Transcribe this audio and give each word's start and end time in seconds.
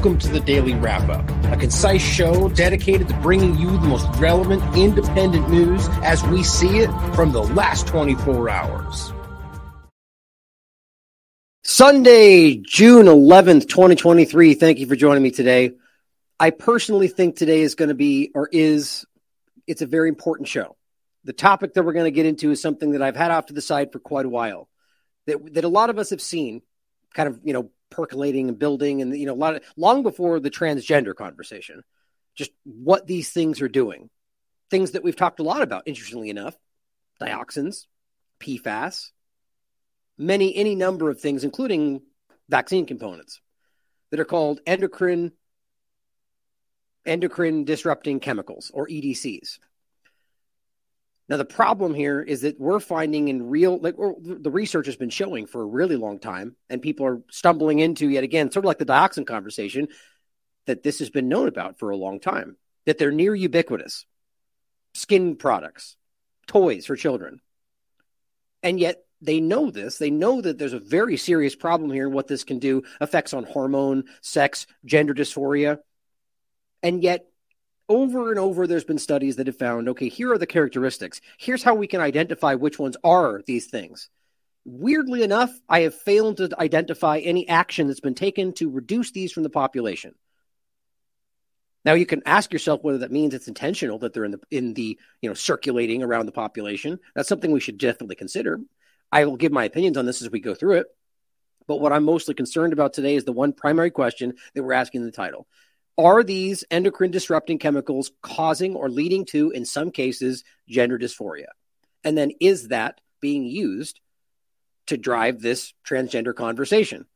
Welcome 0.00 0.18
to 0.20 0.28
the 0.28 0.40
Daily 0.40 0.72
Wrap 0.72 1.10
Up, 1.10 1.28
a 1.52 1.58
concise 1.58 2.00
show 2.00 2.48
dedicated 2.48 3.08
to 3.08 3.14
bringing 3.20 3.58
you 3.58 3.70
the 3.70 3.86
most 3.86 4.08
relevant 4.18 4.62
independent 4.74 5.50
news 5.50 5.86
as 6.02 6.24
we 6.28 6.42
see 6.42 6.78
it 6.78 6.88
from 7.14 7.32
the 7.32 7.42
last 7.42 7.86
24 7.86 8.48
hours. 8.48 9.12
Sunday, 11.64 12.54
June 12.54 13.04
11th, 13.04 13.68
2023. 13.68 14.54
Thank 14.54 14.78
you 14.78 14.86
for 14.86 14.96
joining 14.96 15.22
me 15.22 15.32
today. 15.32 15.72
I 16.38 16.48
personally 16.48 17.08
think 17.08 17.36
today 17.36 17.60
is 17.60 17.74
going 17.74 17.90
to 17.90 17.94
be, 17.94 18.30
or 18.34 18.48
is, 18.50 19.04
it's 19.66 19.82
a 19.82 19.86
very 19.86 20.08
important 20.08 20.48
show. 20.48 20.76
The 21.24 21.34
topic 21.34 21.74
that 21.74 21.82
we're 21.82 21.92
going 21.92 22.06
to 22.06 22.10
get 22.10 22.24
into 22.24 22.50
is 22.50 22.62
something 22.62 22.92
that 22.92 23.02
I've 23.02 23.16
had 23.16 23.32
off 23.32 23.48
to 23.48 23.52
the 23.52 23.60
side 23.60 23.92
for 23.92 23.98
quite 23.98 24.24
a 24.24 24.30
while, 24.30 24.66
that, 25.26 25.52
that 25.52 25.64
a 25.64 25.68
lot 25.68 25.90
of 25.90 25.98
us 25.98 26.08
have 26.08 26.22
seen 26.22 26.62
kind 27.12 27.28
of, 27.28 27.40
you 27.44 27.52
know, 27.52 27.70
percolating 27.90 28.48
and 28.48 28.58
building 28.58 29.02
and 29.02 29.16
you 29.16 29.26
know 29.26 29.34
a 29.34 29.34
lot 29.34 29.56
of 29.56 29.62
long 29.76 30.02
before 30.02 30.40
the 30.40 30.50
transgender 30.50 31.14
conversation 31.14 31.82
just 32.36 32.52
what 32.64 33.06
these 33.06 33.30
things 33.30 33.60
are 33.60 33.68
doing. 33.68 34.08
Things 34.70 34.92
that 34.92 35.02
we've 35.02 35.16
talked 35.16 35.40
a 35.40 35.42
lot 35.42 35.62
about 35.62 35.82
interestingly 35.86 36.30
enough 36.30 36.56
dioxins 37.20 37.86
pfas 38.40 39.10
many 40.16 40.54
any 40.56 40.74
number 40.74 41.10
of 41.10 41.20
things 41.20 41.44
including 41.44 42.00
vaccine 42.48 42.86
components 42.86 43.40
that 44.10 44.20
are 44.20 44.24
called 44.24 44.60
endocrine 44.66 45.32
endocrine 47.06 47.64
disrupting 47.64 48.20
chemicals 48.20 48.70
or 48.72 48.86
edcs 48.86 49.58
now, 51.30 51.36
the 51.36 51.44
problem 51.44 51.94
here 51.94 52.20
is 52.20 52.40
that 52.40 52.58
we're 52.58 52.80
finding 52.80 53.28
in 53.28 53.50
real, 53.50 53.78
like 53.78 53.94
the 53.96 54.50
research 54.50 54.86
has 54.86 54.96
been 54.96 55.10
showing 55.10 55.46
for 55.46 55.62
a 55.62 55.66
really 55.66 55.94
long 55.94 56.18
time, 56.18 56.56
and 56.68 56.82
people 56.82 57.06
are 57.06 57.22
stumbling 57.30 57.78
into 57.78 58.08
yet 58.08 58.24
again, 58.24 58.50
sort 58.50 58.64
of 58.64 58.66
like 58.66 58.78
the 58.78 58.84
dioxin 58.84 59.24
conversation, 59.24 59.86
that 60.66 60.82
this 60.82 60.98
has 60.98 61.08
been 61.08 61.28
known 61.28 61.46
about 61.46 61.78
for 61.78 61.90
a 61.90 61.96
long 61.96 62.18
time, 62.18 62.56
that 62.84 62.98
they're 62.98 63.12
near 63.12 63.32
ubiquitous. 63.32 64.06
Skin 64.94 65.36
products, 65.36 65.96
toys 66.48 66.84
for 66.84 66.96
children. 66.96 67.40
And 68.64 68.80
yet 68.80 69.04
they 69.22 69.38
know 69.38 69.70
this. 69.70 69.98
They 69.98 70.10
know 70.10 70.40
that 70.40 70.58
there's 70.58 70.72
a 70.72 70.80
very 70.80 71.16
serious 71.16 71.54
problem 71.54 71.92
here, 71.92 72.06
and 72.06 72.14
what 72.14 72.26
this 72.26 72.42
can 72.42 72.58
do, 72.58 72.82
effects 73.00 73.34
on 73.34 73.44
hormone, 73.44 74.02
sex, 74.20 74.66
gender 74.84 75.14
dysphoria. 75.14 75.78
And 76.82 77.04
yet 77.04 77.29
over 77.90 78.30
and 78.30 78.38
over 78.38 78.66
there's 78.66 78.84
been 78.84 78.98
studies 78.98 79.36
that 79.36 79.48
have 79.48 79.58
found 79.58 79.88
okay 79.88 80.08
here 80.08 80.32
are 80.32 80.38
the 80.38 80.46
characteristics. 80.46 81.20
Here's 81.36 81.62
how 81.62 81.74
we 81.74 81.88
can 81.88 82.00
identify 82.00 82.54
which 82.54 82.78
ones 82.78 82.96
are 83.04 83.42
these 83.46 83.66
things. 83.66 84.08
Weirdly 84.64 85.22
enough 85.22 85.50
i 85.68 85.80
have 85.80 85.94
failed 85.94 86.38
to 86.38 86.48
identify 86.58 87.18
any 87.18 87.46
action 87.48 87.88
that's 87.88 88.00
been 88.00 88.14
taken 88.14 88.52
to 88.54 88.70
reduce 88.70 89.10
these 89.10 89.32
from 89.32 89.42
the 89.42 89.50
population. 89.50 90.14
Now 91.84 91.94
you 91.94 92.06
can 92.06 92.22
ask 92.26 92.52
yourself 92.52 92.82
whether 92.82 92.98
that 92.98 93.10
means 93.10 93.34
it's 93.34 93.48
intentional 93.48 93.98
that 93.98 94.12
they're 94.14 94.24
in 94.24 94.32
the 94.32 94.40
in 94.52 94.74
the 94.74 94.96
you 95.20 95.28
know 95.28 95.34
circulating 95.34 96.04
around 96.04 96.26
the 96.26 96.32
population. 96.32 97.00
That's 97.16 97.28
something 97.28 97.50
we 97.50 97.60
should 97.60 97.78
definitely 97.78 98.16
consider. 98.16 98.60
I 99.10 99.24
will 99.24 99.36
give 99.36 99.50
my 99.50 99.64
opinions 99.64 99.96
on 99.96 100.06
this 100.06 100.22
as 100.22 100.30
we 100.30 100.38
go 100.38 100.54
through 100.54 100.74
it. 100.74 100.86
But 101.66 101.80
what 101.80 101.92
i'm 101.92 102.04
mostly 102.04 102.34
concerned 102.34 102.72
about 102.72 102.92
today 102.92 103.16
is 103.16 103.24
the 103.24 103.32
one 103.32 103.52
primary 103.52 103.90
question 103.90 104.34
that 104.54 104.62
we're 104.62 104.74
asking 104.74 105.00
in 105.00 105.06
the 105.06 105.12
title 105.12 105.48
are 106.04 106.22
these 106.22 106.64
endocrine 106.70 107.10
disrupting 107.10 107.58
chemicals 107.58 108.12
causing 108.22 108.74
or 108.76 108.88
leading 108.88 109.24
to, 109.26 109.50
in 109.50 109.64
some 109.64 109.90
cases, 109.90 110.44
gender 110.68 110.98
dysphoria? 110.98 111.46
And 112.04 112.16
then 112.16 112.32
is 112.40 112.68
that 112.68 113.00
being 113.20 113.44
used 113.44 114.00
to 114.86 114.96
drive 114.96 115.40
this 115.40 115.72
transgender 115.86 116.34
conversation? 116.34 117.06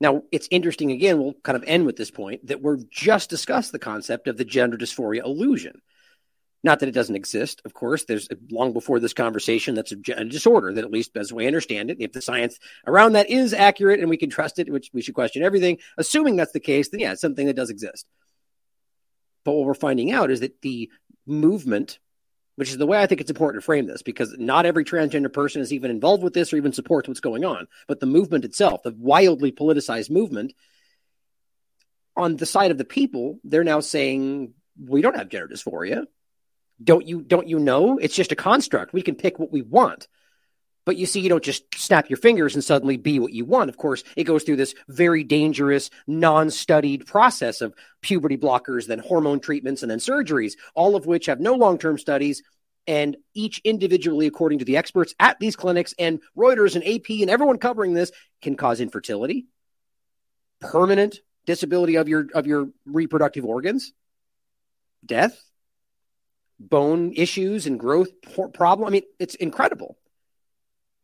Now, 0.00 0.22
it's 0.32 0.48
interesting 0.50 0.92
again, 0.92 1.18
we'll 1.18 1.34
kind 1.42 1.56
of 1.56 1.64
end 1.66 1.86
with 1.86 1.96
this 1.96 2.10
point 2.10 2.48
that 2.48 2.60
we're 2.60 2.78
just 2.90 3.30
discussed 3.30 3.72
the 3.72 3.78
concept 3.78 4.28
of 4.28 4.36
the 4.36 4.44
gender 4.44 4.76
dysphoria 4.76 5.24
illusion. 5.24 5.80
Not 6.64 6.80
that 6.80 6.88
it 6.88 6.92
doesn't 6.92 7.14
exist, 7.14 7.60
of 7.66 7.74
course. 7.74 8.04
There's 8.04 8.26
long 8.50 8.72
before 8.72 8.98
this 8.98 9.12
conversation 9.12 9.74
that's 9.74 9.92
a, 9.92 9.96
disorder 9.96 10.72
that, 10.72 10.82
at 10.82 10.90
least 10.90 11.14
as 11.14 11.30
we 11.30 11.46
understand 11.46 11.90
it, 11.90 11.98
if 12.00 12.12
the 12.12 12.22
science 12.22 12.58
around 12.86 13.12
that 13.12 13.28
is 13.28 13.52
accurate 13.52 14.00
and 14.00 14.08
we 14.08 14.16
can 14.16 14.30
trust 14.30 14.58
it, 14.58 14.72
which 14.72 14.90
we 14.94 15.02
should 15.02 15.14
question 15.14 15.42
everything, 15.42 15.76
assuming 15.98 16.36
that's 16.36 16.52
the 16.52 16.60
case, 16.60 16.88
then 16.88 17.00
yeah, 17.00 17.12
it's 17.12 17.20
something 17.20 17.46
that 17.46 17.56
does 17.56 17.68
exist. 17.68 18.06
But 19.44 19.52
what 19.52 19.66
we're 19.66 19.74
finding 19.74 20.10
out 20.10 20.30
is 20.30 20.40
that 20.40 20.62
the 20.62 20.90
movement, 21.26 21.98
which 22.56 22.70
is 22.70 22.78
the 22.78 22.86
way 22.86 22.98
I 22.98 23.06
think 23.06 23.20
it's 23.20 23.30
important 23.30 23.60
to 23.60 23.66
frame 23.66 23.86
this, 23.86 24.00
because 24.00 24.34
not 24.38 24.64
every 24.64 24.86
transgender 24.86 25.30
person 25.30 25.60
is 25.60 25.70
even 25.70 25.90
involved 25.90 26.22
with 26.22 26.32
this 26.32 26.50
or 26.50 26.56
even 26.56 26.72
supports 26.72 27.08
what's 27.08 27.20
going 27.20 27.44
on, 27.44 27.68
but 27.88 28.00
the 28.00 28.06
movement 28.06 28.46
itself, 28.46 28.82
the 28.82 28.94
wildly 28.98 29.52
politicized 29.52 30.10
movement, 30.10 30.54
on 32.16 32.36
the 32.36 32.46
side 32.46 32.70
of 32.70 32.78
the 32.78 32.86
people, 32.86 33.38
they're 33.44 33.64
now 33.64 33.80
saying 33.80 34.54
we 34.82 35.02
don't 35.02 35.16
have 35.16 35.28
gender 35.28 35.48
dysphoria 35.48 36.06
don't 36.82 37.06
you 37.06 37.22
don't 37.22 37.48
you 37.48 37.58
know? 37.58 37.98
It's 37.98 38.16
just 38.16 38.32
a 38.32 38.36
construct. 38.36 38.92
We 38.92 39.02
can 39.02 39.14
pick 39.14 39.38
what 39.38 39.52
we 39.52 39.62
want. 39.62 40.08
But 40.84 40.96
you 40.96 41.06
see, 41.06 41.20
you 41.20 41.30
don't 41.30 41.42
just 41.42 41.64
snap 41.74 42.10
your 42.10 42.18
fingers 42.18 42.54
and 42.54 42.62
suddenly 42.62 42.98
be 42.98 43.18
what 43.18 43.32
you 43.32 43.46
want. 43.46 43.70
Of 43.70 43.78
course, 43.78 44.04
it 44.16 44.24
goes 44.24 44.42
through 44.42 44.56
this 44.56 44.74
very 44.88 45.24
dangerous, 45.24 45.88
non 46.06 46.50
studied 46.50 47.06
process 47.06 47.60
of 47.62 47.74
puberty 48.02 48.36
blockers, 48.36 48.86
then 48.86 48.98
hormone 48.98 49.40
treatments, 49.40 49.82
and 49.82 49.90
then 49.90 49.98
surgeries, 49.98 50.54
all 50.74 50.94
of 50.94 51.06
which 51.06 51.26
have 51.26 51.40
no 51.40 51.54
long 51.54 51.78
term 51.78 51.96
studies. 51.96 52.42
And 52.86 53.16
each 53.32 53.62
individually, 53.64 54.26
according 54.26 54.58
to 54.58 54.66
the 54.66 54.76
experts 54.76 55.14
at 55.18 55.38
these 55.40 55.56
clinics 55.56 55.94
and 55.98 56.20
Reuters 56.36 56.74
and 56.74 56.84
AP 56.86 57.22
and 57.22 57.30
everyone 57.30 57.56
covering 57.56 57.94
this, 57.94 58.12
can 58.42 58.56
cause 58.56 58.80
infertility, 58.80 59.46
permanent 60.60 61.20
disability 61.46 61.96
of 61.96 62.08
your 62.08 62.26
of 62.34 62.46
your 62.46 62.68
reproductive 62.84 63.46
organs, 63.46 63.94
death, 65.04 65.42
bone 66.68 67.12
issues 67.14 67.66
and 67.66 67.78
growth 67.78 68.10
problem. 68.52 68.86
I 68.86 68.90
mean, 68.90 69.02
it's 69.18 69.34
incredible. 69.34 69.96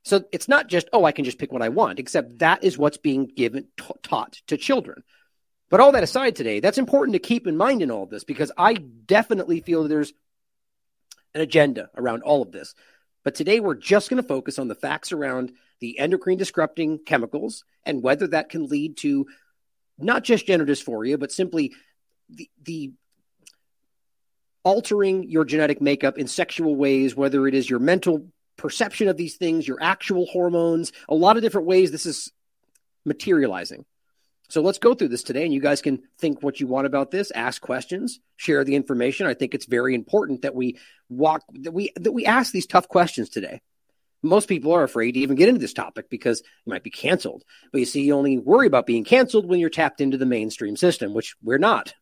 So 0.02 0.24
it's 0.32 0.48
not 0.48 0.68
just, 0.68 0.88
oh, 0.92 1.04
I 1.04 1.12
can 1.12 1.24
just 1.24 1.38
pick 1.38 1.52
what 1.52 1.62
I 1.62 1.68
want, 1.68 1.98
except 1.98 2.38
that 2.38 2.64
is 2.64 2.78
what's 2.78 2.96
being 2.96 3.26
given, 3.26 3.68
taught 4.02 4.40
to 4.46 4.56
children. 4.56 5.02
But 5.68 5.80
all 5.80 5.92
that 5.92 6.02
aside 6.02 6.36
today, 6.36 6.60
that's 6.60 6.78
important 6.78 7.14
to 7.14 7.20
keep 7.20 7.46
in 7.46 7.56
mind 7.56 7.82
in 7.82 7.90
all 7.90 8.02
of 8.02 8.10
this 8.10 8.24
because 8.24 8.50
I 8.56 8.74
definitely 8.74 9.60
feel 9.60 9.86
there's 9.86 10.12
an 11.34 11.42
agenda 11.42 11.90
around 11.96 12.22
all 12.22 12.42
of 12.42 12.50
this. 12.50 12.74
But 13.22 13.34
today 13.34 13.60
we're 13.60 13.74
just 13.74 14.08
going 14.10 14.20
to 14.20 14.26
focus 14.26 14.58
on 14.58 14.68
the 14.68 14.74
facts 14.74 15.12
around 15.12 15.52
the 15.80 15.98
endocrine 15.98 16.38
disrupting 16.38 17.00
chemicals 17.04 17.64
and 17.84 18.02
whether 18.02 18.26
that 18.28 18.48
can 18.48 18.66
lead 18.66 18.96
to 18.98 19.26
not 19.98 20.24
just 20.24 20.46
gender 20.46 20.66
dysphoria, 20.66 21.18
but 21.18 21.30
simply 21.30 21.74
the, 22.30 22.50
the 22.62 22.92
altering 24.64 25.28
your 25.28 25.44
genetic 25.44 25.80
makeup 25.80 26.18
in 26.18 26.26
sexual 26.26 26.76
ways, 26.76 27.16
whether 27.16 27.46
it 27.46 27.54
is 27.54 27.68
your 27.68 27.78
mental 27.78 28.26
perception 28.56 29.08
of 29.08 29.16
these 29.16 29.36
things, 29.36 29.66
your 29.66 29.78
actual 29.80 30.26
hormones, 30.26 30.92
a 31.08 31.14
lot 31.14 31.36
of 31.36 31.42
different 31.42 31.66
ways 31.66 31.90
this 31.90 32.06
is 32.06 32.30
materializing. 33.04 33.84
So 34.50 34.62
let's 34.62 34.78
go 34.78 34.94
through 34.94 35.08
this 35.08 35.22
today, 35.22 35.44
and 35.44 35.54
you 35.54 35.60
guys 35.60 35.80
can 35.80 36.02
think 36.18 36.42
what 36.42 36.58
you 36.58 36.66
want 36.66 36.86
about 36.86 37.12
this, 37.12 37.30
ask 37.30 37.62
questions, 37.62 38.18
share 38.36 38.64
the 38.64 38.74
information. 38.74 39.28
I 39.28 39.34
think 39.34 39.54
it's 39.54 39.66
very 39.66 39.94
important 39.94 40.42
that 40.42 40.56
we 40.56 40.76
walk 41.08 41.42
that 41.52 41.72
we 41.72 41.92
that 41.96 42.10
we 42.10 42.26
ask 42.26 42.52
these 42.52 42.66
tough 42.66 42.88
questions 42.88 43.28
today. 43.28 43.60
Most 44.22 44.48
people 44.48 44.72
are 44.72 44.82
afraid 44.82 45.12
to 45.12 45.20
even 45.20 45.36
get 45.36 45.48
into 45.48 45.60
this 45.60 45.72
topic 45.72 46.10
because 46.10 46.42
you 46.66 46.70
might 46.70 46.82
be 46.82 46.90
canceled. 46.90 47.44
But 47.72 47.78
you 47.78 47.86
see, 47.86 48.02
you 48.02 48.14
only 48.14 48.38
worry 48.38 48.66
about 48.66 48.86
being 48.86 49.04
canceled 49.04 49.46
when 49.46 49.60
you're 49.60 49.70
tapped 49.70 50.00
into 50.00 50.18
the 50.18 50.26
mainstream 50.26 50.76
system, 50.76 51.14
which 51.14 51.36
we're 51.42 51.56
not. 51.58 51.94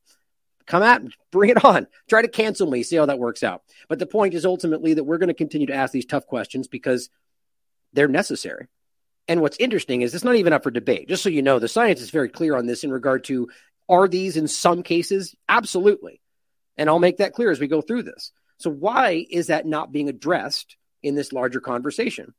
Come 0.69 0.82
at 0.82 1.03
me, 1.03 1.11
bring 1.32 1.50
it 1.50 1.65
on. 1.65 1.87
Try 2.09 2.23
to 2.23 2.29
cancel 2.29 2.70
me, 2.70 2.82
see 2.82 2.97
how 2.97 3.06
that 3.06 3.19
works 3.19 3.43
out. 3.43 3.62
But 3.88 3.99
the 3.99 4.06
point 4.06 4.35
is 4.35 4.44
ultimately 4.44 4.94
that 4.94 5.05
we're 5.05 5.19
going 5.19 5.29
to 5.29 5.35
continue 5.35 5.67
to 5.69 5.75
ask 5.75 5.93
these 5.93 6.05
tough 6.05 6.26
questions 6.26 6.69
because 6.69 7.09
they're 7.94 8.06
necessary. 8.06 8.69
And 9.26 9.41
what's 9.41 9.56
interesting 9.59 10.03
is 10.03 10.15
it's 10.15 10.25
not 10.25 10.37
even 10.37 10.53
up 10.53 10.62
for 10.62 10.70
debate. 10.70 11.09
Just 11.09 11.23
so 11.23 11.31
you 11.31 11.43
know, 11.43 11.59
the 11.59 11.69
science 11.69 12.03
is 12.03 12.11
very 12.11 12.29
clear 12.29 12.55
on 12.55 12.67
this 12.67 12.85
in 12.85 12.93
regard 12.93 13.25
to 13.25 13.49
are 13.88 14.06
these 14.06 14.37
in 14.37 14.47
some 14.47 14.82
cases? 14.82 15.35
Absolutely. 15.49 16.20
And 16.76 16.91
I'll 16.91 16.99
make 16.99 17.17
that 17.17 17.32
clear 17.32 17.50
as 17.50 17.59
we 17.59 17.67
go 17.67 17.81
through 17.81 18.03
this. 18.03 18.32
So, 18.59 18.71
why 18.71 19.25
is 19.31 19.47
that 19.47 19.67
not 19.67 19.91
being 19.91 20.09
addressed 20.09 20.76
in 21.03 21.14
this 21.14 21.32
larger 21.32 21.61
conversation? 21.61 22.35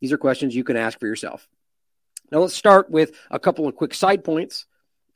These 0.00 0.12
are 0.12 0.18
questions 0.18 0.54
you 0.54 0.64
can 0.64 0.76
ask 0.76 0.98
for 0.98 1.06
yourself. 1.06 1.46
Now, 2.32 2.38
let's 2.38 2.54
start 2.54 2.90
with 2.90 3.12
a 3.30 3.38
couple 3.38 3.68
of 3.68 3.76
quick 3.76 3.92
side 3.92 4.24
points. 4.24 4.64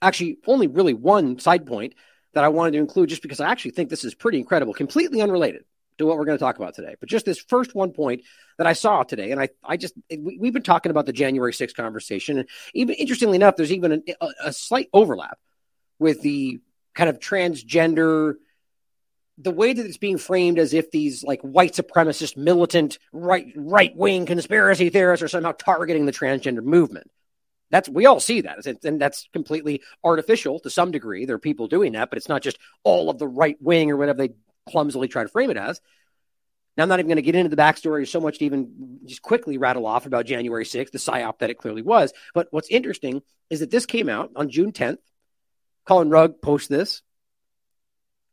Actually, 0.02 0.38
only 0.46 0.66
really 0.66 0.92
one 0.92 1.38
side 1.38 1.64
point 1.64 1.94
that 2.34 2.44
I 2.44 2.48
wanted 2.48 2.72
to 2.72 2.78
include 2.78 3.08
just 3.08 3.22
because 3.22 3.40
I 3.40 3.50
actually 3.50 3.72
think 3.72 3.90
this 3.90 4.04
is 4.04 4.14
pretty 4.14 4.38
incredible, 4.38 4.74
completely 4.74 5.20
unrelated 5.22 5.64
to 5.98 6.06
what 6.06 6.16
we're 6.16 6.24
going 6.24 6.38
to 6.38 6.42
talk 6.42 6.56
about 6.56 6.74
today. 6.74 6.96
But 6.98 7.08
just 7.08 7.24
this 7.24 7.38
first 7.38 7.74
one 7.74 7.92
point 7.92 8.22
that 8.58 8.66
I 8.66 8.72
saw 8.72 9.02
today, 9.02 9.30
and 9.30 9.40
I, 9.40 9.48
I 9.62 9.76
just, 9.76 9.94
we, 10.10 10.38
have 10.44 10.54
been 10.54 10.62
talking 10.62 10.90
about 10.90 11.06
the 11.06 11.12
January 11.12 11.52
6th 11.52 11.74
conversation. 11.74 12.38
And 12.38 12.48
even 12.74 12.94
interestingly 12.96 13.36
enough, 13.36 13.56
there's 13.56 13.72
even 13.72 14.02
a, 14.20 14.28
a 14.44 14.52
slight 14.52 14.88
overlap 14.92 15.38
with 15.98 16.20
the 16.22 16.60
kind 16.94 17.08
of 17.08 17.20
transgender, 17.20 18.34
the 19.38 19.50
way 19.50 19.72
that 19.72 19.86
it's 19.86 19.98
being 19.98 20.18
framed 20.18 20.58
as 20.58 20.74
if 20.74 20.90
these 20.90 21.22
like 21.22 21.40
white 21.42 21.72
supremacist, 21.72 22.36
militant, 22.36 22.98
right, 23.12 23.46
right 23.56 23.94
wing 23.96 24.26
conspiracy 24.26 24.90
theorists 24.90 25.22
are 25.22 25.28
somehow 25.28 25.52
targeting 25.52 26.06
the 26.06 26.12
transgender 26.12 26.62
movement. 26.62 27.10
That's 27.74 27.88
we 27.88 28.06
all 28.06 28.20
see 28.20 28.42
that, 28.42 28.64
and 28.84 29.00
that's 29.00 29.28
completely 29.32 29.82
artificial 30.04 30.60
to 30.60 30.70
some 30.70 30.92
degree. 30.92 31.24
There 31.24 31.34
are 31.34 31.40
people 31.40 31.66
doing 31.66 31.94
that, 31.94 32.08
but 32.08 32.18
it's 32.18 32.28
not 32.28 32.40
just 32.40 32.56
all 32.84 33.10
of 33.10 33.18
the 33.18 33.26
right 33.26 33.56
wing 33.60 33.90
or 33.90 33.96
whatever 33.96 34.18
they 34.18 34.34
clumsily 34.70 35.08
try 35.08 35.24
to 35.24 35.28
frame 35.28 35.50
it 35.50 35.56
as. 35.56 35.80
Now, 36.76 36.84
I'm 36.84 36.88
not 36.88 37.00
even 37.00 37.08
going 37.08 37.16
to 37.16 37.22
get 37.22 37.34
into 37.34 37.48
the 37.48 37.60
backstory 37.60 38.06
so 38.06 38.20
much 38.20 38.38
to 38.38 38.44
even 38.44 39.00
just 39.06 39.22
quickly 39.22 39.58
rattle 39.58 39.86
off 39.86 40.06
about 40.06 40.24
January 40.24 40.64
6th, 40.64 40.92
the 40.92 40.98
psyop 40.98 41.40
that 41.40 41.50
it 41.50 41.58
clearly 41.58 41.82
was. 41.82 42.12
But 42.32 42.46
what's 42.52 42.68
interesting 42.68 43.22
is 43.50 43.58
that 43.58 43.72
this 43.72 43.86
came 43.86 44.08
out 44.08 44.30
on 44.36 44.50
June 44.50 44.70
10th. 44.70 44.98
Collin 45.84 46.10
Rugg 46.10 46.40
posted 46.40 46.78
this. 46.78 47.02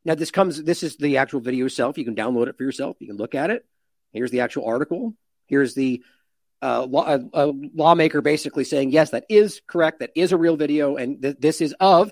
Now, 0.06 0.14
this 0.14 0.30
comes, 0.30 0.62
this 0.62 0.84
is 0.84 0.98
the 0.98 1.18
actual 1.18 1.40
video 1.40 1.66
itself. 1.66 1.98
You 1.98 2.06
can 2.06 2.16
download 2.16 2.46
it 2.46 2.58
for 2.58 2.64
yourself. 2.64 2.98
You 3.00 3.08
can 3.08 3.18
look 3.18 3.34
at 3.34 3.50
it. 3.50 3.66
Here's 4.12 4.30
the 4.30 4.42
actual 4.42 4.68
article. 4.68 5.16
Here's 5.48 5.74
the 5.74 6.04
uh, 6.62 6.88
a, 6.94 7.20
a, 7.34 7.54
lawmaker 7.74 8.22
basically 8.22 8.64
saying, 8.64 8.92
yes, 8.92 9.12
that 9.12 9.26
is 9.30 9.62
correct. 9.68 10.00
That 10.00 10.12
is 10.16 10.32
a 10.32 10.38
real 10.38 10.58
video. 10.58 10.96
And 10.96 11.22
th- 11.22 11.38
this 11.40 11.62
is 11.62 11.74
of 11.80 12.12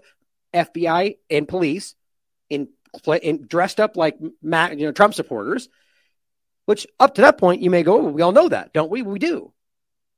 FBI 0.53 1.17
and 1.29 1.47
police 1.47 1.95
in, 2.49 2.69
in 3.21 3.45
dressed 3.47 3.79
up 3.79 3.95
like 3.95 4.17
you 4.19 4.33
know, 4.41 4.91
Trump 4.91 5.13
supporters 5.13 5.69
which 6.69 6.85
up 6.99 7.15
to 7.15 7.21
that 7.21 7.39
point, 7.39 7.63
you 7.63 7.71
may 7.71 7.81
go, 7.81 7.99
oh, 7.99 8.09
we 8.09 8.21
all 8.21 8.31
know 8.31 8.47
that, 8.47 8.73
don't 8.73 8.91
we? 8.91 9.01
We 9.01 9.17
do. 9.17 9.51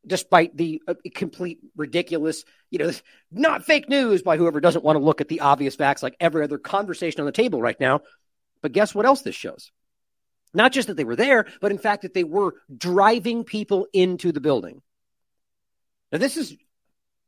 Despite 0.05 0.57
the 0.57 0.81
uh, 0.85 0.95
complete 1.15 1.59
ridiculous, 1.77 2.43
you 2.69 2.79
know, 2.79 2.91
not 3.31 3.63
fake 3.63 3.87
news 3.87 4.21
by 4.21 4.35
whoever 4.35 4.59
doesn't 4.59 4.83
want 4.83 4.97
to 4.97 5.03
look 5.03 5.21
at 5.21 5.29
the 5.29 5.39
obvious 5.39 5.77
facts 5.77 6.03
like 6.03 6.17
every 6.19 6.43
other 6.43 6.57
conversation 6.57 7.21
on 7.21 7.25
the 7.25 7.31
table 7.31 7.61
right 7.61 7.79
now. 7.79 8.01
But 8.61 8.73
guess 8.73 8.93
what 8.93 9.05
else 9.05 9.21
this 9.21 9.33
shows? 9.33 9.71
Not 10.53 10.73
just 10.73 10.87
that 10.87 10.97
they 10.97 11.05
were 11.05 11.15
there, 11.15 11.45
but 11.61 11.71
in 11.71 11.77
fact 11.77 12.01
that 12.01 12.13
they 12.13 12.23
were 12.23 12.55
driving 12.75 13.43
people 13.43 13.87
into 13.93 14.31
the 14.31 14.41
building. 14.41 14.81
Now, 16.11 16.17
this 16.17 16.35
is 16.35 16.57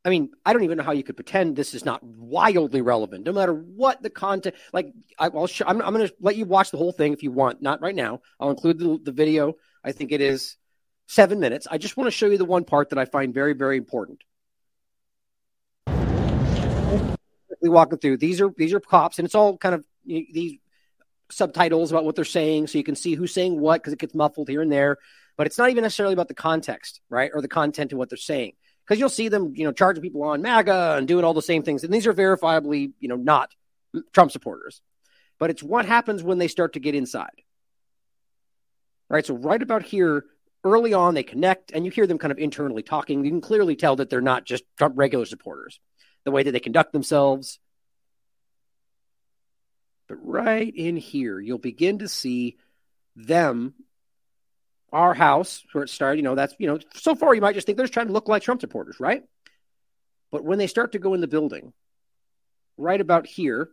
I 0.05 0.09
mean, 0.09 0.31
I 0.45 0.51
don't 0.51 0.63
even 0.63 0.77
know 0.77 0.83
how 0.83 0.91
you 0.91 1.03
could 1.03 1.15
pretend 1.15 1.55
this 1.55 1.73
is 1.73 1.85
not 1.85 2.03
wildly 2.03 2.81
relevant, 2.81 3.25
no 3.25 3.31
matter 3.31 3.53
what 3.53 4.03
the 4.03 4.09
content. 4.09 4.55
Like, 4.73 4.93
I, 5.17 5.29
will 5.29 5.47
show, 5.47 5.63
I'm, 5.65 5.81
I'm 5.81 5.93
going 5.93 6.07
to 6.07 6.13
let 6.19 6.35
you 6.35 6.45
watch 6.45 6.71
the 6.71 6.77
whole 6.77 6.91
thing 6.91 7.13
if 7.13 7.23
you 7.23 7.31
want. 7.31 7.61
Not 7.61 7.81
right 7.81 7.95
now. 7.95 8.19
I'll 8.37 8.49
include 8.49 8.79
the, 8.79 8.99
the 9.01 9.13
video. 9.13 9.53
I 9.81 9.93
think 9.93 10.11
it 10.11 10.19
is 10.19 10.57
seven 11.07 11.39
minutes. 11.39 11.67
I 11.71 11.77
just 11.77 11.95
want 11.95 12.07
to 12.07 12.11
show 12.11 12.27
you 12.27 12.37
the 12.37 12.43
one 12.43 12.65
part 12.65 12.89
that 12.89 12.99
I 12.99 13.05
find 13.05 13.33
very, 13.33 13.53
very 13.53 13.77
important. 13.77 14.23
We 17.61 17.69
walk 17.69 17.93
through. 18.01 18.17
These 18.17 18.41
are 18.41 18.49
these 18.57 18.73
are 18.73 18.81
cops, 18.81 19.19
and 19.19 19.25
it's 19.25 19.35
all 19.35 19.57
kind 19.57 19.73
of 19.73 19.85
these 20.05 20.57
subtitles 21.33 21.91
about 21.91 22.05
what 22.05 22.15
they're 22.15 22.25
saying, 22.25 22.67
so 22.67 22.77
you 22.77 22.83
can 22.83 22.95
see 22.95 23.15
who's 23.15 23.33
saying 23.33 23.59
what 23.59 23.81
because 23.81 23.93
it 23.93 23.99
gets 23.99 24.15
muffled 24.15 24.49
here 24.49 24.61
and 24.61 24.71
there. 24.71 24.97
But 25.37 25.47
it's 25.47 25.57
not 25.57 25.69
even 25.69 25.83
necessarily 25.83 26.13
about 26.13 26.27
the 26.27 26.35
context, 26.35 27.01
right, 27.09 27.31
or 27.33 27.41
the 27.41 27.47
content 27.47 27.91
of 27.91 27.97
what 27.97 28.09
they're 28.09 28.17
saying 28.17 28.53
because 28.85 28.99
you'll 28.99 29.09
see 29.09 29.29
them, 29.29 29.53
you 29.55 29.65
know, 29.65 29.71
charging 29.71 30.01
people 30.01 30.23
on 30.23 30.41
MAGA 30.41 30.95
and 30.97 31.07
doing 31.07 31.23
all 31.23 31.33
the 31.33 31.41
same 31.41 31.63
things. 31.63 31.83
And 31.83 31.93
these 31.93 32.07
are 32.07 32.13
verifiably, 32.13 32.91
you 32.99 33.07
know, 33.07 33.15
not 33.15 33.51
Trump 34.11 34.31
supporters. 34.31 34.81
But 35.39 35.49
it's 35.49 35.63
what 35.63 35.85
happens 35.85 36.23
when 36.23 36.37
they 36.37 36.47
start 36.47 36.73
to 36.73 36.79
get 36.79 36.95
inside. 36.95 37.41
Right. 39.09 39.25
So, 39.25 39.35
right 39.35 39.61
about 39.61 39.83
here, 39.83 40.25
early 40.63 40.93
on, 40.93 41.13
they 41.13 41.23
connect 41.23 41.71
and 41.71 41.85
you 41.85 41.91
hear 41.91 42.07
them 42.07 42.17
kind 42.17 42.31
of 42.31 42.39
internally 42.39 42.83
talking. 42.83 43.23
You 43.23 43.31
can 43.31 43.41
clearly 43.41 43.75
tell 43.75 43.97
that 43.97 44.09
they're 44.09 44.21
not 44.21 44.45
just 44.45 44.63
Trump 44.77 44.95
regular 44.97 45.25
supporters, 45.25 45.79
the 46.23 46.31
way 46.31 46.43
that 46.43 46.51
they 46.51 46.59
conduct 46.59 46.93
themselves. 46.93 47.59
But 50.07 50.17
right 50.21 50.73
in 50.75 50.97
here, 50.97 51.39
you'll 51.39 51.57
begin 51.57 51.99
to 51.99 52.07
see 52.07 52.57
them 53.15 53.73
our 54.91 55.13
house 55.13 55.63
where 55.71 55.83
it 55.83 55.89
started, 55.89 56.17
you 56.17 56.23
know, 56.23 56.35
that's, 56.35 56.53
you 56.59 56.67
know, 56.67 56.79
so 56.93 57.15
far 57.15 57.33
you 57.33 57.41
might 57.41 57.55
just 57.55 57.65
think 57.65 57.77
they're 57.77 57.85
just 57.85 57.93
trying 57.93 58.07
to 58.07 58.13
look 58.13 58.27
like 58.27 58.43
Trump 58.43 58.61
supporters, 58.61 58.99
right? 58.99 59.23
But 60.31 60.43
when 60.43 60.59
they 60.59 60.67
start 60.67 60.91
to 60.91 60.99
go 60.99 61.13
in 61.13 61.21
the 61.21 61.27
building, 61.27 61.73
right 62.77 63.01
about 63.01 63.25
here, 63.25 63.69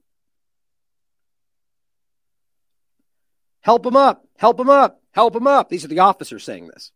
help 3.61 3.83
them 3.83 3.97
up, 3.97 4.27
help 4.39 4.57
them 4.57 4.71
up, 4.71 5.03
help 5.13 5.35
them 5.35 5.47
up. 5.47 5.69
These 5.69 5.85
are 5.85 5.89
the 5.89 6.01
officers 6.01 6.45
saying 6.45 6.69
this 6.69 6.91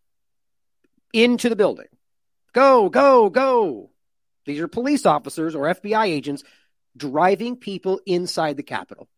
into 1.12 1.48
the 1.48 1.56
building. 1.56 1.86
Go, 2.52 2.88
go, 2.88 3.30
go. 3.30 3.90
These 4.46 4.60
are 4.60 4.68
police 4.68 5.06
officers 5.06 5.54
or 5.54 5.74
FBI 5.74 6.06
agents 6.06 6.44
driving 6.96 7.56
people 7.56 8.00
inside 8.06 8.56
the 8.56 8.62
Capitol. 8.62 9.08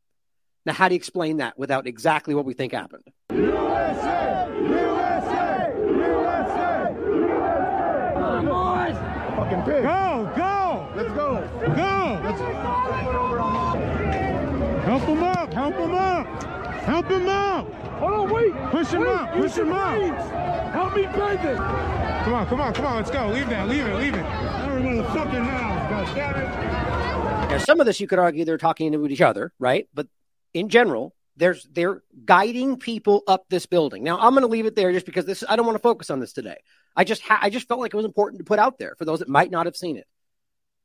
Now, 0.67 0.73
how 0.73 0.89
do 0.89 0.95
you 0.95 0.97
explain 0.97 1.37
that 1.37 1.57
without 1.57 1.87
exactly 1.87 2.35
what 2.35 2.45
we 2.45 2.53
think 2.53 2.73
happened? 2.73 3.05
USA! 3.31 4.51
USA! 4.63 5.73
USA! 5.79 6.93
Come 8.15 8.49
on, 8.49 8.95
Fucking 9.37 9.63
pig. 9.63 9.85
Go, 9.85 10.33
go! 10.37 10.93
Let's 10.97 11.13
go. 11.13 11.49
Go! 11.77 12.21
Let's... 12.25 12.41
Help 14.85 15.03
him 15.03 15.23
up! 15.23 15.55
Help 15.55 15.75
him 15.77 15.95
up! 15.95 16.43
Help 16.83 17.11
him 17.13 17.29
up! 17.29 17.73
Hold 18.01 18.13
on, 18.13 18.31
wait! 18.31 18.53
Push 18.73 18.89
him 18.89 19.03
wait. 19.03 19.09
up! 19.09 19.33
Push 19.35 19.55
him 19.55 19.73
up! 19.73 20.19
Help 20.73 20.97
me 20.97 21.03
bend 21.03 21.45
it! 21.45 21.57
Come 22.25 22.35
on, 22.35 22.47
come 22.49 22.61
on, 22.61 22.75
come 22.75 22.87
on, 22.87 22.97
let's 22.97 23.11
go. 23.13 23.29
Leave 23.29 23.49
that, 23.51 23.69
leave 23.69 23.87
it, 23.87 23.95
leave 23.95 24.15
it. 24.15 24.25
Every 24.25 24.83
motherfucking 24.83 25.47
house, 25.47 25.91
God 25.91 26.17
damn 26.17 26.35
it. 26.35 27.51
Now, 27.51 27.59
some 27.59 27.79
of 27.79 27.87
this 27.87 28.01
you 28.01 28.09
could 28.09 28.19
argue 28.19 28.45
they're 28.45 28.59
talking 28.59 28.91
to 28.91 29.07
each 29.07 29.21
other, 29.21 29.53
right? 29.61 29.89
But 29.95 30.09
in 30.57 30.71
general, 30.71 31.15
there's 31.37 31.69
they're 31.71 32.03
guiding 32.25 32.79
people 32.79 33.23
up 33.29 33.45
this 33.51 33.67
building. 33.67 34.03
Now 34.03 34.19
I'm 34.19 34.33
going 34.33 34.41
to 34.41 34.49
leave 34.49 34.65
it 34.65 34.75
there 34.75 34.91
just 34.91 35.05
because 35.05 35.27
this 35.27 35.45
I 35.47 35.55
don't 35.55 35.67
want 35.67 35.77
to 35.77 35.83
focus 35.83 36.09
on 36.09 36.19
this 36.19 36.33
today. 36.33 36.57
I 36.97 37.05
just 37.05 37.23
ha- 37.23 37.39
I 37.43 37.51
just 37.51 37.69
felt 37.69 37.79
like 37.81 37.93
it 37.93 37.97
was 37.97 38.07
important 38.07 38.39
to 38.39 38.45
put 38.45 38.59
out 38.59 38.79
there 38.79 38.95
for 38.97 39.05
those 39.05 39.19
that 39.19 39.29
might 39.29 39.51
not 39.51 39.67
have 39.67 39.77
seen 39.77 39.99
it, 39.99 40.07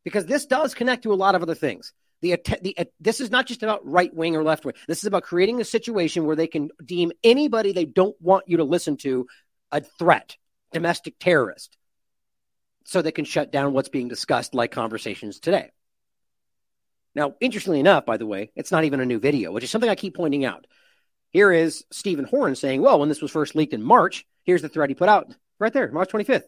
because 0.03 0.25
this 0.25 0.45
does 0.45 0.73
connect 0.73 1.03
to 1.03 1.13
a 1.13 1.15
lot 1.15 1.35
of 1.35 1.41
other 1.41 1.55
things. 1.55 1.93
The, 2.19 2.37
the 2.61 2.77
uh, 2.77 2.85
this 2.99 3.21
is 3.21 3.31
not 3.31 3.47
just 3.47 3.63
about 3.63 3.87
right 3.87 4.13
wing 4.13 4.35
or 4.35 4.43
left 4.43 4.65
wing. 4.65 4.75
This 4.87 4.99
is 4.99 5.05
about 5.05 5.23
creating 5.23 5.61
a 5.61 5.65
situation 5.65 6.25
where 6.25 6.35
they 6.35 6.47
can 6.47 6.69
deem 6.83 7.13
anybody 7.23 7.71
they 7.71 7.85
don't 7.85 8.15
want 8.21 8.43
you 8.47 8.57
to 8.57 8.65
listen 8.65 8.97
to 8.97 9.27
a 9.71 9.79
threat, 9.79 10.35
domestic 10.73 11.15
terrorist, 11.17 11.77
so 12.83 13.01
they 13.01 13.13
can 13.13 13.25
shut 13.25 13.53
down 13.53 13.71
what's 13.71 13.89
being 13.89 14.09
discussed, 14.09 14.53
like 14.53 14.71
conversations 14.71 15.39
today. 15.39 15.71
Now, 17.13 17.35
interestingly 17.41 17.79
enough, 17.79 18.05
by 18.05 18.17
the 18.17 18.25
way, 18.25 18.51
it's 18.55 18.71
not 18.71 18.83
even 18.83 18.99
a 18.99 19.05
new 19.05 19.19
video, 19.19 19.51
which 19.51 19.63
is 19.63 19.69
something 19.69 19.89
I 19.89 19.95
keep 19.95 20.15
pointing 20.15 20.45
out. 20.45 20.67
Here 21.31 21.51
is 21.51 21.85
Stephen 21.91 22.25
Horn 22.25 22.55
saying, 22.55 22.81
well, 22.81 22.99
when 22.99 23.09
this 23.09 23.21
was 23.21 23.31
first 23.31 23.55
leaked 23.55 23.73
in 23.73 23.83
March, 23.83 24.25
here's 24.43 24.61
the 24.61 24.69
thread 24.69 24.89
he 24.89 24.95
put 24.95 25.09
out 25.09 25.33
right 25.59 25.73
there, 25.73 25.91
March 25.91 26.09
25th. 26.09 26.43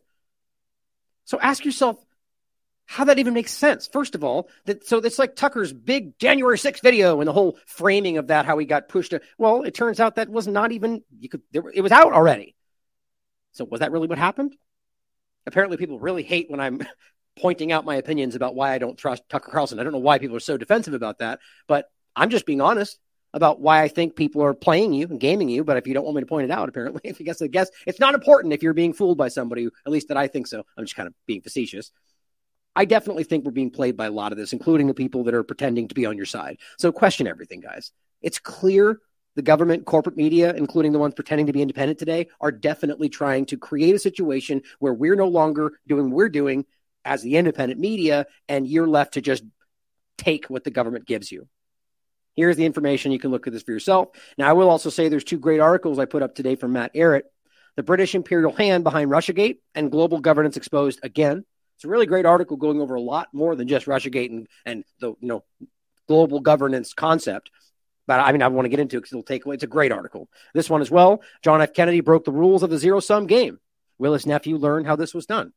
So 1.26 1.40
ask 1.40 1.64
yourself 1.64 2.04
how 2.86 3.06
that 3.06 3.20
even 3.20 3.34
makes 3.34 3.54
sense. 3.54 3.88
First 3.88 4.14
of 4.16 4.24
all, 4.24 4.50
that 4.66 4.86
so 4.86 4.98
it's 4.98 5.20
like 5.20 5.36
Tucker's 5.36 5.72
big 5.72 6.18
January 6.20 6.58
6th 6.58 6.82
video 6.82 7.20
and 7.20 7.28
the 7.28 7.34
whole 7.34 7.58
framing 7.66 8.18
of 8.18 8.28
that, 8.28 8.46
how 8.46 8.58
he 8.58 8.66
got 8.66 8.90
pushed. 8.90 9.12
To, 9.12 9.22
well, 9.38 9.64
it 9.64 9.74
turns 9.74 10.00
out 10.00 10.16
that 10.16 10.30
was 10.30 10.48
not 10.48 10.72
even 10.72 11.04
you 11.18 11.30
could 11.30 11.42
there, 11.52 11.64
it 11.74 11.82
was 11.82 11.92
out 11.92 12.14
already. 12.14 12.56
So 13.54 13.64
was 13.64 13.80
that 13.80 13.92
really 13.92 14.08
what 14.08 14.18
happened? 14.18 14.56
Apparently, 15.46 15.78
people 15.78 16.00
really 16.00 16.24
hate 16.24 16.50
when 16.50 16.60
I'm 16.60 16.82
pointing 17.40 17.72
out 17.72 17.86
my 17.86 17.96
opinions 17.96 18.36
about 18.36 18.56
why 18.56 18.74
I 18.74 18.78
don't 18.78 18.98
trust 18.98 19.24
Tucker 19.30 19.52
Carlson. 19.52 19.80
I 19.80 19.84
don't 19.84 19.94
know 19.94 20.00
why 20.00 20.20
people 20.20 20.36
are 20.36 20.42
so 20.42 20.58
defensive 20.58 20.94
about 20.94 21.20
that, 21.20 21.40
but 21.68 21.86
I'm 22.16 22.30
just 22.30 22.46
being 22.46 22.62
honest 22.62 23.00
about 23.34 23.60
why 23.60 23.82
I 23.82 23.88
think 23.88 24.16
people 24.16 24.44
are 24.44 24.54
playing 24.54 24.94
you 24.94 25.08
and 25.08 25.20
gaming 25.20 25.50
you. 25.50 25.64
But 25.64 25.78
if 25.78 25.88
you 25.88 25.94
don't 25.94 26.04
want 26.04 26.16
me 26.16 26.22
to 26.22 26.28
point 26.28 26.46
it 26.46 26.52
out, 26.52 26.70
apparently, 26.70 27.02
if 27.04 27.20
you 27.20 27.26
guess, 27.26 27.42
I 27.42 27.48
guess 27.48 27.70
it's 27.88 28.00
not 28.00 28.14
important 28.14 28.54
if 28.54 28.62
you're 28.62 28.74
being 28.74 28.94
fooled 28.94 29.18
by 29.18 29.30
somebody, 29.30 29.68
at 29.86 29.92
least 29.92 30.10
that 30.10 30.18
I 30.18 30.28
think 30.28 30.48
so. 30.48 30.64
I'm 30.78 30.86
just 30.86 30.96
kind 30.96 31.08
of 31.08 31.14
being 31.26 31.42
facetious. 31.42 31.92
I 32.76 32.86
definitely 32.86 33.24
think 33.24 33.46
we're 33.46 33.52
being 33.52 33.70
played 33.70 33.96
by 33.96 34.08
a 34.08 34.12
lot 34.12 34.32
of 34.32 34.38
this, 34.38 34.54
including 34.54 34.88
the 34.88 34.94
people 34.94 35.24
that 35.26 35.34
are 35.34 35.44
pretending 35.44 35.88
to 35.88 35.96
be 35.96 36.06
on 36.06 36.18
your 36.18 36.26
side. 36.26 36.58
So 36.80 36.92
question 36.92 37.28
everything, 37.28 37.60
guys. 37.60 37.92
It's 38.22 38.40
clear 38.40 39.00
the 39.36 39.42
government, 39.42 39.86
corporate 39.86 40.18
media, 40.18 40.54
including 40.54 40.92
the 40.92 41.00
ones 41.00 41.14
pretending 41.14 41.48
to 41.48 41.54
be 41.54 41.62
independent 41.62 42.00
today, 42.00 42.28
are 42.40 42.52
definitely 42.52 43.10
trying 43.10 43.46
to 43.48 43.58
create 43.58 43.96
a 43.96 44.00
situation 44.00 44.62
where 44.80 44.94
we're 44.94 45.16
no 45.16 45.28
longer 45.28 45.74
doing 45.88 46.06
what 46.06 46.16
we're 46.16 46.30
doing 46.30 46.66
as 47.06 47.22
the 47.22 47.38
independent 47.38 47.80
media, 47.80 48.26
and 48.48 48.68
you're 48.68 48.88
left 48.88 49.16
to 49.16 49.22
just 49.22 49.44
take 50.18 50.46
what 50.46 50.64
the 50.64 50.72
government 50.72 51.06
gives 51.06 51.32
you. 51.32 51.48
Here's 52.36 52.58
the 52.58 52.66
information. 52.66 53.12
You 53.12 53.20
can 53.20 53.32
look 53.32 53.46
at 53.46 53.54
this 53.54 53.64
for 53.64 53.72
yourself. 53.72 54.10
Now, 54.38 54.50
I 54.50 54.54
will 54.54 54.70
also 54.70 54.90
say 54.90 55.08
there's 55.08 55.24
two 55.24 55.38
great 55.38 55.60
articles 55.60 56.00
I 56.00 56.06
put 56.06 56.24
up 56.24 56.34
today 56.36 56.56
from 56.56 56.74
Matt 56.74 56.94
Ehret 56.96 57.24
The 57.76 57.84
British 57.84 58.16
Imperial 58.16 58.52
Hand 58.52 58.84
Behind 58.84 59.10
Russiagate 59.10 59.58
and 59.76 59.92
Global 59.92 60.20
Governance 60.20 60.58
Exposed 60.58 61.00
Again. 61.04 61.46
It's 61.76 61.86
a 61.86 61.88
really 61.88 62.06
great 62.06 62.26
article 62.26 62.58
going 62.58 62.82
over 62.82 62.96
a 62.96 63.02
lot 63.02 63.28
more 63.34 63.56
than 63.56 63.68
just 63.68 63.86
Russiagate 63.86 64.30
and, 64.30 64.48
and 64.66 64.84
the 65.00 65.10
you 65.20 65.28
know 65.28 65.44
global 66.08 66.40
governance 66.40 66.94
concept. 66.94 67.52
But 68.08 68.20
I 68.20 68.32
mean, 68.32 68.42
I 68.42 68.48
want 68.48 68.66
to 68.66 68.70
get 68.70 68.80
into 68.80 68.98
it 68.98 69.02
because 69.02 69.14
it'll 69.14 69.24
take 69.24 69.46
away. 69.46 69.56
It's 69.56 69.64
a 69.64 69.68
great 69.68 69.92
article. 69.92 70.28
This 70.54 70.70
one 70.70 70.82
as 70.82 70.92
well. 70.92 71.22
John 71.42 71.62
F. 71.62 71.74
Kennedy 71.74 72.02
broke 72.02 72.26
the 72.26 72.32
rules 72.32 72.64
of 72.64 72.70
the 72.70 72.78
zero 72.78 73.00
sum 73.00 73.28
game. 73.28 73.60
Will 73.98 74.14
his 74.14 74.26
nephew 74.26 74.58
learn 74.58 74.86
how 74.86 74.96
this 74.96 75.14
was 75.14 75.26
done? 75.26 75.54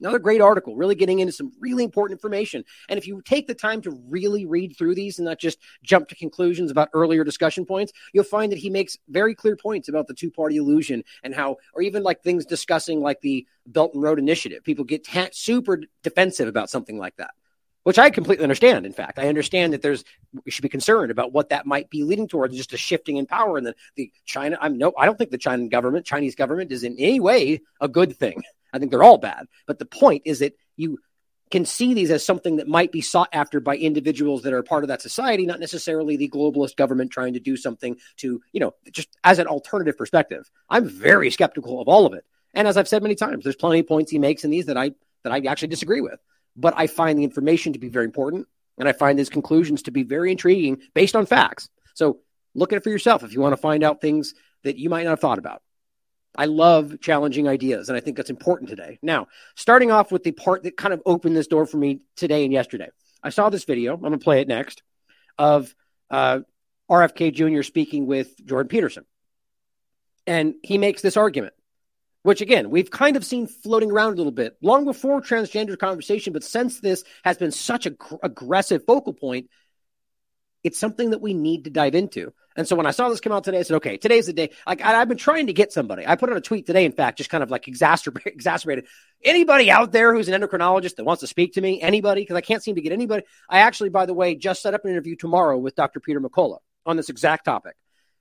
Another 0.00 0.18
great 0.18 0.40
article, 0.40 0.76
really 0.76 0.94
getting 0.94 1.20
into 1.20 1.32
some 1.32 1.52
really 1.60 1.84
important 1.84 2.18
information. 2.18 2.64
And 2.88 2.98
if 2.98 3.06
you 3.06 3.22
take 3.24 3.46
the 3.46 3.54
time 3.54 3.80
to 3.82 3.90
really 4.08 4.46
read 4.46 4.76
through 4.76 4.94
these 4.94 5.18
and 5.18 5.26
not 5.26 5.38
just 5.38 5.58
jump 5.82 6.08
to 6.08 6.14
conclusions 6.14 6.70
about 6.70 6.88
earlier 6.92 7.24
discussion 7.24 7.64
points, 7.64 7.92
you'll 8.12 8.24
find 8.24 8.50
that 8.52 8.58
he 8.58 8.70
makes 8.70 8.96
very 9.08 9.34
clear 9.34 9.56
points 9.56 9.88
about 9.88 10.06
the 10.08 10.14
two 10.14 10.30
party 10.30 10.56
illusion 10.56 11.04
and 11.22 11.34
how, 11.34 11.56
or 11.74 11.82
even 11.82 12.02
like 12.02 12.22
things 12.22 12.44
discussing 12.46 13.00
like 13.00 13.20
the 13.20 13.46
Belt 13.66 13.94
and 13.94 14.02
Road 14.02 14.18
Initiative. 14.18 14.64
People 14.64 14.84
get 14.84 15.06
super 15.32 15.80
defensive 16.02 16.48
about 16.48 16.70
something 16.70 16.98
like 16.98 17.16
that 17.16 17.32
which 17.84 17.98
I 17.98 18.10
completely 18.10 18.44
understand. 18.44 18.86
In 18.86 18.92
fact, 18.92 19.18
I 19.18 19.28
understand 19.28 19.72
that 19.72 19.82
there's 19.82 20.04
we 20.44 20.50
should 20.50 20.62
be 20.62 20.68
concerned 20.68 21.10
about 21.10 21.32
what 21.32 21.48
that 21.48 21.66
might 21.66 21.90
be 21.90 22.04
leading 22.04 22.28
towards, 22.28 22.56
just 22.56 22.72
a 22.72 22.76
shifting 22.76 23.16
in 23.16 23.26
power. 23.26 23.58
And 23.58 23.66
the, 23.66 23.74
the 23.96 24.12
China, 24.24 24.56
I'm 24.60 24.78
no, 24.78 24.92
I 24.96 25.06
don't 25.06 25.18
think 25.18 25.30
the 25.30 25.38
China 25.38 25.66
government, 25.68 26.06
Chinese 26.06 26.34
government, 26.34 26.72
is 26.72 26.84
in 26.84 26.96
any 26.98 27.20
way 27.20 27.60
a 27.80 27.88
good 27.88 28.16
thing. 28.16 28.42
I 28.72 28.78
think 28.78 28.90
they're 28.90 29.02
all 29.02 29.18
bad. 29.18 29.46
But 29.66 29.78
the 29.78 29.86
point 29.86 30.22
is 30.24 30.40
that 30.40 30.56
you 30.76 30.98
can 31.50 31.64
see 31.66 31.92
these 31.92 32.10
as 32.10 32.24
something 32.24 32.56
that 32.56 32.66
might 32.66 32.90
be 32.90 33.02
sought 33.02 33.28
after 33.32 33.60
by 33.60 33.76
individuals 33.76 34.42
that 34.42 34.54
are 34.54 34.62
part 34.62 34.84
of 34.84 34.88
that 34.88 35.02
society, 35.02 35.44
not 35.44 35.60
necessarily 35.60 36.16
the 36.16 36.30
globalist 36.30 36.76
government 36.76 37.10
trying 37.10 37.34
to 37.34 37.40
do 37.40 37.56
something 37.56 37.96
to, 38.16 38.40
you 38.52 38.60
know, 38.60 38.74
just 38.90 39.08
as 39.22 39.38
an 39.38 39.46
alternative 39.46 39.98
perspective. 39.98 40.50
I'm 40.68 40.88
very 40.88 41.30
skeptical 41.30 41.80
of 41.80 41.88
all 41.88 42.06
of 42.06 42.14
it. 42.14 42.24
And 42.54 42.66
as 42.66 42.76
I've 42.76 42.88
said 42.88 43.02
many 43.02 43.14
times, 43.14 43.44
there's 43.44 43.56
plenty 43.56 43.80
of 43.80 43.86
points 43.86 44.10
he 44.10 44.18
makes 44.18 44.44
in 44.44 44.50
these 44.50 44.66
that 44.66 44.78
I 44.78 44.92
that 45.24 45.32
I 45.32 45.40
actually 45.46 45.68
disagree 45.68 46.00
with. 46.00 46.18
But 46.56 46.74
I 46.76 46.86
find 46.86 47.18
the 47.18 47.24
information 47.24 47.74
to 47.74 47.78
be 47.78 47.88
very 47.88 48.04
important, 48.04 48.46
and 48.78 48.88
I 48.88 48.92
find 48.92 49.18
his 49.18 49.30
conclusions 49.30 49.82
to 49.82 49.90
be 49.90 50.02
very 50.02 50.30
intriguing 50.30 50.80
based 50.94 51.14
on 51.14 51.26
facts. 51.26 51.68
So 51.94 52.20
look 52.54 52.72
at 52.72 52.76
it 52.76 52.84
for 52.84 52.90
yourself 52.90 53.22
if 53.22 53.32
you 53.32 53.40
want 53.40 53.54
to 53.54 53.60
find 53.60 53.84
out 53.84 54.00
things 54.00 54.34
that 54.64 54.78
you 54.78 54.90
might 54.90 55.04
not 55.04 55.10
have 55.10 55.20
thought 55.20 55.38
about. 55.38 55.62
I 56.34 56.46
love 56.46 57.00
challenging 57.00 57.46
ideas, 57.46 57.88
and 57.88 57.96
I 57.96 58.00
think 58.00 58.16
that's 58.16 58.30
important 58.30 58.70
today. 58.70 58.98
Now, 59.02 59.28
starting 59.54 59.90
off 59.90 60.10
with 60.10 60.22
the 60.22 60.32
part 60.32 60.62
that 60.62 60.76
kind 60.76 60.94
of 60.94 61.02
opened 61.04 61.36
this 61.36 61.46
door 61.46 61.66
for 61.66 61.76
me 61.76 62.00
today 62.16 62.44
and 62.44 62.52
yesterday, 62.52 62.88
I 63.22 63.30
saw 63.30 63.50
this 63.50 63.64
video. 63.64 63.94
I'm 63.94 64.00
going 64.00 64.12
to 64.12 64.18
play 64.18 64.40
it 64.40 64.48
next 64.48 64.82
of 65.38 65.74
uh, 66.10 66.40
RFK 66.90 67.32
Jr. 67.32 67.62
speaking 67.62 68.06
with 68.06 68.44
Jordan 68.44 68.68
Peterson. 68.68 69.04
And 70.26 70.54
he 70.62 70.78
makes 70.78 71.02
this 71.02 71.16
argument, 71.16 71.54
which 72.22 72.40
again, 72.40 72.70
we've 72.70 72.90
kind 72.90 73.16
of 73.16 73.24
seen 73.24 73.46
floating 73.46 73.90
around 73.90 74.14
a 74.14 74.16
little 74.16 74.32
bit 74.32 74.56
long 74.62 74.84
before 74.84 75.20
transgender 75.20 75.78
conversation, 75.78 76.32
but 76.32 76.44
since 76.44 76.80
this 76.80 77.04
has 77.24 77.38
been 77.38 77.50
such 77.50 77.86
an 77.86 77.96
aggressive 78.22 78.84
focal 78.86 79.12
point, 79.12 79.48
it's 80.62 80.78
something 80.78 81.10
that 81.10 81.20
we 81.20 81.34
need 81.34 81.64
to 81.64 81.70
dive 81.70 81.94
into. 81.94 82.32
And 82.56 82.66
so 82.68 82.76
when 82.76 82.86
I 82.86 82.90
saw 82.90 83.08
this 83.08 83.20
come 83.20 83.32
out 83.32 83.44
today, 83.44 83.60
I 83.60 83.62
said, 83.62 83.76
okay, 83.76 83.96
today's 83.96 84.26
the 84.26 84.32
day. 84.32 84.50
Like 84.66 84.82
I, 84.82 84.90
have 84.92 85.08
been 85.08 85.18
trying 85.18 85.46
to 85.46 85.52
get 85.52 85.72
somebody. 85.72 86.06
I 86.06 86.16
put 86.16 86.30
out 86.30 86.36
a 86.36 86.40
tweet 86.40 86.66
today, 86.66 86.84
in 86.84 86.92
fact, 86.92 87.18
just 87.18 87.30
kind 87.30 87.42
of 87.42 87.50
like 87.50 87.64
exacerbate, 87.64 88.26
exacerbated. 88.26 88.86
Anybody 89.24 89.70
out 89.70 89.92
there 89.92 90.14
who's 90.14 90.28
an 90.28 90.40
endocrinologist 90.40 90.96
that 90.96 91.04
wants 91.04 91.20
to 91.20 91.26
speak 91.26 91.54
to 91.54 91.60
me? 91.60 91.80
Anybody? 91.80 92.22
Because 92.22 92.36
I 92.36 92.40
can't 92.40 92.62
seem 92.62 92.74
to 92.74 92.82
get 92.82 92.92
anybody. 92.92 93.24
I 93.48 93.60
actually, 93.60 93.90
by 93.90 94.06
the 94.06 94.14
way, 94.14 94.34
just 94.34 94.62
set 94.62 94.74
up 94.74 94.84
an 94.84 94.90
interview 94.90 95.16
tomorrow 95.16 95.56
with 95.58 95.74
Dr. 95.74 96.00
Peter 96.00 96.20
McCullough 96.20 96.60
on 96.84 96.96
this 96.96 97.08
exact 97.08 97.44
topic. 97.44 97.76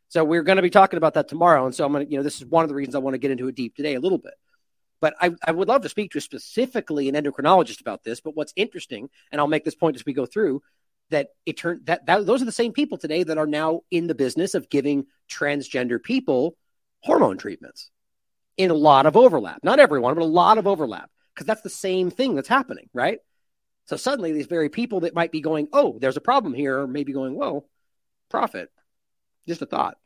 So 0.09 0.23
we're 0.25 0.43
going 0.43 0.57
to 0.57 0.61
be 0.61 0.69
talking 0.69 0.97
about 0.97 1.13
that 1.13 1.29
tomorrow. 1.29 1.65
And 1.65 1.73
so 1.73 1.85
I'm 1.85 1.93
going 1.93 2.05
to, 2.05 2.11
you 2.11 2.17
know, 2.17 2.23
this 2.23 2.41
is 2.41 2.45
one 2.45 2.63
of 2.63 2.69
the 2.69 2.75
reasons 2.75 2.95
I 2.95 3.00
want 3.00 3.13
to 3.13 3.17
get 3.17 3.31
into 3.31 3.47
it 3.47 3.55
deep 3.55 3.75
today 3.75 3.95
a 3.95 4.00
little 4.00 4.17
bit. 4.17 4.33
But 5.00 5.15
I, 5.19 5.31
I 5.45 5.51
would 5.51 5.67
love 5.67 5.81
to 5.81 5.89
speak 5.89 6.11
to 6.11 6.21
specifically 6.21 7.09
an 7.09 7.15
endocrinologist 7.15 7.81
about 7.81 8.03
this. 8.03 8.21
But 8.21 8.35
what's 8.35 8.53
interesting, 8.55 9.09
and 9.31 9.41
I'll 9.41 9.47
make 9.47 9.63
this 9.63 9.73
point 9.73 9.95
as 9.95 10.05
we 10.05 10.13
go 10.13 10.25
through, 10.25 10.61
that 11.12 11.30
it 11.46 11.58
turned 11.58 11.86
that, 11.86 12.06
that 12.08 12.25
those 12.25 12.41
are 12.41 12.46
the 12.46 12.51
same 12.51 12.74
people 12.74 12.98
today 12.98 13.24
that 13.24 13.38
are 13.38 13.48
now 13.48 13.82
in 13.91 14.08
the 14.08 14.15
business 14.15 14.56
of 14.56 14.70
giving 14.70 15.06
transgender 15.30 16.01
people 16.01 16.56
hormone 17.01 17.38
treatments 17.38 17.89
in 18.58 18.72
a 18.72 18.75
lot 18.75 19.06
of 19.06 19.15
overlap. 19.15 19.60
Not 19.63 19.80
everyone, 19.80 20.15
but 20.15 20.24
a 20.24 20.25
lot 20.25 20.58
of 20.58 20.68
overlap 20.68 21.10
because 21.34 21.48
that's 21.48 21.62
the 21.62 21.70
same 21.70 22.10
thing 22.10 22.36
that's 22.36 22.48
happening, 22.48 22.89
right? 22.94 23.20
So 23.86 23.98
suddenly 23.98 24.32
these 24.32 24.48
very 24.48 24.70
people 24.70 25.01
that 25.01 25.15
might 25.15 25.32
be 25.32 25.41
going, 25.41 25.68
"Oh, 25.72 25.98
there's 26.00 26.18
a 26.18 26.22
problem 26.22 26.53
here," 26.53 26.88
maybe 26.88 27.13
going, 27.13 27.36
"Whoa, 27.36 27.65
profit." 28.30 28.70
Just 29.48 29.62
a 29.62 29.65
thought. 29.65 29.98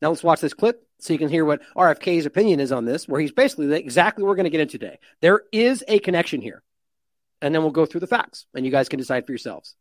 Now 0.00 0.08
let's 0.08 0.22
watch 0.22 0.40
this 0.40 0.54
clip 0.54 0.86
so 0.98 1.12
you 1.12 1.18
can 1.18 1.28
hear 1.28 1.44
what 1.44 1.62
RFK's 1.76 2.26
opinion 2.26 2.60
is 2.60 2.72
on 2.72 2.84
this, 2.84 3.08
where 3.08 3.20
he's 3.20 3.32
basically 3.32 3.72
exactly 3.74 4.22
what 4.22 4.28
we're 4.28 4.36
going 4.36 4.44
to 4.44 4.50
get 4.50 4.60
into 4.60 4.78
today. 4.78 4.98
There 5.20 5.42
is 5.52 5.84
a 5.88 5.98
connection 5.98 6.40
here. 6.40 6.62
And 7.42 7.54
then 7.54 7.62
we'll 7.62 7.70
go 7.70 7.86
through 7.86 8.00
the 8.00 8.06
facts 8.06 8.46
and 8.54 8.64
you 8.66 8.72
guys 8.72 8.88
can 8.88 8.98
decide 8.98 9.26
for 9.26 9.32
yourselves. 9.32 9.74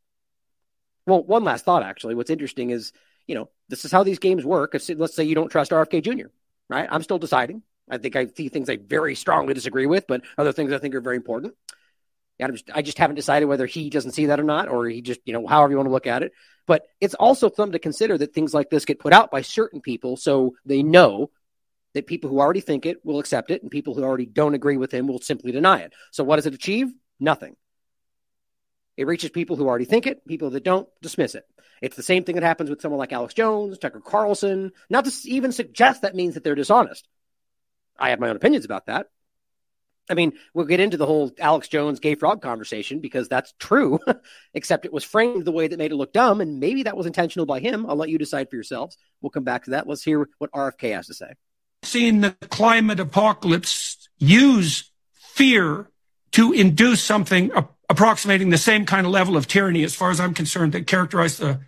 Well, 1.05 1.23
one 1.23 1.43
last 1.43 1.65
thought, 1.65 1.83
actually. 1.83 2.15
What's 2.15 2.29
interesting 2.29 2.69
is, 2.69 2.93
you 3.27 3.35
know, 3.35 3.49
this 3.67 3.85
is 3.85 3.91
how 3.91 4.03
these 4.03 4.19
games 4.19 4.45
work. 4.45 4.75
let's 4.95 5.15
say 5.15 5.23
you 5.23 5.35
don't 5.35 5.49
trust 5.49 5.71
RFK 5.71 6.03
Jr., 6.03 6.27
right? 6.69 6.87
I'm 6.89 7.03
still 7.03 7.19
deciding. 7.19 7.63
I 7.89 7.97
think 7.97 8.15
I 8.15 8.27
see 8.27 8.49
things 8.49 8.69
I 8.69 8.77
very 8.77 9.15
strongly 9.15 9.53
disagree 9.53 9.87
with, 9.87 10.05
but 10.07 10.21
other 10.37 10.51
things 10.51 10.71
I 10.71 10.77
think 10.77 10.93
are 10.93 11.01
very 11.01 11.15
important. 11.15 11.55
I 12.73 12.81
just 12.81 12.97
haven't 12.97 13.17
decided 13.17 13.47
whether 13.47 13.65
he 13.65 13.89
doesn't 13.89 14.11
see 14.11 14.27
that 14.27 14.39
or 14.39 14.43
not, 14.43 14.69
or 14.69 14.87
he 14.87 15.01
just, 15.01 15.19
you 15.25 15.33
know, 15.33 15.45
however 15.45 15.71
you 15.71 15.77
want 15.77 15.87
to 15.87 15.91
look 15.91 16.07
at 16.07 16.23
it. 16.23 16.31
But 16.67 16.83
it's 17.01 17.15
also 17.15 17.49
something 17.49 17.73
to 17.73 17.79
consider 17.79 18.17
that 18.17 18.33
things 18.33 18.53
like 18.53 18.69
this 18.69 18.85
get 18.85 18.99
put 18.99 19.11
out 19.11 19.29
by 19.29 19.41
certain 19.41 19.81
people 19.81 20.15
so 20.15 20.55
they 20.65 20.81
know 20.81 21.31
that 21.95 22.07
people 22.07 22.29
who 22.29 22.39
already 22.39 22.61
think 22.61 22.85
it 22.85 23.03
will 23.03 23.19
accept 23.19 23.51
it 23.51 23.61
and 23.61 23.71
people 23.71 23.93
who 23.93 24.03
already 24.03 24.27
don't 24.27 24.53
agree 24.53 24.77
with 24.77 24.93
him 24.93 25.07
will 25.07 25.19
simply 25.19 25.51
deny 25.51 25.79
it. 25.79 25.91
So 26.11 26.23
what 26.23 26.37
does 26.37 26.45
it 26.45 26.53
achieve? 26.53 26.87
Nothing. 27.19 27.55
It 28.99 29.07
reaches 29.07 29.29
people 29.29 29.55
who 29.55 29.65
already 29.65 29.85
think 29.85 30.07
it, 30.07 30.27
people 30.27 30.49
that 30.49 30.65
don't 30.65 30.89
dismiss 31.01 31.33
it. 31.33 31.45
It's 31.81 31.95
the 31.95 32.03
same 32.03 32.25
thing 32.25 32.35
that 32.35 32.43
happens 32.43 32.69
with 32.69 32.81
someone 32.81 32.99
like 32.99 33.13
Alex 33.13 33.33
Jones, 33.33 33.77
Tucker 33.77 34.01
Carlson. 34.01 34.73
Not 34.89 35.05
to 35.05 35.11
even 35.23 35.53
suggest 35.53 36.01
that 36.01 36.15
means 36.15 36.33
that 36.33 36.43
they're 36.43 36.53
dishonest. 36.53 37.07
I 37.97 38.09
have 38.09 38.19
my 38.19 38.27
own 38.27 38.35
opinions 38.35 38.65
about 38.65 38.87
that. 38.87 39.07
I 40.09 40.15
mean, 40.15 40.33
we'll 40.53 40.65
get 40.65 40.81
into 40.81 40.97
the 40.97 41.05
whole 41.05 41.31
Alex 41.39 41.69
Jones 41.69 42.01
gay 42.01 42.15
frog 42.15 42.41
conversation 42.41 42.99
because 42.99 43.29
that's 43.29 43.53
true, 43.57 43.99
except 44.53 44.83
it 44.83 44.91
was 44.91 45.05
framed 45.05 45.45
the 45.45 45.53
way 45.53 45.69
that 45.69 45.79
made 45.79 45.93
it 45.93 45.95
look 45.95 46.11
dumb, 46.11 46.41
and 46.41 46.59
maybe 46.59 46.83
that 46.83 46.97
was 46.97 47.05
intentional 47.05 47.45
by 47.45 47.61
him. 47.61 47.85
I'll 47.85 47.95
let 47.95 48.09
you 48.09 48.17
decide 48.17 48.49
for 48.49 48.57
yourselves. 48.57 48.97
We'll 49.21 49.29
come 49.29 49.45
back 49.45 49.63
to 49.63 49.69
that. 49.69 49.87
Let's 49.87 50.03
hear 50.03 50.27
what 50.39 50.51
RFK 50.51 50.93
has 50.93 51.07
to 51.07 51.13
say. 51.13 51.35
Seeing 51.83 52.19
the 52.19 52.31
climate 52.49 52.99
apocalypse 52.99 54.09
use 54.17 54.91
fear 55.13 55.89
to 56.31 56.51
induce 56.51 57.01
something 57.01 57.51
approximating 57.89 58.49
the 58.49 58.57
same 58.57 58.85
kind 58.85 59.05
of 59.05 59.11
level 59.11 59.35
of 59.35 59.47
tyranny, 59.47 59.83
as 59.83 59.95
far 59.95 60.11
as 60.11 60.19
I'm 60.19 60.33
concerned, 60.33 60.73
that 60.73 60.87
characterized 60.87 61.39
the, 61.39 61.59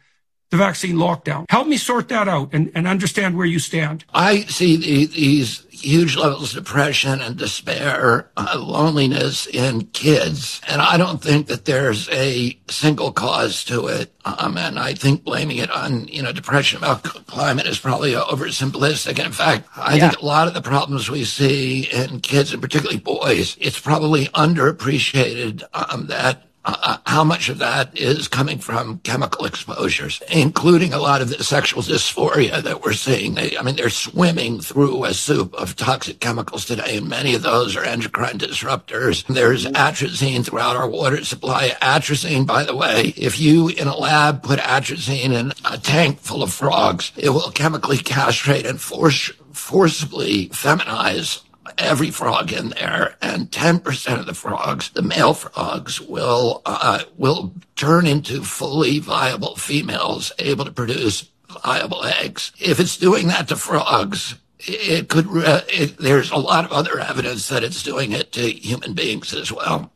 the 0.51 0.57
vaccine 0.57 0.97
lockdown. 0.97 1.45
Help 1.49 1.67
me 1.67 1.77
sort 1.77 2.09
that 2.09 2.27
out 2.27 2.53
and, 2.53 2.71
and 2.75 2.87
understand 2.87 3.35
where 3.35 3.45
you 3.45 3.57
stand. 3.57 4.05
I 4.13 4.41
see 4.41 4.75
the, 4.75 5.05
these 5.05 5.65
huge 5.69 6.15
levels 6.15 6.55
of 6.55 6.65
depression 6.65 7.21
and 7.21 7.37
despair, 7.37 8.29
uh, 8.37 8.57
loneliness 8.59 9.47
in 9.47 9.87
kids. 9.87 10.61
And 10.67 10.81
I 10.81 10.97
don't 10.97 11.21
think 11.21 11.47
that 11.47 11.65
there's 11.65 12.09
a 12.09 12.57
single 12.69 13.11
cause 13.11 13.63
to 13.65 13.87
it. 13.87 14.13
Um, 14.25 14.57
and 14.57 14.77
I 14.77 14.93
think 14.93 15.23
blaming 15.23 15.57
it 15.57 15.71
on, 15.71 16.07
you 16.07 16.21
know, 16.21 16.31
depression 16.31 16.77
about 16.77 17.03
climate 17.03 17.65
is 17.65 17.79
probably 17.79 18.11
oversimplistic. 18.11 19.11
And 19.17 19.27
in 19.27 19.31
fact, 19.31 19.67
I 19.75 19.95
yeah. 19.95 20.09
think 20.09 20.21
a 20.21 20.25
lot 20.25 20.47
of 20.47 20.53
the 20.53 20.61
problems 20.61 21.09
we 21.09 21.23
see 21.23 21.87
in 21.91 22.19
kids 22.19 22.53
and 22.53 22.61
particularly 22.61 22.99
boys, 22.99 23.57
it's 23.59 23.79
probably 23.79 24.25
underappreciated 24.27 25.63
um, 25.73 26.07
that 26.07 26.50
uh, 26.63 26.97
how 27.05 27.23
much 27.23 27.49
of 27.49 27.57
that 27.57 27.97
is 27.97 28.27
coming 28.27 28.59
from 28.59 28.99
chemical 28.99 29.45
exposures, 29.45 30.21
including 30.29 30.93
a 30.93 30.99
lot 30.99 31.21
of 31.21 31.29
the 31.29 31.43
sexual 31.43 31.81
dysphoria 31.81 32.61
that 32.61 32.83
we're 32.83 32.93
seeing. 32.93 33.33
They, 33.33 33.57
I 33.57 33.63
mean, 33.63 33.75
they're 33.75 33.89
swimming 33.89 34.61
through 34.61 35.05
a 35.05 35.13
soup 35.13 35.53
of 35.55 35.75
toxic 35.75 36.19
chemicals 36.19 36.65
today, 36.65 36.97
and 36.97 37.09
many 37.09 37.33
of 37.33 37.41
those 37.41 37.75
are 37.75 37.83
endocrine 37.83 38.37
disruptors. 38.37 39.25
There's 39.27 39.65
atrazine 39.65 40.45
throughout 40.45 40.75
our 40.75 40.89
water 40.89 41.23
supply. 41.23 41.69
Atrazine, 41.81 42.45
by 42.45 42.63
the 42.63 42.75
way, 42.75 43.13
if 43.17 43.39
you 43.39 43.69
in 43.69 43.87
a 43.87 43.95
lab 43.95 44.43
put 44.43 44.59
atrazine 44.59 45.33
in 45.33 45.51
a 45.65 45.77
tank 45.77 46.19
full 46.19 46.43
of 46.43 46.53
frogs, 46.53 47.11
it 47.17 47.29
will 47.29 47.51
chemically 47.51 47.97
castrate 47.97 48.65
and 48.65 48.79
force 48.79 49.31
forcibly 49.51 50.47
feminize 50.49 51.41
every 51.77 52.11
frog 52.11 52.51
in 52.51 52.69
there, 52.69 53.15
and 53.21 53.51
10% 53.51 54.19
of 54.19 54.25
the 54.25 54.33
frogs, 54.33 54.89
the 54.89 55.01
male 55.01 55.33
frogs, 55.33 55.99
will 55.99 56.61
uh, 56.65 57.03
will 57.17 57.53
turn 57.75 58.05
into 58.07 58.43
fully 58.43 58.99
viable 58.99 59.55
females 59.55 60.31
able 60.39 60.65
to 60.65 60.71
produce 60.71 61.29
viable 61.63 62.03
eggs. 62.03 62.51
If 62.59 62.79
it's 62.79 62.97
doing 62.97 63.27
that 63.27 63.47
to 63.49 63.55
frogs, 63.55 64.35
it 64.59 65.09
could. 65.09 65.27
Uh, 65.27 65.61
it, 65.67 65.97
there's 65.97 66.31
a 66.31 66.37
lot 66.37 66.65
of 66.65 66.71
other 66.71 66.99
evidence 66.99 67.47
that 67.49 67.63
it's 67.63 67.83
doing 67.83 68.11
it 68.11 68.31
to 68.33 68.51
human 68.51 68.93
beings 68.93 69.33
as 69.33 69.51
well. 69.51 69.91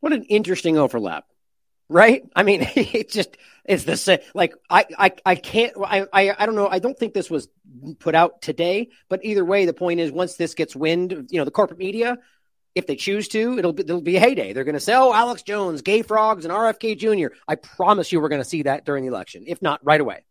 What 0.00 0.12
an 0.12 0.24
interesting 0.24 0.78
overlap, 0.78 1.26
right? 1.92 2.22
I 2.34 2.42
mean, 2.42 2.62
it 2.74 3.10
just 3.10 3.36
it's 3.64 3.84
the 3.84 3.96
same. 3.96 4.18
Like 4.34 4.54
I, 4.68 4.86
I, 4.98 5.12
I 5.24 5.34
can't. 5.36 5.72
I, 5.84 6.06
I, 6.12 6.34
I 6.38 6.46
don't 6.46 6.54
know. 6.54 6.68
I 6.68 6.78
don't 6.78 6.98
think 6.98 7.14
this 7.14 7.30
was 7.30 7.48
put 7.98 8.14
out 8.14 8.42
today. 8.42 8.90
But 9.08 9.24
either 9.24 9.44
way, 9.44 9.66
the 9.66 9.72
point 9.72 10.00
is, 10.00 10.10
once 10.10 10.36
this 10.36 10.54
gets 10.54 10.74
wind, 10.74 11.28
you 11.30 11.38
know, 11.38 11.44
the 11.44 11.50
corporate 11.50 11.78
media, 11.78 12.18
if 12.74 12.86
they 12.86 12.96
choose 12.96 13.28
to, 13.28 13.58
it'll 13.58 13.72
be, 13.72 13.82
it'll 13.82 14.00
be 14.00 14.16
a 14.16 14.20
heyday. 14.20 14.52
They're 14.52 14.64
going 14.64 14.74
to 14.74 14.80
say, 14.80 14.94
"Oh, 14.94 15.12
Alex 15.12 15.42
Jones, 15.42 15.82
gay 15.82 16.02
frogs, 16.02 16.44
and 16.44 16.52
RFK 16.52 16.98
Jr." 16.98 17.34
I 17.46 17.54
promise 17.54 18.10
you, 18.10 18.20
we're 18.20 18.30
going 18.30 18.42
to 18.42 18.48
see 18.48 18.62
that 18.62 18.84
during 18.84 19.04
the 19.04 19.10
election, 19.10 19.44
if 19.46 19.62
not 19.62 19.84
right 19.84 20.00
away. 20.00 20.24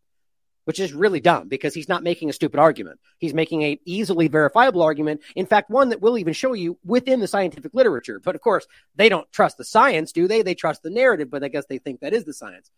Which 0.64 0.80
is 0.80 0.92
really 0.92 1.20
dumb 1.20 1.48
because 1.48 1.74
he's 1.74 1.88
not 1.88 2.02
making 2.02 2.30
a 2.30 2.32
stupid 2.32 2.60
argument. 2.60 3.00
He's 3.18 3.34
making 3.34 3.62
a 3.62 3.80
easily 3.84 4.28
verifiable 4.28 4.82
argument. 4.82 5.22
In 5.34 5.46
fact, 5.46 5.70
one 5.70 5.90
that 5.90 6.00
will 6.00 6.18
even 6.18 6.32
show 6.32 6.52
you 6.52 6.78
within 6.84 7.20
the 7.20 7.28
scientific 7.28 7.74
literature. 7.74 8.20
But 8.20 8.34
of 8.34 8.40
course, 8.40 8.66
they 8.94 9.08
don't 9.08 9.30
trust 9.32 9.56
the 9.56 9.64
science, 9.64 10.12
do 10.12 10.28
they? 10.28 10.42
They 10.42 10.54
trust 10.54 10.82
the 10.82 10.90
narrative, 10.90 11.30
but 11.30 11.44
I 11.44 11.48
guess 11.48 11.66
they 11.68 11.78
think 11.78 12.00
that 12.00 12.12
is 12.12 12.24
the 12.24 12.34
science. 12.34 12.70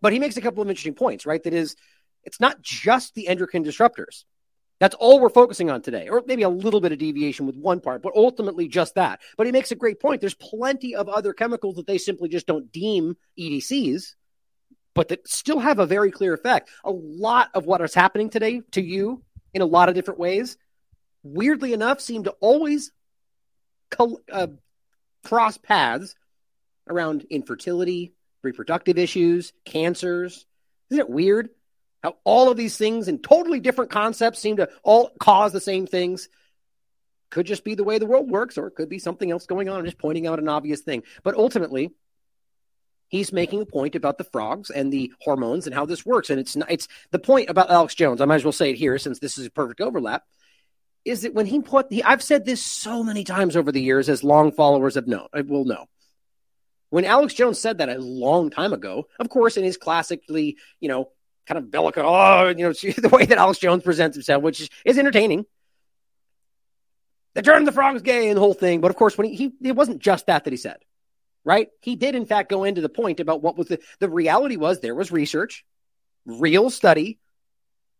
But 0.00 0.12
he 0.12 0.18
makes 0.18 0.36
a 0.36 0.40
couple 0.40 0.62
of 0.62 0.68
interesting 0.68 0.94
points, 0.94 1.26
right? 1.26 1.42
That 1.42 1.54
is, 1.54 1.76
it's 2.24 2.40
not 2.40 2.62
just 2.62 3.14
the 3.14 3.28
endocrine 3.28 3.64
disruptors. 3.64 4.24
That's 4.80 4.94
all 4.94 5.18
we're 5.18 5.28
focusing 5.28 5.70
on 5.70 5.82
today, 5.82 6.08
or 6.08 6.22
maybe 6.24 6.44
a 6.44 6.48
little 6.48 6.80
bit 6.80 6.92
of 6.92 6.98
deviation 6.98 7.46
with 7.46 7.56
one 7.56 7.80
part, 7.80 8.00
but 8.00 8.12
ultimately 8.14 8.68
just 8.68 8.94
that. 8.94 9.20
But 9.36 9.46
he 9.46 9.52
makes 9.52 9.72
a 9.72 9.76
great 9.76 9.98
point. 9.98 10.20
There's 10.20 10.34
plenty 10.34 10.94
of 10.94 11.08
other 11.08 11.32
chemicals 11.32 11.76
that 11.76 11.86
they 11.88 11.98
simply 11.98 12.28
just 12.28 12.46
don't 12.46 12.70
deem 12.70 13.16
EDCs 13.36 14.14
but 14.94 15.08
that 15.08 15.28
still 15.28 15.58
have 15.58 15.78
a 15.78 15.86
very 15.86 16.10
clear 16.10 16.34
effect. 16.34 16.70
A 16.84 16.90
lot 16.90 17.50
of 17.54 17.66
what 17.66 17.80
is 17.80 17.94
happening 17.94 18.30
today 18.30 18.62
to 18.72 18.82
you 18.82 19.22
in 19.54 19.62
a 19.62 19.66
lot 19.66 19.88
of 19.88 19.94
different 19.94 20.20
ways, 20.20 20.56
weirdly 21.22 21.72
enough, 21.72 22.00
seem 22.00 22.24
to 22.24 22.30
always 22.40 22.92
uh, 24.32 24.48
cross 25.24 25.56
paths 25.58 26.14
around 26.88 27.26
infertility, 27.30 28.14
reproductive 28.42 28.98
issues, 28.98 29.52
cancers. 29.64 30.46
Isn't 30.90 31.00
it 31.00 31.10
weird 31.10 31.50
how 32.02 32.16
all 32.24 32.50
of 32.50 32.56
these 32.56 32.76
things 32.76 33.08
and 33.08 33.22
totally 33.22 33.60
different 33.60 33.90
concepts 33.90 34.38
seem 34.38 34.56
to 34.56 34.68
all 34.82 35.10
cause 35.18 35.52
the 35.52 35.60
same 35.60 35.86
things? 35.86 36.28
Could 37.30 37.46
just 37.46 37.62
be 37.62 37.74
the 37.74 37.84
way 37.84 37.98
the 37.98 38.06
world 38.06 38.30
works, 38.30 38.56
or 38.56 38.68
it 38.68 38.74
could 38.74 38.88
be 38.88 38.98
something 38.98 39.30
else 39.30 39.46
going 39.46 39.68
on. 39.68 39.78
I'm 39.78 39.84
just 39.84 39.98
pointing 39.98 40.26
out 40.26 40.38
an 40.38 40.48
obvious 40.48 40.80
thing. 40.80 41.02
But 41.22 41.34
ultimately, 41.34 41.92
he's 43.08 43.32
making 43.32 43.60
a 43.60 43.66
point 43.66 43.94
about 43.94 44.18
the 44.18 44.24
frogs 44.24 44.70
and 44.70 44.92
the 44.92 45.12
hormones 45.20 45.66
and 45.66 45.74
how 45.74 45.86
this 45.86 46.06
works. 46.06 46.30
And 46.30 46.38
it's 46.38 46.54
not, 46.54 46.70
it's 46.70 46.88
the 47.10 47.18
point 47.18 47.50
about 47.50 47.70
Alex 47.70 47.94
Jones. 47.94 48.20
I 48.20 48.26
might 48.26 48.36
as 48.36 48.44
well 48.44 48.52
say 48.52 48.70
it 48.70 48.76
here 48.76 48.98
since 48.98 49.18
this 49.18 49.38
is 49.38 49.46
a 49.46 49.50
perfect 49.50 49.80
overlap. 49.80 50.24
Is 51.04 51.22
that 51.22 51.34
when 51.34 51.46
he 51.46 51.60
put 51.60 51.88
the, 51.88 52.04
I've 52.04 52.22
said 52.22 52.44
this 52.44 52.62
so 52.62 53.02
many 53.02 53.24
times 53.24 53.56
over 53.56 53.72
the 53.72 53.80
years, 53.80 54.08
as 54.08 54.22
long 54.22 54.52
followers 54.52 54.96
have 54.96 55.06
known, 55.06 55.28
I 55.32 55.40
will 55.40 55.64
know. 55.64 55.86
When 56.90 57.04
Alex 57.04 57.34
Jones 57.34 57.58
said 57.58 57.78
that 57.78 57.88
a 57.88 57.98
long 57.98 58.50
time 58.50 58.72
ago, 58.72 59.08
of 59.18 59.28
course, 59.28 59.56
in 59.56 59.64
his 59.64 59.76
classically, 59.76 60.56
you 60.80 60.88
know, 60.88 61.10
kind 61.46 61.58
of 61.58 61.70
bellicose, 61.70 62.04
oh, 62.06 62.48
you 62.48 62.64
know, 62.64 62.72
the 62.96 63.08
way 63.10 63.24
that 63.26 63.38
Alex 63.38 63.58
Jones 63.58 63.82
presents 63.82 64.16
himself, 64.16 64.42
which 64.42 64.60
is, 64.60 64.70
is 64.84 64.98
entertaining. 64.98 65.46
They 67.34 67.42
turned 67.42 67.66
the 67.66 67.72
frogs 67.72 68.02
gay 68.02 68.28
and 68.28 68.36
the 68.36 68.40
whole 68.40 68.54
thing. 68.54 68.80
But 68.80 68.90
of 68.90 68.96
course, 68.96 69.16
when 69.16 69.28
he, 69.28 69.34
he 69.34 69.68
it 69.68 69.76
wasn't 69.76 70.00
just 70.00 70.26
that 70.26 70.44
that 70.44 70.52
he 70.52 70.56
said 70.56 70.78
right? 71.48 71.70
He 71.80 71.96
did, 71.96 72.14
in 72.14 72.26
fact, 72.26 72.50
go 72.50 72.64
into 72.64 72.82
the 72.82 72.90
point 72.90 73.20
about 73.20 73.40
what 73.40 73.56
was 73.56 73.68
the, 73.68 73.80
the 74.00 74.10
reality 74.10 74.56
was 74.56 74.80
there 74.80 74.94
was 74.94 75.10
research, 75.10 75.64
real 76.26 76.68
study, 76.68 77.20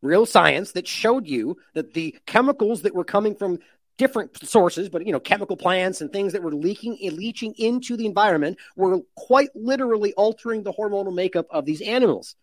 real 0.03 0.27
science 0.27 0.73
that 0.73 0.87
showed 0.87 1.27
you 1.27 1.57
that 1.73 1.95
the 1.95 2.15
chemicals 2.27 2.83
that 2.83 2.95
were 2.95 3.05
coming 3.07 3.35
from 3.35 3.59
different 3.97 4.47
sources, 4.47 4.91
but 4.91 5.07
you 5.07 5.13
know, 5.13 5.19
chemical 5.19 5.57
plants 5.57 6.03
and 6.03 6.13
things 6.13 6.35
that 6.35 6.43
were 6.43 6.53
leaking 6.53 6.99
eh, 7.03 7.11
leaching 7.11 7.55
into 7.57 7.97
the 7.97 8.05
environment 8.05 8.59
were 8.77 9.01
quite 9.17 9.49
literally 9.55 10.13
altering 10.13 10.63
the 10.63 10.73
hormonal 10.75 11.15
makeup 11.15 11.47
of 11.49 11.65
these 11.65 11.81
animals 11.81 12.37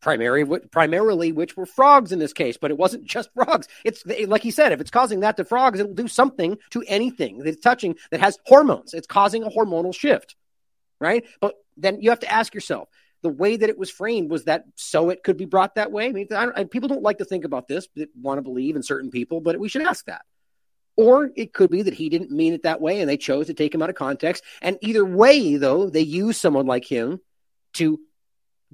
primarily 0.00 0.60
primarily 0.70 1.32
which 1.32 1.56
were 1.56 1.66
frogs 1.66 2.12
in 2.12 2.18
this 2.18 2.32
case 2.32 2.56
but 2.56 2.70
it 2.70 2.78
wasn't 2.78 3.04
just 3.04 3.30
frogs. 3.34 3.68
It's 3.84 4.04
like 4.26 4.42
he 4.42 4.50
said 4.50 4.72
if 4.72 4.80
it's 4.80 4.90
causing 4.90 5.20
that 5.20 5.36
to 5.36 5.44
frogs 5.44 5.80
it'll 5.80 5.94
do 5.94 6.08
something 6.08 6.58
to 6.70 6.84
anything 6.86 7.38
that's 7.38 7.60
touching 7.60 7.96
that 8.10 8.20
has 8.20 8.38
hormones. 8.46 8.94
It's 8.94 9.06
causing 9.06 9.42
a 9.42 9.50
hormonal 9.50 9.94
shift 9.94 10.36
right? 11.00 11.24
But 11.40 11.54
then 11.76 12.00
you 12.00 12.10
have 12.10 12.20
to 12.20 12.32
ask 12.32 12.54
yourself 12.54 12.88
the 13.22 13.28
way 13.28 13.56
that 13.56 13.68
it 13.68 13.78
was 13.78 13.90
framed 13.90 14.30
was 14.30 14.44
that 14.44 14.64
so 14.76 15.10
it 15.10 15.22
could 15.22 15.36
be 15.36 15.44
brought 15.44 15.74
that 15.74 15.90
way? 15.90 16.06
I 16.06 16.12
mean 16.12 16.28
I 16.32 16.64
people 16.64 16.88
don't 16.88 17.02
like 17.02 17.18
to 17.18 17.24
think 17.24 17.44
about 17.44 17.68
this 17.68 17.86
but 17.86 18.08
want 18.20 18.38
to 18.38 18.42
believe 18.42 18.76
in 18.76 18.82
certain 18.82 19.10
people 19.10 19.40
but 19.40 19.58
we 19.58 19.68
should 19.68 19.82
ask 19.82 20.06
that. 20.06 20.22
Or 20.96 21.30
it 21.36 21.52
could 21.52 21.70
be 21.70 21.82
that 21.82 21.94
he 21.94 22.08
didn't 22.08 22.32
mean 22.32 22.54
it 22.54 22.64
that 22.64 22.80
way 22.80 23.00
and 23.00 23.08
they 23.08 23.16
chose 23.16 23.46
to 23.46 23.54
take 23.54 23.74
him 23.74 23.82
out 23.82 23.90
of 23.90 23.94
context. 23.94 24.42
And 24.62 24.78
either 24.80 25.04
way 25.04 25.56
though 25.56 25.90
they 25.90 26.00
use 26.00 26.38
someone 26.38 26.66
like 26.66 26.84
him 26.84 27.20
to 27.74 28.00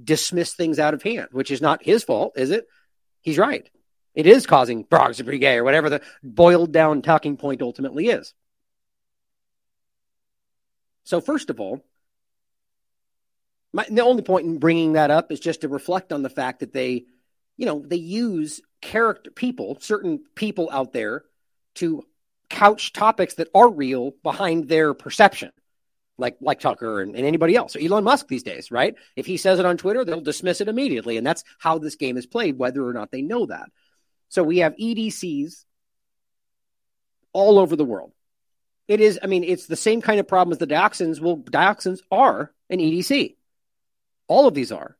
dismiss 0.02 0.54
things 0.54 0.78
out 0.78 0.94
of 0.94 1.02
hand, 1.02 1.28
which 1.33 1.50
is 1.50 1.61
not 1.61 1.85
his 1.85 2.04
fault, 2.04 2.35
is 2.37 2.50
it? 2.50 2.66
He's 3.20 3.38
right. 3.38 3.68
It 4.14 4.26
is 4.26 4.46
causing 4.46 4.85
frogs 4.85 5.16
to 5.16 5.24
be 5.24 5.38
gay 5.38 5.57
or 5.57 5.64
whatever 5.64 5.90
the 5.90 6.00
boiled 6.22 6.72
down 6.72 7.02
talking 7.02 7.37
point 7.37 7.62
ultimately 7.62 8.09
is. 8.09 8.33
So, 11.04 11.20
first 11.20 11.50
of 11.50 11.61
all, 11.61 11.85
my, 13.72 13.85
the 13.90 14.02
only 14.02 14.22
point 14.22 14.46
in 14.46 14.59
bringing 14.59 14.92
that 14.92 15.11
up 15.11 15.33
is 15.33 15.40
just 15.40 15.62
to 15.62 15.68
reflect 15.68 16.12
on 16.12 16.22
the 16.22 16.30
fact 16.30 16.61
that 16.61 16.72
they, 16.72 17.04
you 17.57 17.66
know, 17.66 17.85
they 17.85 17.96
use 17.96 18.61
character 18.80 19.30
people, 19.30 19.78
certain 19.80 20.20
people 20.35 20.68
out 20.72 20.92
there, 20.92 21.24
to 21.74 22.04
couch 22.48 22.92
topics 22.92 23.35
that 23.35 23.48
are 23.54 23.68
real 23.68 24.12
behind 24.22 24.68
their 24.68 24.94
perception 24.94 25.50
like 26.18 26.37
like 26.40 26.61
Tucker 26.61 27.00
and, 27.00 27.16
and, 27.16 27.27
anybody 27.27 27.57
else, 27.57 27.74
or 27.74 27.81
Elon 27.81 28.05
Musk 28.05 28.29
these 28.29 28.42
days, 28.42 28.70
right? 28.70 28.94
If 29.16 29.27
he 29.27 29.37
says 29.37 29.59
it 29.59 29.66
on 29.66 29.77
Twitter, 29.77 30.05
they'll 30.05 30.20
dismiss 30.20 30.61
it 30.61 30.68
immediately, 30.68 31.16
and 31.16 31.27
that's 31.27 31.44
how 31.59 31.79
this 31.79 31.96
game 31.96 32.16
is 32.16 32.27
played, 32.27 32.59
whether 32.59 32.87
or 32.87 32.92
not 32.92 33.11
they 33.11 33.22
know 33.22 33.46
that. 33.46 33.70
So 34.29 34.42
we 34.42 34.59
have 34.59 34.77
EDCs 34.77 35.64
all 37.33 37.59
over 37.59 37.77
the 37.77 37.85
world. 37.85 38.12
It 38.87 39.00
is, 39.00 39.18
I 39.22 39.27
mean, 39.27 39.44
it's 39.44 39.66
the 39.66 39.77
same 39.77 40.03
kind 40.03 40.20
of 40.20 40.29
problem 40.29 40.53
as 40.53 40.59
the 40.59 40.66
dioxins. 40.66 41.20
Well, 41.20 41.38
dioxins 41.38 42.00
are 42.11 42.53
an 42.68 42.79
EDC. 42.79 43.37
All 44.29 44.46
of 44.46 44.55
these 44.55 44.72
are. 44.72 44.96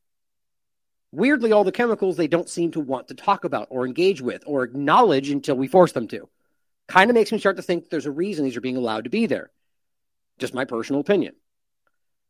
Weirdly, 1.11 1.51
all 1.51 1.63
the 1.63 1.71
chemicals 1.71 2.17
they 2.17 2.27
don't 2.27 2.49
seem 2.49 2.71
to 2.71 2.79
want 2.79 3.07
to 3.07 3.13
talk 3.13 3.45
about 3.45 3.67
or 3.69 3.85
engage 3.85 4.21
with 4.21 4.43
or 4.45 4.63
acknowledge 4.63 5.29
until 5.29 5.55
we 5.55 5.67
force 5.67 5.91
them 5.93 6.07
to. 6.09 6.27
Kind 6.87 7.09
of 7.09 7.15
makes 7.15 7.31
me 7.31 7.39
start 7.39 7.55
to 7.57 7.63
think 7.63 7.89
there's 7.89 8.05
a 8.05 8.11
reason 8.11 8.43
these 8.43 8.57
are 8.57 8.61
being 8.61 8.77
allowed 8.77 9.05
to 9.05 9.09
be 9.09 9.25
there. 9.25 9.51
Just 10.39 10.53
my 10.53 10.65
personal 10.65 11.01
opinion. 11.01 11.35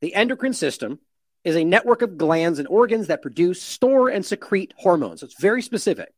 The 0.02 0.14
endocrine 0.14 0.54
system 0.54 1.00
is 1.44 1.56
a 1.56 1.64
network 1.64 2.02
of 2.02 2.18
glands 2.18 2.60
and 2.60 2.68
organs 2.68 3.08
that 3.08 3.22
produce, 3.22 3.62
store, 3.62 4.10
and 4.10 4.26
secrete 4.26 4.74
hormones. 4.78 5.24
It's 5.24 5.40
very 5.40 5.62
specific. 5.62 6.14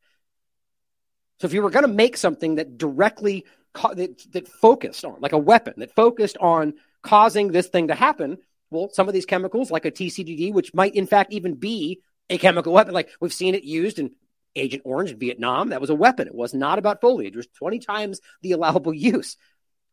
So 1.40 1.46
if 1.46 1.54
you 1.54 1.62
were 1.62 1.70
going 1.70 1.86
to 1.86 1.94
make 1.94 2.18
something 2.18 2.56
that 2.56 2.78
directly 2.78 3.46
that, 3.74 4.26
that 4.32 4.48
focused 4.48 5.06
on, 5.06 5.18
like 5.20 5.34
a 5.34 5.38
weapon 5.38 5.76
that 5.78 5.94
focused 5.94 6.38
on 6.40 6.74
causing 7.04 7.52
this 7.52 7.68
thing 7.68 7.90
to 7.90 7.96
happen, 7.96 8.38
well, 8.72 8.90
some 8.92 9.08
of 9.08 9.14
these 9.14 9.26
chemicals, 9.26 9.70
like 9.70 9.86
a 9.86 9.92
TCDD, 9.92 10.52
which 10.52 10.74
might 10.74 10.96
in 10.96 11.06
fact 11.06 11.34
even 11.34 11.56
be 11.56 12.02
a 12.30 12.38
chemical 12.38 12.74
weapon, 12.74 12.94
like 12.94 13.10
we've 13.22 13.34
seen 13.34 13.54
it 13.54 13.64
used 13.64 14.00
in 14.00 14.12
Agent 14.56 14.82
Orange 14.86 15.12
in 15.12 15.20
Vietnam, 15.20 15.70
that 15.70 15.82
was 15.82 15.92
a 15.92 15.96
weapon. 15.96 16.28
It 16.28 16.34
was 16.34 16.54
not 16.54 16.80
about 16.80 17.02
foliage. 17.02 17.34
It 17.34 17.38
was 17.38 17.48
20 17.48 17.80
times 17.80 18.20
the 18.42 18.54
allowable 18.54 18.94
use 18.94 19.38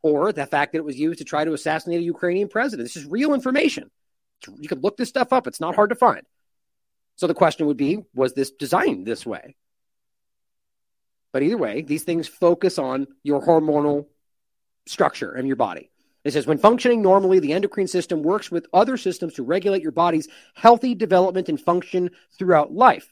or 0.05 0.33
the 0.33 0.45
fact 0.45 0.73
that 0.73 0.79
it 0.79 0.85
was 0.85 1.01
used 1.01 1.19
to 1.19 1.25
try 1.25 1.47
to 1.47 1.55
assassinate 1.55 2.01
a 2.01 2.05
Ukrainian 2.05 2.47
president. 2.47 2.85
This 2.85 2.97
is 2.97 3.07
real 3.07 3.33
information. 3.33 3.91
You 4.59 4.69
can 4.69 4.83
look 4.83 4.99
this 4.99 5.09
stuff 5.09 5.33
up, 5.33 5.47
it's 5.47 5.61
not 5.61 5.75
hard 5.75 5.89
to 5.89 5.97
find. 5.97 6.21
So 7.17 7.27
the 7.27 7.33
question 7.35 7.67
would 7.67 7.79
be 7.79 8.05
was 8.15 8.35
this 8.35 8.51
designed 8.51 9.07
this 9.07 9.25
way? 9.25 9.57
But 11.33 11.43
either 11.43 11.57
way, 11.57 11.81
these 11.81 12.05
things 12.05 12.29
focus 12.29 12.79
on 12.79 13.07
your 13.23 13.41
hormonal 13.41 14.07
structure 14.87 15.35
in 15.35 15.47
your 15.47 15.57
body. 15.57 15.91
It 16.23 16.35
says 16.35 16.47
when 16.47 16.59
functioning 16.59 17.01
normally, 17.01 17.39
the 17.39 17.55
endocrine 17.55 17.89
system 17.89 18.23
works 18.23 18.51
with 18.51 18.67
other 18.75 18.99
systems 18.99 19.35
to 19.35 19.43
regulate 19.43 19.83
your 19.83 19.93
body's 19.93 20.29
healthy 20.55 20.95
development 20.95 21.49
and 21.49 21.59
function 21.59 22.11
throughout 22.39 22.75
life. 22.75 23.11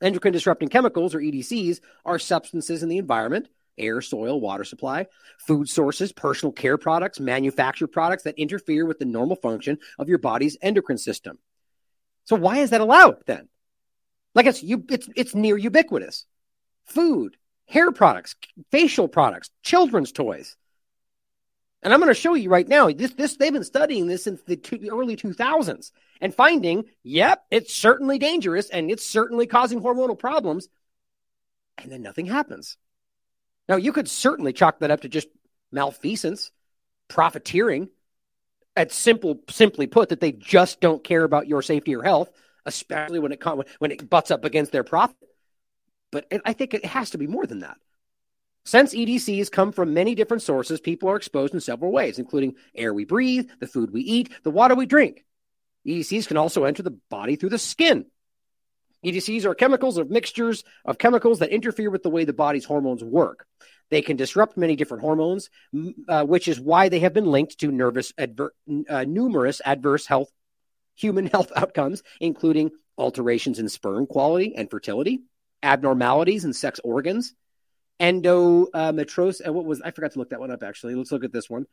Endocrine 0.00 0.32
disrupting 0.32 0.68
chemicals, 0.68 1.12
or 1.12 1.18
EDCs, 1.18 1.80
are 2.04 2.20
substances 2.20 2.84
in 2.84 2.88
the 2.88 2.98
environment 2.98 3.48
air, 3.78 4.00
soil, 4.00 4.40
water 4.40 4.64
supply, 4.64 5.06
food 5.38 5.68
sources, 5.68 6.12
personal 6.12 6.52
care 6.52 6.78
products, 6.78 7.20
manufactured 7.20 7.88
products 7.88 8.24
that 8.24 8.38
interfere 8.38 8.86
with 8.86 8.98
the 8.98 9.04
normal 9.04 9.36
function 9.36 9.78
of 9.98 10.08
your 10.08 10.18
body's 10.18 10.56
endocrine 10.62 10.98
system. 10.98 11.38
So 12.24 12.36
why 12.36 12.58
is 12.58 12.70
that 12.70 12.80
allowed 12.80 13.24
then? 13.26 13.48
Like 14.34 14.46
it's 14.46 14.62
you 14.62 14.84
it's 14.88 15.08
it's 15.16 15.34
near 15.34 15.56
ubiquitous. 15.56 16.26
Food, 16.86 17.36
hair 17.66 17.92
products, 17.92 18.34
facial 18.70 19.08
products, 19.08 19.50
children's 19.62 20.12
toys. 20.12 20.56
And 21.82 21.92
I'm 21.92 22.00
going 22.00 22.12
to 22.12 22.18
show 22.18 22.34
you 22.34 22.48
right 22.48 22.66
now. 22.66 22.90
This, 22.90 23.12
this, 23.12 23.36
they've 23.36 23.52
been 23.52 23.62
studying 23.62 24.06
this 24.06 24.24
since 24.24 24.40
the 24.42 24.56
two, 24.56 24.88
early 24.90 25.16
2000s 25.16 25.92
and 26.18 26.34
finding, 26.34 26.84
yep, 27.02 27.44
it's 27.50 27.74
certainly 27.74 28.18
dangerous 28.18 28.70
and 28.70 28.90
it's 28.90 29.04
certainly 29.04 29.46
causing 29.46 29.82
hormonal 29.82 30.18
problems. 30.18 30.68
And 31.76 31.92
then 31.92 32.00
nothing 32.00 32.24
happens. 32.24 32.78
Now, 33.68 33.76
you 33.76 33.92
could 33.92 34.08
certainly 34.08 34.52
chalk 34.52 34.80
that 34.80 34.90
up 34.90 35.02
to 35.02 35.08
just 35.08 35.28
malfeasance, 35.72 36.50
profiteering. 37.08 37.88
At 38.76 38.90
simple, 38.90 39.38
simply 39.50 39.86
put, 39.86 40.08
that 40.08 40.18
they 40.18 40.32
just 40.32 40.80
don't 40.80 41.04
care 41.04 41.22
about 41.22 41.46
your 41.46 41.62
safety 41.62 41.94
or 41.94 42.02
health, 42.02 42.28
especially 42.66 43.20
when 43.20 43.30
it 43.30 43.40
when 43.78 43.92
it 43.92 44.10
butts 44.10 44.32
up 44.32 44.44
against 44.44 44.72
their 44.72 44.82
profit. 44.82 45.16
But 46.10 46.26
I 46.44 46.54
think 46.54 46.74
it 46.74 46.84
has 46.84 47.10
to 47.10 47.18
be 47.18 47.28
more 47.28 47.46
than 47.46 47.60
that. 47.60 47.76
Since 48.64 48.94
EDCs 48.94 49.50
come 49.50 49.72
from 49.72 49.94
many 49.94 50.14
different 50.14 50.42
sources, 50.42 50.80
people 50.80 51.08
are 51.10 51.16
exposed 51.16 51.54
in 51.54 51.60
several 51.60 51.92
ways, 51.92 52.18
including 52.18 52.56
air 52.74 52.92
we 52.94 53.04
breathe, 53.04 53.48
the 53.60 53.66
food 53.66 53.92
we 53.92 54.00
eat, 54.00 54.30
the 54.42 54.50
water 54.50 54.74
we 54.74 54.86
drink. 54.86 55.24
EDCs 55.86 56.26
can 56.26 56.36
also 56.36 56.64
enter 56.64 56.82
the 56.82 56.98
body 57.10 57.36
through 57.36 57.50
the 57.50 57.58
skin. 57.58 58.06
EDCs 59.04 59.44
are 59.44 59.54
chemicals 59.54 59.98
or 59.98 60.04
mixtures 60.04 60.64
of 60.84 60.98
chemicals 60.98 61.38
that 61.40 61.50
interfere 61.50 61.90
with 61.90 62.02
the 62.02 62.10
way 62.10 62.24
the 62.24 62.32
body's 62.32 62.64
hormones 62.64 63.04
work. 63.04 63.46
They 63.90 64.02
can 64.02 64.16
disrupt 64.16 64.56
many 64.56 64.76
different 64.76 65.02
hormones, 65.02 65.50
uh, 66.08 66.24
which 66.24 66.48
is 66.48 66.58
why 66.58 66.88
they 66.88 67.00
have 67.00 67.12
been 67.12 67.26
linked 67.26 67.58
to 67.60 67.70
nervous 67.70 68.12
adver- 68.16 68.54
uh, 68.88 69.04
numerous 69.04 69.60
adverse 69.64 70.06
health, 70.06 70.30
human 70.94 71.26
health 71.34 71.52
outcomes, 71.54 72.02
including 72.20 72.70
alterations 72.96 73.58
in 73.58 73.68
sperm 73.68 74.06
quality 74.06 74.54
and 74.56 74.70
fertility, 74.70 75.20
abnormalities 75.62 76.44
in 76.44 76.52
sex 76.52 76.80
organs, 76.82 77.34
endometriosis. 78.00 79.46
Uh, 79.46 79.52
what 79.52 79.64
was 79.64 79.82
I 79.82 79.90
forgot 79.90 80.12
to 80.12 80.18
look 80.18 80.30
that 80.30 80.40
one 80.40 80.50
up 80.50 80.62
actually. 80.62 80.94
Let's 80.94 81.12
look 81.12 81.24
at 81.24 81.32
this 81.32 81.50
one. 81.50 81.66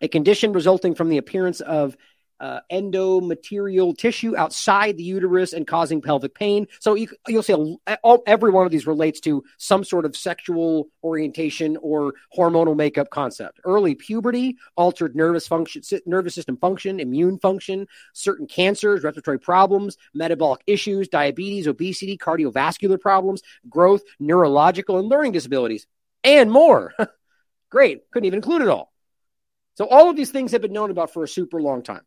A 0.00 0.08
condition 0.08 0.52
resulting 0.52 0.94
from 0.94 1.10
the 1.10 1.18
appearance 1.18 1.60
of 1.60 1.96
uh, 2.40 2.60
endometrial 2.72 3.96
tissue 3.96 4.36
outside 4.36 4.96
the 4.96 5.04
uterus 5.04 5.52
and 5.52 5.66
causing 5.66 6.00
pelvic 6.00 6.34
pain. 6.34 6.66
So 6.80 6.94
you, 6.94 7.08
will 7.28 7.42
see 7.42 7.78
a, 7.86 7.98
all, 8.02 8.22
every 8.26 8.50
one 8.50 8.64
of 8.64 8.72
these 8.72 8.86
relates 8.86 9.20
to 9.20 9.44
some 9.58 9.84
sort 9.84 10.06
of 10.06 10.16
sexual 10.16 10.88
orientation 11.04 11.76
or 11.82 12.14
hormonal 12.36 12.74
makeup 12.74 13.10
concept. 13.10 13.60
Early 13.64 13.94
puberty, 13.94 14.56
altered 14.76 15.14
nervous 15.14 15.46
function, 15.46 15.82
nervous 16.06 16.34
system 16.34 16.56
function, 16.56 16.98
immune 16.98 17.38
function, 17.38 17.86
certain 18.14 18.46
cancers, 18.46 19.02
respiratory 19.02 19.38
problems, 19.38 19.98
metabolic 20.14 20.62
issues, 20.66 21.08
diabetes, 21.08 21.66
obesity, 21.66 22.16
cardiovascular 22.16 22.98
problems, 22.98 23.42
growth, 23.68 24.02
neurological 24.18 24.98
and 24.98 25.08
learning 25.08 25.32
disabilities, 25.32 25.86
and 26.24 26.50
more. 26.50 26.94
Great. 27.70 28.10
Couldn't 28.10 28.26
even 28.26 28.38
include 28.38 28.62
it 28.62 28.68
all. 28.68 28.92
So 29.74 29.86
all 29.86 30.10
of 30.10 30.16
these 30.16 30.30
things 30.30 30.52
have 30.52 30.62
been 30.62 30.72
known 30.72 30.90
about 30.90 31.12
for 31.12 31.22
a 31.22 31.28
super 31.28 31.60
long 31.60 31.82
time 31.82 32.02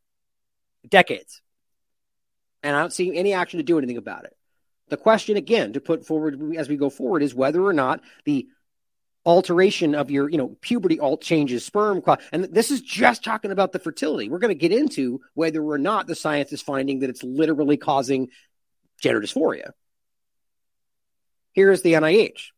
decades. 0.87 1.41
And 2.61 2.75
I 2.75 2.79
don't 2.79 2.93
see 2.93 3.15
any 3.15 3.33
action 3.33 3.57
to 3.57 3.63
do 3.63 3.77
anything 3.77 3.97
about 3.97 4.25
it. 4.25 4.35
The 4.89 4.97
question, 4.97 5.37
again, 5.37 5.73
to 5.73 5.81
put 5.81 6.05
forward 6.05 6.55
as 6.55 6.69
we 6.69 6.77
go 6.77 6.89
forward 6.89 7.23
is 7.23 7.33
whether 7.33 7.63
or 7.63 7.73
not 7.73 8.01
the 8.25 8.47
alteration 9.25 9.95
of 9.95 10.11
your, 10.11 10.29
you 10.29 10.37
know, 10.37 10.57
puberty 10.61 10.99
alt 10.99 11.21
changes 11.21 11.65
sperm. 11.65 12.01
And 12.31 12.45
this 12.45 12.71
is 12.71 12.81
just 12.81 13.23
talking 13.23 13.51
about 13.51 13.71
the 13.71 13.79
fertility. 13.79 14.29
We're 14.29 14.39
going 14.39 14.49
to 14.49 14.55
get 14.55 14.71
into 14.77 15.21
whether 15.33 15.63
or 15.63 15.77
not 15.77 16.07
the 16.07 16.15
science 16.15 16.51
is 16.51 16.61
finding 16.61 16.99
that 16.99 17.09
it's 17.09 17.23
literally 17.23 17.77
causing 17.77 18.29
gender 19.01 19.21
dysphoria. 19.21 19.71
Here's 21.53 21.81
the 21.81 21.93
NIH 21.93 22.49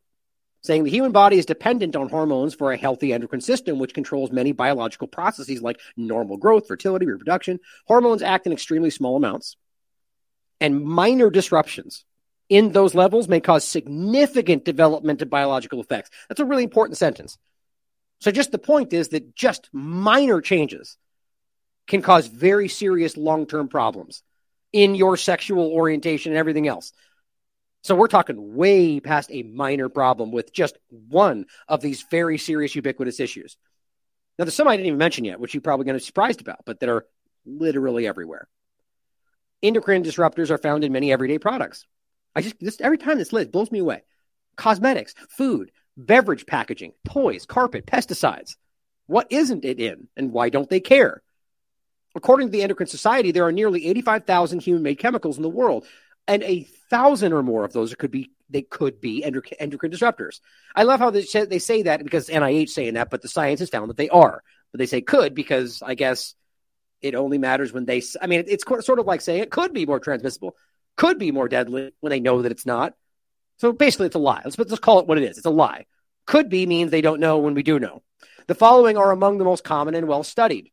saying 0.65 0.83
the 0.83 0.89
human 0.89 1.11
body 1.11 1.37
is 1.37 1.45
dependent 1.45 1.95
on 1.95 2.09
hormones 2.09 2.53
for 2.53 2.71
a 2.71 2.77
healthy 2.77 3.13
endocrine 3.13 3.41
system, 3.41 3.79
which 3.79 3.93
controls 3.93 4.31
many 4.31 4.51
biological 4.51 5.07
processes 5.07 5.61
like 5.61 5.79
normal 5.95 6.37
growth, 6.37 6.67
fertility, 6.67 7.05
reproduction. 7.05 7.59
Hormones 7.85 8.21
act 8.21 8.47
in 8.47 8.53
extremely 8.53 8.89
small 8.89 9.15
amounts, 9.15 9.57
and 10.59 10.83
minor 10.83 11.29
disruptions 11.29 12.05
in 12.49 12.71
those 12.71 12.93
levels 12.93 13.27
may 13.27 13.39
cause 13.39 13.63
significant 13.63 14.65
development 14.65 15.21
of 15.21 15.29
biological 15.29 15.79
effects. 15.79 16.09
That's 16.27 16.39
a 16.39 16.45
really 16.45 16.63
important 16.63 16.97
sentence. 16.97 17.37
So, 18.21 18.31
just 18.31 18.51
the 18.51 18.57
point 18.57 18.93
is 18.93 19.09
that 19.09 19.35
just 19.35 19.69
minor 19.73 20.41
changes 20.41 20.97
can 21.87 22.01
cause 22.01 22.27
very 22.27 22.67
serious 22.67 23.17
long 23.17 23.45
term 23.45 23.67
problems 23.67 24.23
in 24.73 24.95
your 24.95 25.17
sexual 25.17 25.71
orientation 25.71 26.31
and 26.31 26.39
everything 26.39 26.67
else. 26.67 26.91
So 27.85 27.93
we're 27.93 28.07
talking 28.07 28.55
way 28.55 28.99
past 28.99 29.29
a 29.31 29.43
minor 29.43 29.89
problem 29.89 30.31
with 30.31 30.51
just 30.51 30.75
one 30.89 31.45
of 31.67 31.81
these 31.81 32.03
very 32.09 32.39
serious 32.39 32.73
ubiquitous 32.73 33.19
issues. 33.19 33.57
Now, 34.39 34.45
there's 34.45 34.55
some 34.55 34.67
I 34.67 34.75
didn't 34.75 34.87
even 34.87 34.97
mention 34.97 35.23
yet, 35.23 35.39
which 35.39 35.53
you're 35.53 35.61
probably 35.61 35.85
going 35.85 35.93
to 35.93 36.01
be 36.01 36.05
surprised 36.05 36.41
about, 36.41 36.65
but 36.65 36.79
that 36.79 36.89
are 36.89 37.05
literally 37.45 38.07
everywhere. 38.07 38.47
Endocrine 39.61 40.03
disruptors 40.03 40.49
are 40.49 40.57
found 40.57 40.83
in 40.83 40.93
many 40.93 41.13
everyday 41.13 41.37
products. 41.37 41.85
I 42.35 42.41
just 42.41 42.55
this 42.59 42.81
every 42.81 42.97
time 42.97 43.19
this 43.19 43.31
list 43.31 43.51
blows 43.51 43.71
me 43.71 43.77
away. 43.77 44.01
Cosmetics, 44.55 45.13
food, 45.29 45.69
beverage 45.95 46.47
packaging, 46.47 46.93
toys, 47.07 47.45
carpet, 47.45 47.85
pesticides. 47.85 48.55
What 49.05 49.27
isn't 49.29 49.63
it 49.63 49.79
in, 49.79 50.07
and 50.17 50.31
why 50.31 50.49
don't 50.49 50.71
they 50.71 50.79
care? 50.79 51.21
According 52.15 52.47
to 52.47 52.51
the 52.51 52.63
Endocrine 52.63 52.87
Society, 52.87 53.31
there 53.31 53.45
are 53.45 53.51
nearly 53.51 53.85
85,000 53.85 54.61
human-made 54.61 54.97
chemicals 54.97 55.37
in 55.37 55.43
the 55.43 55.49
world, 55.49 55.85
and 56.27 56.43
a 56.43 56.63
thousand 56.89 57.33
or 57.33 57.43
more 57.43 57.65
of 57.65 57.73
those 57.73 57.93
could 57.95 58.11
be 58.11 58.31
they 58.49 58.61
could 58.61 59.01
be 59.01 59.23
endocrine 59.23 59.91
disruptors. 59.91 60.39
I 60.75 60.83
love 60.83 60.99
how 60.99 61.09
they 61.09 61.23
say, 61.23 61.45
they 61.45 61.59
say 61.59 61.83
that 61.83 62.03
because 62.03 62.29
NIH 62.29 62.69
saying 62.69 62.93
that, 62.93 63.09
but 63.09 63.21
the 63.21 63.27
science 63.27 63.59
has 63.59 63.69
found 63.69 63.89
that 63.89 63.97
they 63.97 64.09
are. 64.09 64.43
But 64.71 64.79
they 64.79 64.85
say 64.85 65.01
could 65.01 65.33
because 65.33 65.81
I 65.81 65.95
guess 65.95 66.35
it 67.01 67.15
only 67.15 67.37
matters 67.37 67.73
when 67.73 67.85
they. 67.85 68.01
I 68.21 68.27
mean, 68.27 68.43
it's 68.47 68.63
sort 68.85 68.99
of 68.99 69.05
like 69.05 69.21
saying 69.21 69.41
it 69.41 69.51
could 69.51 69.73
be 69.73 69.85
more 69.85 69.99
transmissible, 69.99 70.55
could 70.95 71.17
be 71.17 71.31
more 71.31 71.47
deadly 71.47 71.91
when 72.01 72.11
they 72.11 72.19
know 72.19 72.41
that 72.41 72.51
it's 72.51 72.65
not. 72.65 72.93
So 73.57 73.71
basically, 73.71 74.07
it's 74.07 74.15
a 74.15 74.19
lie. 74.19 74.41
Let's 74.43 74.57
let's 74.57 74.77
call 74.79 74.99
it 74.99 75.07
what 75.07 75.17
it 75.17 75.23
is. 75.23 75.37
It's 75.37 75.45
a 75.45 75.51
lie. 75.51 75.85
Could 76.25 76.49
be 76.49 76.65
means 76.65 76.91
they 76.91 77.01
don't 77.01 77.19
know 77.19 77.37
when 77.37 77.53
we 77.53 77.63
do 77.63 77.79
know. 77.79 78.03
The 78.47 78.55
following 78.55 78.97
are 78.97 79.11
among 79.11 79.37
the 79.37 79.45
most 79.45 79.63
common 79.63 79.95
and 79.95 80.07
well 80.07 80.23
studied. 80.23 80.71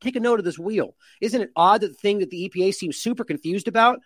Take 0.00 0.16
a 0.16 0.20
note 0.20 0.38
of 0.38 0.44
this 0.44 0.58
wheel. 0.58 0.94
Isn't 1.20 1.42
it 1.42 1.50
odd 1.54 1.82
that 1.82 1.88
the 1.88 1.94
thing 1.94 2.20
that 2.20 2.30
the 2.30 2.48
EPA 2.48 2.72
seems 2.74 2.96
super 2.96 3.24
confused 3.24 3.68
about 3.68 4.00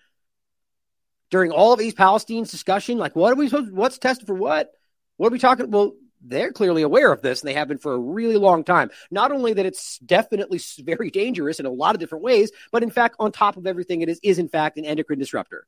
during 1.34 1.50
all 1.50 1.72
of 1.72 1.80
East 1.80 1.96
Palestine's 1.96 2.52
discussion, 2.52 2.96
like 2.96 3.16
what 3.16 3.32
are 3.32 3.34
we 3.34 3.48
supposed? 3.48 3.72
What's 3.72 3.98
tested 3.98 4.24
for 4.24 4.36
what? 4.36 4.70
What 5.16 5.30
are 5.30 5.32
we 5.32 5.40
talking? 5.40 5.68
Well, 5.68 5.94
they're 6.24 6.52
clearly 6.52 6.82
aware 6.82 7.10
of 7.10 7.22
this, 7.22 7.40
and 7.40 7.48
they 7.48 7.54
have 7.54 7.66
been 7.66 7.78
for 7.78 7.92
a 7.92 7.98
really 7.98 8.36
long 8.36 8.62
time. 8.62 8.92
Not 9.10 9.32
only 9.32 9.52
that 9.54 9.66
it's 9.66 9.98
definitely 9.98 10.60
very 10.78 11.10
dangerous 11.10 11.58
in 11.58 11.66
a 11.66 11.70
lot 11.70 11.96
of 11.96 12.00
different 12.00 12.22
ways, 12.22 12.52
but 12.70 12.84
in 12.84 12.90
fact, 12.92 13.16
on 13.18 13.32
top 13.32 13.56
of 13.56 13.66
everything, 13.66 14.00
it 14.00 14.08
is 14.08 14.20
is 14.22 14.38
in 14.38 14.48
fact 14.48 14.78
an 14.78 14.84
endocrine 14.84 15.18
disruptor. 15.18 15.66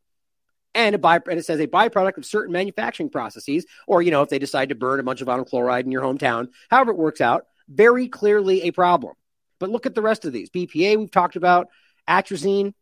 And, 0.72 0.94
a 0.94 0.98
by, 0.98 1.16
and 1.16 1.36
it 1.40 1.44
says 1.44 1.58
a 1.58 1.66
byproduct 1.66 2.16
of 2.16 2.24
certain 2.24 2.52
manufacturing 2.52 3.10
processes, 3.10 3.66
or 3.88 4.02
you 4.02 4.12
know, 4.12 4.22
if 4.22 4.28
they 4.28 4.38
decide 4.38 4.68
to 4.68 4.76
burn 4.76 5.00
a 5.00 5.02
bunch 5.02 5.20
of 5.20 5.26
vinyl 5.26 5.48
chloride 5.48 5.84
in 5.84 5.90
your 5.90 6.02
hometown, 6.02 6.46
however 6.70 6.92
it 6.92 6.96
works 6.96 7.20
out, 7.20 7.44
very 7.68 8.06
clearly 8.06 8.62
a 8.62 8.70
problem. 8.70 9.14
But 9.58 9.70
look 9.70 9.84
at 9.84 9.96
the 9.96 10.02
rest 10.02 10.24
of 10.26 10.32
these. 10.32 10.48
BPA 10.48 10.96
we've 10.96 11.10
talked 11.10 11.34
about, 11.34 11.66
atrazine, 12.08 12.72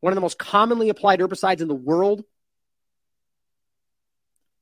one 0.00 0.12
of 0.12 0.16
the 0.16 0.22
most 0.22 0.40
commonly 0.40 0.88
applied 0.88 1.20
herbicides 1.20 1.60
in 1.60 1.68
the 1.68 1.74
world, 1.76 2.24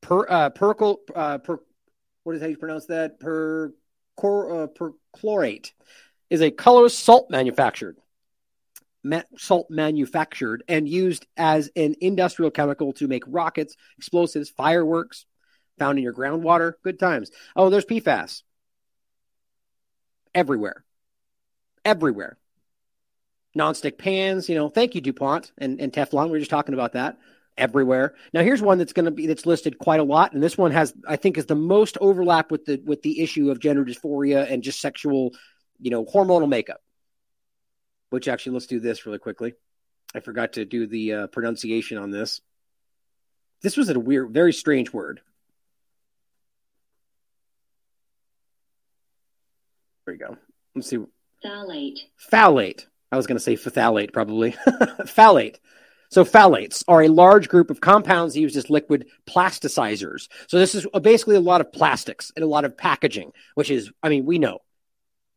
per 0.00 0.26
uh, 0.28 0.50
percol 0.50 0.98
uh, 1.14 1.38
per 1.38 1.60
what 2.24 2.36
is 2.36 2.42
how 2.42 2.48
you 2.48 2.56
pronounce 2.56 2.86
that 2.86 3.18
per 3.20 3.72
cor, 4.16 4.64
uh, 4.64 4.66
perchlorate 4.66 5.72
is 6.28 6.42
a 6.42 6.50
colorless 6.50 6.96
salt 6.96 7.30
manufactured 7.30 7.96
ma- 9.02 9.22
salt 9.36 9.70
manufactured 9.70 10.62
and 10.68 10.88
used 10.88 11.26
as 11.36 11.70
an 11.76 11.94
industrial 12.00 12.50
chemical 12.50 12.92
to 12.94 13.08
make 13.08 13.24
rockets, 13.26 13.76
explosives, 13.98 14.50
fireworks 14.50 15.26
found 15.78 15.98
in 15.98 16.04
your 16.04 16.14
groundwater. 16.14 16.74
Good 16.82 16.98
times. 16.98 17.30
Oh, 17.56 17.70
there's 17.70 17.84
PFAS 17.84 18.42
everywhere, 20.34 20.84
everywhere. 21.84 22.36
Nonstick 23.56 23.98
pans, 23.98 24.48
you 24.48 24.54
know. 24.54 24.68
Thank 24.68 24.94
you, 24.94 25.00
DuPont 25.00 25.50
and, 25.58 25.80
and 25.80 25.92
Teflon. 25.92 26.26
We 26.26 26.32
were 26.32 26.38
just 26.38 26.50
talking 26.50 26.74
about 26.74 26.92
that 26.92 27.18
everywhere. 27.56 28.14
Now 28.32 28.42
here's 28.42 28.62
one 28.62 28.78
that's 28.78 28.92
going 28.92 29.04
to 29.04 29.10
be 29.10 29.26
that's 29.26 29.46
listed 29.46 29.78
quite 29.78 30.00
a 30.00 30.04
lot, 30.04 30.32
and 30.32 30.42
this 30.42 30.56
one 30.58 30.72
has 30.72 30.92
I 31.06 31.16
think 31.16 31.38
is 31.38 31.46
the 31.46 31.54
most 31.54 31.98
overlap 32.00 32.50
with 32.50 32.64
the 32.64 32.80
with 32.84 33.02
the 33.02 33.20
issue 33.20 33.50
of 33.50 33.60
gender 33.60 33.84
dysphoria 33.84 34.50
and 34.50 34.62
just 34.62 34.80
sexual, 34.80 35.32
you 35.78 35.90
know, 35.90 36.04
hormonal 36.04 36.48
makeup. 36.48 36.80
Which 38.10 38.26
actually, 38.26 38.54
let's 38.54 38.66
do 38.66 38.80
this 38.80 39.06
really 39.06 39.18
quickly. 39.18 39.54
I 40.14 40.20
forgot 40.20 40.54
to 40.54 40.64
do 40.64 40.86
the 40.86 41.12
uh, 41.12 41.26
pronunciation 41.28 41.98
on 41.98 42.10
this. 42.10 42.40
This 43.62 43.76
was 43.76 43.88
a 43.88 43.98
weird, 43.98 44.30
very 44.30 44.52
strange 44.52 44.92
word. 44.92 45.20
There 50.06 50.14
you 50.14 50.20
go. 50.20 50.36
Let's 50.74 50.88
see. 50.88 50.98
Phthalate. 51.44 51.98
Phthalate. 52.32 52.86
I 53.12 53.16
was 53.16 53.26
going 53.26 53.36
to 53.36 53.42
say 53.42 53.54
phthalate, 53.54 54.12
probably. 54.12 54.52
phthalate. 54.66 55.56
So 56.10 56.24
phthalates 56.24 56.82
are 56.88 57.02
a 57.02 57.08
large 57.08 57.48
group 57.48 57.70
of 57.70 57.80
compounds 57.80 58.36
used 58.36 58.56
as 58.56 58.68
liquid 58.68 59.06
plasticizers. 59.28 60.28
So 60.48 60.58
this 60.58 60.74
is 60.74 60.86
basically 61.00 61.36
a 61.36 61.40
lot 61.40 61.60
of 61.60 61.72
plastics 61.72 62.32
and 62.34 62.44
a 62.44 62.48
lot 62.48 62.64
of 62.64 62.76
packaging, 62.76 63.32
which 63.54 63.70
is, 63.70 63.92
I 64.02 64.08
mean, 64.08 64.26
we 64.26 64.38
know 64.38 64.58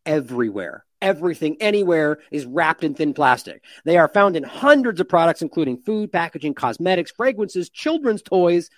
everywhere. 0.05 0.83
Everything, 0.99 1.57
anywhere 1.59 2.19
is 2.31 2.45
wrapped 2.45 2.83
in 2.83 2.95
thin 2.95 3.13
plastic. 3.13 3.63
They 3.85 3.97
are 3.97 4.07
found 4.07 4.35
in 4.35 4.43
hundreds 4.43 4.99
of 4.99 5.09
products, 5.09 5.41
including 5.41 5.81
food, 5.81 6.11
packaging, 6.11 6.55
cosmetics, 6.55 7.11
fragrances, 7.11 7.69
children's 7.69 8.21
toys. 8.21 8.69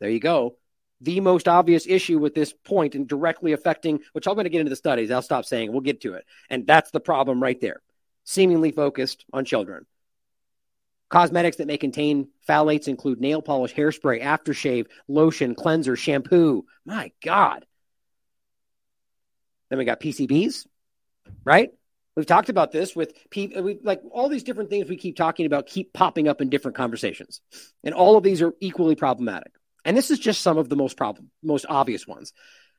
There 0.00 0.10
you 0.10 0.18
go. 0.18 0.56
The 1.02 1.20
most 1.20 1.46
obvious 1.46 1.86
issue 1.86 2.18
with 2.18 2.34
this 2.34 2.52
point 2.52 2.96
and 2.96 3.06
directly 3.06 3.52
affecting, 3.52 4.00
which 4.12 4.26
I'm 4.26 4.34
going 4.34 4.44
to 4.44 4.50
get 4.50 4.60
into 4.60 4.70
the 4.70 4.76
studies. 4.76 5.10
I'll 5.12 5.22
stop 5.22 5.44
saying, 5.44 5.70
we'll 5.70 5.82
get 5.82 6.00
to 6.00 6.14
it. 6.14 6.24
And 6.50 6.66
that's 6.66 6.90
the 6.90 7.00
problem 7.00 7.40
right 7.40 7.60
there. 7.60 7.80
Seemingly 8.24 8.72
focused 8.72 9.24
on 9.32 9.44
children. 9.44 9.86
Cosmetics 11.08 11.56
that 11.56 11.66
may 11.66 11.78
contain 11.78 12.28
phthalates 12.46 12.88
include 12.88 13.20
nail 13.20 13.40
polish, 13.40 13.74
hairspray, 13.74 14.22
aftershave, 14.22 14.86
lotion, 15.08 15.54
cleanser, 15.54 15.96
shampoo. 15.96 16.64
My 16.84 17.12
God. 17.24 17.64
Then 19.70 19.78
we 19.78 19.84
got 19.84 20.00
PCBs, 20.00 20.66
right? 21.44 21.70
We've 22.16 22.26
talked 22.26 22.48
about 22.48 22.72
this 22.72 22.96
with 22.96 23.12
people, 23.30 23.58
uh, 23.58 23.62
we, 23.62 23.78
like 23.82 24.00
all 24.10 24.28
these 24.28 24.42
different 24.42 24.70
things 24.70 24.88
we 24.88 24.96
keep 24.96 25.16
talking 25.16 25.46
about 25.46 25.66
keep 25.66 25.92
popping 25.92 26.26
up 26.26 26.40
in 26.40 26.50
different 26.50 26.76
conversations. 26.76 27.40
And 27.84 27.94
all 27.94 28.16
of 28.16 28.24
these 28.24 28.42
are 28.42 28.54
equally 28.60 28.96
problematic. 28.96 29.52
And 29.84 29.96
this 29.96 30.10
is 30.10 30.18
just 30.18 30.42
some 30.42 30.58
of 30.58 30.68
the 30.68 30.76
most 30.76 30.96
problem, 30.96 31.30
most 31.42 31.64
obvious 31.68 32.06
ones. 32.06 32.32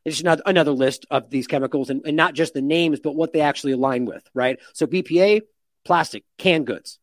It's 0.06 0.24
not 0.24 0.42
another 0.46 0.72
list 0.72 1.06
of 1.10 1.30
these 1.30 1.48
chemicals 1.48 1.90
and, 1.90 2.02
and 2.06 2.18
not 2.18 2.34
just 2.34 2.54
the 2.54 2.62
names, 2.62 3.00
but 3.00 3.16
what 3.16 3.34
they 3.34 3.42
actually 3.42 3.74
align 3.74 4.06
with, 4.06 4.24
right? 4.34 4.60
So 4.74 4.88
BPA, 4.88 5.42
plastic, 5.86 6.24
canned 6.38 6.68
goods, 6.68 7.00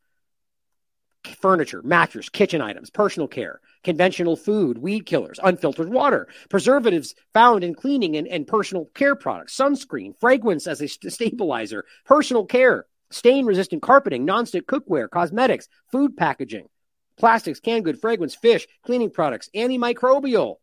furniture, 1.27 1.83
mattress, 1.83 2.29
kitchen 2.29 2.61
items, 2.61 2.91
personal 2.91 3.29
care, 3.29 3.61
conventional 3.85 4.37
food, 4.37 4.79
weed 4.79 5.07
killers, 5.07 5.41
unfiltered 5.43 5.89
water, 5.89 6.29
preservatives 6.49 7.15
found 7.35 7.65
in 7.65 7.75
cleaning 7.75 8.17
and, 8.17 8.27
and 8.29 8.47
personal 8.47 8.87
care 8.95 9.15
products, 9.15 9.57
sunscreen, 9.57 10.19
fragrance 10.19 10.67
as 10.67 10.81
a 10.81 10.89
st- 10.89 11.13
stabilizer, 11.13 11.85
personal 12.05 12.45
care, 12.45 12.87
stain 13.11 13.47
resistant 13.47 13.83
carpeting, 13.83 14.27
nonstick 14.27 14.63
cookware, 14.63 15.09
cosmetics, 15.09 15.69
food 15.91 16.17
packaging, 16.17 16.69
plastics, 17.17 17.61
canned 17.61 17.85
good, 17.85 18.01
fragrance, 18.01 18.35
fish, 18.35 18.67
cleaning 18.85 19.11
products, 19.11 19.49
antimicrobial. 19.55 20.57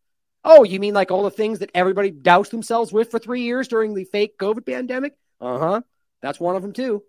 Oh, 0.46 0.64
you 0.64 0.80
mean 0.80 0.94
like 0.94 1.12
all 1.12 1.24
the 1.24 1.32
things 1.32 1.60
that 1.60 1.72
everybody 1.74 2.12
doused 2.12 2.52
themselves 2.52 2.92
with 2.92 3.12
for 3.12 3.20
three 3.20 3.44
years 3.44 3.68
during 3.68 3.94
the 3.94 4.04
fake 4.04 4.38
COVID 4.38 4.66
pandemic? 4.66 5.14
Uh 5.40 5.58
huh. 5.58 5.82
That's 6.22 6.40
one 6.40 6.56
of 6.56 6.62
them 6.62 6.74
too. 6.74 7.04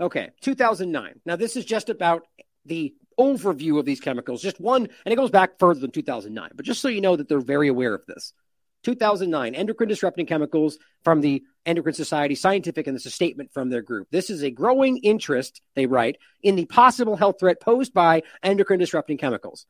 Okay, 0.00 0.30
2009. 0.42 1.20
Now, 1.24 1.36
this 1.36 1.56
is 1.56 1.64
just 1.64 1.88
about 1.88 2.26
the 2.66 2.94
overview 3.18 3.78
of 3.78 3.86
these 3.86 4.00
chemicals, 4.00 4.42
just 4.42 4.60
one, 4.60 4.88
and 5.04 5.12
it 5.12 5.16
goes 5.16 5.30
back 5.30 5.58
further 5.58 5.80
than 5.80 5.90
2009, 5.90 6.50
but 6.54 6.66
just 6.66 6.80
so 6.80 6.88
you 6.88 7.00
know 7.00 7.16
that 7.16 7.28
they're 7.28 7.40
very 7.40 7.68
aware 7.68 7.94
of 7.94 8.04
this. 8.06 8.34
2009, 8.82 9.54
endocrine 9.54 9.88
disrupting 9.88 10.26
chemicals 10.26 10.78
from 11.02 11.20
the 11.20 11.42
Endocrine 11.64 11.94
Society 11.94 12.34
Scientific, 12.34 12.86
and 12.86 12.94
this 12.94 13.02
is 13.02 13.12
a 13.12 13.14
statement 13.14 13.52
from 13.52 13.70
their 13.70 13.82
group. 13.82 14.08
This 14.10 14.30
is 14.30 14.44
a 14.44 14.50
growing 14.50 14.98
interest, 14.98 15.60
they 15.74 15.86
write, 15.86 16.18
in 16.42 16.56
the 16.56 16.66
possible 16.66 17.16
health 17.16 17.40
threat 17.40 17.60
posed 17.60 17.94
by 17.94 18.22
endocrine 18.42 18.78
disrupting 18.78 19.18
chemicals. 19.18 19.66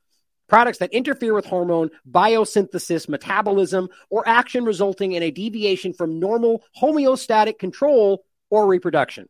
Products 0.49 0.79
that 0.79 0.93
interfere 0.93 1.35
with 1.35 1.47
hormone 1.47 1.91
biosynthesis, 2.09 3.09
metabolism, 3.09 3.89
or 4.11 4.29
action 4.29 4.65
resulting 4.65 5.12
in 5.12 5.23
a 5.23 5.31
deviation 5.31 5.93
from 5.93 6.21
normal 6.21 6.62
homeostatic 6.81 7.59
control 7.59 8.25
or 8.51 8.67
reproduction. 8.67 9.29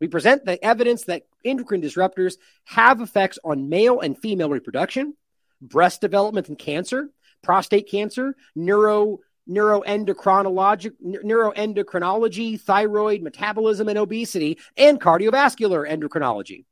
We 0.00 0.08
present 0.08 0.44
the 0.44 0.62
evidence 0.64 1.04
that 1.04 1.24
endocrine 1.44 1.82
disruptors 1.82 2.36
have 2.64 3.00
effects 3.00 3.38
on 3.44 3.68
male 3.68 4.00
and 4.00 4.18
female 4.18 4.50
reproduction, 4.50 5.14
breast 5.60 6.00
development 6.00 6.48
and 6.48 6.58
cancer, 6.58 7.10
prostate 7.42 7.90
cancer, 7.90 8.34
neuro 8.54 9.18
neuroendocrinology, 9.48 10.92
neuroendocrinology, 11.02 12.60
thyroid, 12.60 13.22
metabolism, 13.22 13.88
and 13.88 13.98
obesity, 13.98 14.58
and 14.76 15.00
cardiovascular 15.00 15.90
endocrinology. 15.90 16.64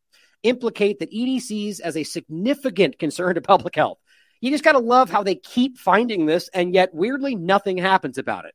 Implicate 0.42 0.98
that 1.00 1.10
EDCs 1.10 1.80
as 1.80 1.96
a 1.96 2.04
significant 2.04 2.98
concern 2.98 3.34
to 3.34 3.40
public 3.40 3.74
health. 3.74 3.98
You 4.42 4.50
just 4.50 4.62
got 4.62 4.72
to 4.72 4.78
love 4.78 5.08
how 5.08 5.22
they 5.22 5.36
keep 5.36 5.78
finding 5.78 6.26
this, 6.26 6.48
and 6.52 6.74
yet 6.74 6.92
weirdly, 6.92 7.34
nothing 7.34 7.78
happens 7.78 8.18
about 8.18 8.44
it. 8.44 8.54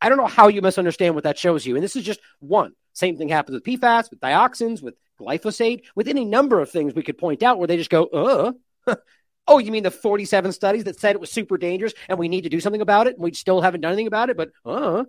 I 0.00 0.08
don't 0.08 0.18
know 0.18 0.26
how 0.26 0.48
you 0.48 0.62
misunderstand 0.62 1.14
what 1.14 1.24
that 1.24 1.38
shows 1.38 1.66
you. 1.66 1.74
And 1.74 1.84
this 1.84 1.96
is 1.96 2.04
just 2.04 2.20
one. 2.38 2.72
Same 2.92 3.16
thing 3.16 3.28
happens 3.28 3.54
with 3.54 3.64
PFAS, 3.64 4.10
with 4.10 4.20
dioxins, 4.20 4.82
with 4.82 4.94
glyphosate, 5.20 5.82
with 5.94 6.08
any 6.08 6.24
number 6.24 6.60
of 6.60 6.70
things 6.70 6.94
we 6.94 7.02
could 7.02 7.18
point 7.18 7.42
out 7.42 7.58
where 7.58 7.66
they 7.66 7.76
just 7.76 7.90
go, 7.90 8.04
uh. 8.06 8.96
oh, 9.46 9.58
you 9.58 9.70
mean 9.70 9.82
the 9.82 9.90
47 9.90 10.52
studies 10.52 10.84
that 10.84 10.98
said 10.98 11.14
it 11.14 11.20
was 11.20 11.30
super 11.30 11.58
dangerous 11.58 11.92
and 12.08 12.18
we 12.18 12.28
need 12.28 12.42
to 12.42 12.48
do 12.48 12.60
something 12.60 12.80
about 12.80 13.06
it? 13.06 13.14
And 13.14 13.22
we 13.22 13.32
still 13.32 13.60
haven't 13.60 13.82
done 13.82 13.92
anything 13.92 14.06
about 14.06 14.30
it, 14.30 14.36
but 14.36 14.50
uh. 14.64 15.04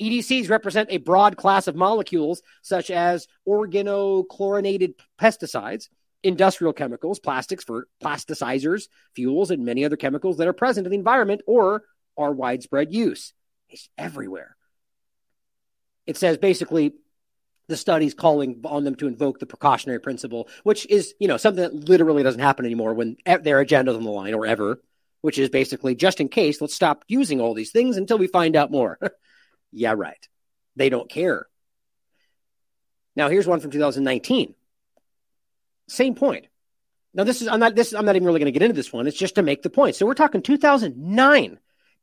EDCs 0.00 0.50
represent 0.50 0.90
a 0.90 0.98
broad 0.98 1.36
class 1.36 1.68
of 1.68 1.76
molecules 1.76 2.42
such 2.62 2.90
as 2.90 3.28
organochlorinated 3.46 4.94
pesticides, 5.20 5.88
industrial 6.24 6.72
chemicals, 6.72 7.20
plastics 7.20 7.62
for 7.62 7.86
plasticizers, 8.02 8.88
fuels, 9.14 9.50
and 9.52 9.64
many 9.64 9.84
other 9.84 9.96
chemicals 9.96 10.38
that 10.38 10.48
are 10.48 10.52
present 10.52 10.86
in 10.86 10.90
the 10.90 10.98
environment 10.98 11.42
or 11.46 11.84
are 12.16 12.32
widespread 12.32 12.92
use. 12.92 13.32
Everywhere 13.98 14.56
it 16.06 16.16
says 16.16 16.38
basically 16.38 16.94
the 17.66 17.76
studies 17.76 18.14
calling 18.14 18.60
on 18.64 18.84
them 18.84 18.94
to 18.96 19.06
invoke 19.06 19.38
the 19.38 19.46
precautionary 19.46 20.00
principle, 20.00 20.48
which 20.64 20.86
is, 20.90 21.14
you 21.18 21.28
know, 21.28 21.38
something 21.38 21.62
that 21.62 21.88
literally 21.88 22.22
doesn't 22.22 22.40
happen 22.40 22.66
anymore 22.66 22.92
when 22.92 23.16
their 23.24 23.60
agenda's 23.60 23.96
on 23.96 24.04
the 24.04 24.10
line 24.10 24.34
or 24.34 24.46
ever, 24.46 24.82
which 25.22 25.38
is 25.38 25.48
basically 25.48 25.94
just 25.94 26.20
in 26.20 26.28
case, 26.28 26.60
let's 26.60 26.74
stop 26.74 27.04
using 27.08 27.40
all 27.40 27.54
these 27.54 27.70
things 27.70 27.96
until 27.96 28.18
we 28.18 28.26
find 28.26 28.54
out 28.54 28.70
more. 28.70 28.98
yeah, 29.72 29.94
right. 29.96 30.28
They 30.76 30.90
don't 30.90 31.08
care. 31.08 31.46
Now 33.16 33.28
here's 33.28 33.46
one 33.46 33.60
from 33.60 33.70
2019. 33.70 34.54
Same 35.88 36.14
point. 36.14 36.48
Now 37.14 37.24
this 37.24 37.40
is 37.40 37.48
I'm 37.48 37.60
not 37.60 37.76
this 37.76 37.94
I'm 37.94 38.04
not 38.04 38.16
even 38.16 38.26
really 38.26 38.40
going 38.40 38.52
to 38.52 38.58
get 38.58 38.64
into 38.64 38.74
this 38.74 38.92
one. 38.92 39.06
It's 39.06 39.16
just 39.16 39.36
to 39.36 39.42
make 39.42 39.62
the 39.62 39.70
point. 39.70 39.94
So 39.94 40.04
we're 40.04 40.14
talking 40.14 40.42
2009. 40.42 41.58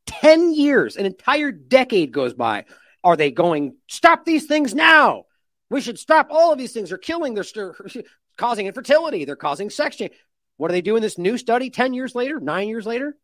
10 0.07 0.53
years, 0.53 0.97
an 0.97 1.05
entire 1.05 1.51
decade 1.51 2.11
goes 2.11 2.33
by 2.33 2.65
are 3.03 3.17
they 3.17 3.31
going, 3.31 3.75
stop 3.87 4.25
these 4.25 4.45
things 4.45 4.73
now? 4.73 5.25
We 5.69 5.81
should 5.81 5.97
stop 5.97 6.27
all 6.29 6.51
of 6.51 6.59
these 6.59 6.73
things. 6.73 6.89
They're 6.89 6.97
killing, 6.97 7.33
they're 7.33 7.43
st- 7.43 7.75
causing 8.37 8.67
infertility, 8.67 9.25
they're 9.25 9.35
causing 9.35 9.69
sex 9.69 9.95
change. 9.95 10.13
What 10.57 10.69
are 10.69 10.73
they 10.73 10.81
doing 10.81 11.01
this 11.01 11.17
new 11.17 11.37
study 11.37 11.69
10 11.69 11.93
years 11.93 12.13
later, 12.13 12.39
nine 12.39 12.67
years 12.67 12.85
later? 12.85 13.17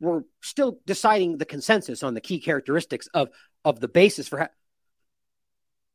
We're 0.00 0.22
still 0.40 0.78
deciding 0.86 1.38
the 1.38 1.44
consensus 1.44 2.02
on 2.02 2.14
the 2.14 2.20
key 2.20 2.38
characteristics 2.40 3.08
of, 3.08 3.28
of 3.64 3.80
the 3.80 3.88
basis 3.88 4.28
for. 4.28 4.38
Ha- 4.38 4.48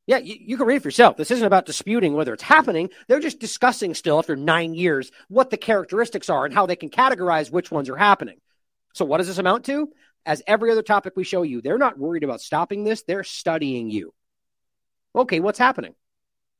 yeah, 0.05 0.17
you, 0.17 0.35
you, 0.37 0.57
can 0.57 0.67
read 0.67 0.75
it 0.75 0.81
for 0.81 0.89
yourself. 0.89 1.15
This 1.15 1.31
isn't 1.31 1.47
about 1.47 1.65
disputing 1.65 2.13
whether 2.13 2.33
it's 2.33 2.43
happening. 2.43 2.89
They're 3.07 3.21
just 3.21 3.39
discussing 3.39 3.93
still 3.93 4.19
after 4.19 4.35
nine 4.35 4.73
years 4.73 5.09
what 5.29 5.49
the 5.49 5.57
characteristics 5.57 6.29
are 6.29 6.43
and 6.43 6.53
how 6.53 6.65
they 6.65 6.75
can 6.75 6.89
categorize 6.89 7.49
which 7.49 7.71
ones 7.71 7.89
are 7.89 7.95
happening. 7.95 8.37
So, 8.93 9.05
what 9.05 9.17
does 9.17 9.27
this 9.27 9.37
amount 9.37 9.65
to? 9.65 9.89
as 10.25 10.41
every 10.47 10.71
other 10.71 10.83
topic 10.83 11.13
we 11.15 11.23
show 11.23 11.43
you, 11.43 11.61
they're 11.61 11.77
not 11.77 11.97
worried 11.97 12.23
about 12.23 12.41
stopping 12.41 12.83
this, 12.83 13.03
they're 13.03 13.23
studying 13.23 13.89
you. 13.89 14.13
Okay, 15.15 15.39
what's 15.39 15.59
happening? 15.59 15.93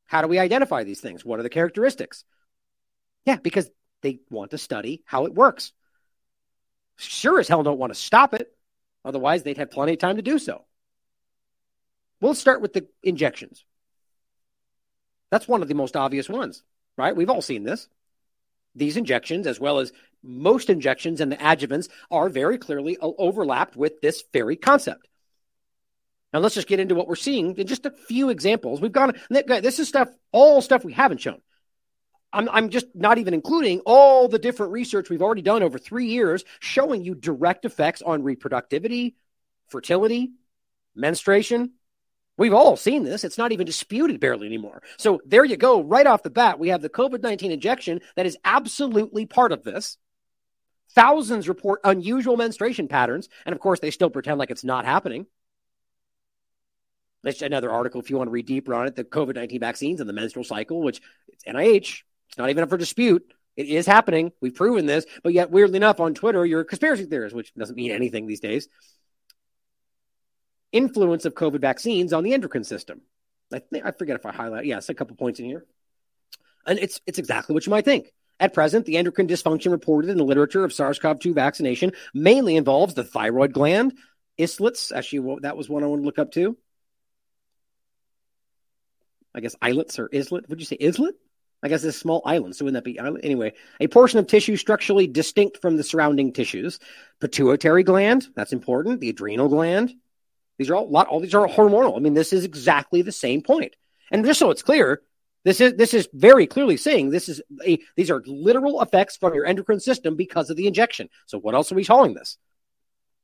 How 0.05 0.21
do 0.21 0.27
we 0.27 0.37
identify 0.37 0.83
these 0.83 0.99
things? 0.99 1.23
What 1.23 1.39
are 1.39 1.43
the 1.43 1.49
characteristics? 1.49 2.23
Yeah, 3.25 3.37
because 3.37 3.69
they 4.01 4.19
want 4.29 4.51
to 4.51 4.57
study 4.57 5.01
how 5.05 5.25
it 5.25 5.33
works. 5.33 5.71
Sure 6.97 7.39
as 7.39 7.47
hell 7.47 7.63
don't 7.63 7.79
want 7.79 7.93
to 7.93 7.99
stop 7.99 8.33
it. 8.33 8.53
Otherwise, 9.05 9.43
they'd 9.43 9.57
have 9.57 9.71
plenty 9.71 9.93
of 9.93 9.99
time 9.99 10.17
to 10.17 10.21
do 10.21 10.37
so. 10.37 10.65
We'll 12.21 12.35
start 12.35 12.61
with 12.61 12.73
the 12.73 12.87
injections. 13.01 13.65
That's 15.31 15.47
one 15.47 15.61
of 15.61 15.67
the 15.67 15.73
most 15.73 15.95
obvious 15.95 16.29
ones, 16.29 16.63
right? 16.97 17.15
We've 17.15 17.29
all 17.29 17.41
seen 17.41 17.63
this. 17.63 17.87
These 18.75 18.97
injections, 18.97 19.47
as 19.47 19.59
well 19.59 19.79
as 19.79 19.91
most 20.23 20.69
injections 20.69 21.21
and 21.21 21.31
the 21.31 21.37
adjuvants 21.37 21.89
are 22.09 22.29
very 22.29 22.57
clearly 22.57 22.97
overlapped 23.01 23.75
with 23.75 24.01
this 24.01 24.23
very 24.31 24.55
concept. 24.55 25.07
Now 26.31 26.39
let's 26.39 26.55
just 26.55 26.67
get 26.67 26.79
into 26.79 26.95
what 26.95 27.07
we're 27.07 27.15
seeing 27.15 27.55
in 27.57 27.67
just 27.67 27.85
a 27.85 27.91
few 27.91 28.29
examples. 28.29 28.81
We've 28.81 28.91
gone 28.91 29.13
this 29.29 29.79
is 29.79 29.87
stuff 29.87 30.09
all 30.31 30.61
stuff 30.61 30.83
we 30.83 30.93
haven't 30.93 31.21
shown. 31.21 31.41
I'm 32.31 32.49
I'm 32.49 32.69
just 32.69 32.87
not 32.95 33.19
even 33.19 33.35
including 33.35 33.81
all 33.85 34.27
the 34.27 34.39
different 34.39 34.71
research 34.71 35.09
we've 35.09 35.21
already 35.21 35.43
done 35.43 35.61
over 35.61 35.77
3 35.77 36.07
years 36.07 36.43
showing 36.59 37.03
you 37.03 37.13
direct 37.13 37.65
effects 37.65 38.01
on 38.01 38.23
reproductivity, 38.23 39.13
fertility, 39.67 40.31
menstruation. 40.95 41.73
We've 42.35 42.53
all 42.53 42.77
seen 42.77 43.03
this. 43.03 43.23
It's 43.23 43.37
not 43.37 43.51
even 43.51 43.67
disputed 43.67 44.19
barely 44.19 44.47
anymore. 44.47 44.81
So 44.97 45.21
there 45.23 45.45
you 45.45 45.55
go. 45.55 45.83
Right 45.83 46.07
off 46.07 46.23
the 46.23 46.31
bat, 46.31 46.57
we 46.57 46.69
have 46.69 46.81
the 46.81 46.89
COVID 46.89 47.21
19 47.21 47.51
injection 47.51 48.01
that 48.15 48.25
is 48.25 48.37
absolutely 48.43 49.27
part 49.27 49.51
of 49.51 49.63
this. 49.63 49.97
Thousands 50.95 51.47
report 51.47 51.79
unusual 51.83 52.37
menstruation 52.37 52.87
patterns, 52.87 53.27
and 53.45 53.53
of 53.53 53.59
course, 53.59 53.79
they 53.79 53.91
still 53.91 54.09
pretend 54.09 54.37
like 54.37 54.51
it's 54.51 54.63
not 54.63 54.85
happening. 54.85 55.25
There's 57.23 57.41
another 57.41 57.71
article 57.71 58.01
if 58.01 58.09
you 58.09 58.17
want 58.17 58.27
to 58.27 58.31
read 58.31 58.45
deeper 58.45 58.75
on 58.75 58.85
it 58.85 58.95
the 58.95 59.03
COVID 59.03 59.35
19 59.35 59.59
vaccines 59.59 59.99
and 60.01 60.09
the 60.09 60.13
menstrual 60.13 60.43
cycle, 60.43 60.81
which 60.81 61.01
it's 61.29 61.45
NIH. 61.45 62.03
It's 62.29 62.37
not 62.37 62.49
even 62.49 62.63
up 62.63 62.69
for 62.69 62.77
dispute. 62.77 63.33
It 63.55 63.67
is 63.67 63.85
happening. 63.85 64.31
We've 64.41 64.53
proven 64.53 64.85
this. 64.85 65.05
But 65.23 65.33
yet, 65.33 65.51
weirdly 65.51 65.77
enough, 65.77 65.99
on 65.99 66.13
Twitter, 66.13 66.45
you're 66.45 66.61
a 66.61 66.65
conspiracy 66.65 67.05
theorist, 67.05 67.35
which 67.35 67.53
doesn't 67.53 67.75
mean 67.75 67.91
anything 67.91 68.27
these 68.27 68.39
days. 68.39 68.67
Influence 70.71 71.25
of 71.25 71.35
COVID 71.35 71.61
vaccines 71.61 72.13
on 72.13 72.23
the 72.23 72.33
endocrine 72.33 72.63
system. 72.63 73.01
I, 73.53 73.59
think, 73.59 73.85
I 73.85 73.91
forget 73.91 74.15
if 74.15 74.25
I 74.25 74.31
highlight. 74.31 74.65
Yes, 74.65 74.89
a 74.89 74.93
couple 74.93 75.15
points 75.15 75.39
in 75.39 75.45
here. 75.45 75.65
And 76.65 76.79
it's, 76.79 76.99
it's 77.05 77.19
exactly 77.19 77.53
what 77.53 77.65
you 77.65 77.69
might 77.69 77.85
think. 77.85 78.11
At 78.39 78.53
present, 78.53 78.85
the 78.85 78.97
endocrine 78.97 79.27
dysfunction 79.27 79.71
reported 79.71 80.09
in 80.09 80.17
the 80.17 80.25
literature 80.25 80.63
of 80.63 80.73
SARS 80.73 80.99
CoV 80.99 81.19
2 81.19 81.33
vaccination 81.33 81.93
mainly 82.13 82.57
involves 82.57 82.93
the 82.93 83.03
thyroid 83.03 83.53
gland, 83.53 83.93
islets. 84.39 84.91
Actually, 84.91 85.39
that 85.41 85.55
was 85.55 85.69
one 85.69 85.83
I 85.83 85.87
want 85.87 86.01
to 86.01 86.05
look 86.05 86.19
up 86.19 86.31
too. 86.31 86.57
I 89.35 89.39
guess 89.39 89.55
islets 89.61 89.97
or 89.99 90.09
islet. 90.13 90.49
Would 90.49 90.59
you 90.59 90.65
say 90.65 90.77
islet? 90.81 91.15
I 91.63 91.69
guess 91.69 91.83
it's 91.83 91.95
a 91.95 91.99
small 91.99 92.21
island. 92.25 92.55
So 92.55 92.65
wouldn't 92.65 92.83
that 92.83 92.89
be 92.89 92.99
islet? 92.99 93.23
Anyway, 93.23 93.53
a 93.79 93.87
portion 93.87 94.19
of 94.19 94.27
tissue 94.27 94.57
structurally 94.57 95.07
distinct 95.07 95.61
from 95.61 95.77
the 95.77 95.83
surrounding 95.83 96.33
tissues. 96.33 96.79
Pituitary 97.21 97.83
gland, 97.83 98.27
that's 98.35 98.51
important. 98.51 98.99
The 98.99 99.09
adrenal 99.09 99.47
gland, 99.47 99.93
These 100.57 100.69
are 100.69 100.75
all 100.75 100.89
lot 100.89 101.07
all 101.07 101.19
these 101.19 101.33
are 101.33 101.47
hormonal. 101.47 101.95
I 101.95 101.99
mean, 101.99 102.13
this 102.13 102.33
is 102.33 102.43
exactly 102.43 103.01
the 103.01 103.11
same 103.11 103.41
point. 103.41 103.75
And 104.11 104.25
just 104.25 104.39
so 104.39 104.51
it's 104.51 104.61
clear, 104.61 105.01
this 105.43 105.59
is 105.59 105.73
this 105.73 105.93
is 105.93 106.07
very 106.13 106.47
clearly 106.47 106.77
saying 106.77 107.09
this 107.09 107.27
is 107.29 107.41
a 107.65 107.79
these 107.95 108.09
are 108.09 108.23
literal 108.25 108.81
effects 108.81 109.17
from 109.17 109.33
your 109.33 109.45
endocrine 109.45 109.79
system 109.79 110.15
because 110.15 110.49
of 110.49 110.57
the 110.57 110.67
injection. 110.67 111.09
So 111.25 111.37
what 111.37 111.55
else 111.55 111.71
are 111.71 111.75
we 111.75 111.85
calling 111.85 112.13
this? 112.13 112.37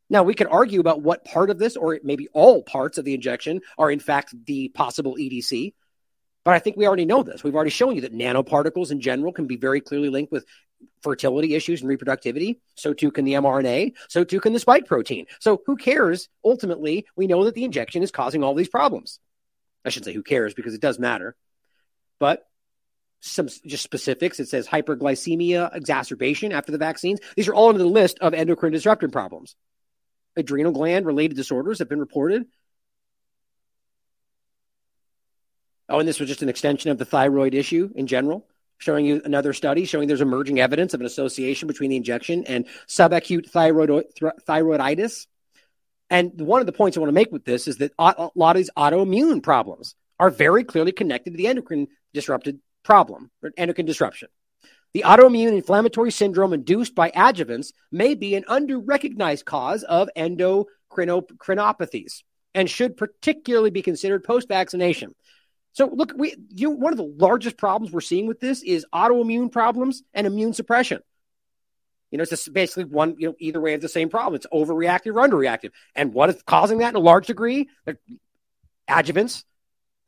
Now 0.09 0.23
we 0.23 0.33
could 0.33 0.47
argue 0.47 0.79
about 0.79 1.01
what 1.01 1.23
part 1.23 1.49
of 1.49 1.59
this, 1.59 1.77
or 1.77 1.99
maybe 2.03 2.27
all 2.33 2.63
parts 2.63 2.97
of 2.97 3.05
the 3.05 3.13
injection, 3.13 3.61
are 3.77 3.91
in 3.91 3.99
fact 3.99 4.33
the 4.45 4.69
possible 4.69 5.15
EDC. 5.15 5.73
But 6.43 6.55
I 6.55 6.59
think 6.59 6.77
we 6.77 6.87
already 6.87 7.05
know 7.05 7.21
this. 7.21 7.43
We've 7.43 7.55
already 7.55 7.69
shown 7.69 7.95
you 7.95 8.01
that 8.01 8.13
nanoparticles 8.13 8.91
in 8.91 9.01
general 9.01 9.33
can 9.33 9.45
be 9.45 9.57
very 9.57 9.81
clearly 9.81 10.09
linked 10.09 10.31
with 10.31 10.45
fertility 11.03 11.53
issues 11.53 11.81
and 11.81 11.89
reproductivity. 11.89 12.59
So 12.75 12.93
too 12.93 13.11
can 13.11 13.25
the 13.25 13.33
mRNA. 13.33 13.93
So 14.07 14.23
too 14.23 14.39
can 14.39 14.53
the 14.53 14.59
spike 14.59 14.85
protein. 14.85 15.25
So 15.39 15.61
who 15.65 15.75
cares? 15.75 16.29
Ultimately, 16.43 17.05
we 17.15 17.27
know 17.27 17.43
that 17.45 17.55
the 17.55 17.65
injection 17.65 18.03
is 18.03 18.11
causing 18.11 18.43
all 18.43 18.55
these 18.55 18.69
problems. 18.69 19.19
I 19.85 19.89
should 19.89 20.05
say 20.05 20.13
who 20.13 20.23
cares 20.23 20.53
because 20.53 20.73
it 20.73 20.81
does 20.81 20.97
matter. 20.97 21.35
But 22.19 22.45
some 23.21 23.47
just 23.65 23.83
specifics. 23.83 24.39
It 24.39 24.47
says 24.47 24.67
hyperglycemia 24.67 25.75
exacerbation 25.75 26.51
after 26.51 26.71
the 26.71 26.77
vaccines. 26.77 27.19
These 27.35 27.47
are 27.47 27.53
all 27.53 27.69
under 27.69 27.79
the 27.79 27.85
list 27.85 28.19
of 28.19 28.33
endocrine 28.33 28.71
disruptor 28.71 29.09
problems 29.09 29.55
adrenal 30.39 30.71
gland 30.71 31.05
related 31.05 31.35
disorders 31.35 31.79
have 31.79 31.89
been 31.89 31.99
reported. 31.99 32.45
Oh, 35.87 35.99
and 35.99 36.07
this 36.07 36.19
was 36.19 36.29
just 36.29 36.43
an 36.43 36.49
extension 36.49 36.91
of 36.91 36.97
the 36.97 37.05
thyroid 37.05 37.53
issue 37.53 37.91
in 37.95 38.07
general, 38.07 38.47
showing 38.77 39.05
you 39.05 39.21
another 39.25 39.53
study 39.53 39.85
showing 39.85 40.07
there's 40.07 40.21
emerging 40.21 40.59
evidence 40.59 40.93
of 40.93 40.99
an 40.99 41.07
association 41.07 41.67
between 41.67 41.89
the 41.89 41.97
injection 41.97 42.45
and 42.45 42.67
subacute 42.87 43.49
thyroid, 43.49 43.89
th- 44.15 44.33
thyroiditis. 44.47 45.27
And 46.11 46.39
one 46.39 46.59
of 46.59 46.67
the 46.67 46.73
points 46.73 46.95
I 46.95 46.99
want 46.99 47.09
to 47.09 47.13
make 47.13 47.31
with 47.31 47.43
this 47.43 47.67
is 47.67 47.77
that 47.77 47.91
a 47.99 48.29
lot 48.35 48.55
of 48.55 48.57
these 48.57 48.71
autoimmune 48.77 49.43
problems 49.43 49.95
are 50.19 50.29
very 50.29 50.63
clearly 50.63 50.91
connected 50.91 51.31
to 51.31 51.37
the 51.37 51.47
endocrine 51.47 51.87
disrupted 52.13 52.59
problem, 52.83 53.31
or 53.41 53.51
endocrine 53.57 53.85
disruption. 53.85 54.27
The 54.93 55.03
autoimmune 55.05 55.53
inflammatory 55.53 56.11
syndrome 56.11 56.53
induced 56.53 56.95
by 56.95 57.11
adjuvants 57.11 57.73
may 57.91 58.15
be 58.15 58.35
an 58.35 58.45
under-recognized 58.47 59.45
cause 59.45 59.83
of 59.83 60.09
endocrinopathies 60.17 62.23
and 62.55 62.69
should 62.69 62.97
particularly 62.97 63.69
be 63.69 63.83
considered 63.83 64.23
post-vaccination. 64.23 65.13
So, 65.73 65.85
look, 65.85 66.13
we 66.15 66.35
you 66.49 66.71
one 66.71 66.91
of 66.91 66.97
the 66.97 67.03
largest 67.03 67.57
problems 67.57 67.93
we're 67.93 68.01
seeing 68.01 68.25
with 68.25 68.39
this 68.39 68.63
is 68.63 68.87
autoimmune 68.93 69.51
problems 69.51 70.01
and 70.15 70.25
immune 70.25 70.53
suppression. 70.53 71.01
You 72.09 72.17
know, 72.17 72.23
it's 72.23 72.47
basically 72.47 72.85
one, 72.85 73.17
you 73.19 73.27
know, 73.27 73.35
either 73.37 73.61
way 73.61 73.75
of 73.75 73.81
the 73.81 73.87
same 73.87 74.09
problem. 74.09 74.33
It's 74.33 74.47
overreactive 74.51 75.13
or 75.13 75.27
underreactive. 75.27 75.69
And 75.93 76.11
what 76.11 76.31
is 76.31 76.41
causing 76.41 76.79
that 76.79 76.89
in 76.89 76.95
a 76.95 76.99
large 76.99 77.27
degree? 77.27 77.69
Adjuvants 78.89 79.43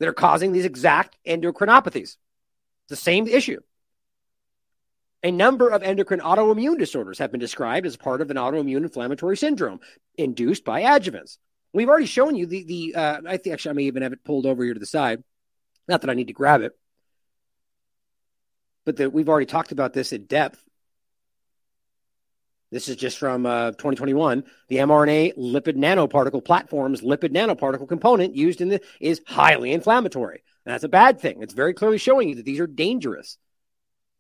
that 0.02 0.10
are 0.10 0.14
causing 0.14 0.52
these 0.52 0.66
exact 0.66 1.16
endocrinopathies. 1.28 2.18
The 2.90 2.96
same 2.96 3.28
issue. 3.28 3.62
A 5.22 5.30
number 5.30 5.70
of 5.70 5.84
endocrine 5.84 6.22
autoimmune 6.22 6.80
disorders 6.80 7.20
have 7.20 7.30
been 7.30 7.40
described 7.40 7.86
as 7.86 7.98
part 7.98 8.20
of 8.20 8.32
an 8.32 8.38
autoimmune 8.38 8.78
inflammatory 8.78 9.38
syndrome 9.38 9.80
induced 10.18 10.66
by 10.66 10.82
adjuvants. 10.82 11.38
We've 11.72 11.88
already 11.88 12.08
shown 12.08 12.36
you 12.36 12.48
the 12.48 12.64
the. 12.64 12.96
Uh, 12.96 13.22
I 13.28 13.38
think 13.38 13.54
actually 13.54 13.70
I 13.70 13.74
may 13.74 13.84
even 13.84 14.02
have 14.02 14.12
it 14.12 14.24
pulled 14.24 14.48
over 14.48 14.64
here 14.64 14.74
to 14.74 14.80
the 14.80 14.88
side. 14.88 15.24
Not 15.88 16.02
that 16.02 16.10
I 16.10 16.16
need 16.16 16.28
to 16.28 16.34
grab 16.34 16.62
it, 16.62 16.76
but 18.84 18.98
that 18.98 19.14
we've 19.14 19.30
already 19.30 19.46
talked 19.46 19.72
about 19.72 19.94
this 19.94 20.14
in 20.14 20.26
depth. 20.26 20.60
This 22.72 22.88
is 22.88 22.96
just 22.96 23.18
from 23.18 23.46
uh, 23.46 23.72
2021. 23.72 24.46
The 24.70 24.78
mRNA 24.78 25.38
lipid 25.38 25.76
nanoparticle 25.76 26.44
platform's 26.44 27.02
lipid 27.02 27.32
nanoparticle 27.32 27.88
component 27.88 28.34
used 28.34 28.62
in 28.62 28.70
the 28.70 28.82
is 29.02 29.22
highly 29.28 29.74
inflammatory. 29.74 30.42
And 30.66 30.74
that's 30.74 30.86
a 30.86 30.90
bad 30.90 31.20
thing. 31.20 31.44
It's 31.44 31.54
very 31.54 31.74
clearly 31.74 31.98
showing 31.98 32.30
you 32.30 32.36
that 32.36 32.46
these 32.46 32.62
are 32.62 32.68
dangerous. 32.68 33.38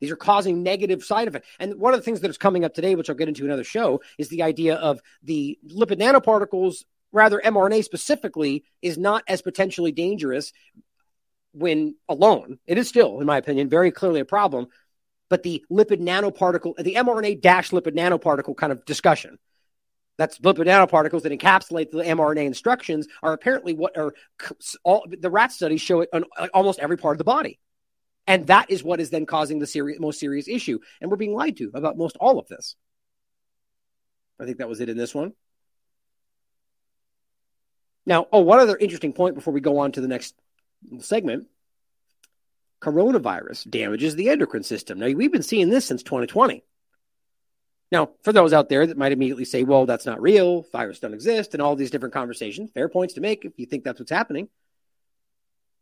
These 0.02 0.12
are 0.12 0.18
causing 0.18 0.64
negative 0.64 1.04
side 1.04 1.30
effects. 1.30 1.48
And 1.60 1.76
one 1.76 1.94
of 1.94 2.00
the 2.00 2.04
things 2.04 2.22
that 2.22 2.30
is 2.30 2.38
coming 2.38 2.66
up 2.66 2.74
today, 2.74 2.96
which 2.96 3.10
I'll 3.10 3.16
get 3.16 3.30
into 3.30 3.46
another 3.46 3.64
show, 3.64 4.02
is 4.18 4.28
the 4.28 4.44
idea 4.44 4.76
of 4.76 5.00
the 5.24 5.58
lipid 5.66 6.00
nanoparticles, 6.00 6.84
rather 7.14 7.40
mRNA 7.40 7.86
specifically, 7.86 8.66
is 8.82 8.98
not 8.98 9.24
as 9.28 9.42
potentially 9.42 9.94
dangerous 9.94 10.52
when 11.54 11.96
alone. 12.10 12.60
It 12.66 12.78
is 12.78 12.90
still, 12.90 13.20
in 13.20 13.28
my 13.28 13.38
opinion, 13.38 13.70
very 13.70 13.92
clearly 13.92 14.20
a 14.20 14.26
problem. 14.26 14.68
But 15.32 15.44
the 15.44 15.64
lipid 15.72 16.02
nanoparticle, 16.02 16.76
the 16.76 16.96
mRNA 16.96 17.40
dash 17.40 17.70
lipid 17.70 17.96
nanoparticle 17.96 18.58
kind 18.58 18.74
of 18.74 18.84
discussion, 18.84 19.40
that's 20.18 20.40
lipid 20.40 20.68
nanoparticles 20.68 21.22
that 21.22 21.32
encapsulate 21.32 21.90
the 21.90 22.00
mRNA 22.00 22.48
instructions 22.48 23.08
are 23.24 23.32
apparently 23.32 23.74
what 23.74 23.98
are 23.98 24.14
all 24.84 25.06
the 25.08 25.30
rat 25.30 25.54
studies 25.54 25.80
show 25.80 26.02
it 26.02 26.10
on 26.12 26.26
uh, 26.38 26.50
almost 26.54 26.80
every 26.80 26.98
part 26.98 27.14
of 27.14 27.18
the 27.18 27.24
body. 27.24 27.62
And 28.28 28.48
that 28.48 28.70
is 28.70 28.84
what 28.84 29.00
is 29.00 29.10
then 29.10 29.26
causing 29.26 29.60
the 29.60 29.68
serious, 29.68 30.02
most 30.02 30.20
serious 30.20 30.50
issue. 30.50 30.80
And 31.00 31.10
we're 31.10 31.16
being 31.16 31.34
lied 31.34 31.56
to 31.58 31.72
about 31.74 31.98
most 31.98 32.18
all 32.18 32.38
of 32.38 32.50
this. 32.50 32.76
I 34.38 34.44
think 34.44 34.58
that 34.58 34.68
was 34.68 34.82
it 34.82 34.90
in 34.90 34.98
this 34.98 35.16
one. 35.16 35.32
Now, 38.06 38.28
oh, 38.34 38.42
one 38.42 38.60
other 38.60 38.76
interesting 38.76 39.14
point 39.14 39.36
before 39.36 39.54
we 39.54 39.62
go 39.62 39.80
on 39.80 39.94
to 39.94 40.02
the 40.02 40.10
next 40.10 40.36
segment 41.00 41.48
coronavirus 42.82 43.70
damages 43.70 44.16
the 44.16 44.30
endocrine 44.30 44.64
system. 44.64 45.00
Now, 45.00 45.08
we've 45.08 45.32
been 45.32 45.44
seeing 45.44 45.70
this 45.70 45.86
since 45.86 46.04
2020. 46.04 46.64
Now, 47.92 48.10
for 48.24 48.32
those 48.32 48.54
out 48.54 48.70
there 48.70 48.88
that 48.88 48.98
might 48.98 49.12
immediately 49.12 49.46
say, 49.46 49.64
well, 49.64 49.86
that's 49.86 50.06
not 50.06 50.22
real, 50.22 50.64
virus 50.72 51.00
don't 51.00 51.14
exist, 51.14 51.54
and 51.54 51.62
all 51.62 51.76
these 51.76 51.92
different 51.92 52.14
conversations, 52.14 52.72
fair 52.74 52.88
points 52.88 53.16
to 53.16 53.22
make 53.22 53.44
if 53.44 53.54
you 53.58 53.66
think 53.66 53.84
that's 53.84 54.00
what's 54.00 54.12
happening 54.12 54.48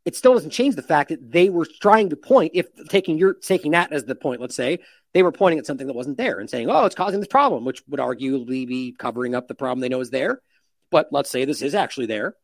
it 0.06 0.16
still 0.16 0.34
doesn't 0.34 0.52
change 0.52 0.76
the 0.76 0.82
fact 0.82 1.10
that 1.10 1.32
they 1.32 1.50
were 1.50 1.68
trying 1.82 2.10
to 2.10 2.16
point, 2.16 2.54
if 2.56 2.68
taking 2.88 3.18
your 3.18 3.34
taking 3.34 3.72
that 3.72 3.92
as 3.92 4.06
the 4.06 4.16
point, 4.16 4.42
let's 4.42 4.56
say, 4.56 4.80
they 5.14 5.24
were 5.24 5.32
pointing 5.32 5.60
at 5.60 5.66
something 5.66 5.88
that 5.88 5.94
wasn't 5.94 6.18
there 6.18 6.40
and 6.40 6.50
saying, 6.50 6.70
oh, 6.70 6.86
it's 6.86 6.96
causing 6.96 7.20
this 7.20 7.28
problem, 7.28 7.66
which 7.66 7.84
would 7.88 8.00
arguably 8.00 8.68
be 8.68 8.92
covering 8.98 9.36
up 9.36 9.48
the 9.48 9.56
problem 9.56 9.82
they 9.82 9.90
know 9.90 10.00
is 10.00 10.10
there. 10.10 10.42
But 10.90 11.10
let's 11.12 11.30
say 11.30 11.46
this 11.46 11.62
is 11.62 11.76
actually 11.76 12.08
there. 12.08 12.36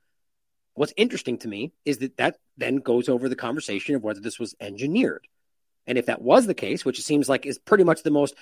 What's 0.76 0.94
interesting 0.98 1.38
to 1.40 1.48
me 1.48 1.72
is 1.86 2.00
that 2.00 2.18
that 2.18 2.38
then 2.58 2.78
goes 2.78 3.10
over 3.10 3.28
the 3.28 3.36
conversation 3.36 3.96
of 3.96 4.04
whether 4.04 4.20
this 4.20 4.40
was 4.40 4.56
engineered. 4.60 5.28
And 5.88 5.98
if 5.98 6.08
that 6.08 6.22
was 6.22 6.46
the 6.46 6.54
case, 6.54 6.84
which 6.84 7.00
it 7.00 7.04
seems 7.04 7.30
like 7.30 7.46
is 7.46 7.58
pretty 7.58 7.84
much 7.84 8.04
the 8.04 8.12
most 8.12 8.36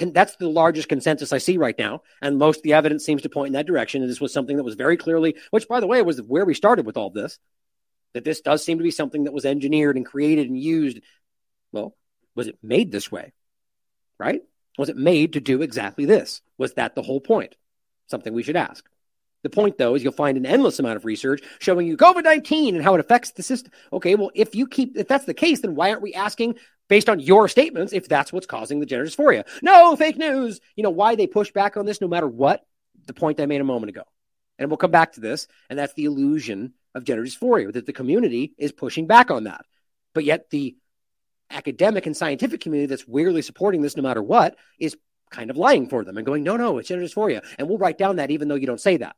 that's 0.00 0.36
the 0.36 0.48
largest 0.48 0.88
consensus 0.88 1.32
I 1.32 1.38
see 1.38 1.56
right 1.56 1.76
now, 1.76 2.02
and 2.22 2.38
most 2.38 2.62
the 2.62 2.74
evidence 2.74 3.04
seems 3.04 3.22
to 3.22 3.28
point 3.28 3.48
in 3.48 3.52
that 3.54 3.66
direction. 3.66 4.02
And 4.02 4.10
this 4.10 4.20
was 4.20 4.32
something 4.32 4.56
that 4.56 4.64
was 4.64 4.76
very 4.76 4.96
clearly, 4.96 5.36
which 5.50 5.66
by 5.66 5.80
the 5.80 5.86
way 5.86 6.00
was 6.02 6.22
where 6.22 6.44
we 6.44 6.54
started 6.54 6.86
with 6.86 6.96
all 6.96 7.10
this 7.10 7.38
that 8.14 8.24
this 8.24 8.40
does 8.40 8.64
seem 8.64 8.78
to 8.78 8.84
be 8.84 8.90
something 8.90 9.24
that 9.24 9.32
was 9.32 9.44
engineered 9.44 9.96
and 9.96 10.06
created 10.06 10.48
and 10.48 10.58
used. 10.58 11.00
Well, 11.72 11.96
was 12.34 12.48
it 12.48 12.58
made 12.62 12.90
this 12.90 13.12
way? 13.12 13.32
Right? 14.18 14.42
Was 14.78 14.88
it 14.88 14.96
made 14.96 15.34
to 15.34 15.40
do 15.40 15.62
exactly 15.62 16.04
this? 16.04 16.40
Was 16.56 16.74
that 16.74 16.94
the 16.94 17.02
whole 17.02 17.20
point? 17.20 17.54
Something 18.06 18.32
we 18.32 18.42
should 18.42 18.56
ask. 18.56 18.88
The 19.42 19.50
point, 19.50 19.78
though, 19.78 19.94
is 19.94 20.02
you'll 20.02 20.12
find 20.12 20.36
an 20.36 20.46
endless 20.46 20.78
amount 20.78 20.96
of 20.96 21.04
research 21.04 21.42
showing 21.60 21.86
you 21.86 21.96
COVID 21.96 22.24
19 22.24 22.74
and 22.74 22.84
how 22.84 22.94
it 22.94 23.00
affects 23.00 23.30
the 23.32 23.42
system. 23.42 23.72
Okay, 23.92 24.14
well, 24.14 24.30
if 24.34 24.54
you 24.54 24.66
keep, 24.66 24.96
if 24.96 25.06
that's 25.06 25.26
the 25.26 25.34
case, 25.34 25.60
then 25.60 25.74
why 25.74 25.90
aren't 25.90 26.02
we 26.02 26.14
asking 26.14 26.56
based 26.88 27.08
on 27.08 27.20
your 27.20 27.48
statements 27.48 27.92
if 27.92 28.08
that's 28.08 28.32
what's 28.32 28.46
causing 28.46 28.80
the 28.80 28.86
gender 28.86 29.06
dysphoria? 29.06 29.44
No, 29.62 29.94
fake 29.94 30.16
news. 30.16 30.60
You 30.74 30.82
know, 30.82 30.90
why 30.90 31.14
they 31.14 31.26
push 31.26 31.52
back 31.52 31.76
on 31.76 31.86
this 31.86 32.00
no 32.00 32.08
matter 32.08 32.26
what? 32.26 32.64
The 33.06 33.14
point 33.14 33.40
I 33.40 33.46
made 33.46 33.60
a 33.60 33.64
moment 33.64 33.90
ago. 33.90 34.02
And 34.58 34.68
we'll 34.70 34.76
come 34.76 34.90
back 34.90 35.12
to 35.12 35.20
this, 35.20 35.46
and 35.70 35.78
that's 35.78 35.94
the 35.94 36.06
illusion 36.06 36.74
of 36.94 37.04
gender 37.04 37.24
dysphoria, 37.24 37.72
that 37.72 37.86
the 37.86 37.92
community 37.92 38.54
is 38.58 38.72
pushing 38.72 39.06
back 39.06 39.30
on 39.30 39.44
that. 39.44 39.64
But 40.14 40.24
yet 40.24 40.50
the 40.50 40.76
academic 41.50 42.06
and 42.06 42.16
scientific 42.16 42.60
community 42.60 42.86
that's 42.86 43.06
weirdly 43.06 43.42
supporting 43.42 43.82
this 43.82 43.96
no 43.96 44.02
matter 44.02 44.22
what 44.22 44.56
is 44.80 44.96
kind 45.30 45.50
of 45.50 45.56
lying 45.56 45.88
for 45.88 46.04
them 46.04 46.16
and 46.16 46.26
going, 46.26 46.42
no, 46.42 46.56
no, 46.56 46.78
it's 46.78 46.88
gender 46.88 47.04
dysphoria. 47.04 47.44
And 47.58 47.68
we'll 47.68 47.78
write 47.78 47.98
down 47.98 48.16
that 48.16 48.30
even 48.30 48.48
though 48.48 48.56
you 48.56 48.66
don't 48.66 48.80
say 48.80 48.96
that. 48.98 49.14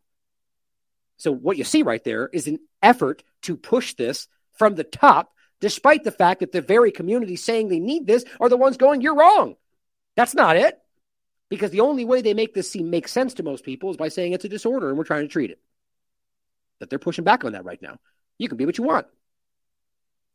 So 1.20 1.30
what 1.30 1.58
you 1.58 1.64
see 1.64 1.82
right 1.82 2.02
there 2.02 2.28
is 2.32 2.46
an 2.46 2.60
effort 2.82 3.22
to 3.42 3.54
push 3.54 3.92
this 3.92 4.26
from 4.54 4.74
the 4.74 4.84
top, 4.84 5.34
despite 5.60 6.02
the 6.02 6.10
fact 6.10 6.40
that 6.40 6.50
the 6.50 6.62
very 6.62 6.90
community 6.90 7.36
saying 7.36 7.68
they 7.68 7.78
need 7.78 8.06
this 8.06 8.24
are 8.40 8.48
the 8.48 8.56
ones 8.56 8.78
going, 8.78 9.02
you're 9.02 9.14
wrong. 9.14 9.56
That's 10.16 10.34
not 10.34 10.56
it. 10.56 10.78
Because 11.50 11.72
the 11.72 11.80
only 11.80 12.06
way 12.06 12.22
they 12.22 12.32
make 12.32 12.54
this 12.54 12.70
seem 12.70 12.88
make 12.88 13.06
sense 13.06 13.34
to 13.34 13.42
most 13.42 13.64
people 13.64 13.90
is 13.90 13.98
by 13.98 14.08
saying 14.08 14.32
it's 14.32 14.46
a 14.46 14.48
disorder 14.48 14.88
and 14.88 14.96
we're 14.96 15.04
trying 15.04 15.24
to 15.24 15.28
treat 15.28 15.50
it 15.50 15.60
that 16.78 16.88
they're 16.88 16.98
pushing 16.98 17.24
back 17.24 17.44
on 17.44 17.52
that 17.52 17.66
right 17.66 17.82
now. 17.82 17.98
You 18.38 18.48
can 18.48 18.56
be 18.56 18.64
what 18.64 18.78
you 18.78 18.84
want. 18.84 19.06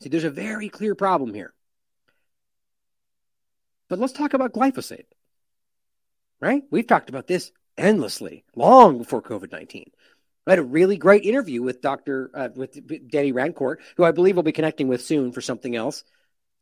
See, 0.03 0.09
there's 0.09 0.23
a 0.23 0.29
very 0.29 0.69
clear 0.69 0.93
problem 0.93 1.33
here. 1.33 1.51
But 3.89 3.97
let's 3.97 4.13
talk 4.13 4.36
about 4.36 4.53
glyphosate. 4.53 5.05
Right? 6.39 6.61
We've 6.69 6.86
talked 6.86 7.09
about 7.09 7.25
this 7.25 7.51
endlessly, 7.75 8.43
long 8.55 8.99
before 8.99 9.23
COVID 9.23 9.51
19. 9.51 9.89
I 10.47 10.51
had 10.51 10.59
a 10.59 10.63
really 10.63 10.97
great 10.97 11.23
interview 11.23 11.61
with 11.61 11.81
Dr. 11.81 12.29
Uh, 12.33 12.49
with 12.55 13.09
Danny 13.09 13.33
Rancourt, 13.33 13.77
who 13.97 14.03
I 14.03 14.11
believe 14.11 14.35
we'll 14.35 14.43
be 14.43 14.51
connecting 14.51 14.87
with 14.87 15.03
soon 15.03 15.31
for 15.31 15.41
something 15.41 15.75
else, 15.75 16.03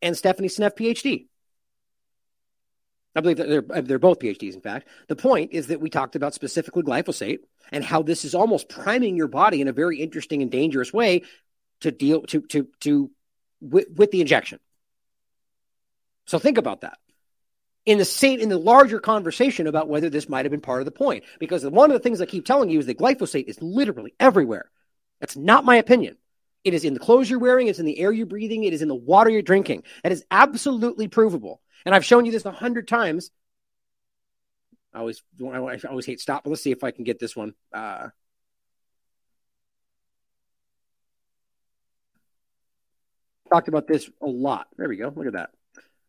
and 0.01 0.15
Stephanie 0.17 0.47
Seneff, 0.47 0.77
PhD. 0.77 1.27
I 3.15 3.21
believe 3.21 3.38
that 3.38 3.49
they're 3.49 3.81
they're 3.81 3.99
both 3.99 4.19
PhDs. 4.19 4.55
In 4.55 4.61
fact, 4.61 4.88
the 5.07 5.15
point 5.15 5.51
is 5.51 5.67
that 5.67 5.81
we 5.81 5.89
talked 5.89 6.15
about 6.15 6.34
specifically 6.34 6.84
glyphosate 6.84 7.39
and 7.71 7.84
how 7.84 8.01
this 8.01 8.25
is 8.25 8.34
almost 8.34 8.69
priming 8.69 9.17
your 9.17 9.27
body 9.27 9.61
in 9.61 9.67
a 9.67 9.73
very 9.73 9.99
interesting 9.99 10.41
and 10.41 10.49
dangerous 10.49 10.93
way 10.93 11.23
to 11.81 11.91
deal 11.91 12.21
to 12.23 12.41
to 12.41 12.67
to 12.81 13.11
with, 13.61 13.88
with 13.95 14.11
the 14.11 14.21
injection. 14.21 14.59
So 16.25 16.39
think 16.39 16.57
about 16.57 16.81
that 16.81 16.97
in 17.86 17.97
the 17.97 18.05
same 18.05 18.39
in 18.39 18.49
the 18.49 18.57
larger 18.57 18.99
conversation 18.99 19.67
about 19.67 19.89
whether 19.89 20.09
this 20.09 20.29
might 20.29 20.45
have 20.45 20.51
been 20.51 20.61
part 20.61 20.81
of 20.81 20.86
the 20.86 20.91
point. 20.91 21.23
Because 21.39 21.65
one 21.65 21.91
of 21.91 21.93
the 21.93 21.99
things 21.99 22.21
I 22.21 22.25
keep 22.25 22.45
telling 22.45 22.69
you 22.69 22.79
is 22.79 22.86
that 22.86 22.97
glyphosate 22.97 23.45
is 23.45 23.61
literally 23.61 24.13
everywhere. 24.19 24.69
That's 25.19 25.36
not 25.36 25.65
my 25.65 25.75
opinion. 25.75 26.17
It 26.63 26.73
is 26.73 26.86
in 26.86 26.93
the 26.93 26.99
clothes 26.99 27.29
you're 27.29 27.39
wearing, 27.39 27.67
it's 27.67 27.79
in 27.79 27.86
the 27.86 27.99
air 27.99 28.11
you're 28.11 28.25
breathing, 28.25 28.63
it 28.63 28.73
is 28.73 28.81
in 28.81 28.88
the 28.88 28.95
water 28.95 29.29
you're 29.29 29.41
drinking. 29.41 29.84
That 30.03 30.13
is 30.13 30.23
absolutely 30.31 31.09
provable. 31.09 31.61
And 31.86 31.93
I've 31.93 32.05
shown 32.05 32.25
you 32.25 32.31
this 32.31 32.45
a 32.45 32.51
hundred 32.51 32.88
times. 32.88 33.31
I 34.93 34.99
always 34.99 35.21
I 35.41 35.77
always 35.89 36.05
hate 36.05 36.21
stop. 36.21 36.43
but 36.43 36.51
Let's 36.51 36.61
see 36.61 36.71
if 36.71 36.84
I 36.84 36.91
can 36.91 37.03
get 37.03 37.19
this 37.19 37.36
one. 37.36 37.53
Uh, 37.73 38.09
talked 43.51 43.67
about 43.67 43.88
this 43.88 44.09
a 44.21 44.25
lot. 44.25 44.67
There 44.77 44.88
we 44.88 44.95
go. 44.95 45.11
Look 45.13 45.27
at 45.27 45.34
that. 45.34 45.49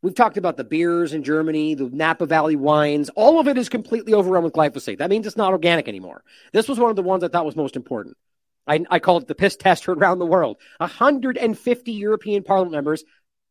We've 0.05 0.15
talked 0.15 0.37
about 0.37 0.59
the 0.59 0.65
beers 0.65 1.15
in 1.15 1.23
Germany, 1.23 1.73
the 1.73 1.89
Napa 1.89 2.27
Valley 2.27 2.57
wines. 2.57 3.09
All 3.17 3.41
of 3.41 3.49
it 3.49 3.57
is 3.57 3.71
completely 3.71 4.13
overrun 4.13 4.45
with 4.45 4.53
glyphosate. 4.53 4.99
That 4.99 5.09
means 5.09 5.27
it's 5.27 5.35
not 5.35 5.53
organic 5.53 5.89
anymore. 5.89 6.23
This 6.53 6.69
was 6.69 6.79
one 6.79 6.91
of 6.91 6.97
the 6.97 7.03
ones 7.03 7.25
I 7.25 7.29
thought 7.29 7.47
was 7.47 7.57
most 7.57 7.75
important. 7.75 8.19
I, 8.67 8.85
I 8.91 8.99
called 8.99 9.23
it 9.23 9.29
the 9.29 9.35
piss 9.35 9.57
test 9.57 9.89
around 9.89 10.19
the 10.19 10.27
world. 10.27 10.59
150 10.77 11.93
European 11.93 12.43
Parliament 12.43 12.73
members 12.73 13.03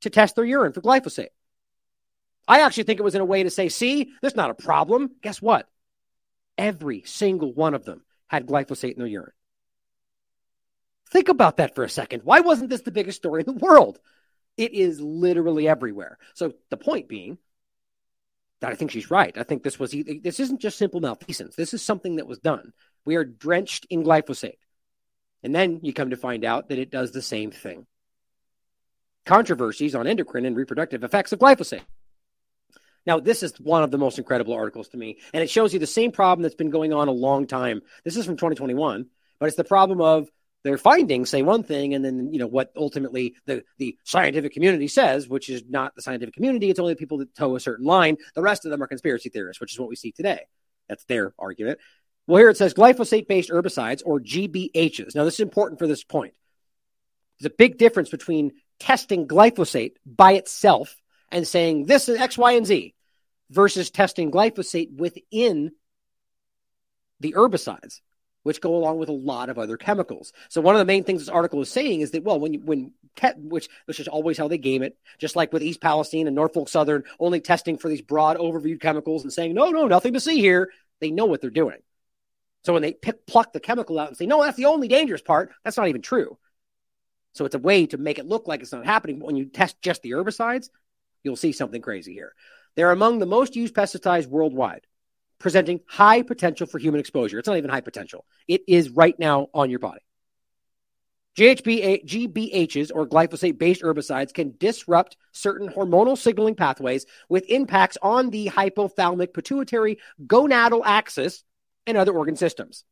to 0.02 0.12
test 0.12 0.36
their 0.36 0.46
urine 0.46 0.74
for 0.74 0.82
glyphosate. 0.82 1.30
I 2.48 2.62
actually 2.62 2.84
think 2.84 3.00
it 3.00 3.04
was 3.04 3.16
in 3.16 3.22
a 3.22 3.26
way 3.26 3.42
to 3.42 3.50
say, 3.50 3.68
see, 3.68 4.12
there's 4.22 4.36
not 4.36 4.52
a 4.52 4.54
problem. 4.54 5.10
Guess 5.24 5.42
what? 5.42 5.68
Every 6.56 7.02
single 7.08 7.52
one 7.52 7.74
of 7.74 7.84
them 7.84 8.04
had 8.28 8.46
glyphosate 8.46 8.94
in 8.94 9.00
their 9.00 9.08
urine. 9.08 9.34
Think 11.10 11.30
about 11.30 11.58
that 11.58 11.74
for 11.74 11.84
a 11.84 11.90
second. 11.90 12.22
Why 12.24 12.42
wasn't 12.42 12.70
this 12.70 12.82
the 12.82 12.92
biggest 12.92 13.18
story 13.18 13.42
in 13.42 13.48
the 13.48 13.66
world? 13.66 13.98
It 14.58 14.74
is 14.74 15.02
literally 15.02 15.68
everywhere. 15.68 16.18
So 16.36 16.54
the 16.70 16.78
point 16.78 17.08
being 17.08 17.38
that 18.64 18.72
I 18.72 18.76
think 18.76 18.92
she's 18.92 19.12
right. 19.12 19.38
I 19.38 19.44
think 19.44 19.62
this 19.62 19.78
was 19.78 19.92
this 19.92 20.40
isn't 20.40 20.62
just 20.62 20.78
simple 20.78 21.02
malfeasance. 21.02 21.56
This 21.56 21.74
is 21.74 21.82
something 21.82 22.16
that 22.16 22.28
was 22.28 22.40
done. 22.40 22.72
We 23.04 23.16
are 23.16 23.26
drenched 23.26 23.86
in 23.90 24.04
glyphosate. 24.04 24.58
And 25.44 25.54
then 25.54 25.82
you 25.84 25.92
come 25.92 26.12
to 26.12 26.16
find 26.16 26.46
out 26.46 26.70
that 26.70 26.80
it 26.80 26.90
does 26.90 27.12
the 27.12 27.22
same 27.22 27.52
thing. 27.52 27.86
Controversies 29.26 29.96
on 29.96 30.08
endocrine 30.08 30.46
and 30.46 30.56
reproductive 30.56 31.04
effects 31.04 31.34
of 31.34 31.40
glyphosate. 31.40 31.82
Now, 33.06 33.20
this 33.20 33.44
is 33.44 33.60
one 33.60 33.84
of 33.84 33.92
the 33.92 33.98
most 33.98 34.18
incredible 34.18 34.54
articles 34.54 34.88
to 34.90 34.98
me, 34.98 35.20
and 35.34 35.44
it 35.44 35.50
shows 35.50 35.74
you 35.74 35.80
the 35.80 35.86
same 35.86 36.14
problem 36.14 36.44
that's 36.44 36.56
been 36.56 36.70
going 36.70 36.94
on 36.94 37.10
a 37.10 37.12
long 37.12 37.48
time. 37.48 37.82
This 38.06 38.16
is 38.16 38.26
from 38.26 38.38
2021, 38.38 39.08
but 39.40 39.48
it's 39.48 39.58
the 39.58 39.66
problem 39.66 40.00
of 40.00 40.30
their 40.64 40.78
findings 40.78 41.30
say 41.30 41.42
one 41.42 41.64
thing, 41.64 41.94
and 41.94 42.04
then 42.04 42.32
you 42.32 42.40
know 42.40 42.48
what 42.48 42.72
ultimately 42.76 43.36
the 43.46 43.64
the 43.78 43.98
scientific 44.04 44.54
community 44.54 44.88
says, 44.88 45.28
which 45.28 45.50
is 45.50 45.64
not 45.68 45.94
the 45.96 46.02
scientific 46.02 46.34
community. 46.34 46.70
It's 46.70 46.80
only 46.80 46.94
the 46.94 47.00
people 47.00 47.18
that 47.20 47.36
toe 47.36 47.56
a 47.56 47.60
certain 47.60 47.86
line. 47.86 48.18
The 48.34 48.42
rest 48.42 48.66
of 48.66 48.72
them 48.72 48.82
are 48.82 48.88
conspiracy 48.88 49.30
theorists, 49.30 49.60
which 49.60 49.74
is 49.74 49.80
what 49.80 49.90
we 49.90 49.96
see 49.96 50.12
today. 50.12 50.48
That's 50.88 51.04
their 51.06 51.34
argument. 51.38 51.80
Well, 52.28 52.40
here 52.40 52.50
it 52.50 52.58
says 52.58 52.74
glyphosate-based 52.74 53.50
herbicides 53.50 54.02
or 54.06 54.22
GBHs. 54.22 55.16
Now, 55.16 55.26
this 55.26 55.36
is 55.36 55.40
important 55.42 55.80
for 55.80 55.88
this 55.88 56.06
point. 56.06 56.34
There's 57.40 57.52
a 57.52 57.56
big 57.56 57.78
difference 57.78 58.10
between 58.10 58.54
testing 58.80 59.28
glyphosate 59.28 59.96
by 60.06 60.34
itself 60.34 60.96
and 61.32 61.46
saying 61.46 61.86
this 61.86 62.08
is 62.08 62.20
X, 62.20 62.38
Y, 62.38 62.54
and 62.54 62.66
Z 62.66 62.96
versus 63.50 63.90
testing 63.90 64.32
glyphosate 64.32 64.96
within 64.96 65.72
the 67.20 67.34
herbicides 67.34 68.00
which 68.44 68.62
go 68.62 68.76
along 68.76 68.98
with 68.98 69.10
a 69.10 69.14
lot 69.14 69.50
of 69.50 69.58
other 69.58 69.78
chemicals. 69.78 70.34
So 70.50 70.62
one 70.62 70.76
of 70.76 70.80
the 70.80 70.86
main 70.86 71.04
things 71.04 71.22
this 71.22 71.30
article 71.30 71.62
is 71.62 71.72
saying 71.72 72.02
is 72.02 72.12
that 72.12 72.24
well, 72.24 72.40
when 72.40 72.54
you, 72.54 72.60
when 72.60 72.92
which 73.38 73.70
which 73.86 74.00
is 74.00 74.08
always 74.08 74.38
how 74.38 74.48
they 74.48 74.58
game 74.58 74.84
it, 74.84 74.98
just 75.18 75.36
like 75.36 75.52
with 75.52 75.64
East 75.64 75.82
Palestine 75.82 76.28
and 76.28 76.36
Norfolk 76.36 76.70
Southern, 76.70 77.04
only 77.20 77.40
testing 77.40 77.78
for 77.78 77.90
these 77.90 78.02
broad 78.02 78.38
overviewed 78.38 78.82
chemicals 78.82 79.24
and 79.24 79.34
saying 79.34 79.54
no, 79.54 79.70
no, 79.70 79.88
nothing 79.88 80.14
to 80.14 80.20
see 80.20 80.40
here. 80.40 80.70
They 81.00 81.12
know 81.12 81.26
what 81.26 81.42
they're 81.42 81.50
doing. 81.50 81.80
So 82.64 82.74
when 82.74 82.82
they 82.82 82.94
pick, 82.94 83.26
pluck 83.26 83.52
the 83.52 83.60
chemical 83.60 84.00
out 84.00 84.10
and 84.10 84.18
say 84.18 84.26
no, 84.26 84.44
that's 84.44 84.58
the 84.58 84.66
only 84.66 84.88
dangerous 84.88 85.22
part, 85.22 85.52
that's 85.64 85.78
not 85.78 85.88
even 85.88 86.02
true. 86.02 86.38
So 87.34 87.46
it's 87.46 87.56
a 87.56 87.60
way 87.60 87.88
to 87.88 87.98
make 87.98 88.20
it 88.20 88.28
look 88.28 88.48
like 88.48 88.62
it's 88.62 88.72
not 88.72 88.86
happening. 88.86 89.20
But 89.20 89.26
when 89.26 89.36
you 89.36 89.46
test 89.46 89.82
just 89.82 90.04
the 90.04 90.12
herbicides, 90.12 90.70
you'll 91.24 91.36
see 91.36 91.52
something 91.52 91.82
crazy 91.82 92.14
here. 92.14 92.34
They're 92.76 92.92
among 92.92 93.20
the 93.20 93.26
most 93.26 93.56
used 93.56 93.74
pesticides 93.74 94.28
worldwide 94.28 94.86
presenting 95.44 95.82
high 95.86 96.22
potential 96.24 96.66
for 96.66 96.80
human 96.80 97.02
exposure. 97.02 97.38
It's 97.38 97.50
not 97.50 97.58
even 97.58 97.70
high 97.70 97.82
potential. 97.82 98.26
It 98.48 98.62
is 98.66 98.90
right 98.90 99.20
now 99.20 99.50
on 99.54 99.70
your 99.70 99.80
body. 99.80 100.00
GBHs 101.38 102.92
or 102.94 103.06
glyphosate 103.06 103.58
based 103.58 103.82
herbicides 103.82 104.34
can 104.34 104.54
disrupt 104.58 105.18
certain 105.34 105.68
hormonal 105.68 106.18
signaling 106.18 106.56
pathways 106.56 107.06
with 107.28 107.44
impacts 107.50 107.98
on 108.02 108.30
the 108.30 108.48
hypothalamic 108.48 109.34
pituitary 109.34 109.98
gonadal 110.26 110.82
axis 110.86 111.44
and 111.86 111.98
other 111.98 112.14
organ 112.14 112.38
systems. 112.38 112.86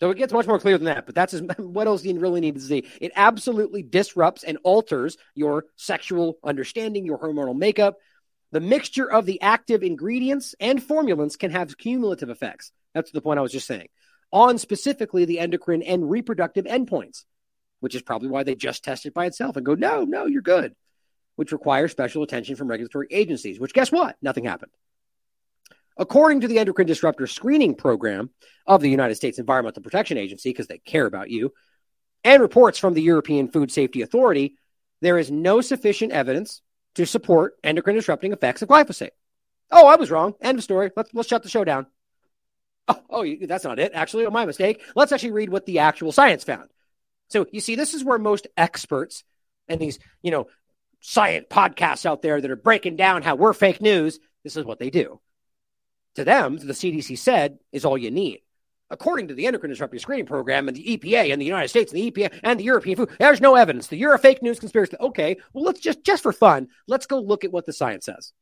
So 0.00 0.10
it 0.10 0.18
gets 0.18 0.32
much 0.32 0.46
more 0.46 0.58
clear 0.58 0.78
than 0.78 0.86
that, 0.86 1.06
but 1.06 1.14
that's 1.14 1.34
as, 1.34 1.42
what 1.58 1.86
else 1.86 2.04
you 2.04 2.18
really 2.18 2.40
need 2.40 2.56
to 2.56 2.60
see. 2.60 2.88
It 3.00 3.12
absolutely 3.14 3.82
disrupts 3.82 4.42
and 4.42 4.58
alters 4.64 5.16
your 5.34 5.66
sexual 5.76 6.38
understanding, 6.42 7.06
your 7.06 7.18
hormonal 7.18 7.56
makeup, 7.56 7.96
the 8.52 8.60
mixture 8.60 9.10
of 9.10 9.26
the 9.26 9.40
active 9.42 9.82
ingredients 9.82 10.54
and 10.60 10.80
formulants 10.80 11.38
can 11.38 11.50
have 11.50 11.76
cumulative 11.76 12.30
effects. 12.30 12.72
That's 12.94 13.10
the 13.10 13.20
point 13.20 13.38
I 13.38 13.42
was 13.42 13.52
just 13.52 13.66
saying. 13.66 13.88
On 14.32 14.58
specifically 14.58 15.24
the 15.24 15.38
endocrine 15.38 15.82
and 15.82 16.10
reproductive 16.10 16.64
endpoints, 16.64 17.24
which 17.80 17.94
is 17.94 18.02
probably 18.02 18.28
why 18.28 18.42
they 18.42 18.54
just 18.54 18.84
test 18.84 19.06
it 19.06 19.14
by 19.14 19.26
itself 19.26 19.56
and 19.56 19.66
go, 19.66 19.74
no, 19.74 20.04
no, 20.04 20.26
you're 20.26 20.42
good, 20.42 20.74
which 21.36 21.52
requires 21.52 21.92
special 21.92 22.22
attention 22.22 22.56
from 22.56 22.68
regulatory 22.68 23.08
agencies, 23.10 23.60
which 23.60 23.74
guess 23.74 23.92
what? 23.92 24.16
Nothing 24.22 24.44
happened. 24.44 24.72
According 25.98 26.42
to 26.42 26.48
the 26.48 26.58
endocrine 26.58 26.86
disruptor 26.86 27.26
screening 27.26 27.74
program 27.74 28.30
of 28.66 28.80
the 28.80 28.90
United 28.90 29.14
States 29.14 29.38
Environmental 29.38 29.82
Protection 29.82 30.18
Agency, 30.18 30.50
because 30.50 30.66
they 30.66 30.78
care 30.78 31.06
about 31.06 31.30
you, 31.30 31.52
and 32.22 32.42
reports 32.42 32.78
from 32.78 32.94
the 32.94 33.02
European 33.02 33.48
Food 33.48 33.70
Safety 33.70 34.02
Authority, 34.02 34.56
there 35.00 35.18
is 35.18 35.30
no 35.30 35.60
sufficient 35.60 36.12
evidence 36.12 36.60
to 36.96 37.06
support 37.06 37.54
endocrine 37.62 37.96
disrupting 37.96 38.32
effects 38.32 38.62
of 38.62 38.68
glyphosate. 38.68 39.10
Oh, 39.70 39.86
I 39.86 39.96
was 39.96 40.10
wrong. 40.10 40.34
End 40.40 40.58
of 40.58 40.64
story. 40.64 40.90
Let's 40.96 41.12
let's 41.14 41.28
shut 41.28 41.42
the 41.42 41.48
show 41.48 41.64
down. 41.64 41.86
Oh, 42.88 43.02
oh, 43.10 43.26
that's 43.46 43.64
not 43.64 43.78
it. 43.78 43.92
Actually, 43.94 44.26
oh, 44.26 44.30
my 44.30 44.46
mistake. 44.46 44.80
Let's 44.94 45.12
actually 45.12 45.32
read 45.32 45.50
what 45.50 45.66
the 45.66 45.80
actual 45.80 46.12
science 46.12 46.44
found. 46.44 46.70
So 47.28 47.46
you 47.50 47.60
see, 47.60 47.74
this 47.74 47.94
is 47.94 48.04
where 48.04 48.18
most 48.18 48.46
experts 48.56 49.24
and 49.68 49.80
these, 49.80 49.98
you 50.22 50.30
know, 50.30 50.46
science 51.00 51.46
podcasts 51.50 52.06
out 52.06 52.22
there 52.22 52.40
that 52.40 52.50
are 52.50 52.56
breaking 52.56 52.96
down 52.96 53.22
how 53.22 53.34
we're 53.34 53.52
fake 53.52 53.80
news. 53.80 54.20
This 54.44 54.56
is 54.56 54.64
what 54.64 54.78
they 54.78 54.90
do. 54.90 55.20
To 56.14 56.24
them, 56.24 56.56
the 56.56 56.72
CDC 56.72 57.18
said 57.18 57.58
is 57.72 57.84
all 57.84 57.98
you 57.98 58.10
need 58.10 58.40
according 58.90 59.28
to 59.28 59.34
the 59.34 59.46
endocrine 59.46 59.70
disrupting 59.70 60.00
screening 60.00 60.26
program 60.26 60.68
and 60.68 60.76
the 60.76 60.96
EPA 60.96 61.32
and 61.32 61.40
the 61.40 61.46
United 61.46 61.68
States 61.68 61.92
and 61.92 62.00
the 62.00 62.10
EPA 62.10 62.38
and 62.42 62.60
the 62.60 62.64
European 62.64 62.96
food, 62.96 63.10
there's 63.18 63.40
no 63.40 63.54
evidence. 63.54 63.90
You're 63.90 64.14
a 64.14 64.18
fake 64.18 64.42
news 64.42 64.60
conspiracy. 64.60 64.96
Okay, 65.00 65.36
well, 65.52 65.64
let's 65.64 65.80
just 65.80 66.04
just 66.04 66.22
for 66.22 66.32
fun, 66.32 66.68
let's 66.86 67.06
go 67.06 67.20
look 67.20 67.44
at 67.44 67.52
what 67.52 67.66
the 67.66 67.72
science 67.72 68.04
says. 68.06 68.32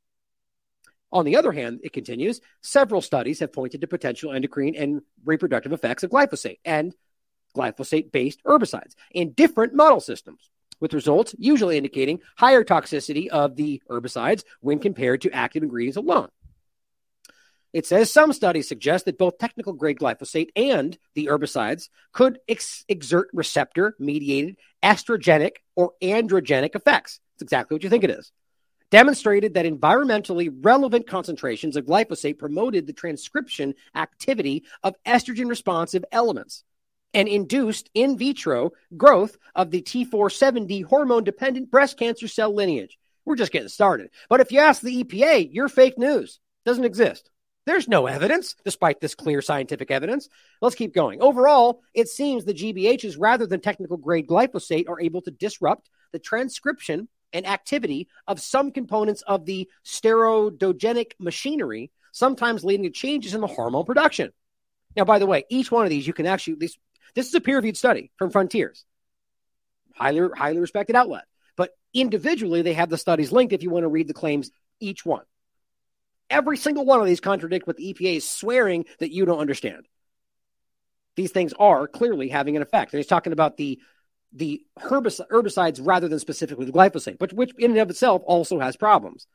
On 1.13 1.25
the 1.25 1.37
other 1.37 1.53
hand, 1.53 1.81
it 1.85 1.93
continues, 1.93 2.41
several 2.61 3.01
studies 3.01 3.39
have 3.39 3.53
pointed 3.53 3.81
to 3.81 3.87
potential 3.87 4.33
endocrine 4.33 4.75
and 4.75 5.01
reproductive 5.25 5.73
effects 5.73 6.03
of 6.03 6.11
glyphosate 6.11 6.59
and 6.65 6.93
glyphosate 7.57 8.11
based 8.11 8.43
herbicides 8.45 8.95
in 9.13 9.33
different 9.33 9.75
model 9.75 10.01
systems, 10.01 10.51
with 10.81 10.93
results 10.93 11.33
usually 11.39 11.77
indicating 11.77 12.19
higher 12.37 12.65
toxicity 12.65 13.29
of 13.29 13.55
the 13.55 13.81
herbicides 13.89 14.43
when 14.61 14.81
compared 14.81 15.21
to 15.21 15.31
active 15.31 15.63
ingredients 15.63 15.97
alone. 15.97 16.29
It 17.75 17.87
says 17.87 18.13
some 18.13 18.33
studies 18.33 18.69
suggest 18.69 19.05
that 19.05 19.19
both 19.19 19.37
technical 19.37 19.73
grade 19.73 19.99
glyphosate 19.99 20.51
and 20.55 20.97
the 21.15 21.27
herbicides 21.27 21.89
could 22.13 22.39
ex- 22.49 22.85
exert 22.89 23.29
receptor 23.33 23.97
mediated 23.99 24.59
estrogenic 24.81 25.57
or 25.75 25.93
androgenic 26.01 26.77
effects. 26.77 27.19
It's 27.35 27.43
exactly 27.43 27.75
what 27.75 27.83
you 27.83 27.91
think 27.91 28.05
it 28.05 28.11
is. 28.11 28.31
Demonstrated 28.93 29.55
that 29.55 29.67
environmentally 29.67 30.55
relevant 30.63 31.09
concentrations 31.09 31.75
of 31.75 31.85
glyphosate 31.85 32.39
promoted 32.39 32.87
the 32.87 32.93
transcription 32.93 33.75
activity 33.97 34.63
of 34.85 34.95
estrogen 35.05 35.49
responsive 35.49 36.05
elements 36.13 36.63
and 37.13 37.27
induced 37.27 37.91
in 37.93 38.17
vitro 38.17 38.71
growth 38.97 39.37
of 39.57 39.73
the 39.73 39.83
T470 39.83 40.85
hormone 40.85 41.25
dependent 41.25 41.73
breast 41.73 41.99
cancer 41.99 42.29
cell 42.29 42.55
lineage. 42.55 42.97
We're 43.25 43.35
just 43.35 43.51
getting 43.51 43.69
started. 43.69 44.11
But 44.29 44.41
if 44.41 44.53
you 44.53 44.61
ask 44.61 44.81
the 44.81 45.03
EPA, 45.03 45.49
you're 45.51 45.69
fake 45.69 45.99
news. 45.99 46.39
Doesn't 46.65 46.85
exist. 46.85 47.31
There's 47.67 47.89
no 47.89 48.07
evidence, 48.07 48.57
despite 48.65 49.01
this 49.01 49.15
clear 49.15 49.41
scientific 49.41 49.91
evidence. 49.91 50.29
Let's 50.61 50.75
keep 50.75 50.93
going. 50.95 51.23
Overall, 51.23 51.83
it 51.95 52.09
seems 52.09 52.45
the 52.45 52.53
GBHs, 52.53 53.17
rather 53.19 53.47
than 53.47 53.61
technical 53.61 53.97
grade 53.97 54.27
glyphosate, 54.27 54.89
are 54.89 55.01
able 55.01 55.23
to 55.23 55.31
disrupt 55.31 55.89
the 56.13 56.19
transcription 56.19 57.09
and 57.33 57.47
activity 57.47 58.09
of 58.29 58.41
some 58.41 58.71
components 58.71 59.23
of 59.23 59.47
the 59.47 59.69
steroidogenic 59.85 61.13
machinery, 61.19 61.91
sometimes 62.13 62.65
leading 62.65 62.85
to 62.85 62.91
changes 62.91 63.35
in 63.35 63.41
the 63.41 63.47
hormone 63.47 63.85
production. 63.85 64.33
Now, 64.97 65.05
by 65.05 65.19
the 65.19 65.27
way, 65.27 65.45
each 65.49 65.73
one 65.73 65.85
of 65.85 65.91
these 65.91 66.07
you 66.07 66.13
can 66.13 66.27
actually 66.27 66.55
this 66.57 66.77
this 67.15 67.29
is 67.29 67.35
a 67.35 67.41
peer-reviewed 67.41 67.77
study 67.77 68.11
from 68.17 68.31
Frontiers, 68.31 68.85
highly 69.95 70.29
highly 70.37 70.61
respected 70.61 70.97
outlet. 70.97 71.25
But 71.57 71.71
individually, 71.93 72.63
they 72.63 72.75
have 72.75 72.91
the 72.91 72.99
studies 72.99 73.33
linked 73.33 73.53
if 73.53 73.63
you 73.63 73.71
want 73.71 73.85
to 73.85 73.89
read 73.89 74.09
the 74.09 74.15
claims 74.15 74.51
each 74.81 75.05
one. 75.05 75.25
Every 76.35 76.57
single 76.57 76.85
one 76.85 77.01
of 77.01 77.07
these 77.07 77.21
contradict 77.21 77.65
what 77.65 77.77
the 77.77 77.95
EPA 77.95 78.17
is 78.17 78.29
swearing 78.29 78.87
that 78.99 79.13
you 79.13 79.25
don't 79.25 79.39
understand. 79.39 79.87
These 81.15 81.31
things 81.31 81.53
are 81.61 81.87
clearly 81.87 82.29
having 82.29 82.57
an 82.57 82.63
effect. 82.63 82.93
And 82.93 82.99
he's 82.99 83.07
talking 83.07 83.33
about 83.33 83.57
the 83.57 83.79
the 84.33 84.67
herbicides 84.81 85.79
rather 85.81 86.09
than 86.09 86.19
specifically 86.19 86.67
the 86.67 86.73
glyphosate, 86.73 87.19
but 87.19 87.33
which 87.33 87.53
in 87.57 87.71
and 87.71 87.79
of 87.79 87.89
itself 87.89 88.21
also 88.25 88.59
has 88.59 88.77
problems. 88.77 89.29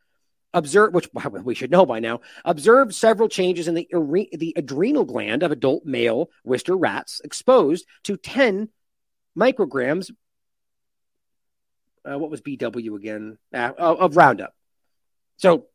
Observe, 0.53 0.93
which 0.93 1.07
we 1.45 1.55
should 1.55 1.71
know 1.71 1.85
by 1.85 2.01
now, 2.01 2.19
observed 2.43 2.93
several 2.93 3.29
changes 3.29 3.69
in 3.69 3.75
the, 3.75 3.87
the 4.33 4.53
adrenal 4.57 5.05
gland 5.05 5.41
of 5.41 5.53
adult 5.53 5.85
male 5.85 6.29
Wistar 6.45 6.75
rats 6.77 7.21
exposed 7.23 7.85
to 8.03 8.17
10 8.17 8.67
micrograms. 9.37 10.11
Uh, 12.03 12.19
what 12.19 12.29
was 12.29 12.41
BW 12.41 12.97
again? 12.97 13.37
Uh, 13.53 13.71
of 13.77 14.17
Roundup. 14.17 14.53
So 15.37 15.67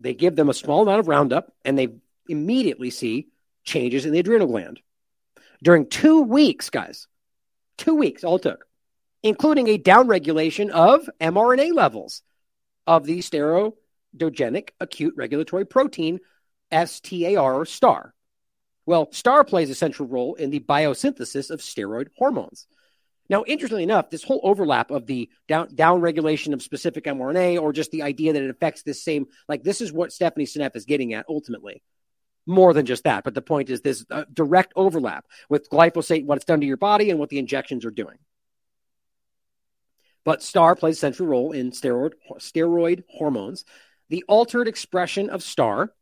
they 0.00 0.14
give 0.14 0.36
them 0.36 0.48
a 0.48 0.54
small 0.54 0.82
amount 0.82 1.00
of 1.00 1.08
Roundup 1.08 1.52
and 1.64 1.78
they 1.78 1.88
immediately 2.28 2.90
see 2.90 3.28
changes 3.64 4.06
in 4.06 4.12
the 4.12 4.18
adrenal 4.18 4.46
gland. 4.46 4.80
During 5.62 5.88
two 5.88 6.22
weeks, 6.22 6.70
guys, 6.70 7.06
two 7.78 7.94
weeks 7.94 8.24
all 8.24 8.38
took, 8.38 8.66
including 9.22 9.68
a 9.68 9.78
downregulation 9.78 10.70
of 10.70 11.08
mRNA 11.20 11.74
levels 11.74 12.22
of 12.86 13.04
the 13.04 13.20
steroidogenic 13.20 14.70
acute 14.80 15.14
regulatory 15.16 15.64
protein, 15.64 16.20
STAR 16.70 17.64
star. 17.64 18.14
Well, 18.86 19.08
STAR 19.12 19.44
plays 19.44 19.70
a 19.70 19.74
central 19.74 20.08
role 20.08 20.34
in 20.34 20.50
the 20.50 20.60
biosynthesis 20.60 21.50
of 21.50 21.60
steroid 21.60 22.08
hormones. 22.16 22.66
Now, 23.30 23.44
interestingly 23.46 23.82
enough, 23.82 24.10
this 24.10 24.22
whole 24.22 24.40
overlap 24.42 24.90
of 24.90 25.06
the 25.06 25.30
down, 25.48 25.74
down 25.74 26.00
regulation 26.00 26.52
of 26.52 26.62
specific 26.62 27.04
mRNA 27.04 27.60
or 27.60 27.72
just 27.72 27.90
the 27.90 28.02
idea 28.02 28.34
that 28.34 28.42
it 28.42 28.50
affects 28.50 28.82
this 28.82 29.02
same, 29.02 29.26
like 29.48 29.62
this 29.62 29.80
is 29.80 29.92
what 29.92 30.12
Stephanie 30.12 30.44
Seneff 30.44 30.76
is 30.76 30.84
getting 30.84 31.14
at 31.14 31.24
ultimately. 31.28 31.82
More 32.46 32.74
than 32.74 32.84
just 32.84 33.04
that. 33.04 33.24
But 33.24 33.32
the 33.32 33.40
point 33.40 33.70
is 33.70 33.80
this 33.80 34.04
uh, 34.10 34.24
direct 34.30 34.74
overlap 34.76 35.24
with 35.48 35.70
glyphosate, 35.70 36.26
what 36.26 36.36
it's 36.36 36.44
done 36.44 36.60
to 36.60 36.66
your 36.66 36.76
body 36.76 37.08
and 37.08 37.18
what 37.18 37.30
the 37.30 37.38
injections 37.38 37.86
are 37.86 37.90
doing. 37.90 38.18
But 40.24 40.42
STAR 40.42 40.76
plays 40.76 40.96
a 40.96 41.00
central 41.00 41.28
role 41.28 41.52
in 41.52 41.70
steroid, 41.70 42.12
steroid 42.38 43.04
hormones. 43.08 43.64
The 44.10 44.24
altered 44.28 44.68
expression 44.68 45.30
of 45.30 45.42
STAR 45.42 45.92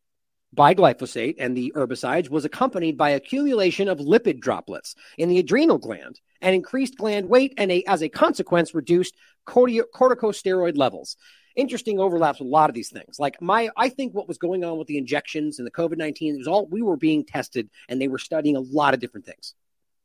by 0.53 0.75
glyphosate 0.75 1.37
and 1.39 1.57
the 1.57 1.73
herbicides 1.75 2.29
was 2.29 2.45
accompanied 2.45 2.97
by 2.97 3.11
accumulation 3.11 3.89
of 3.89 3.99
lipid 3.99 4.41
droplets 4.41 4.95
in 5.17 5.29
the 5.29 5.39
adrenal 5.39 5.79
gland 5.79 6.21
and 6.41 6.55
increased 6.55 6.97
gland 6.97 7.29
weight 7.29 7.55
and 7.57 7.73
a, 7.73 7.83
as 7.85 8.03
a 8.03 8.09
consequence 8.09 8.75
reduced 8.75 9.15
corticosteroid 9.47 10.77
levels. 10.77 11.17
Interesting 11.57 11.99
overlaps 11.99 12.39
with 12.39 12.47
a 12.47 12.51
lot 12.51 12.71
of 12.71 12.75
these 12.75 12.91
things. 12.91 13.19
Like 13.19 13.41
my 13.41 13.71
i 13.77 13.89
think 13.89 14.15
what 14.15 14.29
was 14.29 14.39
going 14.39 14.65
on 14.65 14.79
with 14.79 14.89
the 14.89 14.99
injections 14.99 15.59
and 15.59 15.67
the 15.67 15.73
covid-19 15.73 16.35
it 16.35 16.39
was 16.39 16.49
all 16.49 16.67
we 16.67 16.83
were 16.83 16.97
being 16.97 17.25
tested 17.25 17.69
and 17.89 18.01
they 18.01 18.09
were 18.09 18.19
studying 18.19 18.57
a 18.57 18.61
lot 18.61 18.95
of 18.95 19.01
different 19.01 19.27
things. 19.27 19.55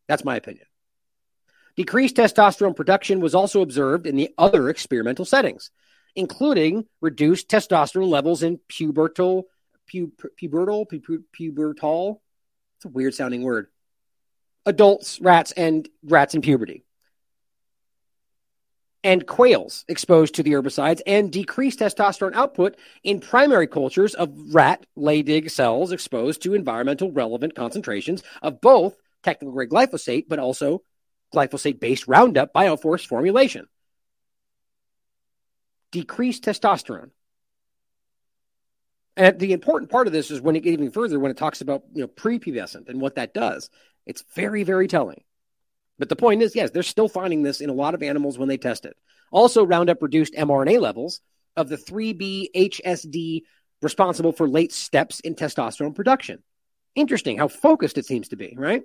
That's 0.08 0.26
my 0.26 0.36
opinion. 0.38 0.66
Decreased 1.76 2.16
testosterone 2.16 2.76
production 2.76 3.20
was 3.20 3.36
also 3.36 3.62
observed 3.62 4.08
in 4.08 4.16
the 4.16 4.34
other 4.38 4.70
experimental 4.70 5.26
settings 5.26 5.72
including 6.16 6.84
reduced 7.00 7.48
testosterone 7.48 8.10
levels 8.10 8.42
in 8.42 8.60
pubertal 8.70 9.44
pu- 9.88 10.12
pubertal 10.42 10.88
pu- 10.88 11.24
pubertal 11.38 12.20
it's 12.78 12.86
a 12.86 12.90
weird 12.90 13.14
sounding 13.14 13.44
word 13.44 13.68
adults, 14.68 15.20
rats, 15.22 15.54
and 15.54 15.88
rats 16.04 16.36
in 16.36 16.42
puberty. 16.42 16.84
And 19.04 19.26
quails 19.26 19.86
exposed 19.88 20.36
to 20.36 20.44
the 20.44 20.52
herbicides 20.52 21.02
and 21.08 21.32
decreased 21.32 21.80
testosterone 21.80 22.36
output 22.36 22.76
in 23.04 23.22
primary 23.22 23.68
cultures 23.68 24.14
of 24.14 24.54
rat 24.54 24.86
Leydig 24.98 25.50
cells 25.50 25.94
exposed 25.94 26.42
to 26.42 26.54
environmental 26.54 27.12
relevant 27.12 27.56
concentrations 27.56 28.22
of 28.42 28.60
both 28.60 28.98
technical 29.24 29.54
grade 29.54 29.70
glyphosate, 29.70 30.26
but 30.28 30.40
also 30.40 30.82
glyphosate 31.34 31.80
based 31.80 32.08
Roundup 32.08 32.54
Bioforce 32.54 33.08
formulation. 33.08 33.68
Decreased 35.92 36.44
testosterone. 36.44 37.12
And 39.18 39.40
the 39.40 39.52
important 39.52 39.92
part 39.92 40.06
of 40.06 40.14
this 40.14 40.30
is 40.30 40.40
when 40.40 40.56
it 40.56 40.62
gets 40.62 40.74
even 40.74 40.92
further, 40.92 41.20
when 41.20 41.32
it 41.32 41.38
talks 41.38 41.62
about 41.62 41.84
you 41.94 42.02
know 42.02 42.08
prepubescent 42.08 42.88
and 42.88 43.02
what 43.02 43.16
that 43.16 43.34
does. 43.34 43.70
It's 44.06 44.24
very, 44.36 44.64
very 44.64 44.88
telling. 44.88 45.24
But 46.00 46.08
the 46.08 46.16
point 46.16 46.44
is, 46.44 46.56
yes, 46.56 46.70
they're 46.70 46.84
still 46.84 47.10
finding 47.10 47.42
this 47.42 47.60
in 47.60 47.70
a 47.70 47.74
lot 47.74 47.96
of 47.96 48.04
animals 48.04 48.38
when 48.38 48.48
they 48.48 48.58
test 48.58 48.86
it. 48.86 48.96
Also, 49.32 49.66
Roundup 49.66 50.02
reduced 50.02 50.36
mRNA 50.36 50.80
levels 50.80 51.20
of 51.58 51.68
the 51.68 51.78
3B 51.78 52.50
HSD 52.56 53.42
responsible 53.82 54.32
for 54.32 54.48
late 54.48 54.72
steps 54.72 55.20
in 55.20 55.36
testosterone 55.36 55.96
production. 55.96 56.44
Interesting 56.96 57.38
how 57.38 57.48
focused 57.48 57.98
it 57.98 58.06
seems 58.06 58.30
to 58.30 58.36
be, 58.36 58.56
right? 58.58 58.84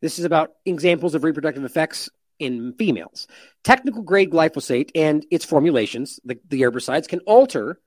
This 0.00 0.18
is 0.18 0.24
about 0.24 0.52
examples 0.64 1.14
of 1.14 1.24
reproductive 1.24 1.64
effects 1.64 2.08
in 2.38 2.74
females. 2.74 3.26
Technical 3.64 4.02
grade 4.02 4.30
glyphosate 4.30 4.90
and 4.94 5.26
its 5.30 5.44
formulations, 5.44 6.20
the, 6.24 6.38
the 6.48 6.62
herbicides, 6.62 7.08
can 7.08 7.20
alter 7.20 7.80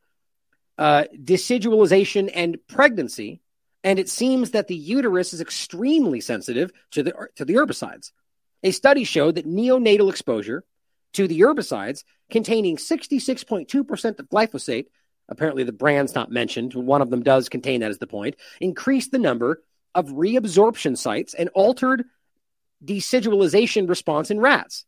uh, 0.77 1.05
decidualization 1.23 2.29
and 2.33 2.57
pregnancy 2.67 3.41
and 3.87 3.99
it 3.99 4.09
seems 4.09 4.51
that 4.51 4.67
the 4.67 4.75
uterus 4.75 5.33
is 5.33 5.39
extremely 5.39 6.19
sensitive 6.19 6.71
to 6.91 7.03
the, 7.03 7.13
to 7.35 7.45
the 7.45 7.53
herbicides. 7.53 8.11
A 8.63 8.71
study 8.71 9.05
showed 9.05 9.35
that 9.35 9.47
neonatal 9.47 10.09
exposure 10.09 10.65
to 11.13 11.27
the 11.27 11.39
herbicides 11.39 12.03
containing 12.29 12.75
66.2% 12.75 14.19
of 14.19 14.29
glyphosate, 14.29 14.87
apparently 15.29 15.63
the 15.63 15.71
brand's 15.71 16.15
not 16.15 16.31
mentioned, 16.31 16.73
one 16.73 17.01
of 17.01 17.09
them 17.09 17.23
does 17.23 17.47
contain 17.47 17.79
that 17.79 17.91
as 17.91 17.99
the 17.99 18.07
point, 18.07 18.35
increased 18.59 19.11
the 19.11 19.19
number 19.19 19.63
of 19.95 20.07
reabsorption 20.07 20.97
sites 20.97 21.33
and 21.33 21.49
altered 21.53 22.03
decidualization 22.83 23.87
response 23.87 24.29
in 24.31 24.39
rats 24.39 24.85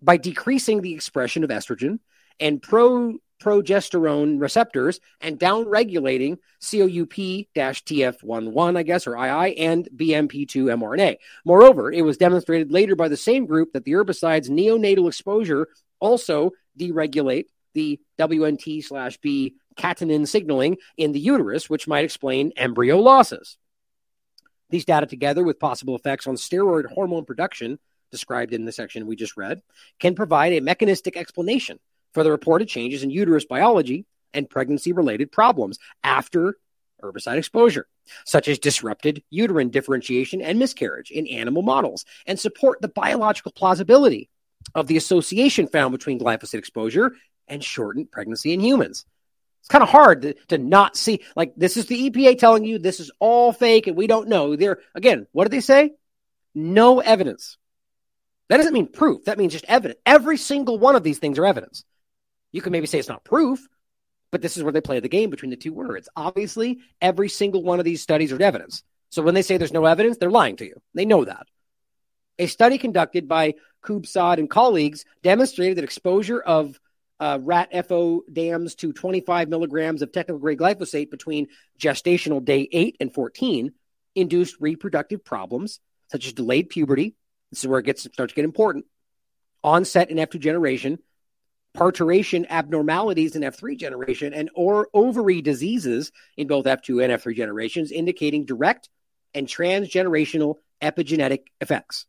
by 0.00 0.16
decreasing 0.16 0.82
the 0.82 0.94
expression 0.94 1.42
of 1.42 1.50
estrogen 1.50 1.98
and 2.38 2.62
pro 2.62 3.18
progesterone 3.44 4.40
receptors 4.40 4.98
and 5.20 5.38
downregulating 5.38 6.38
COUP-TF11, 6.60 8.76
I 8.76 8.82
guess, 8.82 9.06
or 9.06 9.18
II, 9.18 9.56
and 9.58 9.86
BMP2 9.94 10.48
mRNA. 10.48 11.16
Moreover, 11.44 11.92
it 11.92 12.00
was 12.02 12.16
demonstrated 12.16 12.72
later 12.72 12.96
by 12.96 13.08
the 13.08 13.18
same 13.18 13.44
group 13.44 13.74
that 13.74 13.84
the 13.84 13.92
herbicide's 13.92 14.48
neonatal 14.48 15.08
exposure 15.08 15.68
also 16.00 16.52
deregulate 16.78 17.48
the 17.74 18.00
WNT 18.18 18.82
slash 18.82 19.18
B 19.18 19.56
catenin 19.76 20.26
signaling 20.26 20.78
in 20.96 21.12
the 21.12 21.20
uterus, 21.20 21.68
which 21.68 21.86
might 21.86 22.04
explain 22.04 22.54
embryo 22.56 22.98
losses. 22.98 23.58
These 24.70 24.86
data, 24.86 25.04
together 25.06 25.44
with 25.44 25.60
possible 25.60 25.96
effects 25.96 26.26
on 26.26 26.36
steroid 26.36 26.86
hormone 26.86 27.26
production, 27.26 27.78
described 28.10 28.54
in 28.54 28.64
the 28.64 28.72
section 28.72 29.06
we 29.06 29.16
just 29.16 29.36
read, 29.36 29.60
can 30.00 30.14
provide 30.14 30.54
a 30.54 30.60
mechanistic 30.60 31.14
explanation 31.16 31.78
for 32.14 32.24
the 32.24 32.30
reported 32.30 32.68
changes 32.68 33.02
in 33.02 33.10
uterus 33.10 33.44
biology 33.44 34.06
and 34.32 34.48
pregnancy 34.48 34.92
related 34.92 35.30
problems 35.30 35.78
after 36.02 36.56
herbicide 37.02 37.36
exposure, 37.36 37.86
such 38.24 38.48
as 38.48 38.58
disrupted 38.58 39.22
uterine 39.30 39.70
differentiation 39.70 40.40
and 40.40 40.58
miscarriage 40.58 41.10
in 41.10 41.26
animal 41.26 41.62
models, 41.62 42.04
and 42.26 42.38
support 42.38 42.80
the 42.80 42.88
biological 42.88 43.52
plausibility 43.52 44.30
of 44.74 44.86
the 44.86 44.96
association 44.96 45.66
found 45.66 45.92
between 45.92 46.18
glyphosate 46.18 46.58
exposure 46.58 47.14
and 47.48 47.62
shortened 47.62 48.10
pregnancy 48.10 48.52
in 48.52 48.60
humans. 48.60 49.04
It's 49.60 49.68
kind 49.68 49.82
of 49.82 49.88
hard 49.88 50.22
to, 50.22 50.34
to 50.48 50.58
not 50.58 50.96
see. 50.96 51.22
Like, 51.36 51.54
this 51.56 51.76
is 51.76 51.86
the 51.86 52.10
EPA 52.10 52.38
telling 52.38 52.64
you 52.64 52.78
this 52.78 53.00
is 53.00 53.10
all 53.18 53.52
fake 53.52 53.86
and 53.86 53.96
we 53.96 54.06
don't 54.06 54.28
know. 54.28 54.56
They're, 54.56 54.78
again, 54.94 55.26
what 55.32 55.44
did 55.44 55.52
they 55.52 55.60
say? 55.60 55.92
No 56.54 57.00
evidence. 57.00 57.56
That 58.48 58.58
doesn't 58.58 58.74
mean 58.74 58.88
proof. 58.88 59.24
That 59.24 59.38
means 59.38 59.52
just 59.52 59.64
evidence. 59.66 59.98
Every 60.04 60.36
single 60.36 60.78
one 60.78 60.96
of 60.96 61.02
these 61.02 61.18
things 61.18 61.38
are 61.38 61.46
evidence. 61.46 61.84
You 62.54 62.62
can 62.62 62.70
maybe 62.70 62.86
say 62.86 63.00
it's 63.00 63.08
not 63.08 63.24
proof, 63.24 63.66
but 64.30 64.40
this 64.40 64.56
is 64.56 64.62
where 64.62 64.72
they 64.72 64.80
play 64.80 65.00
the 65.00 65.08
game 65.08 65.28
between 65.28 65.50
the 65.50 65.56
two 65.56 65.72
words. 65.72 66.08
Obviously, 66.14 66.78
every 67.00 67.28
single 67.28 67.64
one 67.64 67.80
of 67.80 67.84
these 67.84 68.00
studies 68.00 68.30
are 68.30 68.40
evidence. 68.40 68.84
So 69.10 69.22
when 69.22 69.34
they 69.34 69.42
say 69.42 69.56
there's 69.56 69.72
no 69.72 69.86
evidence, 69.86 70.18
they're 70.18 70.30
lying 70.30 70.54
to 70.58 70.64
you. 70.64 70.80
They 70.94 71.04
know 71.04 71.24
that. 71.24 71.48
A 72.38 72.46
study 72.46 72.78
conducted 72.78 73.26
by 73.26 73.54
Kubsad 73.84 74.38
and 74.38 74.48
colleagues 74.48 75.04
demonstrated 75.24 75.78
that 75.78 75.84
exposure 75.84 76.40
of 76.40 76.78
uh, 77.18 77.40
rat 77.42 77.70
FO 77.88 78.22
dams 78.32 78.76
to 78.76 78.92
25 78.92 79.48
milligrams 79.48 80.02
of 80.02 80.12
technical 80.12 80.38
grade 80.38 80.58
glyphosate 80.58 81.10
between 81.10 81.48
gestational 81.76 82.44
day 82.44 82.68
8 82.70 82.98
and 83.00 83.12
14 83.12 83.72
induced 84.14 84.56
reproductive 84.60 85.24
problems 85.24 85.80
such 86.12 86.26
as 86.26 86.32
delayed 86.32 86.68
puberty. 86.68 87.16
This 87.50 87.64
is 87.64 87.66
where 87.66 87.80
it 87.80 87.86
gets 87.86 88.02
starts 88.02 88.30
to 88.32 88.36
get 88.36 88.44
important. 88.44 88.84
Onset 89.64 90.10
in 90.10 90.18
F2 90.18 90.38
generation, 90.38 91.00
parturition 91.74 92.46
abnormalities 92.48 93.36
in 93.36 93.42
F3 93.42 93.76
generation, 93.76 94.32
and 94.32 94.48
or 94.54 94.88
ovary 94.94 95.42
diseases 95.42 96.12
in 96.36 96.46
both 96.46 96.64
F2 96.64 97.04
and 97.04 97.12
F3 97.12 97.36
generations, 97.36 97.90
indicating 97.90 98.44
direct 98.44 98.88
and 99.34 99.46
transgenerational 99.46 100.56
epigenetic 100.80 101.46
effects. 101.60 102.06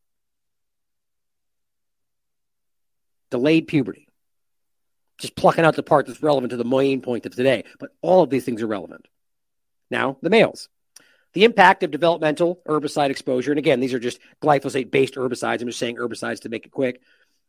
Delayed 3.32 3.68
puberty. 3.68 4.08
Just 5.18 5.36
plucking 5.36 5.66
out 5.66 5.76
the 5.76 5.84
part 5.84 6.06
that's 6.06 6.22
relevant 6.22 6.52
to 6.52 6.58
the 6.58 6.64
main 6.64 7.02
point 7.02 7.26
of 7.26 7.36
today, 7.36 7.64
but 7.80 7.90
all 8.02 8.22
of 8.22 8.30
these 8.30 8.46
things 8.46 8.62
are 8.62 8.68
relevant. 8.68 9.08
Now, 9.90 10.18
the 10.22 10.30
males. 10.30 10.70
The 11.34 11.44
impact 11.44 11.84
of 11.84 11.92
developmental 11.92 12.62
herbicide 12.68 13.10
exposure, 13.10 13.52
and 13.52 13.60
again, 13.60 13.80
these 13.80 13.94
are 13.94 14.00
just 14.00 14.20
glyphosate 14.42 14.92
based 14.92 15.16
herbicides. 15.16 15.62
I'm 15.62 15.68
just 15.68 15.80
saying 15.80 15.98
herbicides 15.98 16.42
to 16.42 16.50
make 16.50 16.66
it 16.66 16.72
quick. 16.72 17.02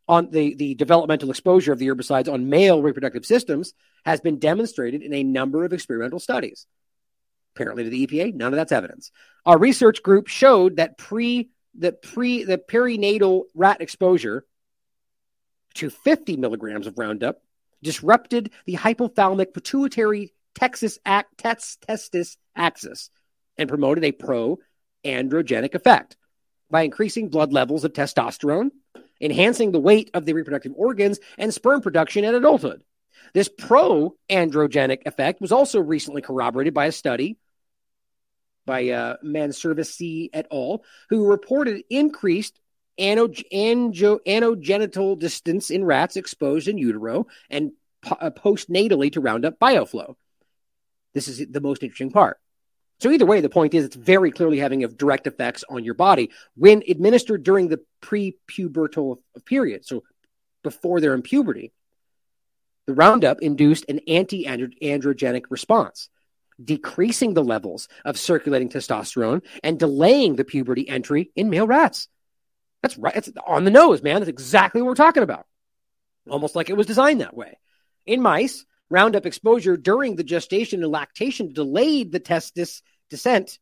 On 0.07 0.29
the, 0.31 0.55
the 0.55 0.75
developmental 0.75 1.29
exposure 1.29 1.73
of 1.73 1.79
the 1.79 1.87
herbicides 1.87 2.31
on 2.31 2.49
male 2.49 2.81
reproductive 2.81 3.25
systems 3.25 3.73
has 4.05 4.21
been 4.21 4.39
demonstrated 4.39 5.01
in 5.01 5.13
a 5.13 5.23
number 5.23 5.65
of 5.65 5.73
experimental 5.73 6.19
studies. 6.19 6.65
Apparently, 7.55 7.83
to 7.83 7.89
the 7.89 8.07
EPA, 8.07 8.33
none 8.33 8.53
of 8.53 8.57
that's 8.57 8.71
evidence. 8.71 9.11
Our 9.45 9.57
research 9.57 10.01
group 10.03 10.27
showed 10.27 10.77
that 10.77 10.97
pre 10.97 11.49
the 11.77 11.91
pre 11.91 12.43
the 12.43 12.57
perinatal 12.57 13.43
rat 13.53 13.81
exposure 13.81 14.45
to 15.75 15.89
50 15.89 16.37
milligrams 16.37 16.87
of 16.87 16.97
Roundup 16.97 17.41
disrupted 17.83 18.51
the 18.65 18.75
hypothalamic 18.75 19.53
pituitary 19.53 20.33
texas 20.55 20.97
act, 21.05 21.37
testis 21.37 22.37
axis 22.55 23.09
and 23.57 23.69
promoted 23.69 24.03
a 24.03 24.11
pro 24.11 24.57
androgenic 25.05 25.75
effect 25.75 26.17
by 26.69 26.81
increasing 26.81 27.29
blood 27.29 27.53
levels 27.53 27.83
of 27.83 27.93
testosterone, 27.93 28.71
enhancing 29.21 29.71
the 29.71 29.79
weight 29.79 30.11
of 30.13 30.25
the 30.25 30.33
reproductive 30.33 30.73
organs, 30.75 31.19
and 31.37 31.53
sperm 31.53 31.81
production 31.81 32.25
at 32.25 32.35
adulthood. 32.35 32.83
This 33.33 33.49
pro 33.49 34.15
androgenic 34.29 35.05
effect 35.05 35.41
was 35.41 35.51
also 35.51 35.79
recently 35.79 36.21
corroborated 36.21 36.73
by 36.73 36.85
a 36.85 36.91
study 36.91 37.37
by 38.65 38.89
uh, 38.89 39.17
Manservisi 39.23 40.29
et 40.33 40.47
al., 40.51 40.83
who 41.09 41.25
reported 41.25 41.83
increased 41.89 42.59
anogenital 42.99 45.19
distance 45.19 45.71
in 45.71 45.85
rats 45.85 46.17
exposed 46.17 46.67
in 46.67 46.77
utero 46.77 47.27
and 47.49 47.71
po- 48.01 48.17
uh, 48.19 48.29
postnatally 48.29 49.11
to 49.11 49.21
Roundup 49.21 49.59
bioflow. 49.59 50.15
This 51.13 51.27
is 51.27 51.47
the 51.49 51.61
most 51.61 51.81
interesting 51.81 52.11
part. 52.11 52.39
So 52.99 53.11
either 53.11 53.25
way, 53.25 53.41
the 53.41 53.49
point 53.49 53.73
is 53.73 53.85
it's 53.85 53.95
very 53.95 54.31
clearly 54.31 54.57
having 54.57 54.79
direct 54.79 55.27
effects 55.27 55.63
on 55.69 55.83
your 55.83 55.93
body 55.93 56.31
when 56.55 56.81
administered 56.89 57.43
during 57.43 57.67
the 57.67 57.79
pre-pubertal 58.01 59.17
period. 59.45 59.85
So 59.85 60.03
before 60.63 60.99
they're 60.99 61.13
in 61.13 61.21
puberty, 61.21 61.71
the 62.87 62.93
Roundup 62.93 63.41
induced 63.41 63.85
an 63.89 63.99
anti-androgenic 64.07 65.43
response, 65.49 66.09
decreasing 66.63 67.33
the 67.33 67.43
levels 67.43 67.87
of 68.03 68.17
circulating 68.17 68.69
testosterone 68.69 69.43
and 69.63 69.77
delaying 69.77 70.35
the 70.35 70.43
puberty 70.43 70.89
entry 70.89 71.29
in 71.35 71.49
male 71.49 71.67
rats. 71.67 72.07
That's 72.81 72.97
right. 72.97 73.15
It's 73.15 73.29
on 73.45 73.65
the 73.65 73.71
nose, 73.71 74.01
man. 74.01 74.21
That's 74.21 74.29
exactly 74.29 74.81
what 74.81 74.87
we're 74.87 74.95
talking 74.95 75.23
about. 75.23 75.45
Almost 76.29 76.55
like 76.55 76.69
it 76.69 76.77
was 76.77 76.87
designed 76.87 77.21
that 77.21 77.35
way. 77.35 77.59
In 78.05 78.21
mice, 78.21 78.65
Roundup 78.89 79.25
exposure 79.25 79.75
during 79.75 80.15
the 80.15 80.23
gestation 80.23 80.81
and 80.81 80.91
lactation 80.91 81.51
delayed 81.51 82.11
the 82.11 82.19
testis 82.19 82.81
descent 83.09 83.59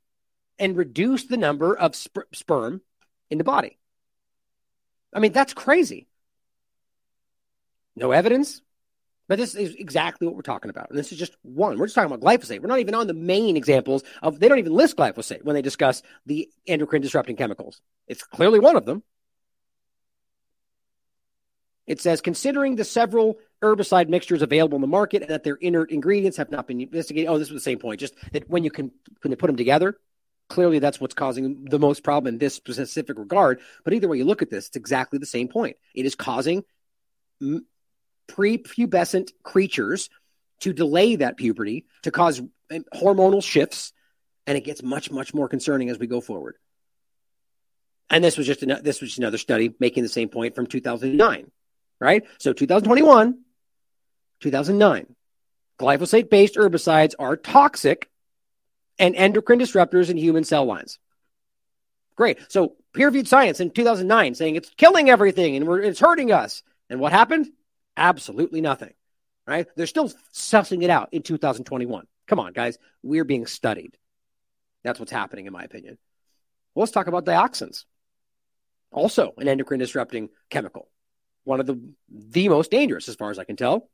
and 0.59 0.77
reduced 0.77 1.29
the 1.29 1.37
number 1.37 1.75
of 1.75 1.95
sp- 1.97 2.29
sperm 2.33 2.81
in 3.29 3.37
the 3.37 3.43
body. 3.43 3.79
I 5.13 5.19
mean, 5.19 5.31
that's 5.31 5.53
crazy. 5.53 6.07
No 7.95 8.11
evidence, 8.11 8.61
but 9.27 9.39
this 9.39 9.55
is 9.55 9.73
exactly 9.75 10.27
what 10.27 10.35
we're 10.35 10.41
talking 10.41 10.69
about. 10.69 10.89
And 10.89 10.99
this 10.99 11.11
is 11.11 11.17
just 11.17 11.35
one. 11.41 11.79
We're 11.79 11.87
just 11.87 11.95
talking 11.95 12.13
about 12.13 12.25
glyphosate. 12.25 12.61
We're 12.61 12.67
not 12.67 12.79
even 12.79 12.93
on 12.93 13.07
the 13.07 13.13
main 13.13 13.57
examples 13.57 14.03
of, 14.21 14.39
they 14.39 14.47
don't 14.47 14.59
even 14.59 14.73
list 14.73 14.97
glyphosate 14.97 15.43
when 15.43 15.55
they 15.55 15.61
discuss 15.61 16.03
the 16.25 16.49
endocrine 16.67 17.01
disrupting 17.01 17.37
chemicals. 17.37 17.81
It's 18.07 18.23
clearly 18.23 18.59
one 18.59 18.75
of 18.75 18.85
them. 18.85 19.01
It 21.87 22.01
says, 22.01 22.21
considering 22.21 22.75
the 22.75 22.83
several 22.83 23.37
herbicide 23.65 24.09
mixtures 24.09 24.41
available 24.41 24.75
in 24.75 24.81
the 24.81 24.87
market 24.87 25.23
and 25.23 25.31
that 25.31 25.43
their 25.43 25.55
inert 25.55 25.91
ingredients 25.91 26.37
have 26.37 26.51
not 26.51 26.67
been 26.67 26.81
investigated. 26.81 27.29
Oh, 27.29 27.39
this 27.39 27.49
was 27.49 27.61
the 27.63 27.69
same 27.69 27.79
point. 27.79 27.99
Just 27.99 28.13
that 28.31 28.49
when 28.49 28.63
you 28.63 28.71
can 28.71 28.91
when 29.21 29.31
you 29.31 29.37
put 29.37 29.47
them 29.47 29.55
together, 29.55 29.97
clearly 30.49 30.79
that's 30.79 30.99
what's 30.99 31.13
causing 31.13 31.65
the 31.65 31.79
most 31.79 32.03
problem 32.03 32.33
in 32.33 32.37
this 32.37 32.53
specific 32.53 33.17
regard. 33.17 33.59
But 33.83 33.93
either 33.93 34.07
way 34.07 34.17
you 34.17 34.25
look 34.25 34.41
at 34.41 34.49
this, 34.49 34.67
it's 34.67 34.75
exactly 34.75 35.19
the 35.19 35.25
same 35.25 35.47
point. 35.47 35.77
It 35.93 36.05
is 36.05 36.15
causing 36.15 36.63
prepubescent 38.29 39.31
creatures 39.43 40.09
to 40.61 40.73
delay 40.73 41.17
that 41.17 41.37
puberty, 41.37 41.85
to 42.03 42.11
cause 42.11 42.39
um, 42.39 42.85
hormonal 42.93 43.43
shifts, 43.43 43.93
and 44.47 44.57
it 44.57 44.61
gets 44.61 44.83
much 44.83 45.11
much 45.11 45.33
more 45.33 45.49
concerning 45.49 45.89
as 45.89 45.99
we 45.99 46.07
go 46.07 46.21
forward. 46.21 46.55
And 48.09 48.23
this 48.23 48.37
was 48.37 48.45
just 48.45 48.61
this 48.61 49.01
was 49.01 49.09
just 49.09 49.17
another 49.19 49.37
study 49.37 49.73
making 49.79 50.03
the 50.03 50.09
same 50.09 50.29
point 50.29 50.55
from 50.55 50.67
2009, 50.67 51.51
right? 51.99 52.23
So 52.37 52.53
2021, 52.53 53.39
2009. 54.41 55.15
Glyphosate 55.79 56.29
based 56.29 56.55
herbicides 56.55 57.13
are 57.19 57.35
toxic 57.35 58.09
and 58.97 59.15
endocrine 59.15 59.59
disruptors 59.59 60.09
in 60.09 60.17
human 60.17 60.43
cell 60.43 60.65
lines. 60.65 60.99
Great. 62.15 62.39
So 62.49 62.75
peer 62.93 63.07
reviewed 63.07 63.27
science 63.27 63.59
in 63.59 63.71
2009 63.71 64.35
saying 64.35 64.55
it's 64.55 64.69
killing 64.77 65.09
everything 65.09 65.55
and 65.55 65.67
it's 65.83 65.99
hurting 65.99 66.31
us. 66.31 66.63
And 66.89 66.99
what 66.99 67.11
happened? 67.11 67.47
Absolutely 67.97 68.61
nothing. 68.61 68.93
Right? 69.45 69.67
They're 69.75 69.85
still 69.85 70.11
sussing 70.33 70.83
it 70.83 70.89
out 70.89 71.09
in 71.11 71.21
2021. 71.21 72.07
Come 72.27 72.39
on, 72.39 72.53
guys. 72.53 72.77
We're 73.03 73.25
being 73.25 73.45
studied. 73.45 73.97
That's 74.83 74.99
what's 74.99 75.11
happening, 75.11 75.45
in 75.45 75.53
my 75.53 75.63
opinion. 75.63 75.97
Well, 76.73 76.81
let's 76.81 76.91
talk 76.91 77.07
about 77.07 77.25
dioxins. 77.25 77.85
Also, 78.91 79.33
an 79.37 79.47
endocrine 79.47 79.79
disrupting 79.79 80.29
chemical. 80.49 80.89
One 81.43 81.59
of 81.59 81.67
the 81.67 81.79
the 82.09 82.49
most 82.49 82.71
dangerous, 82.71 83.07
as 83.07 83.15
far 83.15 83.29
as 83.29 83.37
I 83.37 83.43
can 83.43 83.55
tell. 83.55 83.89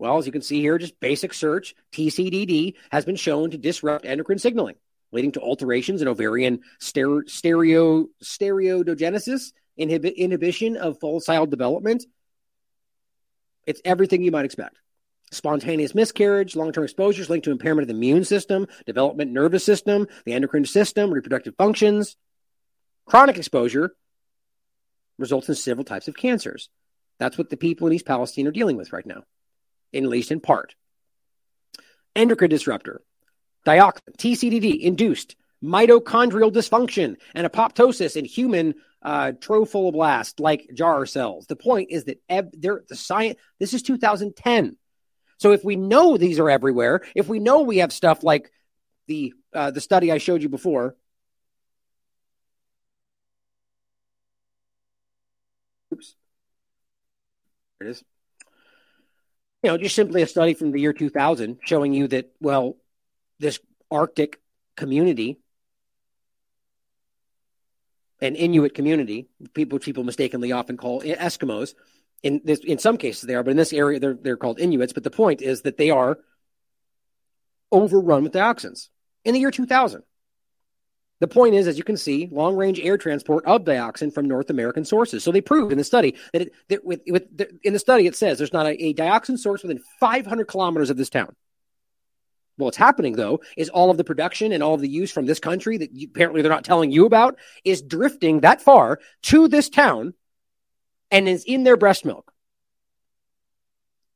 Well, 0.00 0.16
as 0.16 0.24
you 0.24 0.32
can 0.32 0.40
see 0.40 0.62
here, 0.62 0.78
just 0.78 0.98
basic 0.98 1.34
search, 1.34 1.74
TCDD 1.92 2.72
has 2.90 3.04
been 3.04 3.16
shown 3.16 3.50
to 3.50 3.58
disrupt 3.58 4.06
endocrine 4.06 4.38
signaling, 4.38 4.76
leading 5.12 5.32
to 5.32 5.42
alterations 5.42 6.00
in 6.00 6.08
ovarian 6.08 6.60
stereo, 6.78 7.20
stereo 7.26 8.06
steroidogenesis, 8.24 9.52
inhib- 9.78 10.16
inhibition 10.16 10.78
of 10.78 10.98
follicle 10.98 11.44
development. 11.44 12.06
It's 13.66 13.82
everything 13.84 14.22
you 14.22 14.30
might 14.30 14.46
expect. 14.46 14.78
Spontaneous 15.32 15.94
miscarriage, 15.94 16.56
long 16.56 16.72
term 16.72 16.84
exposures 16.84 17.28
linked 17.28 17.44
to 17.44 17.50
impairment 17.50 17.82
of 17.82 17.88
the 17.88 17.94
immune 17.94 18.24
system, 18.24 18.68
development 18.86 19.32
nervous 19.32 19.66
system, 19.66 20.08
the 20.24 20.32
endocrine 20.32 20.64
system, 20.64 21.12
reproductive 21.12 21.56
functions. 21.56 22.16
Chronic 23.04 23.36
exposure 23.36 23.94
results 25.18 25.50
in 25.50 25.56
several 25.56 25.84
types 25.84 26.08
of 26.08 26.16
cancers. 26.16 26.70
That's 27.18 27.36
what 27.36 27.50
the 27.50 27.58
people 27.58 27.86
in 27.86 27.92
East 27.92 28.06
Palestine 28.06 28.46
are 28.46 28.50
dealing 28.50 28.78
with 28.78 28.94
right 28.94 29.04
now 29.04 29.24
at 29.94 30.02
least 30.02 30.30
in 30.30 30.40
part. 30.40 30.74
Endocrine 32.16 32.50
disruptor, 32.50 33.02
dioxin, 33.66 34.16
TCDD 34.18 34.80
induced 34.80 35.36
mitochondrial 35.62 36.52
dysfunction 36.52 37.16
and 37.34 37.46
apoptosis 37.46 38.16
in 38.16 38.24
human 38.24 38.74
uh, 39.02 39.32
trophoblast 39.38 40.40
like 40.40 40.68
jar 40.74 41.06
cells. 41.06 41.46
The 41.46 41.56
point 41.56 41.90
is 41.90 42.04
that 42.04 42.20
eb- 42.28 42.60
the 42.60 42.82
science, 42.92 43.38
this 43.58 43.74
is 43.74 43.82
2010. 43.82 44.76
So 45.38 45.52
if 45.52 45.64
we 45.64 45.76
know 45.76 46.16
these 46.16 46.38
are 46.38 46.50
everywhere, 46.50 47.02
if 47.14 47.28
we 47.28 47.38
know 47.38 47.62
we 47.62 47.78
have 47.78 47.92
stuff 47.92 48.22
like 48.22 48.50
the 49.06 49.32
uh, 49.52 49.70
the 49.70 49.80
study 49.80 50.12
I 50.12 50.18
showed 50.18 50.42
you 50.42 50.48
before, 50.48 50.96
oops, 55.92 56.14
there 57.78 57.88
it 57.88 57.92
is 57.92 58.04
you 59.62 59.70
know, 59.70 59.76
just 59.76 59.94
simply 59.94 60.22
a 60.22 60.26
study 60.26 60.54
from 60.54 60.72
the 60.72 60.80
year 60.80 60.92
2000 60.92 61.58
showing 61.64 61.92
you 61.92 62.08
that, 62.08 62.32
well, 62.40 62.76
this 63.38 63.58
Arctic 63.90 64.40
community, 64.76 65.38
an 68.20 68.36
Inuit 68.36 68.74
community, 68.74 69.28
people 69.54 69.78
people 69.78 70.04
mistakenly 70.04 70.52
often 70.52 70.76
call 70.76 71.02
Eskimos. 71.02 71.74
In 72.22 72.42
this, 72.44 72.60
in 72.60 72.78
some 72.78 72.98
cases 72.98 73.22
they 73.22 73.34
are, 73.34 73.42
but 73.42 73.52
in 73.52 73.56
this 73.56 73.72
area 73.72 73.98
they're 73.98 74.14
they're 74.14 74.36
called 74.36 74.60
Inuits. 74.60 74.92
But 74.92 75.04
the 75.04 75.10
point 75.10 75.40
is 75.40 75.62
that 75.62 75.78
they 75.78 75.90
are 75.90 76.18
overrun 77.72 78.24
with 78.24 78.32
dioxins 78.32 78.88
in 79.24 79.34
the 79.34 79.40
year 79.40 79.50
2000. 79.50 80.02
The 81.20 81.28
point 81.28 81.54
is, 81.54 81.66
as 81.66 81.76
you 81.76 81.84
can 81.84 81.98
see, 81.98 82.28
long 82.32 82.56
range 82.56 82.80
air 82.80 82.96
transport 82.96 83.44
of 83.44 83.64
dioxin 83.64 84.12
from 84.12 84.26
North 84.26 84.50
American 84.50 84.84
sources. 84.84 85.22
So 85.22 85.30
they 85.30 85.42
proved 85.42 85.70
in 85.70 85.78
the 85.78 85.84
study 85.84 86.16
that, 86.32 86.42
it, 86.42 86.52
that 86.68 86.84
with, 86.84 87.02
with 87.06 87.24
in 87.62 87.74
the 87.74 87.78
study 87.78 88.06
it 88.06 88.16
says 88.16 88.38
there's 88.38 88.52
not 88.52 88.66
a, 88.66 88.82
a 88.82 88.94
dioxin 88.94 89.38
source 89.38 89.62
within 89.62 89.80
500 90.00 90.46
kilometers 90.46 90.90
of 90.90 90.96
this 90.96 91.10
town. 91.10 91.34
Well, 92.56 92.66
what's 92.66 92.76
happening 92.76 93.16
though 93.16 93.40
is 93.56 93.68
all 93.68 93.90
of 93.90 93.98
the 93.98 94.04
production 94.04 94.52
and 94.52 94.62
all 94.62 94.74
of 94.74 94.80
the 94.80 94.88
use 94.88 95.12
from 95.12 95.26
this 95.26 95.40
country 95.40 95.78
that 95.78 95.92
you, 95.94 96.08
apparently 96.10 96.42
they're 96.42 96.50
not 96.50 96.64
telling 96.64 96.90
you 96.90 97.04
about 97.06 97.38
is 97.64 97.82
drifting 97.82 98.40
that 98.40 98.62
far 98.62 98.98
to 99.24 99.48
this 99.48 99.68
town 99.68 100.14
and 101.10 101.28
is 101.28 101.44
in 101.44 101.64
their 101.64 101.76
breast 101.76 102.04
milk. 102.04 102.32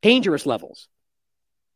dangerous 0.03 0.45
levels. 0.47 0.89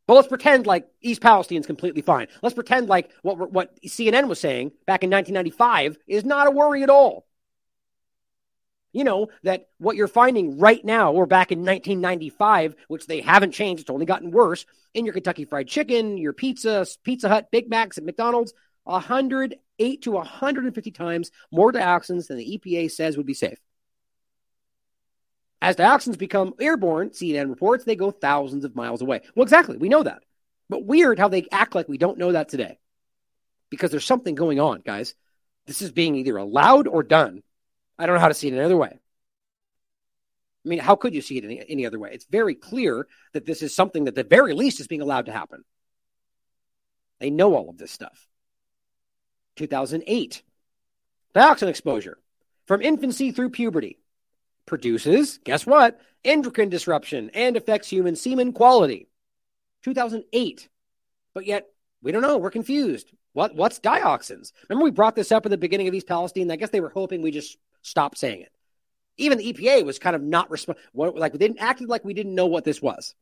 But 0.09 0.15
let's 0.15 0.27
pretend 0.27 0.65
like 0.65 0.87
East 1.01 1.21
Palestine's 1.21 1.67
completely 1.67 2.01
fine. 2.01 2.29
Let's 2.41 2.55
pretend 2.55 2.89
like 2.89 3.11
what, 3.21 3.51
what 3.51 3.79
CNN 3.83 4.27
was 4.27 4.39
saying 4.39 4.71
back 4.87 5.03
in 5.03 5.11
1995 5.11 5.99
is 6.07 6.25
not 6.25 6.47
a 6.47 6.49
worry 6.49 6.81
at 6.81 6.89
all. 6.89 7.27
You 8.91 9.03
know, 9.03 9.27
that 9.43 9.67
what 9.77 9.95
you're 9.95 10.07
finding 10.07 10.57
right 10.57 10.83
now 10.83 11.13
or 11.13 11.27
back 11.27 11.51
in 11.51 11.59
1995, 11.59 12.73
which 12.87 13.05
they 13.05 13.21
haven't 13.21 13.51
changed, 13.51 13.81
it's 13.81 13.91
only 13.91 14.07
gotten 14.07 14.31
worse, 14.31 14.65
in 14.95 15.05
your 15.05 15.13
Kentucky 15.13 15.45
Fried 15.45 15.67
Chicken, 15.67 16.17
your 16.17 16.33
pizza, 16.33 16.87
Pizza 17.03 17.29
Hut, 17.29 17.49
Big 17.51 17.69
Macs 17.69 17.99
at 17.99 18.03
McDonald's, 18.03 18.51
108 18.85 20.01
to 20.01 20.11
150 20.11 20.89
times 20.89 21.29
more 21.51 21.71
dioxins 21.71 22.25
than 22.25 22.37
the 22.37 22.57
EPA 22.57 22.89
says 22.89 23.15
would 23.15 23.27
be 23.27 23.35
safe. 23.35 23.59
As 25.61 25.75
dioxins 25.75 26.17
become 26.17 26.53
airborne, 26.59 27.09
CNN 27.09 27.49
reports, 27.49 27.83
they 27.83 27.95
go 27.95 28.11
thousands 28.11 28.63
of 28.63 28.75
miles 28.75 29.01
away. 29.01 29.21
Well, 29.35 29.43
exactly. 29.43 29.77
We 29.77 29.89
know 29.89 30.03
that. 30.03 30.23
But 30.69 30.85
weird 30.85 31.19
how 31.19 31.27
they 31.27 31.47
act 31.51 31.75
like 31.75 31.89
we 31.89 31.97
don't 31.97 32.17
know 32.17 32.31
that 32.31 32.49
today. 32.49 32.79
Because 33.69 33.91
there's 33.91 34.05
something 34.05 34.35
going 34.35 34.59
on, 34.59 34.81
guys. 34.85 35.15
This 35.67 35.81
is 35.81 35.91
being 35.91 36.15
either 36.15 36.37
allowed 36.37 36.87
or 36.87 37.03
done. 37.03 37.43
I 37.97 38.05
don't 38.05 38.15
know 38.15 38.21
how 38.21 38.29
to 38.29 38.33
see 38.33 38.47
it 38.47 38.53
any 38.53 38.61
other 38.61 38.77
way. 38.77 38.99
I 40.65 40.69
mean, 40.69 40.79
how 40.79 40.95
could 40.95 41.13
you 41.13 41.21
see 41.21 41.37
it 41.37 41.43
any, 41.43 41.63
any 41.67 41.85
other 41.85 41.99
way? 41.99 42.11
It's 42.13 42.25
very 42.25 42.55
clear 42.55 43.07
that 43.33 43.45
this 43.45 43.61
is 43.61 43.75
something 43.75 44.05
that, 44.05 44.17
at 44.17 44.27
the 44.27 44.35
very 44.35 44.53
least, 44.53 44.79
is 44.79 44.87
being 44.87 45.01
allowed 45.01 45.25
to 45.25 45.31
happen. 45.31 45.63
They 47.19 47.29
know 47.29 47.55
all 47.55 47.69
of 47.69 47.77
this 47.77 47.91
stuff. 47.91 48.27
2008. 49.57 50.41
Dioxin 51.35 51.67
exposure 51.67 52.17
from 52.65 52.81
infancy 52.81 53.31
through 53.31 53.49
puberty 53.49 53.97
produces, 54.69 55.39
guess 55.43 55.65
what? 55.65 55.99
Endocrine 56.23 56.69
disruption 56.69 57.29
and 57.33 57.57
affects 57.57 57.89
human 57.89 58.15
semen 58.15 58.53
quality. 58.53 59.09
2008. 59.83 60.69
But 61.33 61.45
yet, 61.45 61.67
we 62.01 62.11
don't 62.11 62.21
know. 62.21 62.37
We're 62.37 62.51
confused. 62.51 63.11
What 63.33 63.55
what's 63.55 63.79
dioxins? 63.79 64.53
Remember 64.69 64.85
we 64.85 64.91
brought 64.91 65.15
this 65.15 65.31
up 65.31 65.45
at 65.45 65.49
the 65.49 65.57
beginning 65.57 65.87
of 65.87 65.93
East 65.93 66.07
Palestine. 66.07 66.49
I 66.51 66.55
guess 66.55 66.69
they 66.69 66.79
were 66.79 66.89
hoping 66.89 67.21
we 67.21 67.31
just 67.31 67.57
stopped 67.81 68.17
saying 68.17 68.41
it. 68.41 68.51
Even 69.17 69.37
the 69.37 69.51
EPA 69.51 69.83
was 69.85 69.99
kind 69.99 70.15
of 70.15 70.21
not 70.21 70.49
respond 70.49 70.79
like 70.95 71.33
we 71.33 71.39
didn't 71.39 71.59
acted 71.59 71.89
like 71.89 72.05
we 72.05 72.13
didn't 72.13 72.35
know 72.35 72.47
what 72.47 72.63
this 72.63 72.81
was. 72.81 73.15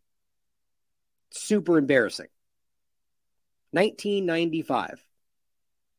Super 1.31 1.77
embarrassing. 1.77 2.27
1995. 3.71 5.03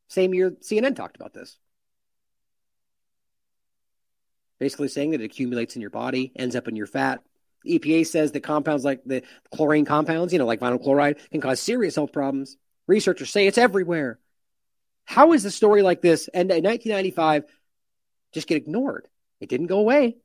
Same 0.08 0.32
year 0.34 0.52
CNN 0.62 0.96
talked 0.96 1.16
about 1.16 1.34
this 1.34 1.58
basically 4.58 4.88
saying 4.88 5.10
that 5.10 5.20
it 5.20 5.24
accumulates 5.24 5.76
in 5.76 5.80
your 5.80 5.90
body, 5.90 6.32
ends 6.36 6.56
up 6.56 6.68
in 6.68 6.76
your 6.76 6.86
fat. 6.86 7.22
EPA 7.66 8.06
says 8.06 8.32
that 8.32 8.40
compounds 8.40 8.84
like 8.84 9.02
the 9.04 9.22
chlorine 9.54 9.84
compounds, 9.84 10.32
you 10.32 10.38
know, 10.38 10.46
like 10.46 10.60
vinyl 10.60 10.82
chloride, 10.82 11.18
can 11.30 11.40
cause 11.40 11.60
serious 11.60 11.96
health 11.96 12.12
problems. 12.12 12.56
Researchers 12.86 13.30
say 13.30 13.46
it's 13.46 13.58
everywhere. 13.58 14.18
How 15.04 15.32
is 15.32 15.44
a 15.44 15.50
story 15.50 15.82
like 15.82 16.00
this 16.00 16.28
and 16.28 16.50
in 16.50 16.64
1995 16.64 17.44
just 18.32 18.46
get 18.46 18.56
ignored? 18.56 19.08
It 19.40 19.48
didn't 19.48 19.66
go 19.66 19.78
away. 19.78 20.16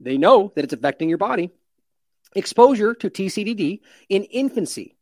They 0.00 0.16
know 0.16 0.52
that 0.54 0.64
it's 0.64 0.72
affecting 0.72 1.08
your 1.08 1.18
body. 1.18 1.50
Exposure 2.34 2.94
to 2.94 3.10
TCDD 3.10 3.80
in 4.08 4.24
infancy 4.24 4.96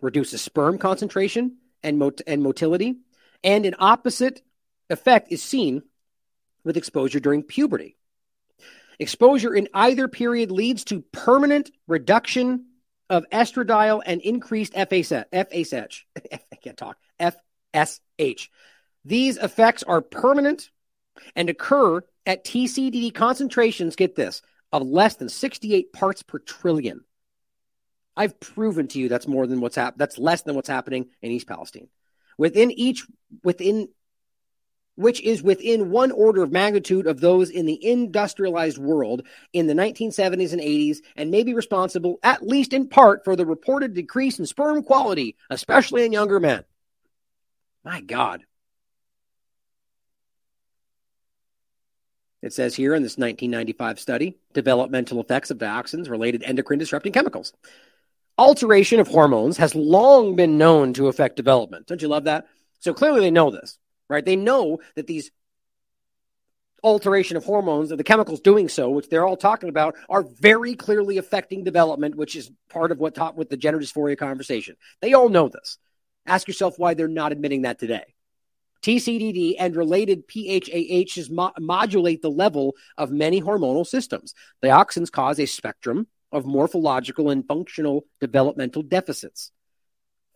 reduces 0.00 0.42
sperm 0.42 0.78
concentration 0.78 1.56
and, 1.82 1.98
mot- 1.98 2.20
and 2.26 2.42
motility, 2.42 2.96
and 3.42 3.64
an 3.64 3.74
opposite 3.78 4.42
effect 4.90 5.32
is 5.32 5.42
seen 5.42 5.82
with 6.66 6.76
exposure 6.76 7.20
during 7.20 7.44
puberty. 7.44 7.96
Exposure 8.98 9.54
in 9.54 9.68
either 9.72 10.08
period 10.08 10.50
leads 10.50 10.84
to 10.84 11.02
permanent 11.12 11.70
reduction 11.86 12.66
of 13.08 13.24
estradiol 13.30 14.02
and 14.04 14.20
increased 14.20 14.74
FSH. 14.74 16.00
I 16.32 16.56
can't 16.62 16.76
talk. 16.76 16.98
FSH. 17.20 18.48
These 19.04 19.36
effects 19.36 19.84
are 19.84 20.02
permanent 20.02 20.70
and 21.36 21.48
occur 21.48 22.02
at 22.26 22.44
TCDD 22.44 23.14
concentrations, 23.14 23.94
get 23.94 24.16
this, 24.16 24.42
of 24.72 24.82
less 24.82 25.14
than 25.14 25.28
68 25.28 25.92
parts 25.92 26.24
per 26.24 26.40
trillion. 26.40 27.04
I've 28.16 28.40
proven 28.40 28.88
to 28.88 28.98
you 28.98 29.08
that's 29.08 29.28
more 29.28 29.46
than 29.46 29.60
what's 29.60 29.76
hap- 29.76 29.98
that's 29.98 30.18
less 30.18 30.42
than 30.42 30.56
what's 30.56 30.68
happening 30.68 31.10
in 31.22 31.30
East 31.30 31.46
Palestine. 31.46 31.88
Within 32.38 32.72
each 32.72 33.06
within 33.44 33.88
which 34.96 35.20
is 35.22 35.42
within 35.42 35.90
one 35.90 36.10
order 36.10 36.42
of 36.42 36.50
magnitude 36.50 37.06
of 37.06 37.20
those 37.20 37.50
in 37.50 37.66
the 37.66 37.84
industrialized 37.86 38.78
world 38.78 39.22
in 39.52 39.66
the 39.66 39.74
1970s 39.74 40.52
and 40.52 40.60
80s, 40.60 40.98
and 41.14 41.30
may 41.30 41.44
be 41.44 41.54
responsible, 41.54 42.18
at 42.22 42.46
least 42.46 42.72
in 42.72 42.88
part, 42.88 43.24
for 43.24 43.36
the 43.36 43.46
reported 43.46 43.94
decrease 43.94 44.38
in 44.38 44.46
sperm 44.46 44.82
quality, 44.82 45.36
especially 45.50 46.04
in 46.04 46.12
younger 46.12 46.40
men. 46.40 46.64
My 47.84 48.00
God. 48.00 48.42
It 52.42 52.52
says 52.52 52.74
here 52.74 52.94
in 52.94 53.02
this 53.02 53.18
1995 53.18 53.98
study 53.98 54.38
developmental 54.52 55.20
effects 55.20 55.50
of 55.50 55.58
dioxins 55.58 56.08
related 56.08 56.42
endocrine 56.42 56.78
disrupting 56.78 57.12
chemicals. 57.12 57.52
Alteration 58.38 59.00
of 59.00 59.08
hormones 59.08 59.56
has 59.56 59.74
long 59.74 60.36
been 60.36 60.58
known 60.58 60.92
to 60.92 61.08
affect 61.08 61.36
development. 61.36 61.86
Don't 61.86 62.02
you 62.02 62.08
love 62.08 62.24
that? 62.24 62.46
So 62.80 62.94
clearly 62.94 63.20
they 63.20 63.30
know 63.30 63.50
this 63.50 63.78
right? 64.08 64.24
They 64.24 64.36
know 64.36 64.78
that 64.94 65.06
these 65.06 65.30
alteration 66.82 67.36
of 67.36 67.44
hormones 67.44 67.90
and 67.90 67.98
the 67.98 68.04
chemicals 68.04 68.40
doing 68.40 68.68
so, 68.68 68.90
which 68.90 69.08
they're 69.08 69.26
all 69.26 69.36
talking 69.36 69.68
about, 69.68 69.96
are 70.08 70.22
very 70.22 70.74
clearly 70.74 71.18
affecting 71.18 71.64
development, 71.64 72.14
which 72.14 72.36
is 72.36 72.50
part 72.68 72.92
of 72.92 72.98
what 72.98 73.14
taught 73.14 73.36
with 73.36 73.50
the 73.50 73.56
gender 73.56 73.80
dysphoria 73.80 74.16
conversation. 74.16 74.76
They 75.00 75.12
all 75.12 75.28
know 75.28 75.48
this. 75.48 75.78
Ask 76.26 76.48
yourself 76.48 76.78
why 76.78 76.94
they're 76.94 77.08
not 77.08 77.32
admitting 77.32 77.62
that 77.62 77.78
today. 77.78 78.14
TCDD 78.82 79.56
and 79.58 79.74
related 79.74 80.28
PHAHs 80.28 81.30
mo- 81.30 81.52
modulate 81.58 82.22
the 82.22 82.30
level 82.30 82.76
of 82.96 83.10
many 83.10 83.40
hormonal 83.42 83.86
systems. 83.86 84.34
The 84.60 84.68
Dioxins 84.68 85.10
cause 85.10 85.40
a 85.40 85.46
spectrum 85.46 86.06
of 86.30 86.46
morphological 86.46 87.30
and 87.30 87.46
functional 87.46 88.04
developmental 88.20 88.82
deficits. 88.82 89.50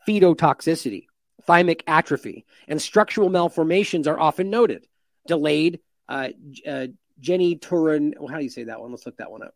Fetotoxicity, 0.09 1.07
thymic 1.47 1.83
atrophy, 1.87 2.45
and 2.69 2.81
structural 2.81 3.29
malformations 3.29 4.07
are 4.07 4.19
often 4.19 4.51
noted. 4.51 4.87
Delayed 5.27 5.81
uh, 6.09 6.29
uh, 6.67 6.87
geniturin. 7.21 8.19
Well, 8.19 8.29
how 8.29 8.39
do 8.39 8.45
you 8.45 8.51
say 8.51 8.65
that 8.65 8.81
one? 8.81 8.91
Let's 8.91 9.07
look 9.07 9.19
that 9.19 9.31
one 9.31 9.43
up. 9.43 9.55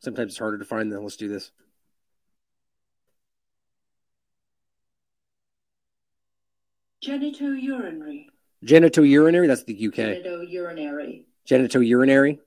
Sometimes 0.00 0.32
it's 0.32 0.38
harder 0.38 0.58
to 0.58 0.64
find 0.64 0.92
than 0.92 1.02
let's 1.02 1.16
do 1.16 1.28
this. 1.28 1.50
Genitourinary. 7.04 8.26
Genitourinary, 8.64 9.46
that's 9.46 9.64
the 9.64 9.86
UK. 9.86 9.94
Genitourinary. 9.94 11.24
Genitourinary. 11.48 12.38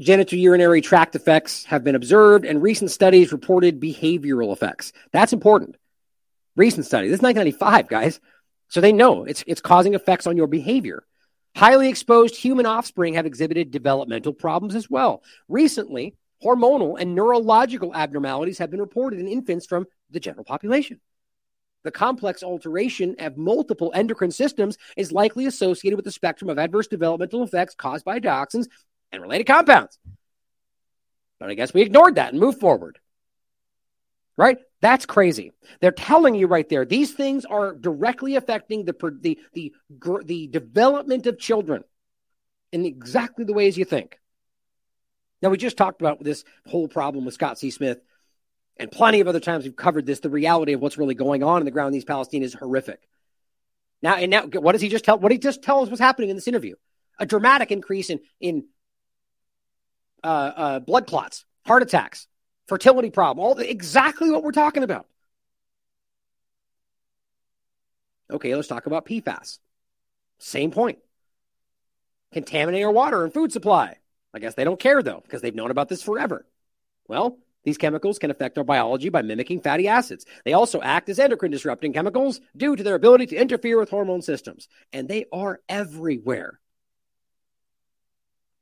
Genitourinary 0.00 0.82
tract 0.82 1.16
effects 1.16 1.64
have 1.64 1.82
been 1.82 1.96
observed, 1.96 2.44
and 2.44 2.62
recent 2.62 2.90
studies 2.90 3.32
reported 3.32 3.80
behavioral 3.80 4.52
effects. 4.52 4.92
That's 5.12 5.32
important. 5.32 5.76
Recent 6.54 6.86
study. 6.86 7.08
This 7.08 7.18
is 7.18 7.22
1995, 7.22 7.88
guys. 7.88 8.20
So 8.68 8.80
they 8.80 8.92
know 8.92 9.24
it's, 9.24 9.42
it's 9.46 9.60
causing 9.60 9.94
effects 9.94 10.26
on 10.26 10.36
your 10.36 10.46
behavior. 10.46 11.04
Highly 11.56 11.88
exposed 11.88 12.36
human 12.36 12.66
offspring 12.66 13.14
have 13.14 13.26
exhibited 13.26 13.72
developmental 13.72 14.32
problems 14.32 14.76
as 14.76 14.88
well. 14.88 15.24
Recently, 15.48 16.14
hormonal 16.44 17.00
and 17.00 17.14
neurological 17.14 17.94
abnormalities 17.94 18.58
have 18.58 18.70
been 18.70 18.80
reported 18.80 19.18
in 19.18 19.26
infants 19.26 19.66
from 19.66 19.86
the 20.10 20.20
general 20.20 20.44
population. 20.44 21.00
The 21.84 21.90
complex 21.90 22.42
alteration 22.42 23.16
of 23.18 23.36
multiple 23.36 23.92
endocrine 23.94 24.30
systems 24.30 24.78
is 24.96 25.10
likely 25.10 25.46
associated 25.46 25.96
with 25.96 26.04
the 26.04 26.12
spectrum 26.12 26.50
of 26.50 26.58
adverse 26.58 26.86
developmental 26.86 27.42
effects 27.42 27.74
caused 27.74 28.04
by 28.04 28.20
dioxins 28.20 28.66
and 29.12 29.22
related 29.22 29.44
compounds. 29.44 29.98
But 31.38 31.50
I 31.50 31.54
guess 31.54 31.72
we 31.72 31.82
ignored 31.82 32.16
that 32.16 32.32
and 32.32 32.40
moved 32.40 32.60
forward. 32.60 32.98
Right? 34.36 34.58
That's 34.80 35.06
crazy. 35.06 35.52
They're 35.80 35.90
telling 35.90 36.34
you 36.34 36.46
right 36.46 36.68
there. 36.68 36.84
These 36.84 37.12
things 37.12 37.44
are 37.44 37.74
directly 37.74 38.36
affecting 38.36 38.84
the 38.84 38.94
the 39.20 39.38
the 39.52 39.72
the 40.24 40.46
development 40.46 41.26
of 41.26 41.38
children 41.38 41.82
in 42.72 42.84
exactly 42.84 43.44
the 43.44 43.52
ways 43.52 43.76
you 43.76 43.84
think. 43.84 44.18
Now 45.42 45.48
we 45.48 45.56
just 45.56 45.76
talked 45.76 46.00
about 46.00 46.22
this 46.22 46.44
whole 46.66 46.88
problem 46.88 47.24
with 47.24 47.34
Scott 47.34 47.58
C. 47.58 47.70
Smith, 47.70 48.00
and 48.76 48.90
plenty 48.90 49.20
of 49.20 49.28
other 49.28 49.40
times 49.40 49.64
we've 49.64 49.74
covered 49.74 50.06
this. 50.06 50.20
The 50.20 50.30
reality 50.30 50.72
of 50.72 50.80
what's 50.80 50.98
really 50.98 51.14
going 51.14 51.42
on 51.42 51.60
in 51.60 51.64
the 51.64 51.72
ground 51.72 51.88
in 51.88 51.94
these 51.94 52.04
Palestinians 52.04 52.44
is 52.44 52.54
horrific. 52.54 53.00
Now 54.02 54.14
and 54.14 54.30
now, 54.30 54.46
what 54.46 54.72
does 54.72 54.80
he 54.80 54.88
just 54.88 55.04
tell? 55.04 55.18
What 55.18 55.30
did 55.30 55.36
he 55.36 55.40
just 55.40 55.62
tell 55.62 55.82
us 55.82 55.90
was 55.90 56.00
happening 56.00 56.30
in 56.30 56.36
this 56.36 56.48
interview? 56.48 56.76
A 57.18 57.26
dramatic 57.26 57.72
increase 57.72 58.10
in 58.10 58.20
in 58.40 58.66
uh, 60.24 60.26
uh, 60.56 60.78
blood 60.80 61.06
clots, 61.06 61.44
heart 61.66 61.82
attacks, 61.82 62.26
fertility 62.66 63.10
problem, 63.10 63.44
all 63.44 63.54
the, 63.54 63.68
exactly 63.68 64.30
what 64.30 64.42
we're 64.42 64.52
talking 64.52 64.82
about. 64.82 65.06
Okay, 68.30 68.54
let's 68.54 68.68
talk 68.68 68.86
about 68.86 69.06
PFAS. 69.06 69.58
Same 70.38 70.70
point. 70.70 70.98
contaminate 72.32 72.84
our 72.84 72.92
water 72.92 73.24
and 73.24 73.32
food 73.32 73.52
supply. 73.52 73.96
I 74.34 74.38
guess 74.38 74.54
they 74.54 74.64
don't 74.64 74.78
care 74.78 75.02
though, 75.02 75.20
because 75.22 75.40
they've 75.40 75.54
known 75.54 75.70
about 75.70 75.88
this 75.88 76.02
forever. 76.02 76.46
Well, 77.08 77.38
these 77.64 77.78
chemicals 77.78 78.18
can 78.18 78.30
affect 78.30 78.58
our 78.58 78.64
biology 78.64 79.08
by 79.08 79.22
mimicking 79.22 79.62
fatty 79.62 79.88
acids. 79.88 80.26
They 80.44 80.52
also 80.52 80.80
act 80.80 81.08
as 81.08 81.18
endocrine 81.18 81.50
disrupting 81.50 81.92
chemicals 81.92 82.40
due 82.56 82.76
to 82.76 82.82
their 82.82 82.94
ability 82.94 83.26
to 83.28 83.36
interfere 83.36 83.78
with 83.78 83.90
hormone 83.90 84.22
systems, 84.22 84.68
and 84.92 85.08
they 85.08 85.24
are 85.32 85.60
everywhere. 85.68 86.60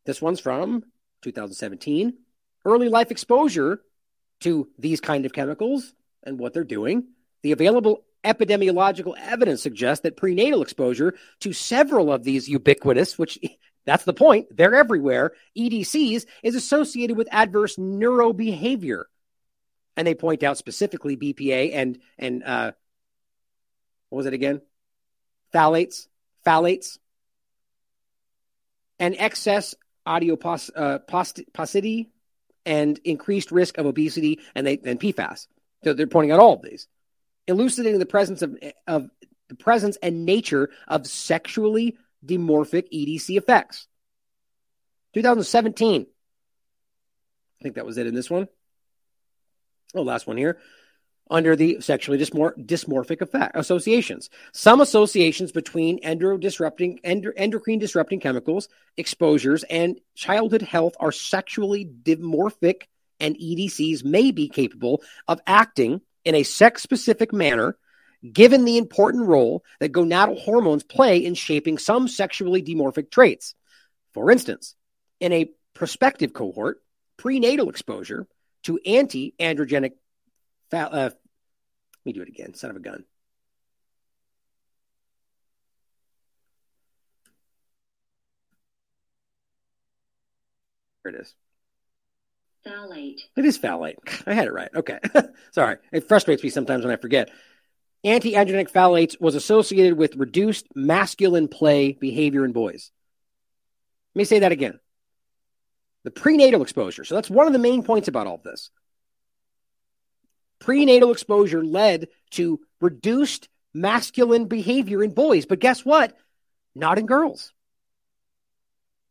This 0.04 0.22
one's 0.22 0.40
from 0.40 0.84
2017. 1.22 2.14
Early 2.64 2.88
life 2.88 3.10
exposure 3.10 3.80
to 4.40 4.68
these 4.78 5.00
kind 5.00 5.24
of 5.24 5.32
chemicals 5.32 5.92
and 6.22 6.38
what 6.38 6.52
they're 6.52 6.64
doing. 6.64 7.08
The 7.42 7.52
available 7.52 8.04
epidemiological 8.24 9.14
evidence 9.18 9.62
suggests 9.62 10.02
that 10.02 10.16
prenatal 10.16 10.62
exposure 10.62 11.14
to 11.40 11.52
several 11.52 12.12
of 12.12 12.24
these 12.24 12.48
ubiquitous, 12.48 13.18
which 13.18 13.38
that's 13.84 14.04
the 14.04 14.12
point, 14.12 14.54
they're 14.56 14.74
everywhere, 14.74 15.32
EDCs, 15.56 16.26
is 16.42 16.54
associated 16.54 17.16
with 17.16 17.28
adverse 17.30 17.76
neurobehavior. 17.76 19.04
And 19.96 20.06
they 20.06 20.14
point 20.14 20.42
out 20.42 20.58
specifically 20.58 21.16
BPA 21.16 21.70
and, 21.72 21.98
and 22.18 22.42
uh, 22.42 22.72
what 24.10 24.18
was 24.18 24.26
it 24.26 24.34
again? 24.34 24.60
Phthalates, 25.54 26.08
phthalates, 26.44 26.98
and 28.98 29.14
excess 29.18 29.74
adiposity 30.06 32.00
uh, 32.06 32.10
and 32.64 32.98
increased 33.04 33.52
risk 33.52 33.78
of 33.78 33.86
obesity 33.86 34.40
and, 34.54 34.66
they, 34.66 34.78
and 34.84 35.00
PFAS. 35.00 35.46
So 35.84 35.92
they're 35.92 36.06
pointing 36.06 36.32
out 36.32 36.40
all 36.40 36.54
of 36.54 36.62
these 36.62 36.88
elucidating 37.46 37.98
the 37.98 38.06
presence 38.06 38.42
of, 38.42 38.58
of 38.86 39.08
the 39.48 39.54
presence 39.54 39.96
and 40.02 40.24
nature 40.24 40.70
of 40.88 41.06
sexually 41.06 41.96
dimorphic 42.24 42.88
EDC 42.92 43.36
effects. 43.36 43.86
2017. 45.14 46.06
I 47.60 47.62
think 47.62 47.76
that 47.76 47.86
was 47.86 47.98
it 47.98 48.06
in 48.06 48.14
this 48.14 48.28
one. 48.28 48.48
Oh, 49.94 50.02
last 50.02 50.26
one 50.26 50.36
here. 50.36 50.58
Under 51.28 51.56
the 51.56 51.80
sexually 51.80 52.18
dysmorphic 52.18 53.20
effect 53.20 53.56
associations, 53.56 54.30
some 54.52 54.80
associations 54.80 55.50
between 55.50 55.98
endo 55.98 56.36
disrupting 56.36 57.00
endo, 57.02 57.32
endocrine 57.36 57.80
disrupting 57.80 58.20
chemicals, 58.20 58.68
exposures, 58.96 59.64
and 59.64 60.00
childhood 60.14 60.62
health 60.62 60.94
are 61.00 61.10
sexually 61.10 61.84
dimorphic, 61.84 62.82
and 63.18 63.36
EDCs 63.36 64.04
may 64.04 64.30
be 64.30 64.48
capable 64.48 65.02
of 65.26 65.40
acting 65.48 66.00
in 66.24 66.36
a 66.36 66.44
sex 66.44 66.82
specific 66.82 67.32
manner, 67.32 67.76
given 68.32 68.64
the 68.64 68.78
important 68.78 69.26
role 69.26 69.64
that 69.80 69.92
gonadal 69.92 70.40
hormones 70.40 70.84
play 70.84 71.18
in 71.18 71.34
shaping 71.34 71.76
some 71.76 72.06
sexually 72.06 72.62
dimorphic 72.62 73.10
traits. 73.10 73.54
For 74.12 74.30
instance, 74.30 74.76
in 75.18 75.32
a 75.32 75.50
prospective 75.74 76.32
cohort, 76.32 76.82
prenatal 77.16 77.68
exposure 77.68 78.28
to 78.62 78.78
anti 78.86 79.34
androgenic, 79.40 79.92
uh, 80.72 81.10
let 81.10 81.14
me 82.04 82.12
do 82.12 82.22
it 82.22 82.28
again, 82.28 82.54
son 82.54 82.70
of 82.70 82.76
a 82.76 82.80
gun. 82.80 83.04
There 91.04 91.14
it 91.14 91.20
is. 91.20 91.34
Phthalate. 92.66 93.20
It 93.36 93.44
is 93.44 93.58
phthalate. 93.58 93.94
I 94.26 94.34
had 94.34 94.46
it 94.46 94.52
right. 94.52 94.70
Okay. 94.74 94.98
Sorry. 95.52 95.76
It 95.92 96.08
frustrates 96.08 96.42
me 96.42 96.50
sometimes 96.50 96.84
when 96.84 96.92
I 96.92 96.96
forget. 96.96 97.30
Anti-androgenic 98.04 98.70
phthalates 98.70 99.20
was 99.20 99.34
associated 99.34 99.96
with 99.96 100.16
reduced 100.16 100.66
masculine 100.74 101.48
play 101.48 101.92
behavior 101.92 102.44
in 102.44 102.52
boys. 102.52 102.90
Let 104.14 104.20
me 104.20 104.24
say 104.24 104.40
that 104.40 104.52
again. 104.52 104.78
The 106.04 106.10
prenatal 106.10 106.62
exposure. 106.62 107.04
So 107.04 107.14
that's 107.14 107.30
one 107.30 107.46
of 107.46 107.52
the 107.52 107.58
main 107.58 107.82
points 107.82 108.08
about 108.08 108.26
all 108.26 108.40
this. 108.44 108.70
Prenatal 110.58 111.12
exposure 111.12 111.64
led 111.64 112.08
to 112.30 112.60
reduced 112.80 113.48
masculine 113.74 114.46
behavior 114.46 115.02
in 115.02 115.10
boys. 115.10 115.46
But 115.46 115.60
guess 115.60 115.84
what? 115.84 116.16
Not 116.74 116.98
in 116.98 117.06
girls. 117.06 117.52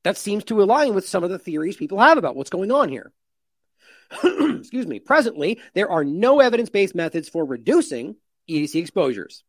That 0.03 0.17
seems 0.17 0.43
to 0.45 0.61
align 0.61 0.93
with 0.93 1.07
some 1.07 1.23
of 1.23 1.29
the 1.29 1.39
theories 1.39 1.77
people 1.77 1.99
have 1.99 2.17
about 2.17 2.35
what's 2.35 2.49
going 2.49 2.71
on 2.71 2.89
here. 2.89 3.11
excuse 4.23 4.85
me, 4.85 4.99
presently, 4.99 5.59
there 5.73 5.89
are 5.89 6.03
no 6.03 6.39
evidence 6.39 6.69
based 6.69 6.93
methods 6.93 7.27
for 7.27 7.43
reducing 7.43 8.15
EDC 8.49 8.75
exposures. 8.75 9.43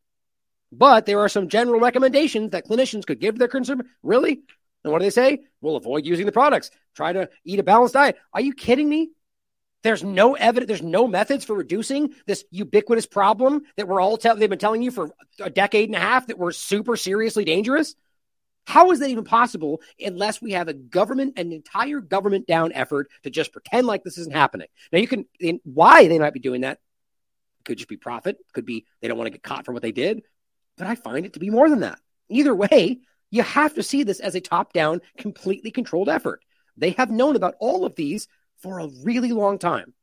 But 0.72 1.07
there 1.07 1.20
are 1.20 1.28
some 1.28 1.49
general 1.49 1.80
recommendations 1.80 2.51
that 2.51 2.66
clinicians 2.66 3.07
could 3.07 3.20
give 3.20 3.38
their 3.38 3.49
consumer. 3.49 3.84
Really? 4.03 4.40
And 4.82 4.92
what 4.92 5.01
do 5.01 5.05
they 5.05 5.11
say? 5.11 5.40
Well, 5.61 5.76
avoid 5.76 6.07
using 6.07 6.26
the 6.26 6.32
products. 6.32 6.70
Try 6.94 7.12
to 7.12 7.28
eat 7.44 7.59
a 7.59 7.62
balanced 7.62 7.94
diet. 7.94 8.16
Are 8.32 8.40
you 8.40 8.55
kidding 8.55 8.88
me? 8.88 9.11
There's 9.87 10.03
no 10.03 10.34
evidence, 10.34 10.66
there's 10.66 10.82
no 10.82 11.07
methods 11.07 11.45
for 11.45 11.55
reducing 11.55 12.12
this 12.26 12.45
ubiquitous 12.51 13.07
problem 13.07 13.62
that 13.76 13.87
we're 13.87 14.01
all 14.01 14.16
telling, 14.16 14.41
they've 14.41 14.51
been 14.51 14.59
telling 14.59 14.82
you 14.82 14.91
for 14.91 15.11
a 15.39 15.49
decade 15.49 15.89
and 15.89 15.95
a 15.95 16.01
half 16.01 16.26
that 16.26 16.39
we're 16.39 16.51
super 16.51 16.97
seriously 16.97 17.45
dangerous. 17.45 17.95
How 18.64 18.91
is 18.91 18.99
that 18.99 19.11
even 19.11 19.22
possible 19.22 19.80
unless 20.05 20.43
we 20.43 20.55
have 20.55 20.66
a 20.66 20.72
government, 20.72 21.39
an 21.39 21.53
entire 21.53 22.01
government 22.01 22.49
down 22.49 22.72
effort 22.72 23.09
to 23.22 23.30
just 23.30 23.53
pretend 23.53 23.87
like 23.87 24.03
this 24.03 24.18
isn't 24.18 24.34
happening? 24.34 24.66
Now, 24.91 24.99
you 24.99 25.07
can, 25.07 25.24
why 25.62 26.09
they 26.09 26.18
might 26.18 26.34
be 26.34 26.41
doing 26.41 26.62
that 26.62 26.80
could 27.64 27.78
just 27.78 27.89
be 27.89 27.97
profit, 27.97 28.39
could 28.55 28.66
be 28.66 28.87
they 29.01 29.07
don't 29.07 29.18
want 29.18 29.28
to 29.28 29.32
get 29.32 29.45
caught 29.45 29.66
for 29.66 29.72
what 29.72 29.82
they 29.82 29.93
did. 29.93 30.24
But 30.76 30.89
I 30.89 30.97
find 30.97 31.24
it 31.24 31.34
to 31.34 31.39
be 31.39 31.51
more 31.51 31.70
than 31.70 31.80
that. 31.82 32.01
Either 32.28 32.57
way, 32.57 33.03
you 33.30 33.45
have 33.45 33.74
to 33.74 33.84
see 33.84 34.03
this 34.03 34.18
as 34.18 34.34
a 34.34 34.41
top 34.41 34.72
down, 34.72 35.01
completely 35.16 35.70
controlled 35.70 36.09
effort. 36.09 36.43
They 36.76 36.91
have 36.91 37.12
known 37.12 37.37
about 37.37 37.55
all 37.61 37.84
of 37.84 37.95
these 37.95 38.26
for 38.67 38.81
a 38.81 38.89
really 39.05 39.31
long 39.31 39.59
time. 39.61 39.95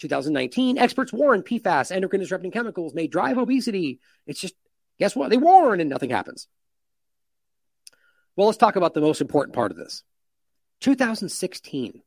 2019, 0.00 0.76
experts 0.76 1.14
warn 1.14 1.42
PFAS, 1.42 1.90
endocrine 1.90 2.20
disrupting 2.20 2.50
chemicals, 2.50 2.92
may 2.92 3.06
drive 3.06 3.38
obesity. 3.38 4.00
It's 4.26 4.38
just, 4.38 4.54
guess 4.98 5.16
what? 5.16 5.30
They 5.30 5.38
warn 5.38 5.80
and 5.80 5.88
nothing 5.88 6.10
happens. 6.10 6.46
Well, 8.36 8.48
let's 8.48 8.58
talk 8.58 8.76
about 8.76 8.92
the 8.92 9.00
most 9.00 9.22
important 9.22 9.54
part 9.54 9.70
of 9.70 9.78
this 9.78 10.04
2016. 10.80 12.02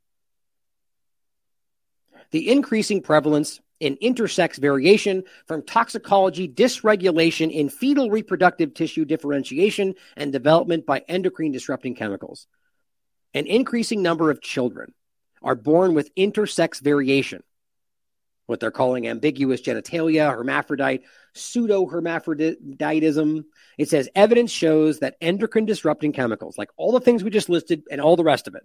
The 2.30 2.52
increasing 2.52 3.02
prevalence 3.02 3.60
in 3.80 3.98
intersex 3.98 4.58
variation 4.58 5.24
from 5.48 5.66
toxicology 5.66 6.48
dysregulation 6.48 7.52
in 7.52 7.68
fetal 7.68 8.12
reproductive 8.12 8.76
tissue 8.76 9.06
differentiation 9.06 9.96
and 10.16 10.32
development 10.32 10.86
by 10.86 11.00
endocrine 11.10 11.52
disrupting 11.52 11.96
chemicals. 11.96 12.46
An 13.34 13.48
increasing 13.48 14.04
number 14.04 14.30
of 14.30 14.40
children 14.40 14.94
are 15.42 15.56
born 15.56 15.94
with 15.94 16.14
intersex 16.16 16.82
variation, 16.82 17.44
what 18.46 18.60
they're 18.60 18.72
calling 18.72 19.08
ambiguous 19.08 19.62
genitalia, 19.62 20.32
hermaphrodite, 20.32 21.04
pseudo 21.34 21.86
hermaphroditism. 21.86 23.46
It 23.78 23.90
says 23.90 24.10
evidence 24.16 24.52
shows 24.52 25.00
that 25.00 25.16
endocrine 25.22 25.66
disrupting 25.66 26.14
chemicals, 26.14 26.58
like 26.58 26.70
all 26.78 26.92
the 26.92 27.00
things 27.00 27.24
we 27.24 27.30
just 27.30 27.50
listed 27.50 27.84
and 27.90 28.02
all 28.02 28.16
the 28.16 28.24
rest 28.24 28.48
of 28.48 28.56
it, 28.56 28.64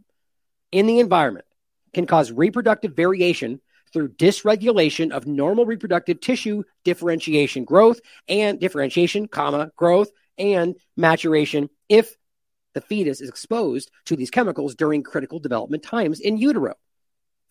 in 0.73 0.87
the 0.87 1.01
environment 1.01 1.47
can 1.95 2.07
cause 2.07 2.33
reproductive 2.33 2.95
variation 2.95 3.61
through 3.93 4.09
dysregulation 4.09 5.13
of 5.13 5.27
normal 5.27 5.65
reproductive 5.65 6.21
tissue 6.21 6.63
differentiation 6.85 7.65
growth 7.65 8.01
and 8.29 8.61
differentiation, 8.61 9.29
comma, 9.29 9.71
growth 9.77 10.11
and 10.37 10.77
maturation 10.97 11.71
if 11.89 12.17
the 12.77 12.83
fetus 12.83 13.23
is 13.23 13.31
exposed 13.31 13.91
to 14.05 14.17
these 14.17 14.29
chemicals 14.29 14.75
during 14.75 15.03
critical 15.03 15.39
development 15.39 15.83
times 15.83 16.21
in 16.21 16.37
utero. 16.37 16.75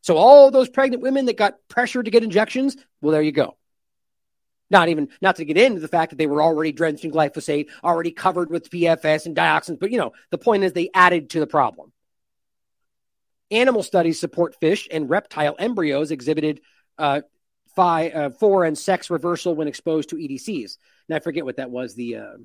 So 0.02 0.18
all 0.18 0.52
those 0.52 0.70
pregnant 0.70 1.02
women 1.02 1.26
that 1.26 1.36
got 1.36 1.56
pressured 1.68 2.06
to 2.06 2.12
get 2.12 2.24
injections, 2.24 2.78
well, 3.02 3.12
there 3.12 3.24
you 3.24 3.32
go. 3.32 3.58
Not 4.70 4.90
even 4.90 5.10
not 5.22 5.38
to 5.38 5.46
get 5.46 5.58
into 5.58 5.82
the 5.82 5.88
fact 5.88 6.12
that 6.12 6.18
they 6.18 6.28
were 6.28 6.44
already 6.44 6.72
drenched 6.72 7.06
in 7.06 7.12
glyphosate, 7.12 7.70
already 7.84 8.12
covered 8.12 8.52
with 8.52 8.70
PFS 8.70 9.26
and 9.26 9.36
dioxins, 9.36 9.80
but 9.80 9.90
you 9.90 9.98
know, 9.98 10.12
the 10.30 10.38
point 10.38 10.64
is 10.64 10.74
they 10.74 10.92
added 10.94 11.32
to 11.32 11.40
the 11.40 11.48
problem. 11.48 11.92
Animal 13.50 13.82
studies 13.82 14.20
support 14.20 14.54
fish 14.60 14.88
and 14.92 15.10
reptile 15.10 15.56
embryos 15.58 16.12
exhibited 16.12 16.62
uh, 17.00 17.22
uh, 17.76 18.30
for 18.30 18.64
and 18.64 18.78
sex 18.78 19.10
reversal 19.10 19.56
when 19.56 19.68
exposed 19.68 20.10
to 20.10 20.18
EDCs. 20.18 20.78
And 21.10 21.16
I 21.16 21.20
forget 21.20 21.46
what 21.46 21.58
that 21.58 21.72
was. 21.72 21.96
The 21.96 22.18
uh, 22.18 22.38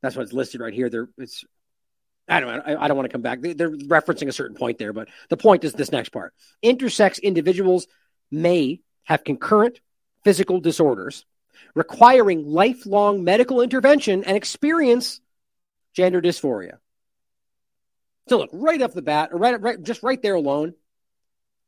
that's 0.00 0.16
what's 0.16 0.32
listed 0.32 0.62
right 0.62 0.72
here. 0.72 0.88
There, 0.88 1.08
it's 1.18 1.44
I 2.28 2.40
don't 2.40 2.50
I, 2.66 2.84
I 2.84 2.88
don't 2.88 2.96
want 2.96 3.08
to 3.08 3.12
come 3.12 3.22
back. 3.22 3.40
They're 3.40 3.70
referencing 3.70 4.28
a 4.28 4.32
certain 4.32 4.56
point 4.56 4.78
there, 4.78 4.92
but 4.92 5.08
the 5.28 5.36
point 5.36 5.64
is 5.64 5.72
this 5.72 5.92
next 5.92 6.10
part. 6.10 6.32
Intersex 6.62 7.20
individuals 7.22 7.86
may 8.30 8.80
have 9.04 9.24
concurrent 9.24 9.80
physical 10.24 10.60
disorders 10.60 11.26
requiring 11.74 12.46
lifelong 12.46 13.24
medical 13.24 13.60
intervention 13.60 14.24
and 14.24 14.36
experience 14.36 15.20
gender 15.92 16.20
dysphoria. 16.20 16.78
So 18.28 18.38
look, 18.38 18.50
right 18.52 18.80
off 18.80 18.94
the 18.94 19.02
bat, 19.02 19.30
or 19.32 19.38
right, 19.38 19.60
right 19.60 19.82
just 19.82 20.02
right 20.02 20.20
there 20.20 20.34
alone, 20.34 20.74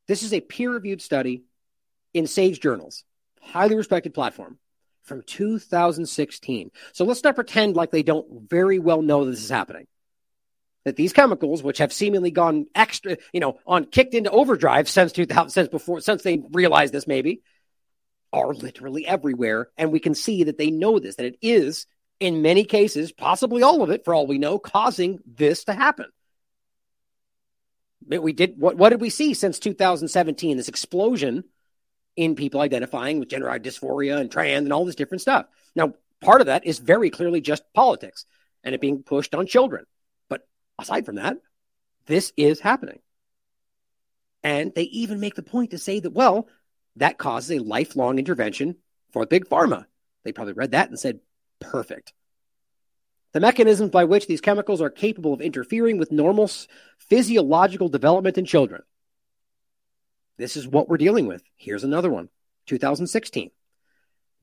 this 0.09 0.22
is 0.22 0.32
a 0.32 0.40
peer-reviewed 0.40 1.02
study 1.02 1.44
in 2.14 2.26
Sage 2.26 2.61
Journals, 2.61 3.04
highly 3.42 3.76
respected 3.76 4.14
platform 4.14 4.59
from 5.02 5.22
2016. 5.22 6.70
So 6.92 7.04
let's 7.04 7.22
not 7.22 7.34
pretend 7.34 7.76
like 7.76 7.90
they 7.90 8.02
don't 8.02 8.48
very 8.48 8.78
well 8.78 9.02
know 9.02 9.24
that 9.24 9.32
this 9.32 9.44
is 9.44 9.50
happening. 9.50 9.86
That 10.87 10.95
these 10.95 11.12
chemicals, 11.12 11.64
which 11.64 11.78
have 11.78 11.93
seemingly 11.93 12.30
gone 12.30 12.68
extra, 12.72 13.16
you 13.32 13.41
know, 13.41 13.59
on 13.66 13.87
kicked 13.87 14.14
into 14.14 14.30
overdrive 14.30 14.89
since 14.89 15.11
2000, 15.11 15.51
since 15.51 15.68
before, 15.68 16.01
since 16.01 16.22
they 16.22 16.41
realized 16.53 16.95
this, 16.95 17.09
maybe, 17.09 17.43
are 18.32 18.55
literally 18.55 19.05
everywhere. 19.05 19.68
And 19.76 19.91
we 19.91 19.99
can 19.99 20.14
see 20.14 20.45
that 20.45 20.59
they 20.59 20.70
know 20.70 21.01
this, 21.01 21.16
that 21.16 21.26
it 21.26 21.39
is 21.43 21.89
in 22.20 22.41
many 22.41 22.64
cases, 22.64 23.11
possibly 23.11 23.64
all 23.64 23.82
of 23.82 23.91
it, 23.91 24.05
for 24.05 24.14
all 24.14 24.28
we 24.28 24.39
know, 24.39 24.61
causing 24.61 25.18
this 25.26 25.64
to 25.64 25.72
happen. 25.72 26.07
But 28.07 28.22
We 28.22 28.32
did 28.32 28.55
what? 28.57 28.76
What 28.76 28.91
did 28.91 29.01
we 29.01 29.11
see 29.11 29.34
since 29.34 29.59
2017? 29.59 30.57
This 30.57 30.68
explosion 30.68 31.43
in 32.14 32.37
people 32.37 32.61
identifying 32.61 33.18
with 33.18 33.28
gender 33.28 33.49
dysphoria 33.59 34.20
and 34.20 34.30
trans 34.30 34.62
and 34.62 34.72
all 34.72 34.84
this 34.84 34.95
different 34.95 35.20
stuff. 35.20 35.47
Now, 35.74 35.95
part 36.20 36.41
of 36.41 36.47
that 36.47 36.64
is 36.64 36.78
very 36.78 37.11
clearly 37.11 37.41
just 37.41 37.64
politics 37.74 38.24
and 38.62 38.72
it 38.72 38.80
being 38.80 39.03
pushed 39.03 39.34
on 39.34 39.49
children. 39.49 39.84
Aside 40.79 41.07
from 41.07 41.16
that, 41.16 41.39
this 42.07 42.33
is 42.37 42.61
happening. 42.61 43.01
And 44.43 44.72
they 44.74 44.83
even 44.83 45.20
make 45.20 45.35
the 45.35 45.43
point 45.43 45.70
to 45.70 45.79
say 45.79 46.01
that, 46.01 46.12
well, 46.12 46.49
that 46.97 47.18
causes 47.18 47.51
a 47.51 47.64
lifelong 47.64 48.18
intervention 48.18 48.77
for 49.11 49.27
big 49.27 49.47
pharma. 49.49 49.87
They 50.24 50.33
probably 50.33 50.53
read 50.53 50.72
that 50.72 50.89
and 50.89 50.99
said, 50.99 51.20
perfect. 51.61 52.12
The 53.33 53.41
mechanisms 53.41 53.91
by 53.91 54.05
which 54.05 54.27
these 54.27 54.41
chemicals 54.41 54.81
are 54.81 54.91
capable 54.91 55.35
of 55.35 55.41
interfering 55.41 55.99
with 55.99 56.12
normal 56.12 56.51
physiological 56.99 57.89
development 57.89 58.39
in 58.39 58.45
children. 58.45 58.83
This 60.39 60.57
is 60.57 60.66
what 60.66 60.89
we're 60.89 60.97
dealing 60.97 61.27
with. 61.27 61.43
Here's 61.57 61.85
another 61.85 62.11
one 62.11 62.29
2016. 62.66 63.51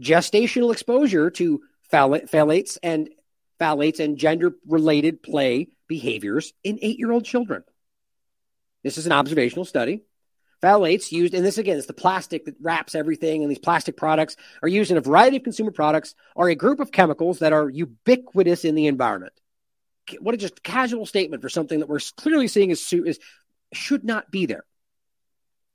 Gestational 0.02 0.72
exposure 0.72 1.30
to 1.32 1.62
phthalates 1.92 2.78
and 2.84 3.10
phthalates 3.60 4.00
and 4.00 4.18
gender 4.18 4.56
related 4.68 5.24
play 5.24 5.70
behaviors 5.88 6.54
in 6.64 6.80
eight 6.82 7.00
year 7.00 7.12
old 7.12 7.26
children. 7.26 7.64
This 8.84 8.98
is 8.98 9.06
an 9.06 9.12
observational 9.12 9.66
study. 9.66 10.04
Phthalates 10.62 11.12
used, 11.12 11.34
and 11.34 11.46
this 11.46 11.58
again 11.58 11.78
is 11.78 11.88
the 11.88 11.94
plastic 11.94 12.46
that 12.46 12.56
wraps 12.62 12.96
everything, 12.96 13.42
and 13.42 13.52
these 13.52 13.60
plastic 13.60 13.98
products 13.98 14.38
are 14.62 14.70
used 14.70 14.92
in 14.92 14.98
a 14.98 15.02
variety 15.02 15.38
of 15.38 15.44
consumer 15.44 15.72
products, 15.72 16.16
are 16.38 16.48
a 16.48 16.56
group 16.56 16.80
of 16.80 16.92
chemicals 16.92 17.40
that 17.40 17.52
are 17.52 17.70
ubiquitous 17.70 18.64
in 18.64 18.76
the 18.76 18.88
environment. 18.88 19.34
What 20.20 20.36
a 20.36 20.38
just 20.38 20.64
casual 20.64 21.06
statement 21.06 21.42
for 21.42 21.50
something 21.50 21.80
that 21.80 21.90
we're 21.90 22.00
clearly 22.16 22.48
seeing 22.48 22.72
is, 22.72 22.94
is 22.94 23.20
should 23.74 24.06
not 24.06 24.32
be 24.32 24.46
there. 24.46 24.64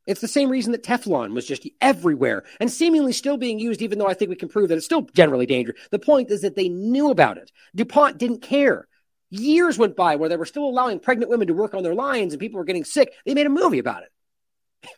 It's 0.06 0.22
the 0.22 0.28
same 0.28 0.48
reason 0.48 0.72
that 0.72 0.82
Teflon 0.82 1.34
was 1.34 1.46
just 1.46 1.68
everywhere 1.82 2.44
and 2.60 2.72
seemingly 2.72 3.12
still 3.12 3.36
being 3.36 3.58
used, 3.58 3.82
even 3.82 3.98
though 3.98 4.08
I 4.08 4.14
think 4.14 4.30
we 4.30 4.36
can 4.36 4.48
prove 4.48 4.70
that 4.70 4.76
it's 4.76 4.86
still 4.86 5.02
generally 5.02 5.44
dangerous. 5.44 5.78
The 5.90 5.98
point 5.98 6.30
is 6.30 6.40
that 6.40 6.56
they 6.56 6.70
knew 6.70 7.10
about 7.10 7.36
it. 7.36 7.52
DuPont 7.76 8.16
didn't 8.16 8.40
care. 8.40 8.87
Years 9.30 9.76
went 9.76 9.96
by 9.96 10.16
where 10.16 10.28
they 10.28 10.36
were 10.36 10.46
still 10.46 10.64
allowing 10.64 11.00
pregnant 11.00 11.30
women 11.30 11.48
to 11.48 11.54
work 11.54 11.74
on 11.74 11.82
their 11.82 11.94
lines 11.94 12.32
and 12.32 12.40
people 12.40 12.58
were 12.58 12.64
getting 12.64 12.84
sick. 12.84 13.12
They 13.26 13.34
made 13.34 13.46
a 13.46 13.50
movie 13.50 13.78
about 13.78 14.02
it. 14.02 14.10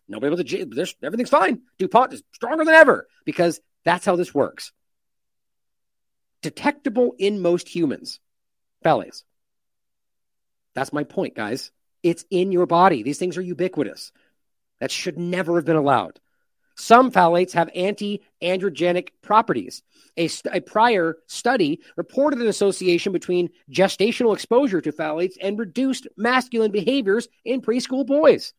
Nobody 0.09 0.31
was 0.31 0.41
a, 0.41 0.65
there's, 0.65 0.95
everything's 1.03 1.31
fine. 1.31 1.63
DuPont 1.79 2.13
is 2.13 2.23
stronger 2.33 2.65
than 2.65 2.75
ever 2.75 3.09
because 3.25 3.61
that's 3.85 4.07
how 4.07 4.17
this 4.17 4.35
works. 4.35 4.73
Detectable 6.43 7.15
in 7.19 7.43
most 7.43 7.69
humans, 7.69 8.21
phthalates. 8.85 9.25
That's 10.75 10.93
my 10.93 11.05
point, 11.05 11.35
guys. 11.35 11.71
It's 12.03 12.25
in 12.31 12.53
your 12.53 12.67
body. 12.67 13.03
These 13.03 13.19
things 13.19 13.37
are 13.37 13.43
ubiquitous. 13.43 14.13
That 14.79 14.91
should 14.91 15.19
never 15.19 15.57
have 15.57 15.67
been 15.67 15.77
allowed. 15.77 16.19
Some 16.81 17.13
phthalates 17.13 17.53
have 17.53 17.69
anti 17.75 18.23
androgenic 18.43 19.11
properties. 19.21 19.83
A, 20.17 20.29
st- 20.29 20.55
a, 20.55 20.61
prior 20.61 21.19
study 21.27 21.81
reported 21.97 22.41
an 22.41 22.49
association 22.49 23.13
between 23.13 23.51
gestational 23.71 24.35
exposure 24.35 24.81
to 24.81 24.91
phthalates 24.91 25.35
and 25.41 25.59
reduced 25.59 26.09
masculine 26.17 26.71
behaviors 26.71 27.29
in 27.45 27.61
preschool 27.61 28.07
boys. 28.07 28.55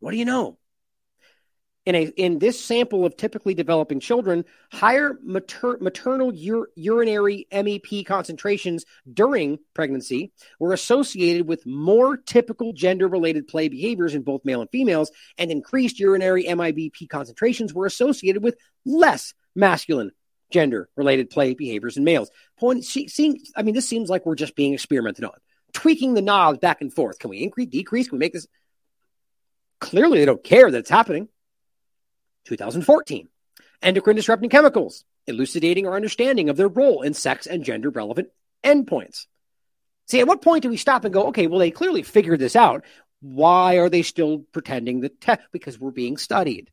What 0.00 0.10
do 0.10 0.16
you 0.16 0.24
know? 0.24 0.58
In, 1.86 1.94
a, 1.94 2.06
in 2.16 2.40
this 2.40 2.62
sample 2.62 3.06
of 3.06 3.16
typically 3.16 3.54
developing 3.54 4.00
children, 4.00 4.44
higher 4.72 5.16
mater, 5.22 5.78
maternal 5.80 6.30
ur, 6.30 6.68
urinary 6.74 7.46
MEP 7.52 8.04
concentrations 8.04 8.84
during 9.10 9.60
pregnancy 9.72 10.32
were 10.58 10.72
associated 10.72 11.46
with 11.46 11.64
more 11.64 12.16
typical 12.16 12.72
gender 12.72 13.06
related 13.06 13.46
play 13.46 13.68
behaviors 13.68 14.16
in 14.16 14.22
both 14.22 14.44
male 14.44 14.60
and 14.60 14.70
females, 14.70 15.12
and 15.38 15.52
increased 15.52 16.00
urinary 16.00 16.44
MIBP 16.44 17.08
concentrations 17.08 17.72
were 17.72 17.86
associated 17.86 18.42
with 18.42 18.56
less 18.84 19.32
masculine 19.54 20.10
gender 20.50 20.88
related 20.96 21.30
play 21.30 21.54
behaviors 21.54 21.96
in 21.96 22.02
males. 22.02 22.30
Point, 22.58 22.84
seeing, 22.84 23.40
I 23.56 23.62
mean, 23.62 23.76
this 23.76 23.88
seems 23.88 24.10
like 24.10 24.26
we're 24.26 24.34
just 24.34 24.56
being 24.56 24.74
experimented 24.74 25.24
on, 25.24 25.38
tweaking 25.72 26.14
the 26.14 26.22
knobs 26.22 26.58
back 26.58 26.80
and 26.80 26.92
forth. 26.92 27.20
Can 27.20 27.30
we 27.30 27.44
increase, 27.44 27.68
decrease? 27.68 28.08
Can 28.08 28.18
we 28.18 28.24
make 28.24 28.32
this? 28.32 28.48
Clearly, 29.78 30.18
they 30.18 30.24
don't 30.24 30.42
care 30.42 30.68
that 30.68 30.78
it's 30.78 30.90
happening. 30.90 31.28
2014. 32.46 33.28
Endocrine 33.82 34.16
disrupting 34.16 34.50
chemicals, 34.50 35.04
elucidating 35.26 35.86
our 35.86 35.94
understanding 35.94 36.48
of 36.48 36.56
their 36.56 36.68
role 36.68 37.02
in 37.02 37.14
sex 37.14 37.46
and 37.46 37.64
gender 37.64 37.90
relevant 37.90 38.28
endpoints. 38.64 39.26
See, 40.06 40.20
at 40.20 40.28
what 40.28 40.42
point 40.42 40.62
do 40.62 40.68
we 40.68 40.76
stop 40.76 41.04
and 41.04 41.12
go, 41.12 41.28
okay, 41.28 41.46
well, 41.46 41.58
they 41.58 41.70
clearly 41.70 42.02
figured 42.02 42.38
this 42.38 42.56
out. 42.56 42.84
Why 43.20 43.76
are 43.76 43.88
they 43.88 44.02
still 44.02 44.44
pretending 44.52 45.00
that? 45.00 45.40
Because 45.52 45.78
we're 45.78 45.90
being 45.90 46.16
studied. 46.16 46.70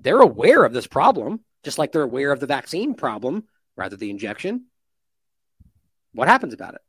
They're 0.00 0.20
aware 0.20 0.64
of 0.64 0.72
this 0.72 0.86
problem, 0.86 1.40
just 1.62 1.78
like 1.78 1.92
they're 1.92 2.02
aware 2.02 2.32
of 2.32 2.40
the 2.40 2.46
vaccine 2.46 2.94
problem, 2.94 3.44
rather 3.76 3.96
the 3.96 4.10
injection. 4.10 4.66
What 6.12 6.28
happens 6.28 6.54
about 6.54 6.74
it? 6.74 6.80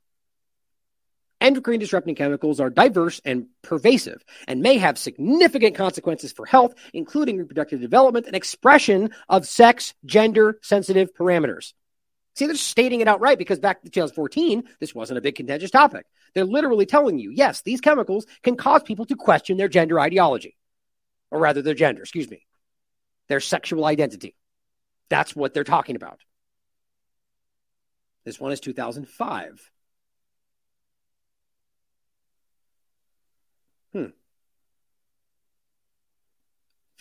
Endocrine 1.42 1.80
disrupting 1.80 2.16
chemicals 2.16 2.60
are 2.60 2.70
diverse 2.70 3.20
and 3.26 3.48
pervasive 3.64 4.24
and 4.48 4.62
may 4.62 4.78
have 4.78 4.98
significant 4.98 5.76
consequences 5.76 6.32
for 6.32 6.46
health, 6.46 6.76
including 6.94 7.38
reproductive 7.38 7.82
development 7.82 8.28
and 8.28 8.36
expression 8.36 9.10
of 9.28 9.46
sex 9.46 9.94
gender 10.06 10.60
sensitive 10.62 11.14
parameters. 11.14 11.74
See, 12.36 12.46
they're 12.46 12.56
stating 12.56 13.02
it 13.02 13.08
outright 13.08 13.38
because 13.38 13.60
back 13.60 13.80
in 13.84 13.92
2014, 13.92 14.64
this 14.80 14.96
wasn't 14.96 15.18
a 15.18 15.22
big 15.22 15.36
contentious 15.36 15.72
topic. 15.72 16.06
They're 16.34 16.46
literally 16.46 16.86
telling 16.86 17.20
you, 17.20 17.32
yes, 17.32 17.62
these 17.62 17.82
chemicals 17.82 18.26
can 18.42 18.56
cause 18.56 18.84
people 18.84 19.06
to 19.06 19.16
question 19.16 19.58
their 19.58 19.68
gender 19.68 20.00
ideology, 20.00 20.56
or 21.30 21.40
rather, 21.40 21.62
their 21.62 21.74
gender, 21.74 22.02
excuse 22.02 22.30
me, 22.30 22.46
their 23.28 23.42
sexual 23.42 23.86
identity. 23.86 24.36
That's 25.10 25.36
what 25.36 25.54
they're 25.54 25.66
talking 25.66 25.98
about. 25.98 26.20
This 28.24 28.40
one 28.40 28.54
is 28.54 28.60
2005. 28.62 29.72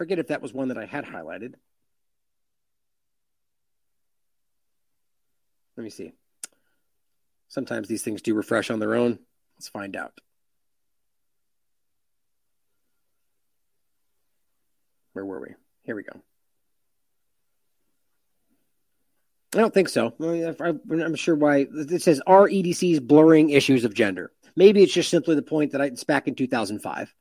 Forget 0.01 0.19
if 0.19 0.29
that 0.29 0.41
was 0.41 0.55
one 0.55 0.69
that 0.69 0.79
I 0.79 0.87
had 0.87 1.05
highlighted. 1.05 1.57
Let 5.77 5.85
me 5.85 5.91
see. 5.91 6.15
Sometimes 7.49 7.87
these 7.87 8.01
things 8.01 8.23
do 8.23 8.33
refresh 8.33 8.71
on 8.71 8.79
their 8.79 8.95
own. 8.95 9.19
Let's 9.59 9.69
find 9.69 9.95
out. 9.95 10.15
Where 15.13 15.27
were 15.27 15.41
we? 15.43 15.55
Here 15.83 15.97
we 15.97 16.03
go. 16.03 16.19
I 19.55 19.59
don't 19.59 19.75
think 19.75 19.91
so. 19.91 20.15
I'm 20.19 21.15
sure 21.15 21.35
why. 21.35 21.67
It 21.71 22.01
says, 22.01 22.23
are 22.27 22.49
EDCs 22.49 23.07
blurring 23.07 23.51
issues 23.51 23.85
of 23.85 23.93
gender? 23.93 24.33
Maybe 24.57 24.83
it's 24.83 24.95
just 24.95 25.11
simply 25.11 25.35
the 25.35 25.43
point 25.43 25.73
that 25.73 25.83
I, 25.83 25.89
it's 25.89 26.05
back 26.05 26.27
in 26.27 26.37
2005. 26.37 27.15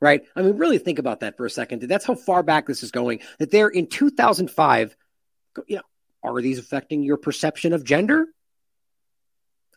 Right? 0.00 0.22
I 0.36 0.42
mean, 0.42 0.56
really 0.56 0.78
think 0.78 0.98
about 0.98 1.20
that 1.20 1.36
for 1.36 1.44
a 1.44 1.50
second. 1.50 1.82
That's 1.82 2.04
how 2.04 2.14
far 2.14 2.42
back 2.42 2.66
this 2.66 2.82
is 2.82 2.92
going. 2.92 3.20
That 3.38 3.50
they're 3.50 3.68
in 3.68 3.88
2005, 3.88 4.96
you 5.66 5.76
know, 5.76 5.82
are 6.22 6.40
these 6.40 6.58
affecting 6.58 7.02
your 7.02 7.16
perception 7.16 7.72
of 7.72 7.84
gender? 7.84 8.26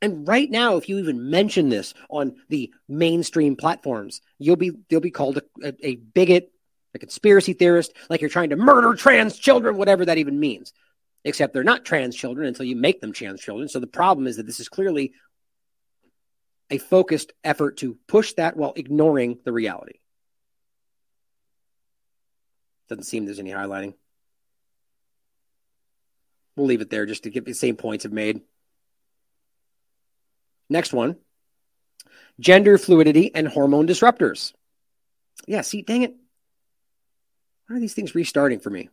And 0.01 0.27
right 0.27 0.49
now, 0.49 0.77
if 0.77 0.89
you 0.89 0.97
even 0.97 1.29
mention 1.29 1.69
this 1.69 1.93
on 2.09 2.35
the 2.49 2.73
mainstream 2.87 3.55
platforms, 3.55 4.21
you'll 4.39 4.55
be 4.55 4.71
they'll 4.89 4.99
be 4.99 5.11
called 5.11 5.37
a, 5.37 5.43
a, 5.63 5.87
a 5.87 5.95
bigot, 5.95 6.51
a 6.95 6.99
conspiracy 6.99 7.53
theorist, 7.53 7.93
like 8.09 8.21
you're 8.21 8.29
trying 8.29 8.49
to 8.49 8.55
murder 8.55 8.95
trans 8.95 9.37
children, 9.37 9.77
whatever 9.77 10.05
that 10.05 10.17
even 10.17 10.39
means. 10.39 10.73
Except 11.23 11.53
they're 11.53 11.63
not 11.63 11.85
trans 11.85 12.15
children 12.15 12.47
until 12.47 12.65
you 12.65 12.75
make 12.75 12.99
them 12.99 13.13
trans 13.13 13.41
children. 13.41 13.69
So 13.69 13.79
the 13.79 13.85
problem 13.85 14.25
is 14.25 14.37
that 14.37 14.47
this 14.47 14.59
is 14.59 14.69
clearly 14.69 15.13
a 16.71 16.79
focused 16.79 17.33
effort 17.43 17.77
to 17.77 17.97
push 18.07 18.33
that 18.33 18.57
while 18.57 18.73
ignoring 18.75 19.37
the 19.45 19.51
reality. 19.51 19.99
Doesn't 22.91 23.05
seem 23.05 23.23
there's 23.23 23.39
any 23.39 23.51
highlighting. 23.51 23.93
We'll 26.57 26.67
leave 26.67 26.81
it 26.81 26.89
there 26.89 27.05
just 27.05 27.23
to 27.23 27.29
get 27.29 27.45
the 27.45 27.53
same 27.53 27.77
points 27.77 28.03
have 28.03 28.11
made. 28.11 28.41
Next 30.69 30.91
one 30.91 31.15
gender 32.37 32.77
fluidity 32.77 33.33
and 33.33 33.47
hormone 33.47 33.87
disruptors. 33.87 34.51
Yeah, 35.47 35.61
see, 35.61 35.83
dang 35.83 36.01
it. 36.01 36.13
Why 37.67 37.77
are 37.77 37.79
these 37.79 37.93
things 37.93 38.13
restarting 38.13 38.59
for 38.59 38.69
me? 38.69 38.89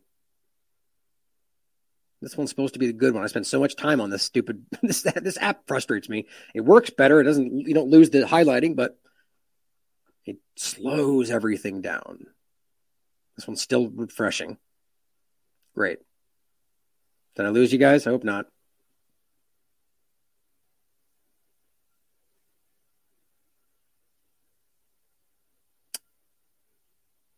This 2.23 2.37
one's 2.37 2.51
supposed 2.51 2.75
to 2.75 2.79
be 2.79 2.87
the 2.87 2.93
good 2.93 3.15
one. 3.15 3.25
I 3.25 3.27
spend 3.27 3.49
so 3.49 3.59
much 3.59 3.75
time 3.75 4.01
on 4.01 4.11
this 4.11 4.23
stupid 4.23 4.65
this 4.81 5.03
this 5.03 5.39
app 5.39 5.67
frustrates 5.67 6.09
me. 6.09 6.29
It 6.55 6.61
works 6.61 6.91
better. 6.91 7.21
It 7.21 7.25
doesn't 7.25 7.67
you 7.67 7.75
don't 7.75 7.91
lose 7.91 8.11
the 8.11 8.19
highlighting, 8.19 8.77
but 8.77 8.97
it 10.25 10.37
slows 10.55 11.33
everything 11.33 11.81
down. 11.81 12.29
This 13.39 13.47
one's 13.47 13.63
still 13.63 13.89
refreshing. 13.89 14.59
Great. 15.77 16.01
Did 17.37 17.47
I 17.47 17.51
lose 17.51 17.73
you 17.73 17.79
guys? 17.79 18.05
I 18.05 18.11
hope 18.11 18.25
not. 18.25 18.47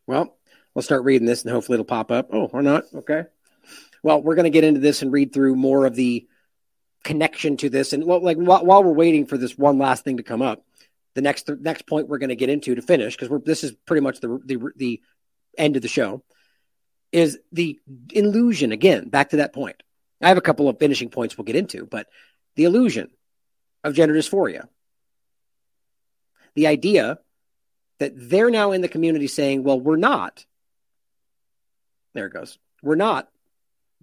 Well, 0.07 0.39
I'll 0.75 0.81
start 0.81 1.05
reading 1.05 1.27
this 1.27 1.43
and 1.43 1.53
hopefully 1.53 1.77
it'll 1.77 1.85
pop 1.85 2.11
up. 2.11 2.31
Oh, 2.33 2.47
or 2.47 2.63
not. 2.63 2.85
Okay. 2.95 3.25
Well, 4.03 4.23
we're 4.23 4.37
going 4.37 4.45
to 4.45 4.51
get 4.51 4.65
into 4.65 4.81
this 4.81 5.03
and 5.03 5.13
read 5.13 5.35
through 5.35 5.55
more 5.55 5.85
of 5.85 5.95
the 5.95 6.27
connection 7.05 7.59
to 7.59 7.69
this. 7.69 7.93
And 7.93 8.05
like 8.05 8.39
while, 8.39 8.65
while 8.65 8.83
we're 8.83 8.93
waiting 8.93 9.27
for 9.27 9.37
this 9.37 9.59
one 9.59 9.77
last 9.77 10.03
thing 10.03 10.17
to 10.17 10.23
come 10.23 10.41
up, 10.41 10.65
the 11.15 11.21
next 11.21 11.45
the 11.45 11.57
next 11.57 11.87
point 11.87 12.09
we're 12.09 12.17
going 12.17 12.31
to 12.31 12.37
get 12.37 12.49
into 12.49 12.75
to 12.75 12.81
finish 12.81 13.19
because 13.19 13.43
this 13.45 13.65
is 13.65 13.73
pretty 13.85 14.01
much 14.01 14.21
the, 14.21 14.41
the 14.47 14.71
the 14.77 15.03
end 15.57 15.77
of 15.77 15.83
the 15.83 15.89
show 15.89 16.23
is 17.13 17.39
the 17.53 17.79
illusion 18.13 18.73
again. 18.73 19.09
Back 19.09 19.31
to 19.31 19.39
that 19.39 19.53
point. 19.53 19.83
I 20.23 20.29
have 20.29 20.39
a 20.39 20.43
couple 20.43 20.69
of 20.69 20.79
finishing 20.79 21.09
points 21.09 21.37
we'll 21.37 21.45
get 21.45 21.57
into, 21.57 21.87
but 21.87 22.07
the 22.57 22.65
illusion 22.65 23.11
of 23.83 23.95
gender 23.95 24.15
dysphoria, 24.15 24.69
the 26.55 26.67
idea 26.67 27.19
that 27.99 28.13
they're 28.15 28.51
now 28.51 28.73
in 28.73 28.81
the 28.81 28.89
community 28.89 29.27
saying, 29.27 29.63
"Well, 29.63 29.81
we're 29.81 29.97
not." 29.97 30.45
There 32.13 32.27
it 32.27 32.33
goes. 32.33 32.59
We're 32.83 32.97
not 32.97 33.31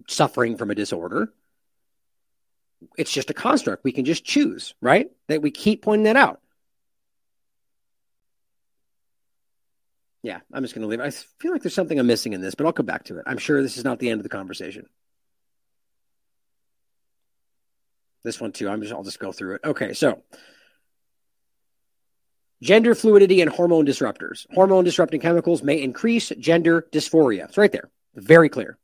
suffering 0.08 0.56
from 0.56 0.70
a 0.70 0.74
disorder. 0.74 1.32
It's 2.96 3.12
just 3.12 3.30
a 3.30 3.34
construct. 3.34 3.84
We 3.84 3.92
can 3.92 4.04
just 4.04 4.24
choose, 4.24 4.74
right? 4.80 5.10
That 5.28 5.42
we 5.42 5.50
keep 5.50 5.82
pointing 5.82 6.04
that 6.04 6.16
out. 6.16 6.40
Yeah, 10.22 10.40
I'm 10.52 10.62
just 10.62 10.74
going 10.74 10.82
to 10.82 10.88
leave. 10.88 11.00
I 11.00 11.10
feel 11.10 11.52
like 11.52 11.62
there's 11.62 11.74
something 11.74 11.98
I'm 11.98 12.06
missing 12.06 12.32
in 12.32 12.40
this, 12.40 12.54
but 12.54 12.66
I'll 12.66 12.72
come 12.72 12.86
back 12.86 13.04
to 13.04 13.18
it. 13.18 13.24
I'm 13.26 13.38
sure 13.38 13.62
this 13.62 13.76
is 13.76 13.84
not 13.84 13.98
the 13.98 14.10
end 14.10 14.18
of 14.20 14.24
the 14.24 14.28
conversation. 14.28 14.86
This 18.24 18.40
one 18.40 18.52
too. 18.52 18.68
I'm 18.68 18.80
just. 18.80 18.92
I'll 18.92 19.04
just 19.04 19.20
go 19.20 19.30
through 19.30 19.54
it. 19.54 19.60
Okay, 19.64 19.92
so 19.92 20.22
gender 22.60 22.94
fluidity 22.94 23.40
and 23.40 23.50
hormone 23.50 23.86
disruptors. 23.86 24.46
Hormone 24.52 24.84
disrupting 24.84 25.20
chemicals 25.20 25.62
may 25.62 25.80
increase 25.80 26.30
gender 26.38 26.86
dysphoria. 26.92 27.44
It's 27.44 27.56
right 27.56 27.70
there. 27.70 27.90
Very 28.14 28.48
clear. 28.48 28.76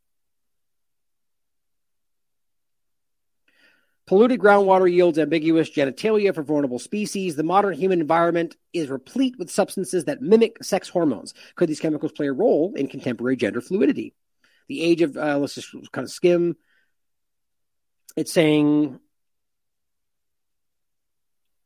Polluted 4.07 4.39
groundwater 4.39 4.91
yields 4.91 5.19
ambiguous 5.19 5.71
genitalia 5.71 6.35
for 6.35 6.43
vulnerable 6.43 6.79
species. 6.79 7.37
The 7.37 7.43
modern 7.43 7.73
human 7.73 8.03
environment 8.03 8.55
is 8.75 8.91
replete 8.91 9.39
with 9.39 9.51
substances 9.51 10.05
that 10.05 10.21
mimic 10.21 10.63
sex 10.63 10.91
hormones. 10.91 11.33
Could 11.57 11.71
these 11.71 11.81
chemicals 11.81 12.13
play 12.13 12.27
a 12.27 12.33
role 12.33 12.75
in 12.77 12.89
contemporary 12.89 13.37
gender 13.37 13.63
fluidity? 13.63 14.13
The 14.69 14.83
age 14.83 15.01
of, 15.01 15.17
uh, 15.17 15.39
let's 15.39 15.55
just 15.55 15.71
kind 15.93 16.05
of 16.05 16.11
skim. 16.11 16.57
It's 18.15 18.33
saying, 18.33 19.01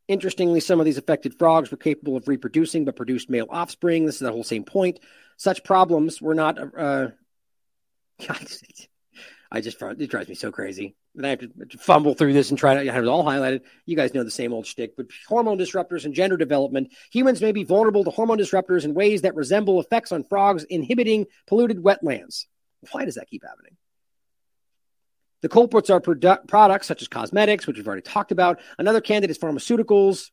interestingly, 0.07 0.61
some 0.61 0.79
of 0.79 0.87
these 0.87 0.99
affected 0.99 1.37
frogs 1.39 1.73
were 1.73 1.77
capable 1.77 2.17
of 2.17 2.29
reproducing 2.29 2.85
but 2.85 2.95
produced 2.95 3.29
male 3.29 3.47
offspring. 3.51 4.07
This 4.07 4.17
is 4.17 4.21
the 4.21 4.33
whole 4.33 4.45
same 4.45 4.65
point. 4.65 5.01
Such 5.37 5.65
problems 5.65 6.23
were 6.23 6.35
not. 6.35 6.59
Uh, 6.77 7.09
I 9.51 9.61
just 9.61 9.81
it 9.81 10.11
drives 10.11 10.29
me 10.29 10.35
so 10.35 10.53
crazy. 10.53 10.95
And 11.19 11.27
I 11.27 11.31
have 11.31 11.41
to 11.41 11.79
fumble 11.79 12.15
through 12.15 12.33
this 12.33 12.51
and 12.51 12.59
try 12.59 12.85
to 12.85 12.93
have 12.93 13.03
it 13.03 13.09
all 13.09 13.25
highlighted. 13.25 13.63
You 13.87 13.97
guys 13.97 14.15
know 14.15 14.23
the 14.23 14.31
same 14.31 14.53
old 14.53 14.67
shtick. 14.67 14.97
But 14.97 15.07
hormone 15.27 15.59
disruptors 15.59 16.05
and 16.05 16.15
gender 16.15 16.37
development, 16.37 16.93
humans 17.11 17.41
may 17.41 17.51
be 17.51 17.65
vulnerable 17.65 18.05
to 18.05 18.11
hormone 18.11 18.39
disruptors 18.39 18.85
in 18.85 18.95
ways 18.95 19.23
that 19.23 19.35
resemble 19.35 19.81
effects 19.81 20.13
on 20.13 20.23
frogs 20.23 20.63
inhibiting 20.63 21.27
polluted 21.49 21.79
wetlands. 21.79 22.47
Why 22.93 23.05
does 23.05 23.17
that 23.17 23.29
keep 23.29 23.43
happening? 23.45 23.77
The 25.43 25.49
culprits 25.49 25.91
are 25.91 26.01
produ- 26.01 26.47
products 26.47 26.87
such 26.87 27.03
as 27.03 27.09
cosmetics, 27.09 27.67
which 27.67 27.77
we've 27.77 27.87
already 27.87 28.03
talked 28.03 28.31
about. 28.31 28.61
Another 28.79 29.01
candidate 29.01 29.31
is 29.31 29.39
pharmaceuticals. 29.39 30.31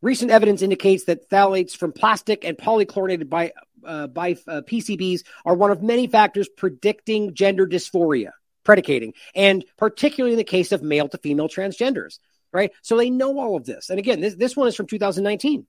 Recent 0.00 0.30
evidence 0.30 0.62
indicates 0.62 1.04
that 1.04 1.28
phthalates 1.28 1.76
from 1.76 1.92
plastic 1.92 2.46
and 2.46 2.56
polychlorinated 2.56 3.28
by, 3.28 3.52
uh, 3.84 4.06
by 4.06 4.36
uh, 4.46 4.62
PCBs 4.62 5.24
are 5.44 5.54
one 5.54 5.70
of 5.70 5.82
many 5.82 6.06
factors 6.06 6.48
predicting 6.48 7.34
gender 7.34 7.66
dysphoria, 7.66 8.30
predicating, 8.68 9.14
and 9.34 9.64
particularly 9.78 10.34
in 10.34 10.36
the 10.36 10.44
case 10.44 10.72
of 10.72 10.82
male 10.82 11.08
to 11.08 11.16
female 11.16 11.48
transgenders, 11.48 12.18
right? 12.52 12.70
So 12.82 12.98
they 12.98 13.08
know 13.08 13.38
all 13.38 13.56
of 13.56 13.64
this. 13.64 13.88
And 13.88 13.98
again, 13.98 14.20
this, 14.20 14.34
this 14.34 14.54
one 14.54 14.68
is 14.68 14.76
from 14.76 14.86
2019. 14.86 15.66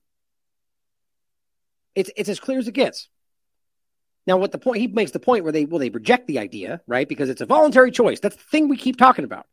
It's, 1.94 2.10
it's 2.14 2.28
as 2.28 2.38
clear 2.38 2.58
as 2.58 2.68
it 2.68 2.72
gets. 2.72 3.08
Now, 4.26 4.36
what 4.36 4.52
the 4.52 4.58
point 4.58 4.82
he 4.82 4.86
makes 4.86 5.12
the 5.12 5.18
point 5.18 5.44
where 5.44 5.52
they 5.52 5.64
well 5.64 5.78
they 5.78 5.88
reject 5.88 6.26
the 6.26 6.40
idea, 6.40 6.82
right? 6.86 7.08
Because 7.08 7.30
it's 7.30 7.40
a 7.40 7.46
voluntary 7.46 7.90
choice. 7.90 8.20
That's 8.20 8.36
the 8.36 8.42
thing 8.42 8.68
we 8.68 8.76
keep 8.76 8.98
talking 8.98 9.24
about. 9.24 9.46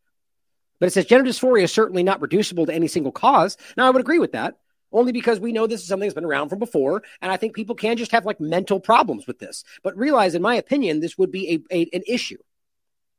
But 0.81 0.87
it 0.87 0.91
says 0.91 1.05
gender 1.05 1.31
dysphoria 1.31 1.63
is 1.63 1.71
certainly 1.71 2.03
not 2.03 2.21
reducible 2.21 2.65
to 2.65 2.73
any 2.73 2.89
single 2.89 3.13
cause. 3.13 3.55
Now, 3.77 3.87
I 3.87 3.91
would 3.91 4.01
agree 4.01 4.19
with 4.19 4.33
that 4.33 4.57
only 4.91 5.13
because 5.13 5.39
we 5.39 5.53
know 5.53 5.67
this 5.67 5.81
is 5.81 5.87
something 5.87 6.05
that's 6.05 6.15
been 6.15 6.25
around 6.25 6.49
from 6.49 6.59
before. 6.59 7.01
And 7.21 7.31
I 7.31 7.37
think 7.37 7.55
people 7.55 7.75
can 7.75 7.95
just 7.95 8.11
have 8.11 8.25
like 8.25 8.41
mental 8.41 8.81
problems 8.81 9.25
with 9.25 9.39
this. 9.39 9.63
But 9.83 9.95
realize, 9.95 10.35
in 10.35 10.41
my 10.41 10.55
opinion, 10.55 10.99
this 10.99 11.17
would 11.17 11.31
be 11.31 11.63
a, 11.71 11.75
a, 11.75 11.89
an 11.93 12.03
issue. 12.05 12.39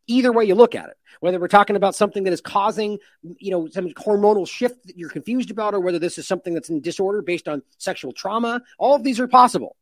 Either 0.08 0.32
way 0.32 0.44
you 0.44 0.54
look 0.54 0.74
at 0.74 0.88
it, 0.88 0.96
whether 1.20 1.38
we're 1.38 1.48
talking 1.48 1.76
about 1.76 1.94
something 1.94 2.24
that 2.24 2.32
is 2.32 2.40
causing, 2.40 2.98
you 3.38 3.50
know, 3.50 3.68
some 3.68 3.88
hormonal 3.90 4.48
shift 4.48 4.86
that 4.86 4.96
you're 4.96 5.10
confused 5.10 5.50
about, 5.50 5.74
or 5.74 5.80
whether 5.80 5.98
this 5.98 6.18
is 6.18 6.26
something 6.26 6.54
that's 6.54 6.70
in 6.70 6.80
disorder 6.80 7.22
based 7.22 7.46
on 7.46 7.62
sexual 7.76 8.12
trauma, 8.12 8.62
all 8.78 8.96
of 8.96 9.04
these 9.04 9.20
are 9.20 9.28
possible. 9.28 9.76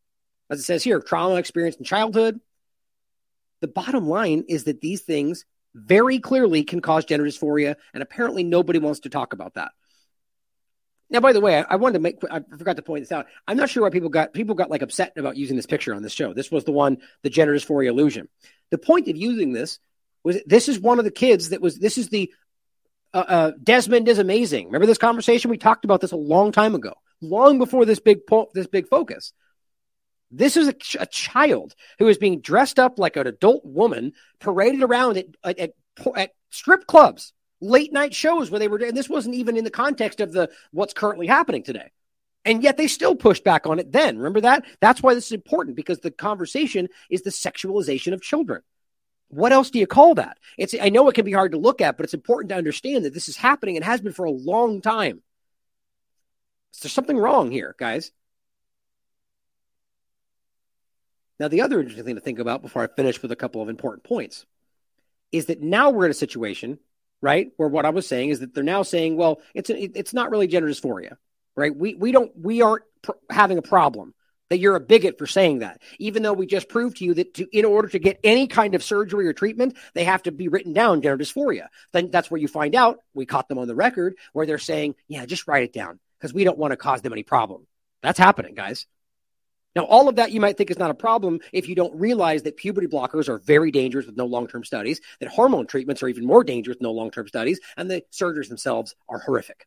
As 0.51 0.61
it 0.61 0.65
says 0.65 0.85
here, 0.85 1.01
trauma 1.01 1.37
experienced 1.37 1.79
in 1.79 1.85
childhood. 1.85 2.41
The 3.61 3.69
bottom 3.69 4.09
line 4.09 4.45
is 4.49 4.65
that 4.65 4.81
these 4.81 5.01
things 5.01 5.45
very 5.75 6.19
clearly 6.19 6.65
can 6.65 6.81
cause 6.81 7.05
gender 7.05 7.27
dysphoria, 7.27 7.77
and 7.95 8.03
apparently 8.03 8.45
nobody 8.45 8.79
wants 8.79 9.01
to 9.01 9.09
talk 9.09 9.33
about 9.33 9.55
that. 9.55 9.73
Now, 11.09 11.21
by 11.21 11.33
the 11.33 11.41
way, 11.41 11.59
I, 11.59 11.63
I, 11.71 11.77
wanted 11.77 11.95
to 11.95 12.01
make, 12.01 12.19
I 12.29 12.41
forgot 12.59 12.77
to 12.77 12.83
point 12.83 13.03
this 13.03 13.13
out. 13.13 13.27
I'm 13.47 13.57
not 13.57 13.71
sure 13.71 13.85
why 13.85 13.91
people 13.91 14.09
got, 14.09 14.33
people 14.33 14.57
got 14.57 14.71
like 14.71 14.83
upset 14.83 15.13
about 15.17 15.37
using 15.37 15.55
this 15.55 15.67
picture 15.67 15.95
on 15.95 16.03
this 16.03 16.13
show. 16.13 16.33
This 16.33 16.51
was 16.51 16.65
the 16.65 16.73
one, 16.73 16.99
the 17.23 17.31
gender 17.31 17.55
dysphoria 17.55 17.89
illusion. 17.89 18.29
The 18.71 18.79
point 18.79 19.07
of 19.09 19.17
using 19.17 19.53
this 19.53 19.79
was 20.27 20.39
this 20.45 20.69
is 20.69 20.79
one 20.79 20.99
of 20.99 21.05
the 21.05 21.11
kids 21.11 21.51
that 21.51 21.61
was, 21.61 21.79
this 21.79 21.97
is 21.97 22.09
the, 22.09 22.33
uh, 23.15 23.25
uh, 23.27 23.53
Desmond 23.63 24.09
is 24.09 24.19
amazing. 24.19 24.67
Remember 24.67 24.87
this 24.87 24.99
conversation? 24.99 25.51
We 25.51 25.57
talked 25.57 25.85
about 25.85 26.01
this 26.01 26.13
a 26.13 26.17
long 26.17 26.53
time 26.53 26.75
ago, 26.75 26.95
long 27.23 27.59
before 27.59 27.85
this 27.85 28.01
big, 28.01 28.27
po- 28.27 28.51
this 28.53 28.67
big 28.67 28.89
focus. 28.89 29.33
This 30.31 30.57
is 30.57 30.69
a, 30.69 30.73
ch- 30.73 30.97
a, 30.99 31.07
child 31.07 31.75
who 31.99 32.09
is 32.09 32.19
being 32.19 32.41
dressed 32.41 32.79
up 32.79 32.99
like 32.99 33.17
an 33.17 33.29
adult 33.29 33.65
woman, 33.65 34.13
paraded 34.41 34.83
around 34.83 35.17
at, 35.17 35.27
at, 35.45 35.59
at, 35.59 35.73
at 36.17 36.31
strip 36.51 36.87
clubs 36.87 37.33
late 37.61 37.93
night 37.93 38.13
shows 38.13 38.51
where 38.51 38.59
they 38.59 38.69
were, 38.69 38.79
and 38.79 38.97
this 38.97 39.09
wasn't 39.09 39.35
even 39.35 39.57
in 39.57 39.65
the 39.65 39.71
context 39.71 40.21
of 40.21 40.33
the 40.33 40.51
what's 40.73 40.93
currently 40.93 41.27
happening 41.27 41.63
today. 41.63 41.91
And 42.45 42.63
yet 42.63 42.77
they 42.77 42.87
still 42.87 43.17
pushed 43.17 43.45
back 43.45 43.67
on 43.67 43.79
it 43.79 43.91
then. 43.91 44.19
Remember 44.19 44.43
that? 44.43 44.65
That's 44.81 45.03
why 45.03 45.15
this 45.15 45.27
is 45.27 45.33
important 45.33 45.77
because 45.77 46.01
the 46.01 46.11
conversation 46.11 46.89
is 47.11 47.23
the 47.23 47.31
sexualization 47.31 48.13
of 48.13 48.23
children. 48.23 48.63
What 49.29 49.53
else 49.53 49.71
do 49.71 49.79
you 49.79 49.87
call 49.87 50.15
that? 50.17 50.39
It's 50.57 50.75
I 50.81 50.89
know 50.89 51.09
it 51.09 51.15
can 51.15 51.25
be 51.25 51.33
hard 51.33 51.53
to 51.53 51.59
look 51.59 51.81
at, 51.81 51.97
but 51.97 52.05
it's 52.05 52.15
important 52.15 52.51
to 52.51 52.57
understand 52.57 53.05
that 53.05 53.15
this 53.15 53.29
is 53.29 53.37
happening 53.37 53.77
and 53.77 53.85
has 53.85 54.01
been 54.01 54.13
for 54.13 54.25
a 54.25 54.31
long 54.31 54.81
time. 54.81 55.23
So 56.71 56.85
there's 56.85 56.93
something 56.93 57.19
wrong 57.19 57.51
here, 57.51 57.75
guys. 57.79 58.13
Now, 61.39 61.49
the 61.49 61.63
other 61.63 61.81
interesting 61.81 62.05
thing 62.05 62.15
to 62.15 62.21
think 62.21 62.39
about 62.39 62.63
before 62.63 62.83
I 62.83 62.87
finish 62.87 63.21
with 63.21 63.33
a 63.33 63.37
couple 63.37 63.61
of 63.61 63.69
important 63.69 64.05
points 64.05 64.47
is 65.33 65.47
that 65.47 65.61
now 65.61 65.91
we're 65.91 66.07
in 66.07 66.11
a 66.11 66.15
situation 66.15 66.79
right? 67.21 67.51
Where 67.57 67.69
what 67.69 67.85
I 67.85 67.91
was 67.91 68.07
saying 68.07 68.31
is 68.31 68.41
that 68.41 68.55
they're 68.55 68.65
now 68.65 68.83
saying, 68.83 69.17
well, 69.17 69.41
it's 69.55 69.71
it's 69.71 70.15
not 70.15 70.31
really 70.31 70.47
gender 70.47 70.69
dysphoria, 70.69 71.17
right? 71.55 71.75
We 71.75 71.95
we 71.95 72.13
don't 72.13 72.33
we 72.37 72.63
aren't 72.63 72.85
pr- 73.03 73.13
having 73.31 73.59
a 73.59 73.63
problem 73.63 74.15
that 74.49 74.59
you're 74.59 74.77
a 74.77 74.81
bigot 74.81 75.19
for 75.19 75.27
saying 75.27 75.61
that, 75.61 75.81
even 75.99 76.23
though 76.23 76.33
we 76.33 76.47
just 76.47 76.69
proved 76.69 76.99
to 76.99 77.05
you 77.05 77.15
that 77.15 77.35
to, 77.35 77.47
in 77.57 77.65
order 77.65 77.89
to 77.89 77.99
get 77.99 78.21
any 78.23 78.47
kind 78.47 78.75
of 78.75 78.83
surgery 78.83 79.27
or 79.27 79.33
treatment, 79.33 79.77
they 79.95 80.05
have 80.05 80.23
to 80.25 80.33
be 80.33 80.49
written 80.49 80.73
down 80.73 81.03
gender 81.03 81.23
dysphoria. 81.23 81.67
Then 81.93 82.11
that's 82.11 82.31
where 82.31 82.41
you 82.41 82.49
find 82.49 82.75
out 82.75 82.99
we 83.15 83.27
caught 83.27 83.49
them 83.49 83.59
on 83.59 83.69
the 83.69 83.75
record 83.75 84.17
where 84.33 84.47
they're 84.47 84.59
saying, 84.59 84.95
yeah, 85.09 85.27
just 85.27 85.49
write 85.49 85.65
it 85.65 85.73
down 85.73 85.99
because 86.19 86.33
we 86.33 86.45
don't 86.45 86.59
want 86.59 86.73
to 86.73 86.77
cause 86.77 87.03
them 87.03 87.13
any 87.13 87.23
problem. 87.23 87.67
That's 88.03 88.19
happening, 88.19 88.55
guys. 88.55 88.87
Now, 89.75 89.83
all 89.83 90.09
of 90.09 90.17
that 90.17 90.33
you 90.33 90.41
might 90.41 90.57
think 90.57 90.71
is 90.71 90.79
not 90.79 90.91
a 90.91 90.95
problem 90.95 91.41
if 91.53 91.69
you 91.69 91.75
don't 91.75 91.95
realize 91.95 92.45
that 92.45 92.57
puberty 92.57 92.87
blockers 92.87 93.29
are 93.29 93.39
very 93.39 93.71
dangerous 93.71 94.07
with 94.07 94.17
no 94.17 94.25
long 94.25 94.47
term 94.47 94.65
studies, 94.65 95.03
that 95.21 95.29
hormone 95.29 95.67
treatments 95.67 96.03
are 96.03 96.09
even 96.09 96.25
more 96.25 96.45
dangerous 96.45 96.77
with 96.77 96.83
no 96.83 96.93
long 96.93 97.11
term 97.11 97.29
studies, 97.29 97.61
and 97.77 97.91
the 97.91 98.03
surgeries 98.11 98.49
themselves 98.49 98.95
are 99.07 99.19
horrific. 99.19 99.67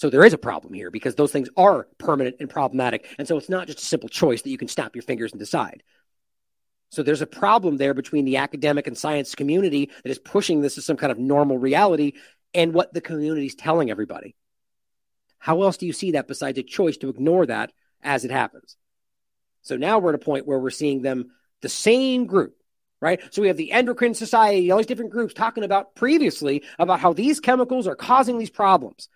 So 0.00 0.08
there 0.08 0.24
is 0.24 0.32
a 0.32 0.38
problem 0.38 0.72
here 0.72 0.90
because 0.90 1.14
those 1.14 1.30
things 1.30 1.50
are 1.58 1.86
permanent 1.98 2.36
and 2.40 2.48
problematic. 2.48 3.06
And 3.18 3.28
so 3.28 3.36
it's 3.36 3.50
not 3.50 3.66
just 3.66 3.80
a 3.80 3.84
simple 3.84 4.08
choice 4.08 4.40
that 4.40 4.48
you 4.48 4.56
can 4.56 4.66
snap 4.66 4.96
your 4.96 5.02
fingers 5.02 5.32
and 5.32 5.38
decide. 5.38 5.82
So 6.88 7.02
there's 7.02 7.20
a 7.20 7.26
problem 7.26 7.76
there 7.76 7.92
between 7.92 8.24
the 8.24 8.38
academic 8.38 8.86
and 8.86 8.96
science 8.96 9.34
community 9.34 9.90
that 10.02 10.08
is 10.08 10.18
pushing 10.18 10.62
this 10.62 10.78
as 10.78 10.86
some 10.86 10.96
kind 10.96 11.12
of 11.12 11.18
normal 11.18 11.58
reality 11.58 12.14
and 12.54 12.72
what 12.72 12.94
the 12.94 13.02
community 13.02 13.44
is 13.44 13.54
telling 13.54 13.90
everybody. 13.90 14.34
How 15.36 15.60
else 15.64 15.76
do 15.76 15.84
you 15.84 15.92
see 15.92 16.12
that 16.12 16.28
besides 16.28 16.56
a 16.56 16.62
choice 16.62 16.96
to 16.96 17.10
ignore 17.10 17.44
that 17.44 17.70
as 18.02 18.24
it 18.24 18.30
happens? 18.30 18.78
So 19.60 19.76
now 19.76 19.98
we're 19.98 20.14
at 20.14 20.22
a 20.22 20.24
point 20.24 20.46
where 20.46 20.58
we're 20.58 20.70
seeing 20.70 21.02
them, 21.02 21.32
the 21.60 21.68
same 21.68 22.24
group, 22.24 22.56
right? 23.02 23.20
So 23.34 23.42
we 23.42 23.48
have 23.48 23.58
the 23.58 23.72
endocrine 23.72 24.14
society, 24.14 24.70
all 24.70 24.78
these 24.78 24.86
different 24.86 25.12
groups 25.12 25.34
talking 25.34 25.62
about 25.62 25.94
previously 25.94 26.62
about 26.78 27.00
how 27.00 27.12
these 27.12 27.38
chemicals 27.38 27.86
are 27.86 27.96
causing 27.96 28.38
these 28.38 28.48
problems. 28.48 29.10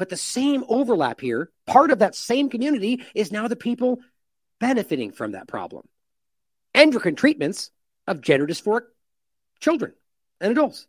But 0.00 0.08
the 0.08 0.16
same 0.16 0.64
overlap 0.66 1.20
here, 1.20 1.50
part 1.66 1.90
of 1.90 1.98
that 1.98 2.14
same 2.14 2.48
community 2.48 3.04
is 3.14 3.30
now 3.30 3.48
the 3.48 3.54
people 3.54 3.98
benefiting 4.58 5.12
from 5.12 5.32
that 5.32 5.46
problem. 5.46 5.86
Endocrine 6.74 7.16
treatments 7.16 7.70
of 8.06 8.22
gender 8.22 8.46
dysphoric 8.46 8.84
children 9.60 9.92
and 10.40 10.52
adults, 10.52 10.86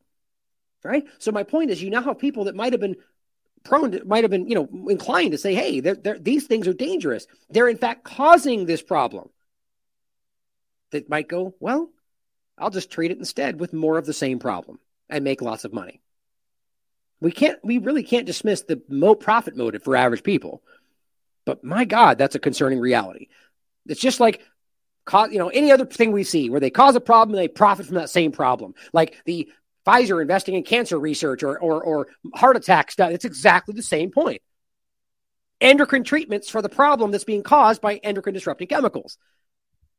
right? 0.82 1.04
So 1.20 1.34
my 1.34 1.44
point 1.44 1.72
is, 1.72 1.84
you 1.84 1.90
now 1.90 2.02
have 2.04 2.20
people 2.20 2.46
that 2.46 2.56
might 2.56 2.72
have 2.72 2.80
been 2.80 2.96
prone 3.66 3.92
to, 3.92 4.06
might 4.06 4.24
have 4.24 4.32
been, 4.32 4.48
you 4.48 4.56
know, 4.56 4.70
inclined 4.90 5.34
to 5.34 5.38
say, 5.38 5.56
hey, 5.56 5.82
they're, 5.82 5.96
they're, 5.96 6.18
these 6.18 6.48
things 6.48 6.66
are 6.70 6.74
dangerous. 6.74 7.28
They're 7.50 7.68
in 7.68 7.78
fact 7.78 8.06
causing 8.06 8.66
this 8.66 8.82
problem. 8.82 9.28
That 10.92 11.10
might 11.10 11.28
go, 11.28 11.54
well, 11.60 11.90
I'll 12.58 12.70
just 12.70 12.90
treat 12.92 13.12
it 13.12 13.18
instead 13.18 13.60
with 13.60 13.74
more 13.74 13.98
of 13.98 14.06
the 14.06 14.14
same 14.14 14.40
problem 14.40 14.80
and 15.10 15.26
make 15.26 15.42
lots 15.42 15.66
of 15.66 15.74
money. 15.74 16.00
We 17.22 17.32
can't, 17.32 17.60
we 17.64 17.78
really 17.78 18.04
can't 18.04 18.26
dismiss 18.26 18.64
the 18.64 18.82
mo- 18.90 19.16
profit 19.16 19.56
motive 19.56 19.84
for 19.84 19.96
average 19.96 20.24
people. 20.24 20.62
But 21.46 21.64
my 21.64 21.86
God, 21.86 22.18
that's 22.18 22.36
a 22.36 22.40
concerning 22.40 22.80
reality. 22.80 23.28
It's 23.88 24.02
just 24.02 24.20
like, 24.20 24.42
you 25.14 25.40
know, 25.40 25.50
any 25.50 25.72
other 25.72 25.86
thing 25.86 26.12
we 26.12 26.24
see 26.24 26.50
where 26.50 26.60
they 26.60 26.70
cause 26.70 26.96
a 26.96 27.02
problem 27.02 27.36
and 27.36 27.44
they 27.44 27.48
profit 27.48 27.86
from 27.86 27.96
that 27.96 28.10
same 28.10 28.32
problem. 28.32 28.74
Like 28.94 29.18
the 29.26 29.50
Pfizer 29.86 30.22
investing 30.22 30.56
in 30.56 30.64
cancer 30.64 31.00
research 31.00 31.44
or, 31.44 31.60
or, 31.60 31.84
or 31.84 32.08
heart 32.36 32.58
attack 32.58 32.92
stuff. 32.92 33.12
It's 33.12 33.26
exactly 33.26 33.74
the 33.74 33.82
same 33.82 34.12
point. 34.12 34.42
Endocrine 35.60 36.04
treatments 36.04 36.50
for 36.50 36.62
the 36.62 36.70
problem 36.70 37.12
that's 37.12 37.24
being 37.24 37.44
caused 37.44 37.82
by 37.82 37.96
endocrine 37.96 38.34
disrupting 38.34 38.68
chemicals. 38.68 39.18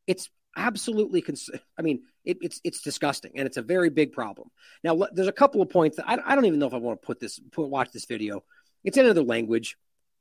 It's 0.07 0.29
absolutely, 0.57 1.23
cons- 1.23 1.51
I 1.79 1.83
mean, 1.83 2.03
it, 2.25 2.39
it's 2.41 2.61
it's 2.65 2.83
disgusting 2.83 3.33
and 3.37 3.47
it's 3.47 3.57
a 3.57 3.63
very 3.63 3.91
big 3.91 4.13
problem. 4.13 4.49
Now, 4.85 5.07
there's 5.13 5.29
a 5.29 5.33
couple 5.33 5.63
of 5.63 5.71
points 5.71 5.97
that 5.97 6.09
I, 6.09 6.19
I 6.25 6.35
don't 6.35 6.47
even 6.47 6.59
know 6.59 6.67
if 6.67 6.75
I 6.75 6.79
want 6.79 7.01
to 7.01 7.07
put 7.07 7.21
this, 7.21 7.41
put, 7.53 7.69
watch 7.69 7.91
this 7.93 8.07
video. 8.07 8.45
It's 8.85 8.97
in 8.97 9.05
another 9.05 9.23
language. 9.23 9.77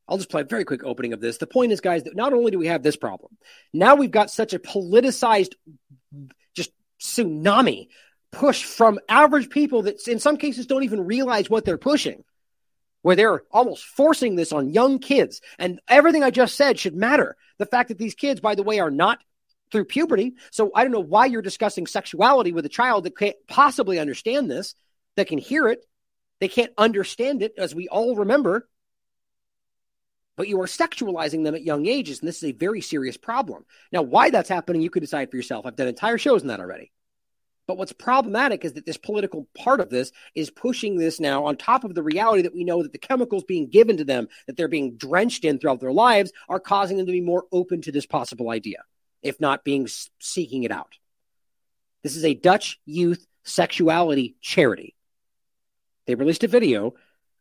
I'll 0.07 0.17
just 0.17 0.29
play 0.29 0.41
a 0.41 0.45
very 0.45 0.65
quick 0.65 0.83
opening 0.83 1.13
of 1.13 1.21
this. 1.21 1.37
The 1.37 1.47
point 1.47 1.71
is, 1.71 1.79
guys, 1.79 2.03
that 2.03 2.15
not 2.15 2.33
only 2.33 2.51
do 2.51 2.59
we 2.59 2.67
have 2.67 2.83
this 2.83 2.97
problem, 2.97 3.37
now 3.71 3.95
we've 3.95 4.11
got 4.11 4.29
such 4.29 4.53
a 4.53 4.59
politicized, 4.59 5.53
just 6.53 6.71
tsunami 6.99 7.87
push 8.31 8.63
from 8.63 8.99
average 9.07 9.49
people 9.49 9.83
that 9.83 10.07
in 10.07 10.19
some 10.19 10.37
cases 10.37 10.65
don't 10.65 10.83
even 10.83 11.05
realize 11.05 11.49
what 11.49 11.65
they're 11.65 11.77
pushing, 11.77 12.23
where 13.01 13.15
they're 13.15 13.43
almost 13.51 13.85
forcing 13.85 14.35
this 14.35 14.51
on 14.51 14.73
young 14.73 14.99
kids. 14.99 15.41
And 15.59 15.79
everything 15.87 16.23
I 16.23 16.31
just 16.31 16.55
said 16.55 16.79
should 16.79 16.95
matter. 16.95 17.35
The 17.57 17.65
fact 17.65 17.89
that 17.89 17.97
these 17.97 18.15
kids, 18.15 18.39
by 18.39 18.55
the 18.55 18.63
way, 18.63 18.79
are 18.79 18.91
not 18.91 19.19
through 19.71 19.85
puberty. 19.85 20.35
So 20.51 20.71
I 20.75 20.83
don't 20.83 20.91
know 20.91 20.99
why 20.99 21.25
you're 21.25 21.41
discussing 21.41 21.87
sexuality 21.87 22.51
with 22.51 22.65
a 22.65 22.69
child 22.69 23.05
that 23.05 23.17
can't 23.17 23.35
possibly 23.47 23.99
understand 23.99 24.49
this, 24.49 24.75
that 25.15 25.27
can 25.27 25.37
hear 25.37 25.67
it. 25.67 25.85
They 26.39 26.47
can't 26.47 26.73
understand 26.77 27.43
it, 27.43 27.53
as 27.57 27.75
we 27.75 27.87
all 27.87 28.15
remember. 28.15 28.67
But 30.37 30.47
you 30.47 30.59
are 30.61 30.65
sexualizing 30.65 31.43
them 31.43 31.53
at 31.53 31.63
young 31.63 31.85
ages, 31.85 32.19
and 32.19 32.27
this 32.27 32.37
is 32.37 32.49
a 32.49 32.53
very 32.53 32.81
serious 32.81 33.17
problem. 33.17 33.63
Now, 33.91 34.01
why 34.01 34.31
that's 34.31 34.49
happening, 34.49 34.81
you 34.81 34.89
could 34.89 35.01
decide 35.01 35.29
for 35.29 35.37
yourself. 35.37 35.65
I've 35.65 35.75
done 35.75 35.87
entire 35.87 36.17
shows 36.17 36.41
on 36.41 36.47
that 36.47 36.59
already. 36.59 36.91
But 37.67 37.77
what's 37.77 37.93
problematic 37.93 38.65
is 38.65 38.73
that 38.73 38.85
this 38.85 38.97
political 38.97 39.47
part 39.55 39.81
of 39.81 39.89
this 39.89 40.11
is 40.33 40.49
pushing 40.49 40.97
this 40.97 41.19
now 41.19 41.45
on 41.45 41.57
top 41.57 41.83
of 41.83 41.93
the 41.93 42.01
reality 42.01 42.41
that 42.41 42.55
we 42.55 42.63
know 42.63 42.81
that 42.81 42.91
the 42.91 42.97
chemicals 42.97 43.43
being 43.43 43.69
given 43.69 43.97
to 43.97 44.03
them, 44.03 44.27
that 44.47 44.57
they're 44.57 44.67
being 44.67 44.97
drenched 44.97 45.45
in 45.45 45.59
throughout 45.59 45.79
their 45.79 45.93
lives, 45.93 46.31
are 46.49 46.59
causing 46.59 46.97
them 46.97 47.05
to 47.05 47.11
be 47.11 47.21
more 47.21 47.45
open 47.51 47.81
to 47.83 47.91
this 47.91 48.07
possible 48.07 48.49
idea, 48.49 48.83
if 49.21 49.39
not 49.39 49.63
being 49.63 49.87
seeking 50.19 50.63
it 50.63 50.71
out. 50.71 50.97
This 52.03 52.15
is 52.15 52.25
a 52.25 52.33
Dutch 52.33 52.79
youth 52.85 53.25
sexuality 53.43 54.35
charity. 54.41 54.95
They 56.07 56.15
released 56.15 56.43
a 56.43 56.47
video 56.47 56.95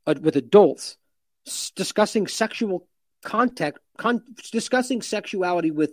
uh, 0.07 0.15
with 0.20 0.36
adults 0.36 0.97
discussing 1.74 2.27
sexual 2.27 2.86
contact, 3.23 3.78
con- 3.97 4.23
discussing 4.52 5.02
sexuality 5.02 5.70
with 5.70 5.93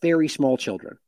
very 0.00 0.28
small 0.28 0.56
children. 0.56 0.98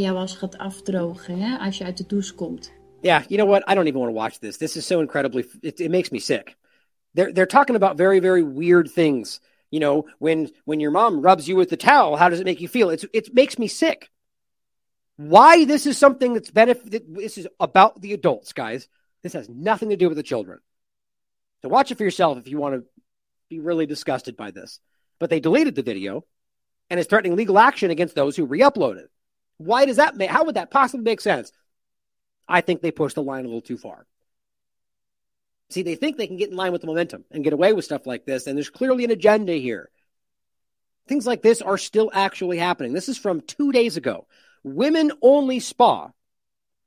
jou 0.00 0.16
als 0.16 0.36
gaat 0.36 0.58
afdrogen 0.58 1.38
hè, 1.38 1.58
als 1.58 1.78
je 1.78 1.84
uit 1.84 1.96
de 1.96 2.06
douche 2.06 2.34
komt. 2.34 2.72
Yeah, 3.00 3.22
you 3.28 3.36
know 3.36 3.48
what? 3.48 3.62
I 3.68 3.74
don't 3.74 3.86
even 3.86 4.00
want 4.00 4.10
to 4.10 4.20
watch 4.20 4.38
this. 4.38 4.56
This 4.56 4.76
is 4.76 4.86
so 4.86 5.00
incredibly. 5.00 5.44
It, 5.62 5.80
it 5.80 5.90
makes 5.90 6.10
me 6.10 6.18
sick. 6.18 6.56
They're 7.14 7.32
they're 7.32 7.46
talking 7.46 7.76
about 7.76 7.96
very 7.96 8.20
very 8.20 8.42
weird 8.42 8.92
things. 8.92 9.40
You 9.70 9.80
know, 9.80 10.04
when 10.18 10.50
when 10.64 10.80
your 10.80 10.90
mom 10.90 11.22
rubs 11.22 11.48
you 11.48 11.56
with 11.56 11.70
the 11.70 11.76
towel, 11.76 12.16
how 12.16 12.28
does 12.28 12.40
it 12.40 12.44
make 12.44 12.60
you 12.60 12.68
feel? 12.68 12.90
It's 12.90 13.04
it 13.12 13.34
makes 13.34 13.58
me 13.58 13.68
sick. 13.68 14.10
Why 15.16 15.64
this 15.64 15.86
is 15.86 15.98
something 15.98 16.34
that's 16.34 16.50
benefit. 16.50 17.12
This 17.14 17.38
is 17.38 17.48
about 17.58 18.00
the 18.00 18.12
adults, 18.12 18.52
guys. 18.52 18.88
This 19.22 19.32
has 19.32 19.48
nothing 19.48 19.88
to 19.90 19.96
do 19.96 20.08
with 20.08 20.16
the 20.16 20.22
children. 20.22 20.60
So 21.62 21.68
watch 21.68 21.90
it 21.90 21.98
for 21.98 22.04
yourself 22.04 22.38
if 22.38 22.48
you 22.48 22.58
want 22.58 22.74
to 22.74 22.84
be 23.48 23.60
really 23.60 23.86
disgusted 23.86 24.36
by 24.36 24.50
this. 24.50 24.78
But 25.18 25.30
they 25.30 25.40
deleted 25.40 25.74
the 25.74 25.82
video 25.82 26.24
and 26.90 27.00
is 27.00 27.06
threatening 27.06 27.36
legal 27.36 27.58
action 27.58 27.90
against 27.90 28.14
those 28.14 28.36
who 28.36 28.44
re-upload 28.44 28.98
it. 28.98 29.10
Why 29.56 29.86
does 29.86 29.96
that 29.96 30.16
make, 30.16 30.30
how 30.30 30.44
would 30.44 30.56
that 30.56 30.70
possibly 30.70 31.02
make 31.04 31.20
sense? 31.20 31.50
I 32.46 32.60
think 32.60 32.82
they 32.82 32.90
pushed 32.90 33.14
the 33.14 33.22
line 33.22 33.44
a 33.44 33.48
little 33.48 33.62
too 33.62 33.78
far. 33.78 34.06
See, 35.70 35.82
they 35.82 35.96
think 35.96 36.16
they 36.16 36.26
can 36.26 36.36
get 36.36 36.50
in 36.50 36.56
line 36.56 36.72
with 36.72 36.80
the 36.80 36.86
momentum 36.86 37.24
and 37.30 37.42
get 37.42 37.52
away 37.52 37.72
with 37.72 37.84
stuff 37.84 38.06
like 38.06 38.24
this, 38.24 38.46
and 38.46 38.56
there's 38.56 38.70
clearly 38.70 39.04
an 39.04 39.10
agenda 39.10 39.54
here. 39.54 39.90
Things 41.08 41.26
like 41.26 41.42
this 41.42 41.62
are 41.62 41.78
still 41.78 42.10
actually 42.12 42.58
happening. 42.58 42.92
This 42.92 43.08
is 43.08 43.18
from 43.18 43.40
two 43.40 43.72
days 43.72 43.96
ago. 43.96 44.26
Women 44.62 45.12
only 45.22 45.60
spa 45.60 46.10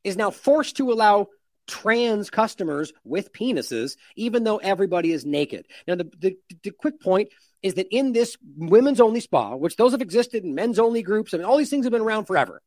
is 0.03 0.17
now 0.17 0.31
forced 0.31 0.77
to 0.77 0.91
allow 0.91 1.27
trans 1.67 2.29
customers 2.29 2.91
with 3.03 3.33
penises, 3.33 3.95
even 4.15 4.43
though 4.43 4.57
everybody 4.57 5.11
is 5.11 5.25
naked. 5.25 5.67
Now, 5.87 5.95
the, 5.95 6.11
the, 6.17 6.37
the 6.63 6.71
quick 6.71 6.99
point 6.99 7.29
is 7.61 7.75
that 7.75 7.93
in 7.95 8.11
this 8.11 8.37
women's 8.57 8.99
only 8.99 9.19
spa, 9.19 9.55
which 9.55 9.75
those 9.75 9.91
have 9.91 10.01
existed 10.01 10.43
in 10.43 10.55
men's 10.55 10.79
only 10.79 11.03
groups, 11.03 11.33
I 11.33 11.37
mean, 11.37 11.45
all 11.45 11.57
these 11.57 11.69
things 11.69 11.85
have 11.85 11.91
been 11.91 12.01
around 12.01 12.25
forever. 12.25 12.61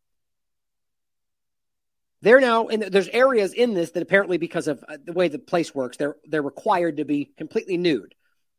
They're 2.22 2.40
now, 2.40 2.68
and 2.68 2.82
there's 2.82 3.08
areas 3.08 3.52
in 3.52 3.74
this 3.74 3.90
that 3.92 4.02
apparently, 4.02 4.38
because 4.38 4.68
of 4.68 4.84
uh, 4.88 4.96
the 5.04 5.12
way 5.12 5.28
the 5.28 5.38
place 5.38 5.74
works, 5.74 5.96
they're 5.96 6.16
they're 6.24 6.42
required 6.42 6.98
to 6.98 7.04
be 7.04 7.26
completely 7.36 7.76
nude 7.76 8.14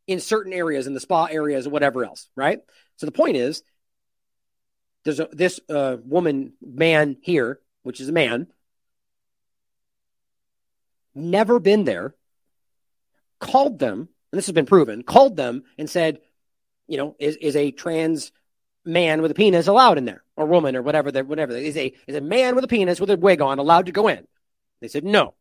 in 0.06 0.20
certain 0.20 0.52
areas, 0.52 0.86
in 0.86 0.94
the 0.94 1.00
spa 1.00 1.26
areas 1.26 1.66
or 1.66 1.70
whatever 1.70 2.04
else, 2.04 2.28
right? 2.36 2.60
So 2.96 3.06
the 3.06 3.12
point 3.12 3.36
is, 3.36 3.62
there's 5.04 5.18
a, 5.18 5.28
this 5.32 5.60
uh, 5.68 5.96
woman, 6.04 6.52
man 6.60 7.16
here, 7.22 7.58
which 7.82 8.00
is 8.00 8.08
a 8.08 8.12
man, 8.12 8.48
never 11.14 11.58
been 11.58 11.84
there, 11.84 12.14
called 13.40 13.78
them 13.78 14.08
and 14.34 14.38
this 14.38 14.46
has 14.46 14.52
been 14.52 14.66
proven, 14.66 15.04
called 15.04 15.36
them 15.36 15.62
and 15.78 15.88
said, 15.88 16.18
you 16.88 16.98
know, 16.98 17.14
is, 17.20 17.36
is 17.36 17.54
a 17.54 17.70
trans 17.70 18.32
man 18.84 19.22
with 19.22 19.30
a 19.30 19.34
penis 19.34 19.66
allowed 19.66 19.98
in 19.98 20.04
there 20.04 20.22
or 20.36 20.46
woman 20.46 20.76
or 20.76 20.82
whatever 20.82 21.10
that 21.12 21.26
whatever 21.26 21.56
is 21.56 21.76
a 21.76 21.94
is 22.06 22.16
a 22.16 22.20
man 22.20 22.54
with 22.54 22.64
a 22.64 22.68
penis 22.68 23.00
with 23.00 23.10
a 23.10 23.16
wig 23.16 23.40
on 23.40 23.58
allowed 23.58 23.86
to 23.86 23.92
go 23.92 24.08
in? 24.08 24.26
They 24.80 24.88
said 24.88 25.04
no. 25.04 25.34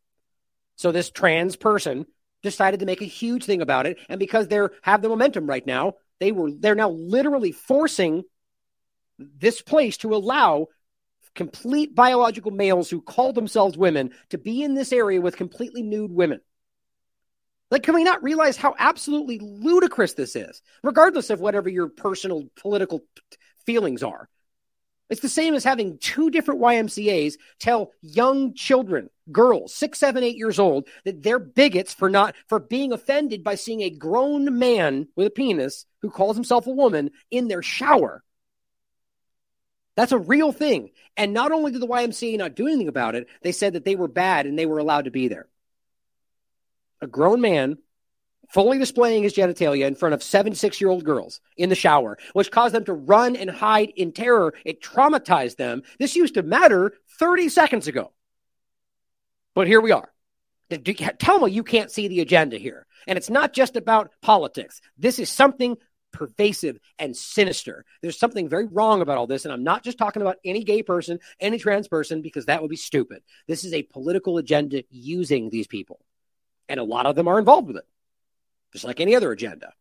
So 0.76 0.92
this 0.92 1.12
trans 1.12 1.56
person 1.56 2.06
decided 2.42 2.80
to 2.82 2.86
make 2.86 3.02
a 3.02 3.06
huge 3.06 3.46
thing 3.46 3.62
about 3.62 3.86
it 3.86 3.98
and 4.10 4.20
because 4.20 4.48
they're 4.48 4.72
have 4.82 5.02
the 5.02 5.10
momentum 5.10 5.48
right 5.48 5.66
now 5.66 5.94
they 6.20 6.32
were 6.32 6.52
they're 6.52 6.76
now 6.76 6.90
literally 6.90 7.52
forcing 7.52 8.24
this 9.18 9.62
place 9.62 9.98
to 9.98 10.14
allow 10.14 10.68
complete 11.36 11.96
biological 11.96 12.52
males 12.52 12.90
who 12.90 13.02
call 13.02 13.34
themselves 13.34 13.78
women 13.78 14.12
to 14.30 14.38
be 14.38 14.62
in 14.62 14.74
this 14.76 14.92
area 14.92 15.22
with 15.22 15.38
completely 15.38 15.82
nude 15.82 16.12
women 16.12 16.42
like, 17.74 17.82
can 17.82 17.96
we 17.96 18.04
not 18.04 18.22
realize 18.22 18.56
how 18.56 18.76
absolutely 18.78 19.40
ludicrous 19.40 20.14
this 20.14 20.36
is, 20.36 20.62
regardless 20.84 21.32
of 21.32 21.40
whatever 21.40 21.70
your 21.70 21.88
personal 21.88 22.44
political 22.56 23.04
feelings 23.66 24.04
are? 24.04 24.30
It's 25.10 25.22
the 25.22 25.28
same 25.28 25.56
as 25.56 25.64
having 25.64 25.98
two 25.98 26.30
different 26.30 26.62
YMCA's 26.62 27.40
tell 27.58 27.90
young 28.04 28.54
children, 28.54 29.10
girls, 29.32 29.74
six, 29.74 29.98
seven, 29.98 30.24
eight 30.24 30.38
years 30.38 30.60
old, 30.60 30.88
that 31.06 31.24
they're 31.24 31.40
bigots 31.40 31.96
for 31.96 32.12
not 32.12 32.36
for 32.48 32.60
being 32.60 32.94
offended 32.94 33.44
by 33.44 33.56
seeing 33.56 33.82
a 33.82 33.90
grown 33.90 34.60
man 34.60 35.08
with 35.16 35.26
a 35.26 35.32
penis 35.32 35.88
who 36.04 36.12
calls 36.12 36.36
himself 36.36 36.68
a 36.68 36.72
woman 36.72 37.10
in 37.32 37.48
their 37.48 37.64
shower. 37.64 38.24
That's 39.96 40.12
a 40.12 40.20
real 40.20 40.52
thing. 40.52 40.92
And 41.18 41.34
not 41.34 41.52
only 41.52 41.72
did 41.72 41.82
the 41.82 41.88
YMCA 41.88 42.38
not 42.38 42.54
do 42.54 42.68
anything 42.68 42.88
about 42.88 43.16
it, 43.16 43.28
they 43.42 43.52
said 43.52 43.74
that 43.74 43.84
they 43.84 43.96
were 43.96 44.08
bad 44.08 44.46
and 44.46 44.60
they 44.60 44.68
were 44.68 44.78
allowed 44.78 45.06
to 45.06 45.12
be 45.12 45.28
there 45.28 45.48
a 47.04 47.08
grown 47.08 47.42
man 47.42 47.78
fully 48.50 48.78
displaying 48.78 49.24
his 49.24 49.34
genitalia 49.34 49.88
in 49.88 49.96
front 49.96 50.14
of 50.14 50.22
seven, 50.22 50.54
six 50.54 50.80
year 50.80 50.90
old 50.90 51.04
girls 51.04 51.42
in 51.58 51.70
the 51.70 51.76
shower, 51.76 52.18
which 52.34 52.52
caused 52.52 52.76
them 52.76 52.86
to 52.86 52.94
run 52.94 53.36
and 53.36 53.50
hide 53.50 53.92
in 53.96 54.12
terror. 54.12 54.54
It 54.64 54.82
traumatized 54.82 55.58
them. 55.58 55.84
This 56.00 56.16
used 56.16 56.36
to 56.36 56.44
matter 56.44 56.94
30 57.20 57.50
seconds 57.50 57.88
ago. 57.88 58.12
But 59.56 59.68
here 59.68 59.82
we 59.82 59.92
are. 59.92 60.12
Tell 61.20 61.40
me 61.40 61.52
you 61.52 61.64
can't 61.64 61.92
see 61.92 62.08
the 62.08 62.22
agenda 62.22 62.58
here. 62.58 62.86
And 63.08 63.18
it's 63.18 63.30
not 63.30 63.54
just 63.54 63.76
about 63.76 64.12
politics. 64.22 64.82
This 64.98 65.20
is 65.20 65.30
something 65.30 65.78
pervasive 66.12 66.80
and 67.00 67.18
sinister. 67.18 67.86
There's 68.02 68.18
something 68.18 68.48
very 68.48 68.68
wrong 68.68 69.02
about 69.02 69.18
all 69.18 69.28
this. 69.28 69.46
And 69.46 69.54
I'm 69.54 69.64
not 69.64 69.84
just 69.84 69.98
talking 69.98 70.22
about 70.22 70.38
any 70.46 70.64
gay 70.64 70.84
person, 70.84 71.20
any 71.40 71.58
trans 71.58 71.88
person, 71.88 72.22
because 72.22 72.46
that 72.46 72.62
would 72.62 72.70
be 72.70 72.76
stupid. 72.76 73.24
This 73.48 73.64
is 73.64 73.74
a 73.74 73.84
political 73.84 74.38
agenda 74.38 74.84
using 74.90 75.50
these 75.50 75.68
people. 75.68 76.00
And 76.70 76.80
a 76.80 76.84
lot 76.84 77.06
of 77.06 77.16
them 77.16 77.28
are 77.28 77.40
involved 77.40 77.68
with 77.68 77.78
it 77.78 77.86
just 78.74 78.84
like 78.84 79.00
any 79.00 79.16
other 79.16 79.32
agenda. 79.32 79.72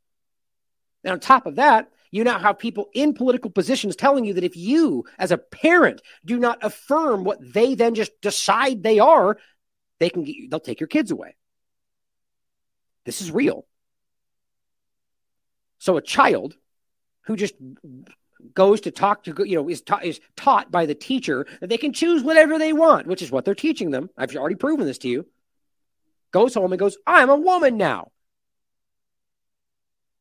And 1.02 1.12
on 1.12 1.20
top 1.20 1.46
of 1.46 1.56
that, 1.56 1.90
you 2.12 2.22
now 2.22 2.38
have 2.38 2.58
people 2.58 2.90
in 2.92 3.14
political 3.14 3.50
positions 3.50 3.96
telling 3.96 4.24
you 4.24 4.34
that 4.34 4.44
if 4.44 4.56
you, 4.56 5.06
as 5.18 5.32
a 5.32 5.38
parent, 5.38 6.02
do 6.24 6.38
not 6.38 6.58
affirm 6.62 7.24
what 7.24 7.38
they 7.40 7.74
then 7.74 7.94
just 7.94 8.20
decide 8.20 8.82
they 8.82 8.98
are, 8.98 9.38
they 9.98 10.10
can 10.10 10.22
get 10.22 10.36
you, 10.36 10.48
they'll 10.48 10.60
take 10.60 10.78
your 10.78 10.88
kids 10.88 11.10
away. 11.10 11.34
This 13.04 13.22
is 13.22 13.32
real. 13.32 13.66
So 15.78 15.96
a 15.96 16.02
child 16.02 16.54
who 17.22 17.34
just 17.34 17.54
goes 18.54 18.82
to 18.82 18.90
talk 18.90 19.24
to 19.24 19.34
you 19.46 19.56
know 19.56 19.68
is 19.68 19.82
ta- 19.82 20.00
is 20.02 20.20
taught 20.36 20.70
by 20.70 20.86
the 20.86 20.94
teacher 20.94 21.46
that 21.60 21.68
they 21.68 21.78
can 21.78 21.92
choose 21.92 22.22
whatever 22.22 22.58
they 22.58 22.72
want, 22.72 23.06
which 23.06 23.22
is 23.22 23.32
what 23.32 23.44
they're 23.44 23.54
teaching 23.54 23.90
them. 23.90 24.10
I've 24.16 24.36
already 24.36 24.54
proven 24.54 24.86
this 24.86 24.98
to 24.98 25.08
you. 25.08 25.26
Goes 26.32 26.54
home 26.54 26.72
and 26.72 26.80
goes, 26.80 26.96
"I'm 27.06 27.30
a 27.30 27.36
woman 27.36 27.76
now." 27.76 28.10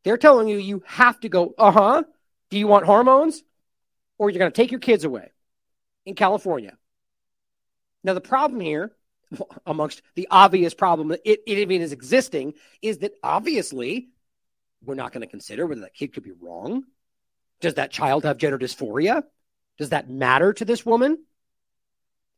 They're 0.04 0.18
telling 0.18 0.48
you 0.48 0.58
you 0.58 0.84
have 0.86 1.20
to 1.22 1.30
go, 1.30 1.54
uh 1.58 1.72
huh. 1.72 2.04
Do 2.50 2.58
you 2.58 2.68
want 2.68 2.86
hormones? 2.86 3.44
Or 4.18 4.30
you're 4.30 4.40
going 4.40 4.52
to 4.52 4.56
take 4.56 4.72
your 4.72 4.80
kids 4.80 5.04
away 5.04 5.32
in 6.06 6.16
California. 6.16 6.78
Now, 8.04 8.14
the 8.14 8.22
problem 8.22 8.60
here, 8.60 8.92
amongst 9.66 10.02
the 10.16 10.28
obvious 10.30 10.74
problem 10.74 11.10
that 11.10 11.22
it, 11.24 11.42
it 11.48 11.58
even 11.58 11.82
is 11.82 11.94
existing, 11.94 12.54
is 12.82 13.00
that 13.00 13.14
obviously 13.24 14.10
we're 14.84 14.96
not 14.96 15.12
going 15.12 15.22
to 15.22 15.28
consider 15.28 15.66
whether 15.66 15.82
that 15.82 15.94
kid 15.94 16.14
could 16.14 16.24
be 16.24 16.34
wrong. 16.40 16.84
Does 17.62 17.76
that 17.76 17.92
child 17.92 18.26
have 18.26 18.38
gender 18.38 18.58
dysphoria? 18.58 19.24
Does 19.78 19.90
that 19.90 20.10
matter 20.10 20.52
to 20.54 20.66
this 20.66 20.86
woman? 20.86 21.24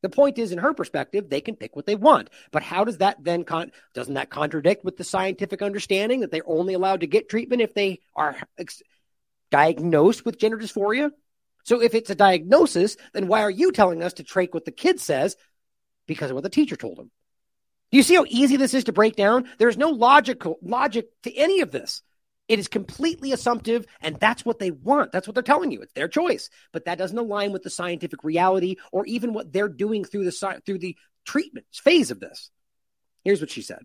The 0.04 0.10
point 0.10 0.38
is, 0.38 0.52
in 0.52 0.60
her 0.60 0.74
perspective, 0.74 1.30
they 1.30 1.40
can 1.40 1.56
pick 1.56 1.78
what 1.78 1.86
they 1.86 1.96
want. 1.96 2.30
But 2.52 2.62
how 2.62 2.84
does 2.84 2.98
that 2.98 3.24
then 3.24 3.46
con- 3.46 3.72
doesn't 3.94 4.16
that 4.16 4.30
contradict 4.30 4.84
with 4.84 4.98
the 4.98 5.06
scientific 5.06 5.62
understanding 5.62 6.20
that 6.20 6.30
they're 6.30 6.48
only 6.48 6.74
allowed 6.74 7.00
to 7.00 7.08
get 7.08 7.30
treatment 7.30 7.62
if 7.62 7.74
they 7.74 8.02
are 8.14 8.38
ex- 8.58 8.84
diagnosed 9.50 10.26
with 10.26 10.38
gender 10.38 10.58
dysphoria? 10.58 11.10
So 11.64 11.82
if 11.82 11.96
it's 11.96 12.10
a 12.10 12.16
diagnosis, 12.16 12.98
then 13.14 13.28
why 13.28 13.44
are 13.44 13.50
you 13.50 13.72
telling 13.72 14.04
us 14.04 14.14
to 14.14 14.26
take 14.26 14.54
what 14.54 14.66
the 14.66 14.72
kid 14.72 15.00
says 15.00 15.38
because 16.06 16.30
of 16.30 16.36
what 16.36 16.44
the 16.44 16.50
teacher 16.50 16.76
told 16.76 17.00
him? 17.00 17.10
Do 17.92 17.98
you 17.98 18.04
see 18.04 18.16
how 18.16 18.26
easy 18.28 18.58
this 18.58 18.74
is 18.74 18.84
to 18.86 18.92
break 18.92 19.16
down? 19.16 19.48
There's 19.58 19.78
no 19.78 19.90
logical 19.90 20.58
logic 20.62 21.08
to 21.24 21.34
any 21.34 21.62
of 21.62 21.72
this. 21.72 22.02
It 22.54 22.60
is 22.60 22.68
completely 22.68 23.32
assumptive, 23.32 23.88
and 24.00 24.16
that's 24.20 24.46
what 24.46 24.60
they 24.60 24.70
want. 24.70 25.12
That's 25.12 25.28
what 25.28 25.34
they're 25.34 25.42
telling 25.42 25.72
you. 25.72 25.82
It's 25.82 25.94
their 25.94 26.08
choice, 26.08 26.52
but 26.72 26.86
that 26.86 27.00
doesn't 27.00 27.18
align 27.18 27.52
with 27.52 27.64
the 27.64 27.72
scientific 27.72 28.24
reality 28.24 28.76
or 28.92 29.08
even 29.08 29.34
what 29.34 29.52
they're 29.52 29.68
doing 29.68 30.06
through 30.06 30.26
the 30.26 30.62
through 30.64 30.78
the 30.78 30.96
treatment 31.26 31.66
phase 31.74 32.12
of 32.12 32.20
this. 32.20 32.52
Here's 33.24 33.42
what 33.42 33.50
she 33.50 33.64
said 33.64 33.80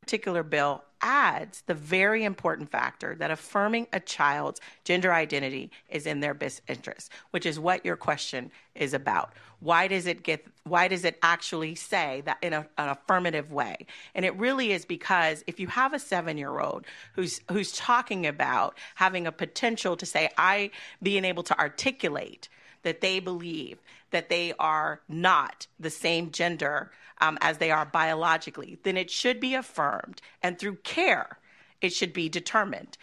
particular 0.00 0.42
bill 0.42 0.82
adds 1.06 1.62
the 1.66 1.74
very 1.74 2.24
important 2.24 2.68
factor 2.68 3.14
that 3.14 3.30
affirming 3.30 3.86
a 3.92 4.00
child's 4.00 4.60
gender 4.82 5.12
identity 5.12 5.70
is 5.88 6.04
in 6.04 6.18
their 6.18 6.34
best 6.34 6.60
interest, 6.66 7.12
which 7.30 7.46
is 7.46 7.60
what 7.60 7.84
your 7.86 7.96
question 7.96 8.50
is 8.74 8.92
about. 8.92 9.32
Why 9.60 9.86
does 9.86 10.08
it 10.08 10.24
get 10.24 10.44
why 10.64 10.88
does 10.88 11.04
it 11.04 11.16
actually 11.22 11.76
say 11.76 12.22
that 12.24 12.38
in 12.42 12.52
a, 12.52 12.66
an 12.76 12.88
affirmative 12.88 13.52
way? 13.52 13.86
And 14.16 14.24
it 14.24 14.34
really 14.36 14.72
is 14.72 14.84
because 14.84 15.44
if 15.46 15.60
you 15.60 15.68
have 15.68 15.94
a 15.94 15.98
7-year-old 15.98 16.84
who's 17.14 17.40
who's 17.52 17.70
talking 17.70 18.26
about 18.26 18.76
having 18.96 19.28
a 19.28 19.32
potential 19.32 19.96
to 19.96 20.04
say 20.04 20.28
I 20.36 20.72
being 21.00 21.24
able 21.24 21.44
to 21.44 21.56
articulate 21.58 22.48
that 22.86 23.00
they 23.00 23.18
believe 23.18 23.78
that 24.12 24.28
they 24.28 24.52
are 24.60 25.00
not 25.08 25.66
the 25.80 25.90
same 25.90 26.30
gender 26.30 26.92
um, 27.20 27.36
as 27.40 27.58
they 27.58 27.72
are 27.72 27.84
biologically, 27.84 28.78
then 28.84 28.96
it 28.96 29.10
should 29.10 29.40
be 29.40 29.56
affirmed. 29.56 30.22
And 30.40 30.56
through 30.56 30.76
care, 30.76 31.40
it 31.80 31.92
should 31.92 32.12
be 32.12 32.28
determined. 32.28 32.96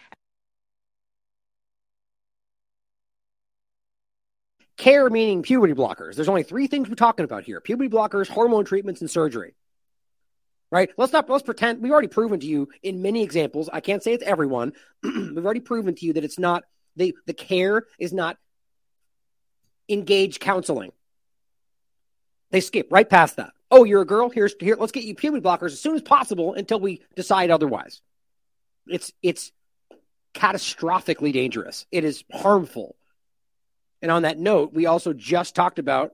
Care 4.78 5.10
meaning 5.10 5.42
puberty 5.42 5.74
blockers. 5.74 6.14
There's 6.14 6.30
only 6.30 6.44
three 6.44 6.66
things 6.66 6.88
we're 6.88 6.94
talking 6.94 7.26
about 7.26 7.44
here 7.44 7.60
puberty 7.60 7.90
blockers, 7.90 8.26
hormone 8.26 8.64
treatments, 8.64 9.02
and 9.02 9.10
surgery. 9.10 9.54
Right? 10.70 10.88
Let's 10.96 11.12
not 11.12 11.28
let's 11.28 11.44
pretend 11.44 11.82
we've 11.82 11.92
already 11.92 12.08
proven 12.08 12.40
to 12.40 12.46
you 12.46 12.70
in 12.82 13.02
many 13.02 13.22
examples. 13.22 13.68
I 13.70 13.80
can't 13.80 14.02
say 14.02 14.14
it's 14.14 14.24
everyone. 14.24 14.72
we've 15.04 15.44
already 15.44 15.60
proven 15.60 15.94
to 15.94 16.06
you 16.06 16.14
that 16.14 16.24
it's 16.24 16.38
not 16.38 16.64
the 16.96 17.14
the 17.26 17.34
care 17.34 17.84
is 17.98 18.14
not 18.14 18.38
engaged 19.88 20.40
counseling. 20.40 20.92
They 22.50 22.60
skip 22.60 22.88
right 22.90 23.08
past 23.08 23.36
that. 23.36 23.52
Oh, 23.70 23.84
you're 23.84 24.02
a 24.02 24.06
girl. 24.06 24.30
Here's 24.30 24.54
here. 24.60 24.76
Let's 24.78 24.92
get 24.92 25.04
you 25.04 25.14
puberty 25.14 25.42
blockers 25.42 25.72
as 25.72 25.80
soon 25.80 25.96
as 25.96 26.02
possible 26.02 26.54
until 26.54 26.78
we 26.78 27.02
decide 27.16 27.50
otherwise. 27.50 28.00
It's 28.86 29.12
it's 29.22 29.50
catastrophically 30.34 31.32
dangerous. 31.32 31.86
It 31.90 32.04
is 32.04 32.24
harmful. 32.32 32.96
And 34.02 34.10
on 34.10 34.22
that 34.22 34.38
note, 34.38 34.72
we 34.72 34.86
also 34.86 35.12
just 35.12 35.54
talked 35.54 35.78
about 35.78 36.12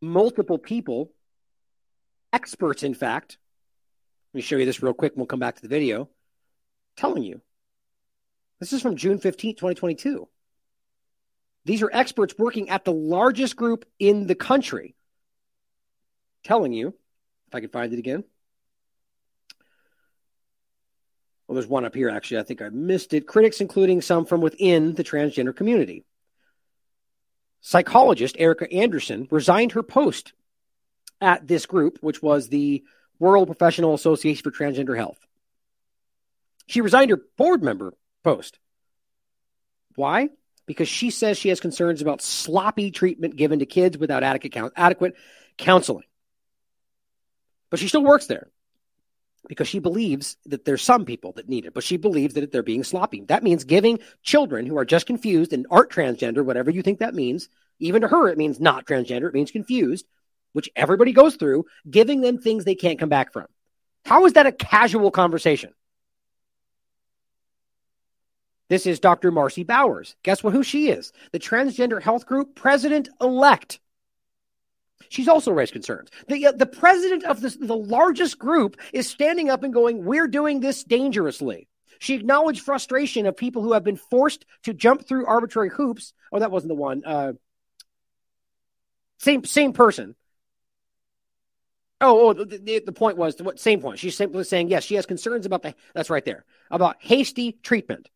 multiple 0.00 0.58
people, 0.58 1.10
experts, 2.32 2.82
in 2.82 2.94
fact. 2.94 3.38
Let 4.32 4.38
me 4.38 4.42
show 4.42 4.56
you 4.56 4.66
this 4.66 4.82
real 4.82 4.94
quick 4.94 5.12
and 5.12 5.18
we'll 5.18 5.26
come 5.26 5.40
back 5.40 5.56
to 5.56 5.62
the 5.62 5.68
video. 5.68 6.08
Telling 6.96 7.22
you. 7.22 7.40
This 8.60 8.74
is 8.74 8.82
from 8.82 8.96
June 8.96 9.18
15th, 9.18 9.56
2022. 9.56 10.28
These 11.64 11.82
are 11.82 11.90
experts 11.92 12.34
working 12.38 12.68
at 12.68 12.84
the 12.84 12.92
largest 12.92 13.56
group 13.56 13.86
in 13.98 14.26
the 14.26 14.34
country. 14.34 14.94
Telling 16.44 16.72
you, 16.72 16.88
if 17.48 17.54
I 17.54 17.60
can 17.60 17.70
find 17.70 17.92
it 17.92 17.98
again. 17.98 18.22
Well, 21.46 21.54
there's 21.54 21.66
one 21.66 21.84
up 21.84 21.94
here, 21.94 22.10
actually. 22.10 22.40
I 22.40 22.44
think 22.44 22.62
I 22.62 22.68
missed 22.68 23.12
it. 23.12 23.26
Critics, 23.26 23.60
including 23.60 24.02
some 24.02 24.24
from 24.24 24.40
within 24.40 24.94
the 24.94 25.04
transgender 25.04 25.56
community. 25.56 26.04
Psychologist 27.62 28.36
Erica 28.38 28.70
Anderson 28.72 29.26
resigned 29.30 29.72
her 29.72 29.82
post 29.82 30.32
at 31.20 31.46
this 31.46 31.66
group, 31.66 31.98
which 32.00 32.22
was 32.22 32.48
the 32.48 32.84
World 33.18 33.48
Professional 33.48 33.94
Association 33.94 34.42
for 34.42 34.50
Transgender 34.50 34.96
Health. 34.96 35.18
She 36.66 36.80
resigned 36.80 37.10
her 37.10 37.20
board 37.36 37.62
member 37.62 37.94
post. 38.22 38.58
Why? 39.96 40.30
because 40.70 40.86
she 40.86 41.10
says 41.10 41.36
she 41.36 41.48
has 41.48 41.58
concerns 41.58 42.00
about 42.00 42.22
sloppy 42.22 42.92
treatment 42.92 43.34
given 43.34 43.58
to 43.58 43.66
kids 43.66 43.98
without 43.98 44.22
adequate, 44.22 44.72
adequate 44.76 45.16
counseling. 45.58 46.04
But 47.70 47.80
she 47.80 47.88
still 47.88 48.04
works 48.04 48.26
there 48.26 48.52
because 49.48 49.66
she 49.66 49.80
believes 49.80 50.36
that 50.46 50.64
there's 50.64 50.80
some 50.80 51.06
people 51.06 51.32
that 51.32 51.48
need 51.48 51.64
it, 51.64 51.74
but 51.74 51.82
she 51.82 51.96
believes 51.96 52.34
that 52.34 52.52
they're 52.52 52.62
being 52.62 52.84
sloppy. 52.84 53.22
That 53.22 53.42
means 53.42 53.64
giving 53.64 53.98
children 54.22 54.64
who 54.64 54.78
are 54.78 54.84
just 54.84 55.06
confused 55.06 55.52
and 55.52 55.66
aren't 55.72 55.90
transgender, 55.90 56.44
whatever 56.44 56.70
you 56.70 56.82
think 56.82 57.00
that 57.00 57.16
means, 57.16 57.48
even 57.80 58.02
to 58.02 58.08
her, 58.08 58.28
it 58.28 58.38
means 58.38 58.60
not 58.60 58.86
transgender, 58.86 59.26
it 59.26 59.34
means 59.34 59.50
confused, 59.50 60.06
which 60.52 60.70
everybody 60.76 61.12
goes 61.12 61.34
through, 61.34 61.64
giving 61.90 62.20
them 62.20 62.38
things 62.38 62.64
they 62.64 62.76
can't 62.76 63.00
come 63.00 63.08
back 63.08 63.32
from. 63.32 63.46
How 64.04 64.24
is 64.24 64.34
that 64.34 64.46
a 64.46 64.52
casual 64.52 65.10
conversation? 65.10 65.74
This 68.70 68.86
is 68.86 69.00
Dr. 69.00 69.32
Marci 69.32 69.66
Bowers. 69.66 70.14
Guess 70.22 70.44
what? 70.44 70.52
Who 70.52 70.62
she 70.62 70.90
is? 70.90 71.12
The 71.32 71.40
transgender 71.40 72.00
health 72.00 72.24
group 72.24 72.54
president 72.54 73.08
elect. 73.20 73.80
She's 75.08 75.26
also 75.26 75.50
raised 75.50 75.72
concerns. 75.72 76.08
The, 76.28 76.46
uh, 76.46 76.52
the 76.52 76.66
president 76.66 77.24
of 77.24 77.40
this, 77.40 77.56
the 77.56 77.76
largest 77.76 78.38
group 78.38 78.76
is 78.92 79.08
standing 79.08 79.50
up 79.50 79.64
and 79.64 79.74
going, 79.74 80.04
We're 80.04 80.28
doing 80.28 80.60
this 80.60 80.84
dangerously. 80.84 81.66
She 81.98 82.14
acknowledged 82.14 82.62
frustration 82.62 83.26
of 83.26 83.36
people 83.36 83.60
who 83.60 83.72
have 83.72 83.82
been 83.82 83.96
forced 83.96 84.46
to 84.62 84.72
jump 84.72 85.04
through 85.04 85.26
arbitrary 85.26 85.70
hoops. 85.70 86.12
Oh, 86.32 86.38
that 86.38 86.52
wasn't 86.52 86.68
the 86.68 86.76
one. 86.76 87.02
Uh, 87.04 87.32
same 89.18 89.44
same 89.44 89.72
person. 89.72 90.14
Oh, 92.00 92.28
oh 92.28 92.32
the, 92.32 92.82
the, 92.86 92.92
point 92.92 93.16
was 93.16 93.34
the 93.34 93.52
same 93.56 93.80
point. 93.80 93.98
She's 93.98 94.16
simply 94.16 94.44
saying 94.44 94.68
yes. 94.68 94.84
She 94.84 94.94
has 94.94 95.06
concerns 95.06 95.44
about 95.44 95.62
the. 95.62 95.74
That's 95.92 96.08
right 96.08 96.24
there 96.24 96.44
about 96.70 96.98
hasty 97.00 97.58
treatment. 97.64 98.08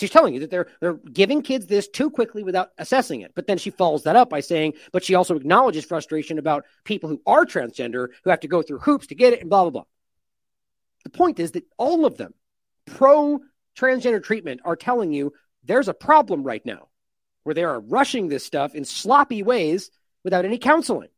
She's 0.00 0.10
telling 0.10 0.32
you 0.34 0.40
that 0.40 0.50
they're 0.50 0.66
they're 0.80 0.94
giving 0.94 1.42
kids 1.42 1.66
this 1.66 1.86
too 1.86 2.10
quickly 2.10 2.42
without 2.42 2.70
assessing 2.78 3.20
it. 3.20 3.32
But 3.34 3.46
then 3.46 3.58
she 3.58 3.70
follows 3.70 4.04
that 4.04 4.16
up 4.16 4.30
by 4.30 4.40
saying, 4.40 4.72
but 4.92 5.04
she 5.04 5.14
also 5.14 5.36
acknowledges 5.36 5.84
frustration 5.84 6.38
about 6.38 6.64
people 6.84 7.10
who 7.10 7.20
are 7.26 7.44
transgender 7.44 8.08
who 8.24 8.30
have 8.30 8.40
to 8.40 8.48
go 8.48 8.62
through 8.62 8.78
hoops 8.78 9.08
to 9.08 9.14
get 9.14 9.34
it 9.34 9.40
and 9.40 9.50
blah 9.50 9.62
blah 9.62 9.70
blah. 9.70 9.84
The 11.04 11.10
point 11.10 11.38
is 11.38 11.52
that 11.52 11.66
all 11.76 12.06
of 12.06 12.16
them 12.16 12.34
pro 12.86 13.40
transgender 13.78 14.22
treatment 14.22 14.62
are 14.64 14.76
telling 14.76 15.12
you 15.12 15.34
there's 15.64 15.88
a 15.88 15.94
problem 15.94 16.42
right 16.42 16.64
now 16.64 16.88
where 17.44 17.54
they 17.54 17.64
are 17.64 17.80
rushing 17.80 18.28
this 18.28 18.44
stuff 18.44 18.74
in 18.74 18.84
sloppy 18.84 19.42
ways 19.42 19.90
without 20.24 20.44
any 20.44 20.58
counseling. 20.58 21.08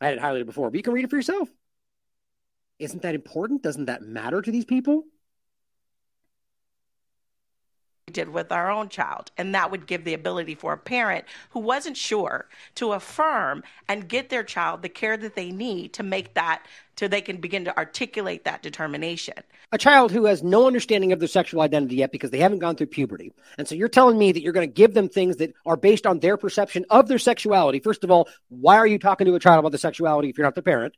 I 0.00 0.06
had 0.06 0.14
it 0.14 0.20
highlighted 0.20 0.46
before, 0.46 0.70
but 0.70 0.76
you 0.76 0.82
can 0.82 0.92
read 0.92 1.04
it 1.04 1.10
for 1.10 1.16
yourself. 1.16 1.48
Isn't 2.78 3.02
that 3.02 3.16
important? 3.16 3.62
Doesn't 3.62 3.86
that 3.86 4.02
matter 4.02 4.40
to 4.40 4.50
these 4.50 4.64
people? 4.64 5.04
Did 8.08 8.28
with 8.28 8.50
our 8.52 8.70
own 8.70 8.88
child. 8.88 9.30
And 9.36 9.54
that 9.54 9.70
would 9.70 9.86
give 9.86 10.04
the 10.04 10.14
ability 10.14 10.54
for 10.54 10.72
a 10.72 10.78
parent 10.78 11.24
who 11.50 11.60
wasn't 11.60 11.96
sure 11.96 12.48
to 12.76 12.92
affirm 12.92 13.62
and 13.88 14.08
get 14.08 14.28
their 14.30 14.42
child 14.42 14.82
the 14.82 14.88
care 14.88 15.16
that 15.16 15.34
they 15.34 15.50
need 15.50 15.92
to 15.94 16.02
make 16.02 16.34
that, 16.34 16.64
so 16.98 17.06
they 17.06 17.20
can 17.20 17.36
begin 17.36 17.64
to 17.64 17.76
articulate 17.78 18.44
that 18.44 18.60
determination. 18.60 19.34
A 19.70 19.78
child 19.78 20.10
who 20.10 20.24
has 20.24 20.42
no 20.42 20.66
understanding 20.66 21.12
of 21.12 21.20
their 21.20 21.28
sexual 21.28 21.60
identity 21.60 21.96
yet 21.96 22.10
because 22.10 22.30
they 22.30 22.40
haven't 22.40 22.58
gone 22.58 22.74
through 22.74 22.88
puberty. 22.88 23.32
And 23.56 23.68
so 23.68 23.76
you're 23.76 23.88
telling 23.88 24.18
me 24.18 24.32
that 24.32 24.42
you're 24.42 24.52
going 24.52 24.68
to 24.68 24.72
give 24.72 24.94
them 24.94 25.08
things 25.08 25.36
that 25.36 25.54
are 25.64 25.76
based 25.76 26.06
on 26.06 26.18
their 26.18 26.36
perception 26.36 26.84
of 26.90 27.06
their 27.06 27.18
sexuality. 27.18 27.78
First 27.78 28.02
of 28.02 28.10
all, 28.10 28.28
why 28.48 28.78
are 28.78 28.86
you 28.86 28.98
talking 28.98 29.26
to 29.26 29.34
a 29.36 29.38
child 29.38 29.60
about 29.60 29.70
their 29.70 29.78
sexuality 29.78 30.28
if 30.28 30.38
you're 30.38 30.46
not 30.46 30.56
the 30.56 30.62
parent? 30.62 30.96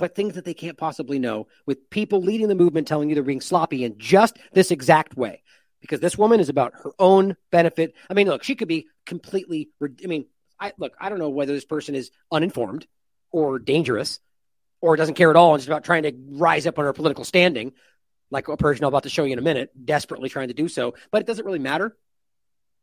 But 0.00 0.14
things 0.14 0.34
that 0.34 0.46
they 0.46 0.54
can't 0.54 0.78
possibly 0.78 1.18
know 1.18 1.46
with 1.66 1.90
people 1.90 2.22
leading 2.22 2.48
the 2.48 2.54
movement 2.54 2.88
telling 2.88 3.08
you 3.08 3.14
they're 3.14 3.22
being 3.22 3.42
sloppy 3.42 3.84
in 3.84 3.98
just 3.98 4.38
this 4.52 4.70
exact 4.70 5.14
way. 5.16 5.42
Because 5.82 6.00
this 6.00 6.16
woman 6.16 6.40
is 6.40 6.48
about 6.48 6.72
her 6.74 6.90
own 6.98 7.36
benefit. 7.50 7.94
I 8.08 8.14
mean, 8.14 8.26
look, 8.26 8.42
she 8.42 8.54
could 8.54 8.68
be 8.68 8.86
completely, 9.06 9.68
I 9.82 10.06
mean, 10.06 10.26
I 10.58 10.72
look, 10.78 10.94
I 10.98 11.08
don't 11.08 11.18
know 11.18 11.28
whether 11.28 11.52
this 11.52 11.64
person 11.64 11.94
is 11.94 12.10
uninformed 12.32 12.86
or 13.30 13.58
dangerous 13.58 14.20
or 14.80 14.96
doesn't 14.96 15.14
care 15.14 15.30
at 15.30 15.36
all 15.36 15.54
and 15.54 15.60
just 15.60 15.68
about 15.68 15.84
trying 15.84 16.02
to 16.04 16.12
rise 16.30 16.66
up 16.66 16.78
on 16.78 16.86
her 16.86 16.92
political 16.92 17.24
standing, 17.24 17.72
like 18.30 18.48
a 18.48 18.56
person 18.56 18.84
I'm 18.84 18.88
about 18.88 19.02
to 19.02 19.10
show 19.10 19.24
you 19.24 19.34
in 19.34 19.38
a 19.38 19.42
minute, 19.42 19.70
desperately 19.84 20.28
trying 20.28 20.48
to 20.48 20.54
do 20.54 20.68
so. 20.68 20.94
But 21.10 21.20
it 21.20 21.26
doesn't 21.26 21.44
really 21.44 21.58
matter. 21.58 21.96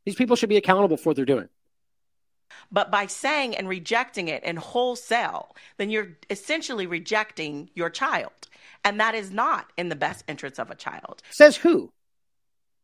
These 0.06 0.15
people 0.15 0.35
should 0.35 0.49
be 0.49 0.57
accountable 0.57 0.98
for 0.98 1.10
what 1.10 1.15
they're 1.15 1.26
doing. 1.26 1.49
But 2.72 2.91
by 2.91 3.07
saying 3.07 3.56
and 3.56 3.68
rejecting 3.68 4.28
it 4.28 4.44
in 4.44 4.57
wholesale, 4.57 5.56
then 5.78 5.90
you're 5.90 6.10
essentially 6.30 6.88
rejecting 6.88 7.69
your 7.76 7.90
child. 7.90 8.32
And 8.84 8.99
that 8.99 9.15
is 9.15 9.32
not 9.32 9.72
in 9.78 9.90
the 9.90 9.95
best 9.95 10.24
interest 10.28 10.60
of 10.60 10.72
a 10.72 10.76
child. 10.76 11.22
Says 11.32 11.57
who? 11.57 11.91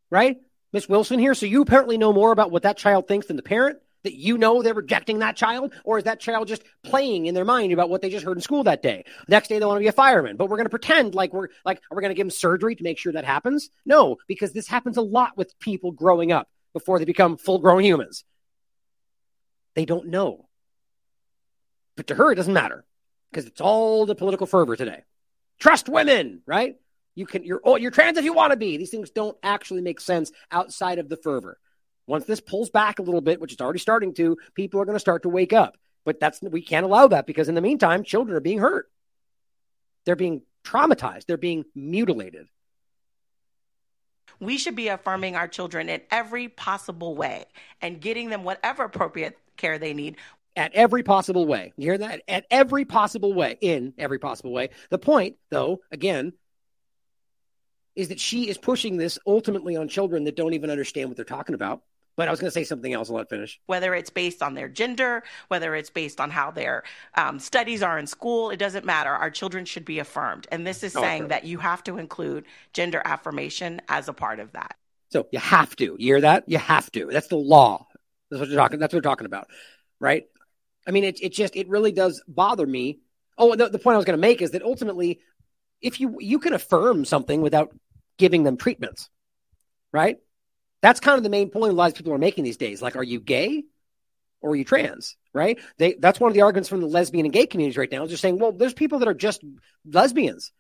Right? 0.10 0.38
Miss 0.72 0.90
Wilson 0.90 1.20
here. 1.20 1.34
So 1.34 1.46
you 1.46 1.62
apparently 1.62 1.98
know 1.98 2.14
more 2.14 2.32
about 2.32 2.52
what 2.52 2.64
that 2.64 2.78
child 2.78 3.08
thinks 3.08 3.28
than 3.28 3.38
the 3.38 3.44
parent? 3.44 3.80
That 4.04 4.16
you 4.16 4.38
know 4.38 4.62
they're 4.62 4.74
rejecting 4.74 5.20
that 5.20 5.38
child? 5.38 5.74
Or 5.86 5.98
is 5.98 6.04
that 6.04 6.20
child 6.20 6.50
just 6.50 6.64
playing 6.84 7.28
in 7.28 7.36
their 7.36 7.46
mind 7.46 7.72
about 7.72 7.90
what 7.90 8.02
they 8.02 8.10
just 8.10 8.26
heard 8.26 8.38
in 8.38 8.42
school 8.42 8.64
that 8.66 8.82
day? 8.82 9.06
Next 9.30 9.48
day 9.48 9.60
they 9.60 9.66
want 9.66 9.78
to 9.78 9.84
be 9.84 9.88
a 9.88 9.94
fireman, 9.94 10.36
but 10.36 10.50
we're 10.50 10.58
going 10.58 10.66
to 10.66 10.72
pretend 10.72 11.16
like 11.16 11.32
we're 11.32 11.48
like, 11.64 11.78
are 11.90 11.96
we 11.96 12.02
going 12.02 12.10
to 12.10 12.16
give 12.16 12.26
them 12.26 12.32
surgery 12.32 12.76
to 12.76 12.84
make 12.84 12.98
sure 12.98 13.14
that 13.14 13.24
happens? 13.24 13.70
No, 13.86 14.18
because 14.28 14.52
this 14.52 14.68
happens 14.68 14.98
a 14.98 15.02
lot 15.02 15.38
with 15.38 15.58
people 15.60 15.94
growing 15.94 16.34
up 16.34 16.50
before 16.74 17.00
they 17.00 17.06
become 17.06 17.38
full 17.38 17.60
grown 17.60 17.84
humans. 17.84 18.26
They 19.76 19.86
don't 19.86 20.08
know. 20.08 20.48
But 21.96 22.08
to 22.08 22.16
her, 22.16 22.32
it 22.32 22.36
doesn't 22.36 22.54
matter 22.54 22.86
because 23.32 23.46
it's 23.46 23.62
all 23.62 24.06
the 24.06 24.16
political 24.16 24.48
fervor 24.48 24.76
today. 24.76 25.04
Trust 25.60 25.90
women, 25.90 26.42
right? 26.46 26.76
You 27.16 27.26
can 27.26 27.44
you're 27.44 27.62
you're 27.78 27.92
trans 27.92 28.18
if 28.18 28.26
you 28.26 28.34
want 28.34 28.52
to 28.52 28.58
be. 28.58 28.78
These 28.78 28.90
things 28.90 29.12
don't 29.12 29.38
actually 29.44 29.82
make 29.82 30.00
sense 30.00 30.32
outside 30.52 31.00
of 31.00 31.10
the 31.10 31.18
fervor. 31.18 31.60
Once 32.08 32.26
this 32.26 32.42
pulls 32.42 32.70
back 32.70 33.00
a 33.00 33.04
little 33.04 33.22
bit, 33.22 33.40
which 33.40 33.54
it's 33.54 33.62
already 33.62 33.80
starting 33.80 34.14
to, 34.16 34.38
people 34.56 34.82
are 34.82 34.86
going 34.86 34.96
to 34.96 35.00
start 35.00 35.24
to 35.24 35.30
wake 35.30 35.54
up. 35.54 35.78
But 36.06 36.20
that's 36.20 36.42
we 36.42 36.62
can't 36.62 36.86
allow 36.86 37.08
that 37.08 37.28
because 37.28 37.50
in 37.50 37.56
the 37.56 37.62
meantime, 37.62 38.04
children 38.04 38.36
are 38.36 38.42
being 38.42 38.60
hurt. 38.60 38.90
They're 40.06 40.16
being 40.16 40.42
traumatized. 40.66 41.26
They're 41.28 41.38
being 41.38 41.66
mutilated. 41.76 42.48
We 44.40 44.58
should 44.58 44.76
be 44.76 44.90
affirming 44.90 45.36
our 45.36 45.48
children 45.48 45.88
in 45.88 46.02
every 46.12 46.50
possible 46.50 47.16
way 47.16 47.46
and 47.82 48.02
getting 48.02 48.30
them 48.30 48.44
whatever 48.44 48.84
appropriate 48.84 49.38
care 49.58 49.80
they 49.80 49.94
need 49.94 50.18
at 50.56 50.74
every 50.74 51.04
possible 51.04 51.46
way. 51.46 51.74
You 51.78 51.86
hear 51.92 51.98
that? 51.98 52.22
At 52.28 52.46
every 52.52 52.86
possible 52.86 53.34
way, 53.34 53.58
in 53.62 53.94
every 53.98 54.20
possible 54.20 54.52
way. 54.52 54.70
The 54.90 55.00
point, 55.00 55.38
though, 55.50 55.82
again, 55.92 56.34
is 57.96 58.10
that 58.10 58.20
she 58.20 58.50
is 58.50 58.58
pushing 58.58 58.98
this 58.98 59.20
ultimately 59.26 59.76
on 59.76 59.88
children 59.88 60.24
that 60.26 60.36
don't 60.36 60.54
even 60.54 60.70
understand 60.70 61.10
what 61.10 61.16
they're 61.16 61.26
talking 61.26 61.56
about. 61.56 61.82
But 62.16 62.28
I 62.28 62.32
was 62.32 62.40
going 62.40 62.50
to 62.50 62.54
say 62.54 62.64
something 62.64 62.94
else. 62.94 63.10
I'll 63.10 63.16
let 63.16 63.30
finish. 63.30 63.60
Whether 63.66 63.96
it's 63.96 64.12
based 64.12 64.44
on 64.44 64.54
their 64.54 64.70
gender, 64.70 65.24
whether 65.48 65.74
it's 65.74 65.90
based 65.90 66.22
on 66.22 66.30
how 66.30 66.52
their 66.52 66.84
um, 67.16 67.40
studies 67.40 67.82
are 67.82 67.98
in 67.98 68.06
school, 68.06 68.52
it 68.52 68.58
doesn't 68.58 68.86
matter. 68.86 69.10
Our 69.10 69.32
children 69.32 69.66
should 69.66 69.84
be 69.84 69.98
affirmed. 69.98 70.48
And 70.52 70.66
this 70.66 70.84
is 70.84 70.96
oh, 70.96 71.02
saying 71.02 71.30
that 71.30 71.44
you 71.46 71.58
have 71.58 71.84
to 71.86 71.98
include 71.98 72.46
gender 72.72 73.02
affirmation 73.04 73.82
as 73.90 74.10
a 74.10 74.14
part 74.14 74.40
of 74.40 74.52
that. 74.52 74.76
So 75.12 75.28
you 75.32 75.40
have 75.40 75.76
to. 75.78 75.96
You 75.98 76.14
hear 76.14 76.22
that? 76.22 76.44
You 76.48 76.60
have 76.60 76.92
to. 76.92 77.08
That's 77.08 77.28
the 77.28 77.36
law. 77.36 77.88
That's 78.34 78.40
what 78.40 78.50
you're 78.50 78.60
talking. 78.60 78.80
That's 78.80 78.94
what 78.94 78.98
we're 78.98 79.10
talking 79.10 79.26
about, 79.26 79.48
right? 80.00 80.24
I 80.88 80.92
mean, 80.92 81.04
it 81.04 81.22
it 81.22 81.34
just 81.34 81.56
it 81.56 81.70
really 81.70 81.92
does 81.92 82.24
bother 82.28 82.66
me. 82.66 83.00
Oh, 83.38 83.56
the, 83.56 83.70
the 83.70 83.80
point 83.80 83.96
I 83.96 83.98
was 83.98 84.06
going 84.06 84.18
to 84.18 84.22
make 84.22 84.42
is 84.42 84.52
that 84.52 84.64
ultimately, 84.64 85.20
if 85.82 86.00
you 86.00 86.18
you 86.20 86.40
can 86.40 86.54
affirm 86.54 87.06
something 87.06 87.42
without 87.42 87.76
giving 88.18 88.44
them 88.44 88.58
treatments, 88.58 89.10
right? 89.92 90.18
That's 90.82 91.00
kind 91.00 91.18
of 91.18 91.24
the 91.24 91.30
main 91.30 91.50
point 91.50 91.72
a 91.72 91.76
lot 91.76 91.92
of 91.92 91.96
people 91.96 92.14
are 92.14 92.18
making 92.18 92.44
these 92.44 92.58
days. 92.58 92.82
Like, 92.82 92.96
are 92.96 93.04
you 93.04 93.20
gay 93.20 93.64
or 94.42 94.52
are 94.52 94.56
you 94.56 94.66
trans? 94.66 95.16
Right? 95.34 95.60
They 95.78 95.94
that's 95.94 96.20
one 96.20 96.30
of 96.30 96.36
the 96.36 96.42
arguments 96.42 96.70
from 96.70 96.82
the 96.82 96.88
lesbian 96.88 97.26
and 97.26 97.34
gay 97.34 97.46
communities 97.46 97.78
right 97.78 97.92
now. 97.92 98.04
Is 98.04 98.12
just 98.12 98.22
saying, 98.22 98.40
well, 98.40 98.52
there's 98.52 98.74
people 98.74 99.00
that 99.00 99.08
are 99.08 99.14
just 99.14 99.44
lesbians 99.86 100.52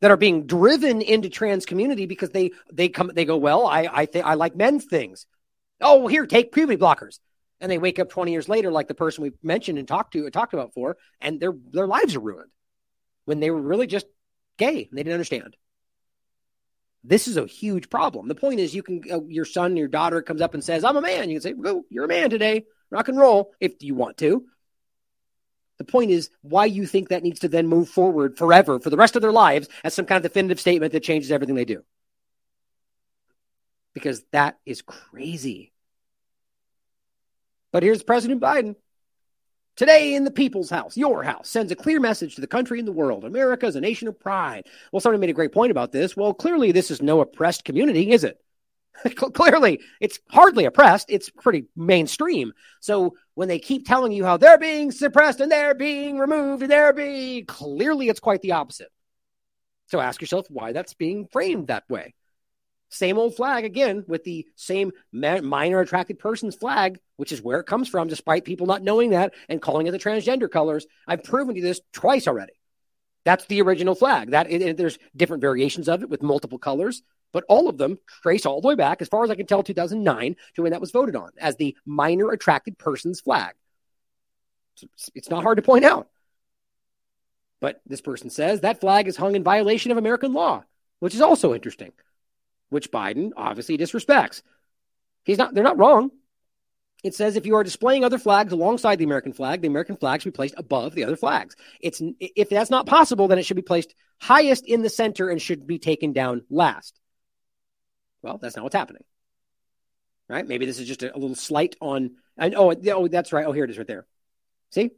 that 0.00 0.10
are 0.10 0.16
being 0.16 0.46
driven 0.46 1.02
into 1.02 1.28
trans 1.28 1.66
community 1.66 2.06
because 2.06 2.30
they 2.30 2.52
they 2.72 2.88
come 2.88 3.10
they 3.14 3.24
go, 3.24 3.36
well, 3.36 3.66
I 3.66 3.88
I 3.90 4.06
think 4.06 4.26
I 4.26 4.34
like 4.34 4.56
men's 4.56 4.84
things. 4.84 5.26
Oh, 5.80 6.06
here, 6.06 6.26
take 6.26 6.52
puberty 6.52 6.78
blockers. 6.78 7.18
And 7.60 7.70
they 7.70 7.78
wake 7.78 7.98
up 7.98 8.08
20 8.08 8.30
years 8.30 8.48
later, 8.48 8.70
like 8.70 8.88
the 8.88 8.94
person 8.94 9.22
we 9.22 9.32
mentioned 9.42 9.78
and 9.78 9.88
talked 9.88 10.12
to 10.12 10.24
and 10.24 10.32
talked 10.32 10.54
about 10.54 10.74
for, 10.74 10.96
and 11.20 11.40
their 11.40 11.52
their 11.72 11.88
lives 11.88 12.14
are 12.14 12.20
ruined 12.20 12.50
when 13.24 13.40
they 13.40 13.50
were 13.50 13.60
really 13.60 13.88
just 13.88 14.06
gay 14.58 14.86
and 14.88 14.96
they 14.98 15.02
didn't 15.02 15.14
understand. 15.14 15.56
This 17.02 17.26
is 17.26 17.36
a 17.36 17.46
huge 17.46 17.90
problem. 17.90 18.28
The 18.28 18.34
point 18.34 18.60
is, 18.60 18.74
you 18.74 18.82
can 18.82 19.02
uh, 19.10 19.24
your 19.24 19.44
son, 19.44 19.76
your 19.76 19.88
daughter 19.88 20.22
comes 20.22 20.40
up 20.40 20.54
and 20.54 20.62
says, 20.62 20.84
"I'm 20.84 20.96
a 20.96 21.00
man." 21.00 21.30
You 21.30 21.36
can 21.36 21.42
say, 21.42 21.54
"Well, 21.54 21.82
you're 21.90 22.04
a 22.04 22.08
man 22.08 22.30
today. 22.30 22.64
Rock 22.90 23.08
and 23.08 23.18
roll 23.18 23.52
if 23.60 23.82
you 23.82 23.94
want 23.94 24.18
to." 24.18 24.46
The 25.78 25.84
point 25.84 26.10
is 26.10 26.30
why 26.42 26.66
you 26.66 26.86
think 26.86 27.08
that 27.08 27.22
needs 27.22 27.40
to 27.40 27.48
then 27.48 27.66
move 27.66 27.88
forward 27.88 28.36
forever 28.36 28.78
for 28.78 28.90
the 28.90 28.96
rest 28.96 29.16
of 29.16 29.22
their 29.22 29.32
lives 29.32 29.68
as 29.84 29.94
some 29.94 30.06
kind 30.06 30.24
of 30.24 30.30
definitive 30.30 30.60
statement 30.60 30.92
that 30.92 31.02
changes 31.02 31.30
everything 31.30 31.54
they 31.54 31.64
do 31.64 31.84
because 33.98 34.22
that 34.32 34.58
is 34.64 34.82
crazy. 34.82 35.72
But 37.72 37.82
here's 37.82 38.02
President 38.02 38.40
Biden. 38.40 38.76
Today 39.76 40.14
in 40.14 40.24
the 40.24 40.30
people's 40.30 40.70
house, 40.70 40.96
your 40.96 41.22
house, 41.22 41.48
sends 41.48 41.70
a 41.70 41.76
clear 41.76 42.00
message 42.00 42.34
to 42.34 42.40
the 42.40 42.48
country 42.48 42.78
and 42.78 42.88
the 42.88 42.92
world. 42.92 43.24
America 43.24 43.66
is 43.66 43.76
a 43.76 43.80
nation 43.80 44.08
of 44.08 44.18
pride. 44.18 44.66
Well, 44.90 45.00
somebody 45.00 45.20
made 45.20 45.30
a 45.30 45.34
great 45.34 45.52
point 45.52 45.70
about 45.70 45.92
this. 45.92 46.16
Well, 46.16 46.34
clearly, 46.34 46.72
this 46.72 46.90
is 46.90 47.00
no 47.00 47.20
oppressed 47.20 47.64
community, 47.64 48.10
is 48.10 48.24
it? 48.24 48.40
clearly, 49.16 49.80
it's 50.00 50.18
hardly 50.30 50.64
oppressed. 50.64 51.10
It's 51.10 51.30
pretty 51.30 51.66
mainstream. 51.76 52.52
So 52.80 53.14
when 53.34 53.46
they 53.46 53.60
keep 53.60 53.86
telling 53.86 54.10
you 54.10 54.24
how 54.24 54.36
they're 54.36 54.58
being 54.58 54.90
suppressed 54.90 55.40
and 55.40 55.52
they're 55.52 55.74
being 55.74 56.18
removed 56.18 56.62
and 56.62 56.70
they're 56.70 56.92
being, 56.92 57.46
clearly, 57.46 58.08
it's 58.08 58.20
quite 58.20 58.42
the 58.42 58.52
opposite. 58.52 58.90
So 59.86 60.00
ask 60.00 60.20
yourself 60.20 60.46
why 60.50 60.72
that's 60.72 60.94
being 60.94 61.28
framed 61.30 61.68
that 61.68 61.88
way. 61.88 62.14
Same 62.90 63.18
old 63.18 63.36
flag 63.36 63.64
again 63.64 64.04
with 64.08 64.24
the 64.24 64.46
same 64.54 64.92
minor 65.12 65.80
attracted 65.80 66.18
persons 66.18 66.56
flag, 66.56 66.98
which 67.16 67.32
is 67.32 67.42
where 67.42 67.60
it 67.60 67.66
comes 67.66 67.88
from, 67.88 68.08
despite 68.08 68.44
people 68.44 68.66
not 68.66 68.82
knowing 68.82 69.10
that 69.10 69.34
and 69.48 69.60
calling 69.60 69.86
it 69.86 69.90
the 69.90 69.98
transgender 69.98 70.50
colors. 70.50 70.86
I've 71.06 71.24
proven 71.24 71.54
to 71.54 71.60
you 71.60 71.66
this 71.66 71.80
twice 71.92 72.26
already. 72.26 72.54
That's 73.24 73.44
the 73.44 73.60
original 73.60 73.94
flag. 73.94 74.30
That 74.30 74.50
it, 74.50 74.62
it, 74.62 74.76
there's 74.78 74.98
different 75.14 75.42
variations 75.42 75.88
of 75.88 76.02
it 76.02 76.08
with 76.08 76.22
multiple 76.22 76.58
colors, 76.58 77.02
but 77.32 77.44
all 77.46 77.68
of 77.68 77.76
them 77.76 77.98
trace 78.22 78.46
all 78.46 78.62
the 78.62 78.68
way 78.68 78.74
back, 78.74 79.02
as 79.02 79.08
far 79.08 79.22
as 79.22 79.30
I 79.30 79.34
can 79.34 79.46
tell, 79.46 79.62
2009 79.62 80.36
to 80.54 80.62
when 80.62 80.72
that 80.72 80.80
was 80.80 80.90
voted 80.90 81.14
on 81.14 81.32
as 81.38 81.56
the 81.56 81.76
minor 81.84 82.30
attracted 82.30 82.78
persons 82.78 83.20
flag. 83.20 83.54
It's 85.14 85.28
not 85.28 85.42
hard 85.42 85.56
to 85.56 85.62
point 85.62 85.84
out. 85.84 86.08
But 87.60 87.82
this 87.84 88.00
person 88.00 88.30
says 88.30 88.60
that 88.60 88.80
flag 88.80 89.08
is 89.08 89.16
hung 89.16 89.34
in 89.34 89.42
violation 89.42 89.90
of 89.90 89.98
American 89.98 90.32
law, 90.32 90.64
which 91.00 91.14
is 91.14 91.20
also 91.20 91.54
interesting 91.54 91.92
which 92.70 92.90
Biden 92.90 93.30
obviously 93.36 93.78
disrespects. 93.78 94.42
He's 95.24 95.38
not, 95.38 95.54
they're 95.54 95.64
not 95.64 95.78
wrong. 95.78 96.10
It 97.04 97.14
says 97.14 97.36
if 97.36 97.46
you 97.46 97.54
are 97.54 97.62
displaying 97.62 98.04
other 98.04 98.18
flags 98.18 98.52
alongside 98.52 98.96
the 98.96 99.04
American 99.04 99.32
flag, 99.32 99.60
the 99.60 99.68
American 99.68 99.96
flag 99.96 100.20
should 100.20 100.32
be 100.32 100.36
placed 100.36 100.54
above 100.56 100.94
the 100.94 101.04
other 101.04 101.16
flags. 101.16 101.54
It's 101.80 102.02
if 102.18 102.48
that's 102.48 102.70
not 102.70 102.86
possible, 102.86 103.28
then 103.28 103.38
it 103.38 103.46
should 103.46 103.56
be 103.56 103.62
placed 103.62 103.94
highest 104.20 104.66
in 104.66 104.82
the 104.82 104.90
center 104.90 105.28
and 105.28 105.40
should 105.40 105.66
be 105.66 105.78
taken 105.78 106.12
down 106.12 106.42
last. 106.50 106.98
Well, 108.22 108.38
that's 108.38 108.56
not 108.56 108.64
what's 108.64 108.74
happening. 108.74 109.04
Right? 110.28 110.46
Maybe 110.46 110.66
this 110.66 110.80
is 110.80 110.88
just 110.88 111.04
a, 111.04 111.14
a 111.14 111.18
little 111.18 111.36
slight 111.36 111.76
on. 111.80 112.16
And 112.36 112.54
oh, 112.56 112.74
oh, 112.92 113.08
that's 113.08 113.32
right. 113.32 113.46
Oh, 113.46 113.52
here 113.52 113.64
it 113.64 113.70
is, 113.70 113.78
right 113.78 113.86
there. 113.86 114.06
See? 114.70 114.90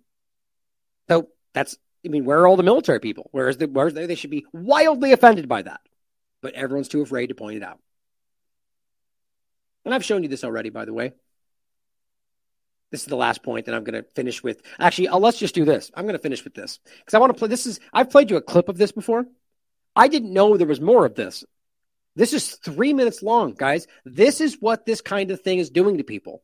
So 1.09 1.29
that's. 1.53 1.77
I 2.05 2.09
mean, 2.09 2.25
where 2.25 2.41
are 2.41 2.49
all 2.49 2.57
the 2.57 2.63
military 2.63 2.99
people? 2.99 3.29
Where's 3.33 3.59
the? 3.59 3.67
Where's? 3.67 3.93
They 3.93 4.15
should 4.15 4.31
be 4.31 4.47
wildly 4.55 5.13
offended 5.13 5.49
by 5.49 5.63
that, 5.63 5.81
but 6.43 6.55
everyone's 6.55 6.89
too 6.89 7.03
afraid 7.03 7.29
to 7.29 7.35
point 7.35 7.57
it 7.57 7.63
out. 7.63 7.79
And 9.85 9.95
I've 9.95 10.05
shown 10.05 10.23
you 10.23 10.29
this 10.29 10.45
already, 10.45 10.71
by 10.71 10.85
the 10.85 10.93
way. 10.93 11.13
This 12.91 13.03
is 13.03 13.07
the 13.07 13.17
last 13.17 13.43
point 13.43 13.67
that 13.67 13.75
I'm 13.75 13.85
going 13.85 14.03
to 14.03 14.09
finish 14.15 14.43
with. 14.43 14.63
Actually, 14.79 15.09
uh, 15.09 15.19
let's 15.19 15.39
just 15.39 15.55
do 15.55 15.65
this. 15.65 15.91
I'm 15.95 16.05
going 16.05 16.17
to 16.17 16.23
finish 16.23 16.43
with 16.43 16.55
this 16.55 16.81
because 16.99 17.15
I 17.15 17.19
want 17.19 17.33
to 17.33 17.39
play. 17.39 17.49
This 17.49 17.67
is 17.67 17.79
I've 17.93 18.11
played 18.11 18.31
you 18.31 18.37
a 18.37 18.43
clip 18.43 18.69
of 18.69 18.79
this 18.79 18.93
before. 18.93 19.27
I 19.95 20.09
didn't 20.09 20.33
know 20.33 20.57
there 20.57 20.67
was 20.67 20.81
more 20.81 21.07
of 21.07 21.15
this. 21.15 21.45
This 22.17 22.33
is 22.33 22.57
three 22.57 22.93
minutes 22.93 23.23
long, 23.23 23.55
guys. 23.55 23.87
This 24.05 24.41
is 24.41 24.57
what 24.61 24.87
this 24.87 25.01
kind 25.01 25.31
of 25.31 25.41
thing 25.41 25.59
is 25.59 25.71
doing 25.71 25.99
to 25.99 26.05
people. 26.05 26.43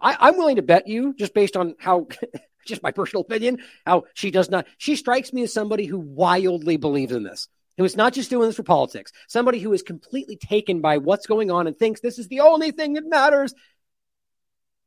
I, 0.00 0.28
am 0.28 0.36
willing 0.36 0.56
to 0.56 0.62
bet 0.62 0.88
you, 0.88 1.14
just 1.14 1.34
based 1.34 1.56
on 1.56 1.74
how, 1.78 2.08
just 2.66 2.82
my 2.82 2.90
personal 2.90 3.22
opinion, 3.22 3.58
how 3.86 4.04
she 4.14 4.30
does 4.30 4.50
not. 4.50 4.66
She 4.76 4.96
strikes 4.96 5.32
me 5.32 5.42
as 5.42 5.52
somebody 5.52 5.86
who 5.86 5.98
wildly 5.98 6.76
believes 6.76 7.12
in 7.12 7.22
this, 7.22 7.48
who 7.78 7.84
is 7.84 7.96
not 7.96 8.12
just 8.12 8.28
doing 8.28 8.48
this 8.48 8.56
for 8.56 8.64
politics, 8.64 9.12
somebody 9.28 9.60
who 9.60 9.72
is 9.72 9.82
completely 9.82 10.36
taken 10.36 10.80
by 10.80 10.98
what's 10.98 11.26
going 11.26 11.50
on 11.50 11.68
and 11.68 11.78
thinks 11.78 12.00
this 12.00 12.18
is 12.18 12.26
the 12.28 12.40
only 12.40 12.72
thing 12.72 12.94
that 12.94 13.08
matters. 13.08 13.54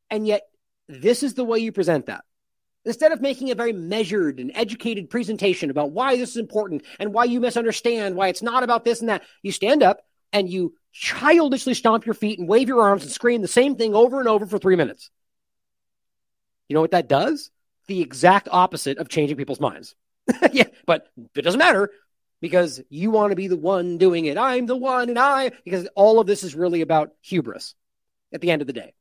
And 0.10 0.28
yet, 0.28 0.44
this 0.90 1.24
is 1.24 1.34
the 1.34 1.46
way 1.46 1.60
you 1.60 1.72
present 1.72 2.08
that. 2.08 2.26
Instead 2.84 3.14
of 3.14 3.22
making 3.22 3.50
a 3.50 3.56
very 3.56 3.72
measured 3.72 4.40
and 4.40 4.52
educated 4.54 5.10
presentation 5.10 5.70
about 5.70 5.92
why 5.92 6.18
this 6.18 6.32
is 6.32 6.38
important 6.38 6.84
and 7.00 7.14
why 7.14 7.24
you 7.24 7.40
misunderstand, 7.40 8.16
why 8.16 8.28
it's 8.28 8.42
not 8.42 8.64
about 8.64 8.84
this 8.84 9.00
and 9.00 9.08
that, 9.08 9.24
you 9.42 9.54
stand 9.54 9.84
up 9.84 10.02
and 10.34 10.50
you 10.50 10.74
childishly 10.92 11.74
stomp 11.74 12.06
your 12.06 12.16
feet 12.16 12.40
and 12.40 12.50
wave 12.50 12.68
your 12.68 12.82
arms 12.82 13.04
and 13.04 13.12
scream 13.12 13.42
the 13.42 13.48
same 13.48 13.78
thing 13.78 13.96
over 13.96 14.20
and 14.20 14.28
over 14.28 14.46
for 14.46 14.60
three 14.60 14.76
minutes. 14.76 15.10
You 16.68 16.74
know 16.74 16.82
what 16.82 16.92
that 16.92 17.08
does? 17.08 17.52
The 17.88 18.02
exact 18.02 18.50
opposite 18.52 18.98
of 18.98 19.08
changing 19.08 19.38
people's 19.38 19.60
minds. 19.62 19.96
yeah, 20.52 20.68
but 20.86 21.08
it 21.36 21.44
doesn't 21.44 21.60
matter 21.60 21.90
because 22.42 22.82
you 22.90 23.12
want 23.12 23.32
to 23.32 23.36
be 23.36 23.48
the 23.48 23.56
one 23.56 23.98
doing 23.98 24.26
it. 24.26 24.38
I'm 24.38 24.66
the 24.66 24.76
one 24.76 25.10
and 25.10 25.20
I, 25.20 25.52
because 25.64 25.88
all 25.96 26.20
of 26.20 26.28
this 26.28 26.44
is 26.44 26.56
really 26.56 26.82
about 26.82 27.12
hubris 27.22 27.76
at 28.34 28.42
the 28.42 28.52
end 28.52 28.62
of 28.62 28.68
the 28.68 28.74
day 28.74 28.94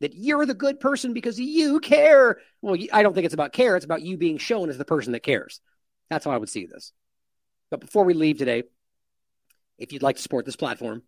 that 0.00 0.14
you're 0.14 0.46
the 0.46 0.54
good 0.54 0.80
person 0.80 1.12
because 1.12 1.38
you 1.38 1.78
care. 1.80 2.38
Well, 2.62 2.76
I 2.92 3.02
don't 3.02 3.14
think 3.14 3.26
it's 3.26 3.34
about 3.34 3.52
care. 3.52 3.76
It's 3.76 3.84
about 3.84 4.02
you 4.02 4.16
being 4.16 4.38
shown 4.38 4.68
as 4.70 4.78
the 4.78 4.84
person 4.84 5.12
that 5.12 5.22
cares. 5.22 5.60
That's 6.08 6.24
how 6.24 6.32
I 6.32 6.38
would 6.38 6.48
see 6.48 6.66
this. 6.66 6.92
But 7.70 7.80
before 7.80 8.04
we 8.04 8.14
leave 8.14 8.38
today, 8.38 8.64
if 9.78 9.92
you'd 9.92 10.02
like 10.02 10.16
to 10.16 10.22
support 10.22 10.44
this 10.44 10.56
platform, 10.56 11.02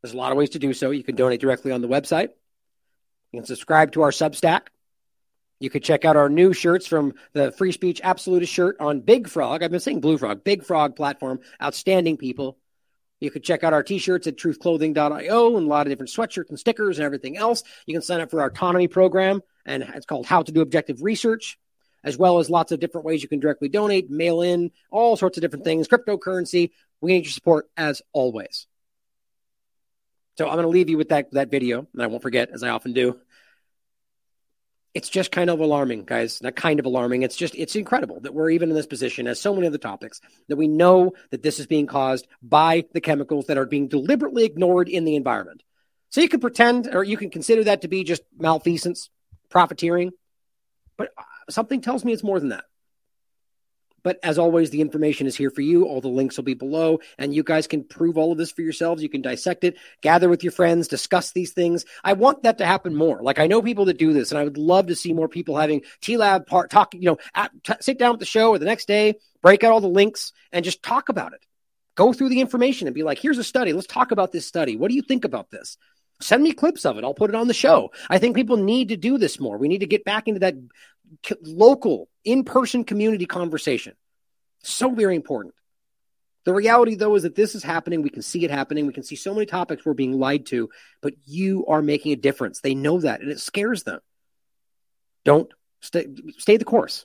there's 0.00 0.14
a 0.14 0.16
lot 0.16 0.32
of 0.32 0.38
ways 0.38 0.50
to 0.50 0.58
do 0.58 0.72
so. 0.72 0.90
You 0.90 1.02
can 1.02 1.16
donate 1.16 1.40
directly 1.40 1.72
on 1.72 1.82
the 1.82 1.88
website. 1.88 2.30
You 3.32 3.40
can 3.40 3.46
subscribe 3.46 3.92
to 3.92 4.02
our 4.02 4.10
Substack. 4.10 4.68
You 5.60 5.70
could 5.70 5.82
check 5.82 6.04
out 6.04 6.16
our 6.16 6.28
new 6.28 6.52
shirts 6.52 6.86
from 6.86 7.14
the 7.32 7.50
Free 7.50 7.72
Speech 7.72 8.00
Absolutist 8.04 8.52
shirt 8.52 8.76
on 8.80 9.00
Big 9.00 9.28
Frog. 9.28 9.62
I've 9.62 9.70
been 9.70 9.80
saying 9.80 10.00
Blue 10.00 10.16
Frog, 10.16 10.44
Big 10.44 10.64
Frog 10.64 10.94
platform. 10.94 11.40
Outstanding 11.60 12.16
people. 12.16 12.58
You 13.20 13.32
can 13.32 13.42
check 13.42 13.64
out 13.64 13.72
our 13.72 13.82
t-shirts 13.82 14.28
at 14.28 14.36
truthclothing.io 14.36 15.56
and 15.56 15.66
a 15.66 15.68
lot 15.68 15.86
of 15.86 15.90
different 15.90 16.10
sweatshirts 16.10 16.50
and 16.50 16.58
stickers 16.58 16.98
and 16.98 17.04
everything 17.04 17.36
else. 17.36 17.64
You 17.84 17.94
can 17.94 18.02
sign 18.02 18.20
up 18.20 18.30
for 18.30 18.40
our 18.40 18.46
autonomy 18.46 18.86
program 18.86 19.42
and 19.66 19.82
it's 19.82 20.06
called 20.06 20.26
How 20.26 20.42
to 20.42 20.52
Do 20.52 20.60
Objective 20.60 21.02
Research, 21.02 21.58
as 22.04 22.16
well 22.16 22.38
as 22.38 22.48
lots 22.48 22.70
of 22.70 22.78
different 22.78 23.04
ways 23.04 23.22
you 23.22 23.28
can 23.28 23.40
directly 23.40 23.68
donate, 23.68 24.08
mail 24.08 24.42
in, 24.42 24.70
all 24.92 25.16
sorts 25.16 25.36
of 25.36 25.42
different 25.42 25.64
things, 25.64 25.88
cryptocurrency. 25.88 26.70
We 27.00 27.12
need 27.12 27.24
your 27.24 27.32
support 27.32 27.68
as 27.76 28.02
always. 28.12 28.68
So 30.36 30.46
I'm 30.46 30.54
going 30.54 30.62
to 30.62 30.68
leave 30.68 30.88
you 30.88 30.96
with 30.96 31.08
that, 31.08 31.32
that 31.32 31.50
video, 31.50 31.88
and 31.92 32.00
I 32.00 32.06
won't 32.06 32.22
forget, 32.22 32.50
as 32.52 32.62
I 32.62 32.68
often 32.68 32.92
do 32.92 33.18
it's 34.94 35.08
just 35.08 35.30
kind 35.30 35.50
of 35.50 35.60
alarming, 35.60 36.04
guys. 36.04 36.42
Not 36.42 36.56
kind 36.56 36.80
of 36.80 36.86
alarming. 36.86 37.22
It's 37.22 37.36
just, 37.36 37.54
it's 37.54 37.76
incredible 37.76 38.20
that 38.20 38.34
we're 38.34 38.50
even 38.50 38.70
in 38.70 38.74
this 38.74 38.86
position 38.86 39.26
as 39.26 39.40
so 39.40 39.54
many 39.54 39.66
other 39.66 39.78
topics 39.78 40.20
that 40.48 40.56
we 40.56 40.68
know 40.68 41.12
that 41.30 41.42
this 41.42 41.60
is 41.60 41.66
being 41.66 41.86
caused 41.86 42.26
by 42.42 42.84
the 42.92 43.00
chemicals 43.00 43.46
that 43.46 43.58
are 43.58 43.66
being 43.66 43.88
deliberately 43.88 44.44
ignored 44.44 44.88
in 44.88 45.04
the 45.04 45.16
environment. 45.16 45.62
So 46.10 46.20
you 46.20 46.28
can 46.28 46.40
pretend 46.40 46.88
or 46.92 47.04
you 47.04 47.16
can 47.16 47.30
consider 47.30 47.64
that 47.64 47.82
to 47.82 47.88
be 47.88 48.02
just 48.02 48.22
malfeasance, 48.38 49.10
profiteering, 49.50 50.12
but 50.96 51.12
uh, 51.16 51.22
something 51.50 51.80
tells 51.80 52.04
me 52.04 52.12
it's 52.12 52.24
more 52.24 52.40
than 52.40 52.48
that. 52.50 52.64
But 54.08 54.20
as 54.22 54.38
always, 54.38 54.70
the 54.70 54.80
information 54.80 55.26
is 55.26 55.36
here 55.36 55.50
for 55.50 55.60
you. 55.60 55.84
All 55.84 56.00
the 56.00 56.08
links 56.08 56.38
will 56.38 56.44
be 56.44 56.54
below, 56.54 57.00
and 57.18 57.34
you 57.34 57.42
guys 57.42 57.66
can 57.66 57.84
prove 57.84 58.16
all 58.16 58.32
of 58.32 58.38
this 58.38 58.50
for 58.50 58.62
yourselves. 58.62 59.02
You 59.02 59.10
can 59.10 59.20
dissect 59.20 59.64
it, 59.64 59.76
gather 60.00 60.30
with 60.30 60.42
your 60.42 60.50
friends, 60.50 60.88
discuss 60.88 61.32
these 61.32 61.52
things. 61.52 61.84
I 62.02 62.14
want 62.14 62.44
that 62.44 62.56
to 62.56 62.64
happen 62.64 62.94
more. 62.94 63.22
Like 63.22 63.38
I 63.38 63.48
know 63.48 63.60
people 63.60 63.84
that 63.84 63.98
do 63.98 64.14
this, 64.14 64.32
and 64.32 64.38
I 64.38 64.44
would 64.44 64.56
love 64.56 64.86
to 64.86 64.96
see 64.96 65.12
more 65.12 65.28
people 65.28 65.58
having 65.58 65.82
TLAV 66.00 66.46
part 66.46 66.70
talk. 66.70 66.94
You 66.94 67.02
know, 67.02 67.18
at, 67.34 67.50
t- 67.62 67.74
sit 67.82 67.98
down 67.98 68.12
with 68.12 68.20
the 68.20 68.24
show 68.24 68.48
or 68.48 68.58
the 68.58 68.64
next 68.64 68.88
day, 68.88 69.16
break 69.42 69.62
out 69.62 69.72
all 69.72 69.82
the 69.82 69.88
links, 69.88 70.32
and 70.52 70.64
just 70.64 70.82
talk 70.82 71.10
about 71.10 71.34
it. 71.34 71.44
Go 71.94 72.14
through 72.14 72.30
the 72.30 72.40
information 72.40 72.88
and 72.88 72.94
be 72.94 73.02
like, 73.02 73.18
"Here's 73.18 73.36
a 73.36 73.44
study. 73.44 73.74
Let's 73.74 73.86
talk 73.86 74.10
about 74.10 74.32
this 74.32 74.46
study. 74.46 74.78
What 74.78 74.88
do 74.88 74.94
you 74.94 75.02
think 75.02 75.26
about 75.26 75.50
this?" 75.50 75.76
Send 76.22 76.42
me 76.42 76.52
clips 76.52 76.86
of 76.86 76.96
it. 76.96 77.04
I'll 77.04 77.12
put 77.12 77.28
it 77.28 77.36
on 77.36 77.46
the 77.46 77.54
show. 77.54 77.92
I 78.08 78.18
think 78.18 78.34
people 78.34 78.56
need 78.56 78.88
to 78.88 78.96
do 78.96 79.18
this 79.18 79.38
more. 79.38 79.58
We 79.58 79.68
need 79.68 79.80
to 79.80 79.86
get 79.86 80.04
back 80.04 80.26
into 80.26 80.40
that 80.40 80.54
local, 81.42 82.08
in 82.24 82.44
person 82.44 82.84
community 82.84 83.26
conversation. 83.26 83.94
So 84.62 84.90
very 84.90 85.16
important. 85.16 85.54
The 86.44 86.54
reality, 86.54 86.94
though, 86.94 87.14
is 87.14 87.24
that 87.24 87.34
this 87.34 87.54
is 87.54 87.62
happening. 87.62 88.00
We 88.02 88.10
can 88.10 88.22
see 88.22 88.44
it 88.44 88.50
happening. 88.50 88.86
We 88.86 88.92
can 88.92 89.02
see 89.02 89.16
so 89.16 89.34
many 89.34 89.44
topics 89.44 89.84
we're 89.84 89.92
being 89.92 90.18
lied 90.18 90.46
to, 90.46 90.70
but 91.02 91.12
you 91.26 91.66
are 91.66 91.82
making 91.82 92.12
a 92.12 92.16
difference. 92.16 92.60
They 92.60 92.74
know 92.74 93.00
that, 93.00 93.20
and 93.20 93.30
it 93.30 93.40
scares 93.40 93.82
them. 93.82 94.00
Don't 95.24 95.52
stay, 95.80 96.06
stay 96.38 96.56
the 96.56 96.64
course. 96.64 97.04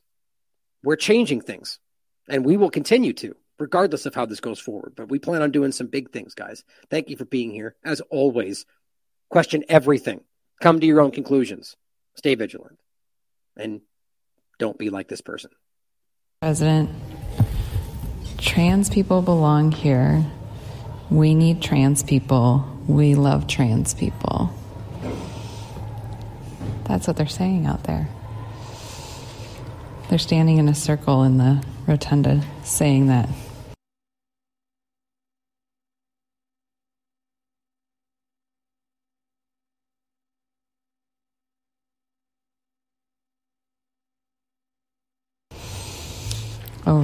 We're 0.82 0.96
changing 0.96 1.42
things, 1.42 1.80
and 2.30 2.46
we 2.46 2.56
will 2.58 2.70
continue 2.70 3.14
to, 3.14 3.36
regardless 3.60 4.06
of 4.06 4.16
how 4.16 4.26
this 4.26 4.40
goes 4.40 4.60
forward. 4.60 4.94
But 4.96 5.10
we 5.10 5.20
plan 5.20 5.42
on 5.42 5.52
doing 5.52 5.74
some 5.74 5.88
big 5.88 6.12
things, 6.12 6.36
guys. 6.36 6.64
Thank 6.90 7.10
you 7.10 7.18
for 7.18 7.26
being 7.26 7.52
here. 7.52 7.76
As 7.84 8.02
always, 8.02 8.66
question 9.30 9.66
everything. 9.68 10.22
Come 10.62 10.80
to 10.80 10.88
your 10.88 11.02
own 11.02 11.12
conclusions. 11.12 11.76
Stay 12.16 12.36
vigilant. 12.36 12.78
And 13.58 13.82
don't 14.64 14.78
be 14.78 14.90
like 14.90 15.10
this 15.10 15.20
person. 15.20 15.52
President, 16.42 16.90
trans 18.38 18.90
people 18.90 19.22
belong 19.22 19.74
here. 19.74 20.26
We 21.10 21.36
need 21.36 21.62
trans 21.62 22.02
people. 22.02 22.66
We 22.88 23.16
love 23.16 23.46
trans 23.46 23.94
people. 23.94 24.56
That's 26.86 27.08
what 27.08 27.18
they're 27.18 27.28
saying 27.28 27.66
out 27.66 27.84
there. 27.84 28.08
They're 30.08 30.18
standing 30.18 30.60
in 30.60 30.70
a 30.70 30.76
circle 30.76 31.24
in 31.24 31.40
the 31.40 31.62
rotunda 31.86 32.42
saying 32.64 33.08
that. 33.08 33.28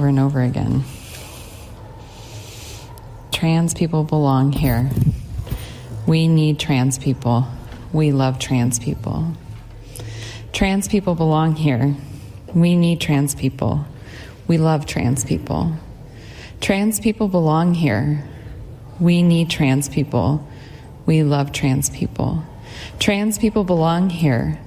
Over 0.00 0.08
and 0.08 0.18
over 0.18 0.40
again. 0.40 0.82
Trans 3.32 3.74
people 3.74 4.02
belong 4.02 4.50
here. 4.50 4.90
We 6.06 6.26
need 6.26 6.58
trans 6.58 6.96
people. 6.96 7.46
We 7.92 8.10
love 8.10 8.38
trans 8.38 8.78
people. 8.78 9.34
Trans 10.54 10.88
people 10.88 11.14
belong 11.14 11.54
here. 11.54 11.94
We 12.54 12.76
need 12.76 13.02
trans 13.02 13.34
people. 13.34 13.84
We 14.48 14.56
love 14.56 14.86
trans 14.86 15.22
people. 15.22 15.74
Trans 16.62 16.98
people 16.98 17.28
belong 17.28 17.74
here. 17.74 18.24
We 19.00 19.22
need 19.22 19.50
trans 19.50 19.90
people. 19.90 20.48
We 21.04 21.22
love 21.24 21.52
trans 21.52 21.90
people. 21.90 22.42
Trans 22.98 23.36
people 23.36 23.64
belong 23.64 24.08
here. 24.08 24.58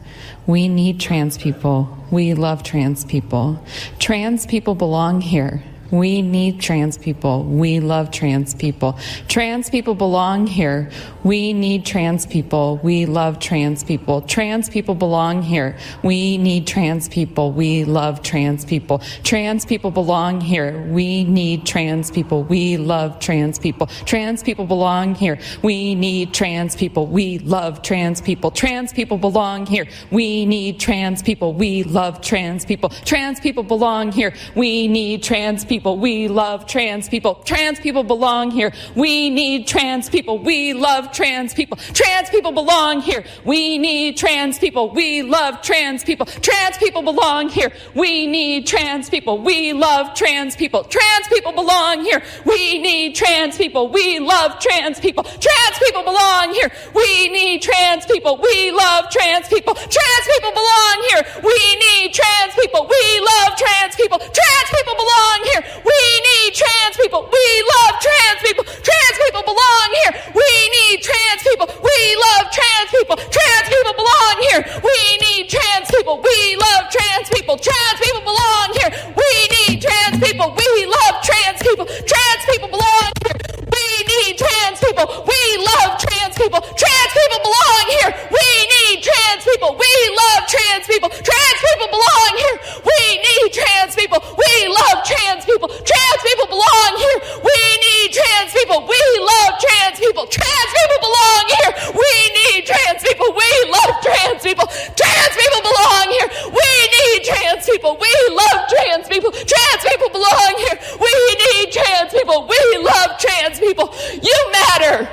We 0.46 0.68
need 0.68 1.00
trans 1.00 1.38
people. 1.38 1.98
We 2.12 2.34
love 2.34 2.64
trans 2.64 3.06
people. 3.06 3.64
Trans 4.00 4.46
people 4.46 4.76
belong 4.76 5.22
here. 5.22 5.64
We 5.94 6.24
need 6.24 6.60
trans 6.60 6.98
people. 6.98 7.44
We 7.44 7.80
love 7.80 8.10
trans 8.10 8.56
people. 8.56 8.98
Trans 9.28 9.70
people 9.70 9.94
belong 9.94 10.48
here. 10.48 10.90
We 11.24 11.54
need 11.54 11.86
trans 11.86 12.26
people. 12.26 12.80
We 12.82 13.06
love 13.06 13.38
trans 13.38 13.84
people. 13.84 14.22
Trans 14.22 14.72
people 14.72 14.96
belong 14.96 15.44
here. 15.44 15.78
We 16.04 16.40
need 16.40 16.66
trans 16.66 17.08
people. 17.08 17.52
We 17.52 17.86
love 17.86 18.24
trans 18.24 18.66
people. 18.66 19.04
Trans 19.24 19.66
people 19.66 19.92
belong 19.92 20.42
here. 20.42 20.84
We 20.90 21.26
need 21.26 21.68
trans 21.68 22.10
people. 22.10 22.44
We 22.44 22.78
love 22.78 23.20
trans 23.20 23.60
people. 23.60 23.86
Trans 23.86 24.42
people 24.42 24.66
belong 24.66 25.14
here. 25.14 25.38
We 25.62 25.94
need 25.94 26.34
trans 26.34 26.76
people. 26.76 27.06
We 27.06 27.38
love 27.38 27.84
trans 27.84 28.20
people. 28.20 28.50
Trans 28.50 28.92
people 28.92 29.20
belong 29.20 29.68
here. 29.68 29.86
We 30.10 30.48
need 30.48 30.80
trans 30.80 31.22
people. 31.22 31.54
We 31.54 31.84
love 31.84 32.20
trans 32.20 32.66
people. 32.66 32.90
Trans 32.90 33.40
people 33.40 33.62
belong 33.62 34.12
here. 34.12 34.34
We 34.56 34.88
need 34.88 35.22
trans 35.22 35.64
people 35.64 35.83
people. 35.84 35.98
We 35.98 36.30
love 36.30 36.66
trans 36.66 37.10
people. 37.10 37.36
Trans 37.44 37.78
people 37.78 38.06
belong 38.06 38.52
here. 38.52 38.72
We 38.96 39.30
need 39.30 39.68
trans 39.68 40.10
people. 40.10 40.40
We 40.40 40.72
love 40.72 41.12
trans 41.12 41.54
people. 41.54 41.76
Trans 41.76 42.30
people 42.30 42.54
belong 42.54 43.02
here. 43.02 43.26
We 43.44 43.78
need 43.78 44.16
trans 44.16 44.58
people. 44.58 44.92
We 44.92 45.24
love 45.24 45.62
trans 45.62 46.06
people. 46.06 46.26
Trans 46.26 46.78
people 46.78 47.02
belong 47.02 47.50
here. 47.50 47.70
We 47.96 48.28
need 48.28 48.66
trans 48.66 49.10
people. 49.10 49.40
We 49.44 49.74
love 49.74 50.16
trans 50.16 50.56
people. 50.56 50.86
Trans 50.86 51.28
people 51.28 51.52
belong 51.52 52.06
here. 52.06 52.22
We 52.46 52.80
need 52.80 53.16
trans 53.16 53.58
people. 53.58 53.90
We 53.90 54.20
love 54.20 54.60
trans 54.62 55.00
people. 55.02 55.26
Trans 55.26 55.76
people 55.84 56.04
belong 56.04 56.54
here. 56.54 56.72
We 56.96 57.28
need 57.28 57.62
trans 57.62 58.06
people. 58.06 58.38
We 58.38 58.72
love 58.72 59.10
trans 59.10 59.50
people. 59.50 59.76
Trans 59.76 60.26
people 60.32 60.52
belong 60.56 60.96
here. 61.12 61.24
We 61.44 61.60
need 61.76 62.14
trans 62.14 62.54
people. 62.56 62.88
We 62.88 63.04
love 63.20 63.58
trans 63.58 63.96
people. 63.98 64.20
Trans 64.20 64.70
people 64.72 64.96
belong 64.96 65.40
here. 65.52 65.73
We 65.82 66.00
need 66.22 66.54
trans 66.54 66.96
people. 66.98 67.26
We 67.26 67.46
love 67.74 67.94
trans 67.98 68.40
people. 68.46 68.64
Trans 68.64 69.16
people 69.26 69.44
belong 69.44 69.88
here. 70.06 70.14
We 70.38 70.52
need 70.78 71.02
trans 71.02 71.42
people. 71.42 71.68
We 71.82 71.98
love 72.22 72.46
trans 72.54 72.90
people. 72.94 73.18
Trans 73.18 73.66
people 73.70 73.96
belong 73.98 74.36
here. 74.52 74.62
We 74.86 75.00
need 75.26 75.50
trans 75.50 75.90
people. 75.90 76.22
We 76.22 76.38
love 76.62 76.84
trans 76.94 77.28
people. 77.34 77.58
Trans 77.58 77.98
people 78.00 78.24
belong 78.24 78.70
here. 78.78 78.92
We 79.18 79.32
need 79.56 79.82
trans 79.82 80.18
people. 80.22 80.54
We 80.54 80.86
love 80.86 81.16
trans 81.26 81.60
people. 81.64 81.86
Trans 81.86 82.42
people 82.46 82.70
belong 82.70 83.10
here. 83.26 83.38
We 83.74 83.86
need 84.06 84.38
trans 84.38 84.78
people. 84.80 85.08
We 85.26 85.42
love 85.58 85.98
trans 85.98 86.36
people. 86.38 86.62
Trans 86.62 87.12
people 87.18 87.40
belong 87.42 87.84
here. 87.98 88.12
We 88.30 88.48
need 88.94 89.04
trans 89.04 89.44
people. 89.44 89.74
We 89.74 89.92
love 90.14 90.42
trans 90.48 90.86
people. 90.86 91.10
Trans 91.10 91.60
people 91.66 91.88
belong 91.90 92.32
here. 92.38 92.58
We 92.86 93.00
need 93.18 93.54
trans 93.54 93.96
people. 93.96 94.20
We 94.22 94.52
love 94.70 95.04
trans 95.06 95.46
people. 95.46 95.68
Trans 95.68 96.20
people 96.22 96.48
belong 96.48 96.92
here. 96.98 97.18
We 97.42 97.58
need 97.82 98.14
trans 98.14 98.54
people. 98.54 98.86
We 98.86 99.02
love 99.18 99.54
trans 99.58 99.98
people. 100.00 100.26
Trans 100.30 100.70
people 100.78 101.00
belong 101.02 101.44
here. 101.58 101.72
We 101.98 102.14
need 102.38 102.66
trans 102.66 103.02
people. 103.02 103.34
We 103.34 103.50
love 103.74 103.94
trans 104.02 104.42
people. 104.44 104.68
Trans 104.70 105.34
people 105.34 105.62
belong 105.66 106.06
here. 106.14 106.30
We 106.54 106.70
need 106.94 107.20
trans 107.26 107.66
people. 107.66 107.98
We 107.98 108.14
love 108.30 108.62
trans 108.70 109.08
people. 109.10 109.32
Trans 109.32 109.82
people 109.82 110.10
belong 110.14 110.54
here. 110.70 110.78
We 111.02 111.14
need 111.42 111.74
trans 111.74 112.14
people. 112.14 112.46
We 112.46 112.62
love 112.78 113.18
trans 113.18 113.60
people. 113.60 113.90
You 114.22 114.38
matter. 114.54 115.10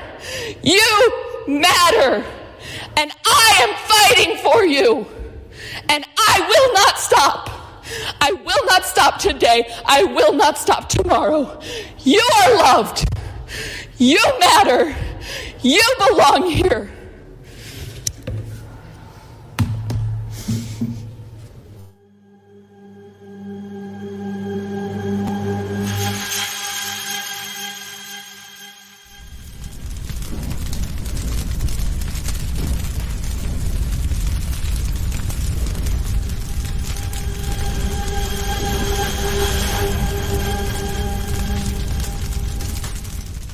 You 0.63 0.93
matter. 1.49 2.40
And 3.01 3.11
I 3.25 3.57
am 3.63 3.75
fighting 3.89 4.37
for 4.37 4.63
you. 4.63 5.07
And 5.89 6.05
I 6.19 6.47
will 6.47 6.75
not 6.75 6.99
stop. 6.99 7.49
I 8.21 8.33
will 8.33 8.67
not 8.67 8.85
stop 8.85 9.19
today. 9.19 9.73
I 9.87 10.05
will 10.05 10.35
not 10.35 10.59
stop 10.59 10.91
tomorrow. 10.91 11.63
You 12.01 12.23
are 12.43 12.57
loved. 12.57 13.09
You 13.97 14.21
matter. 14.39 14.95
You 15.63 15.83
belong 16.09 16.51
here. 16.51 16.91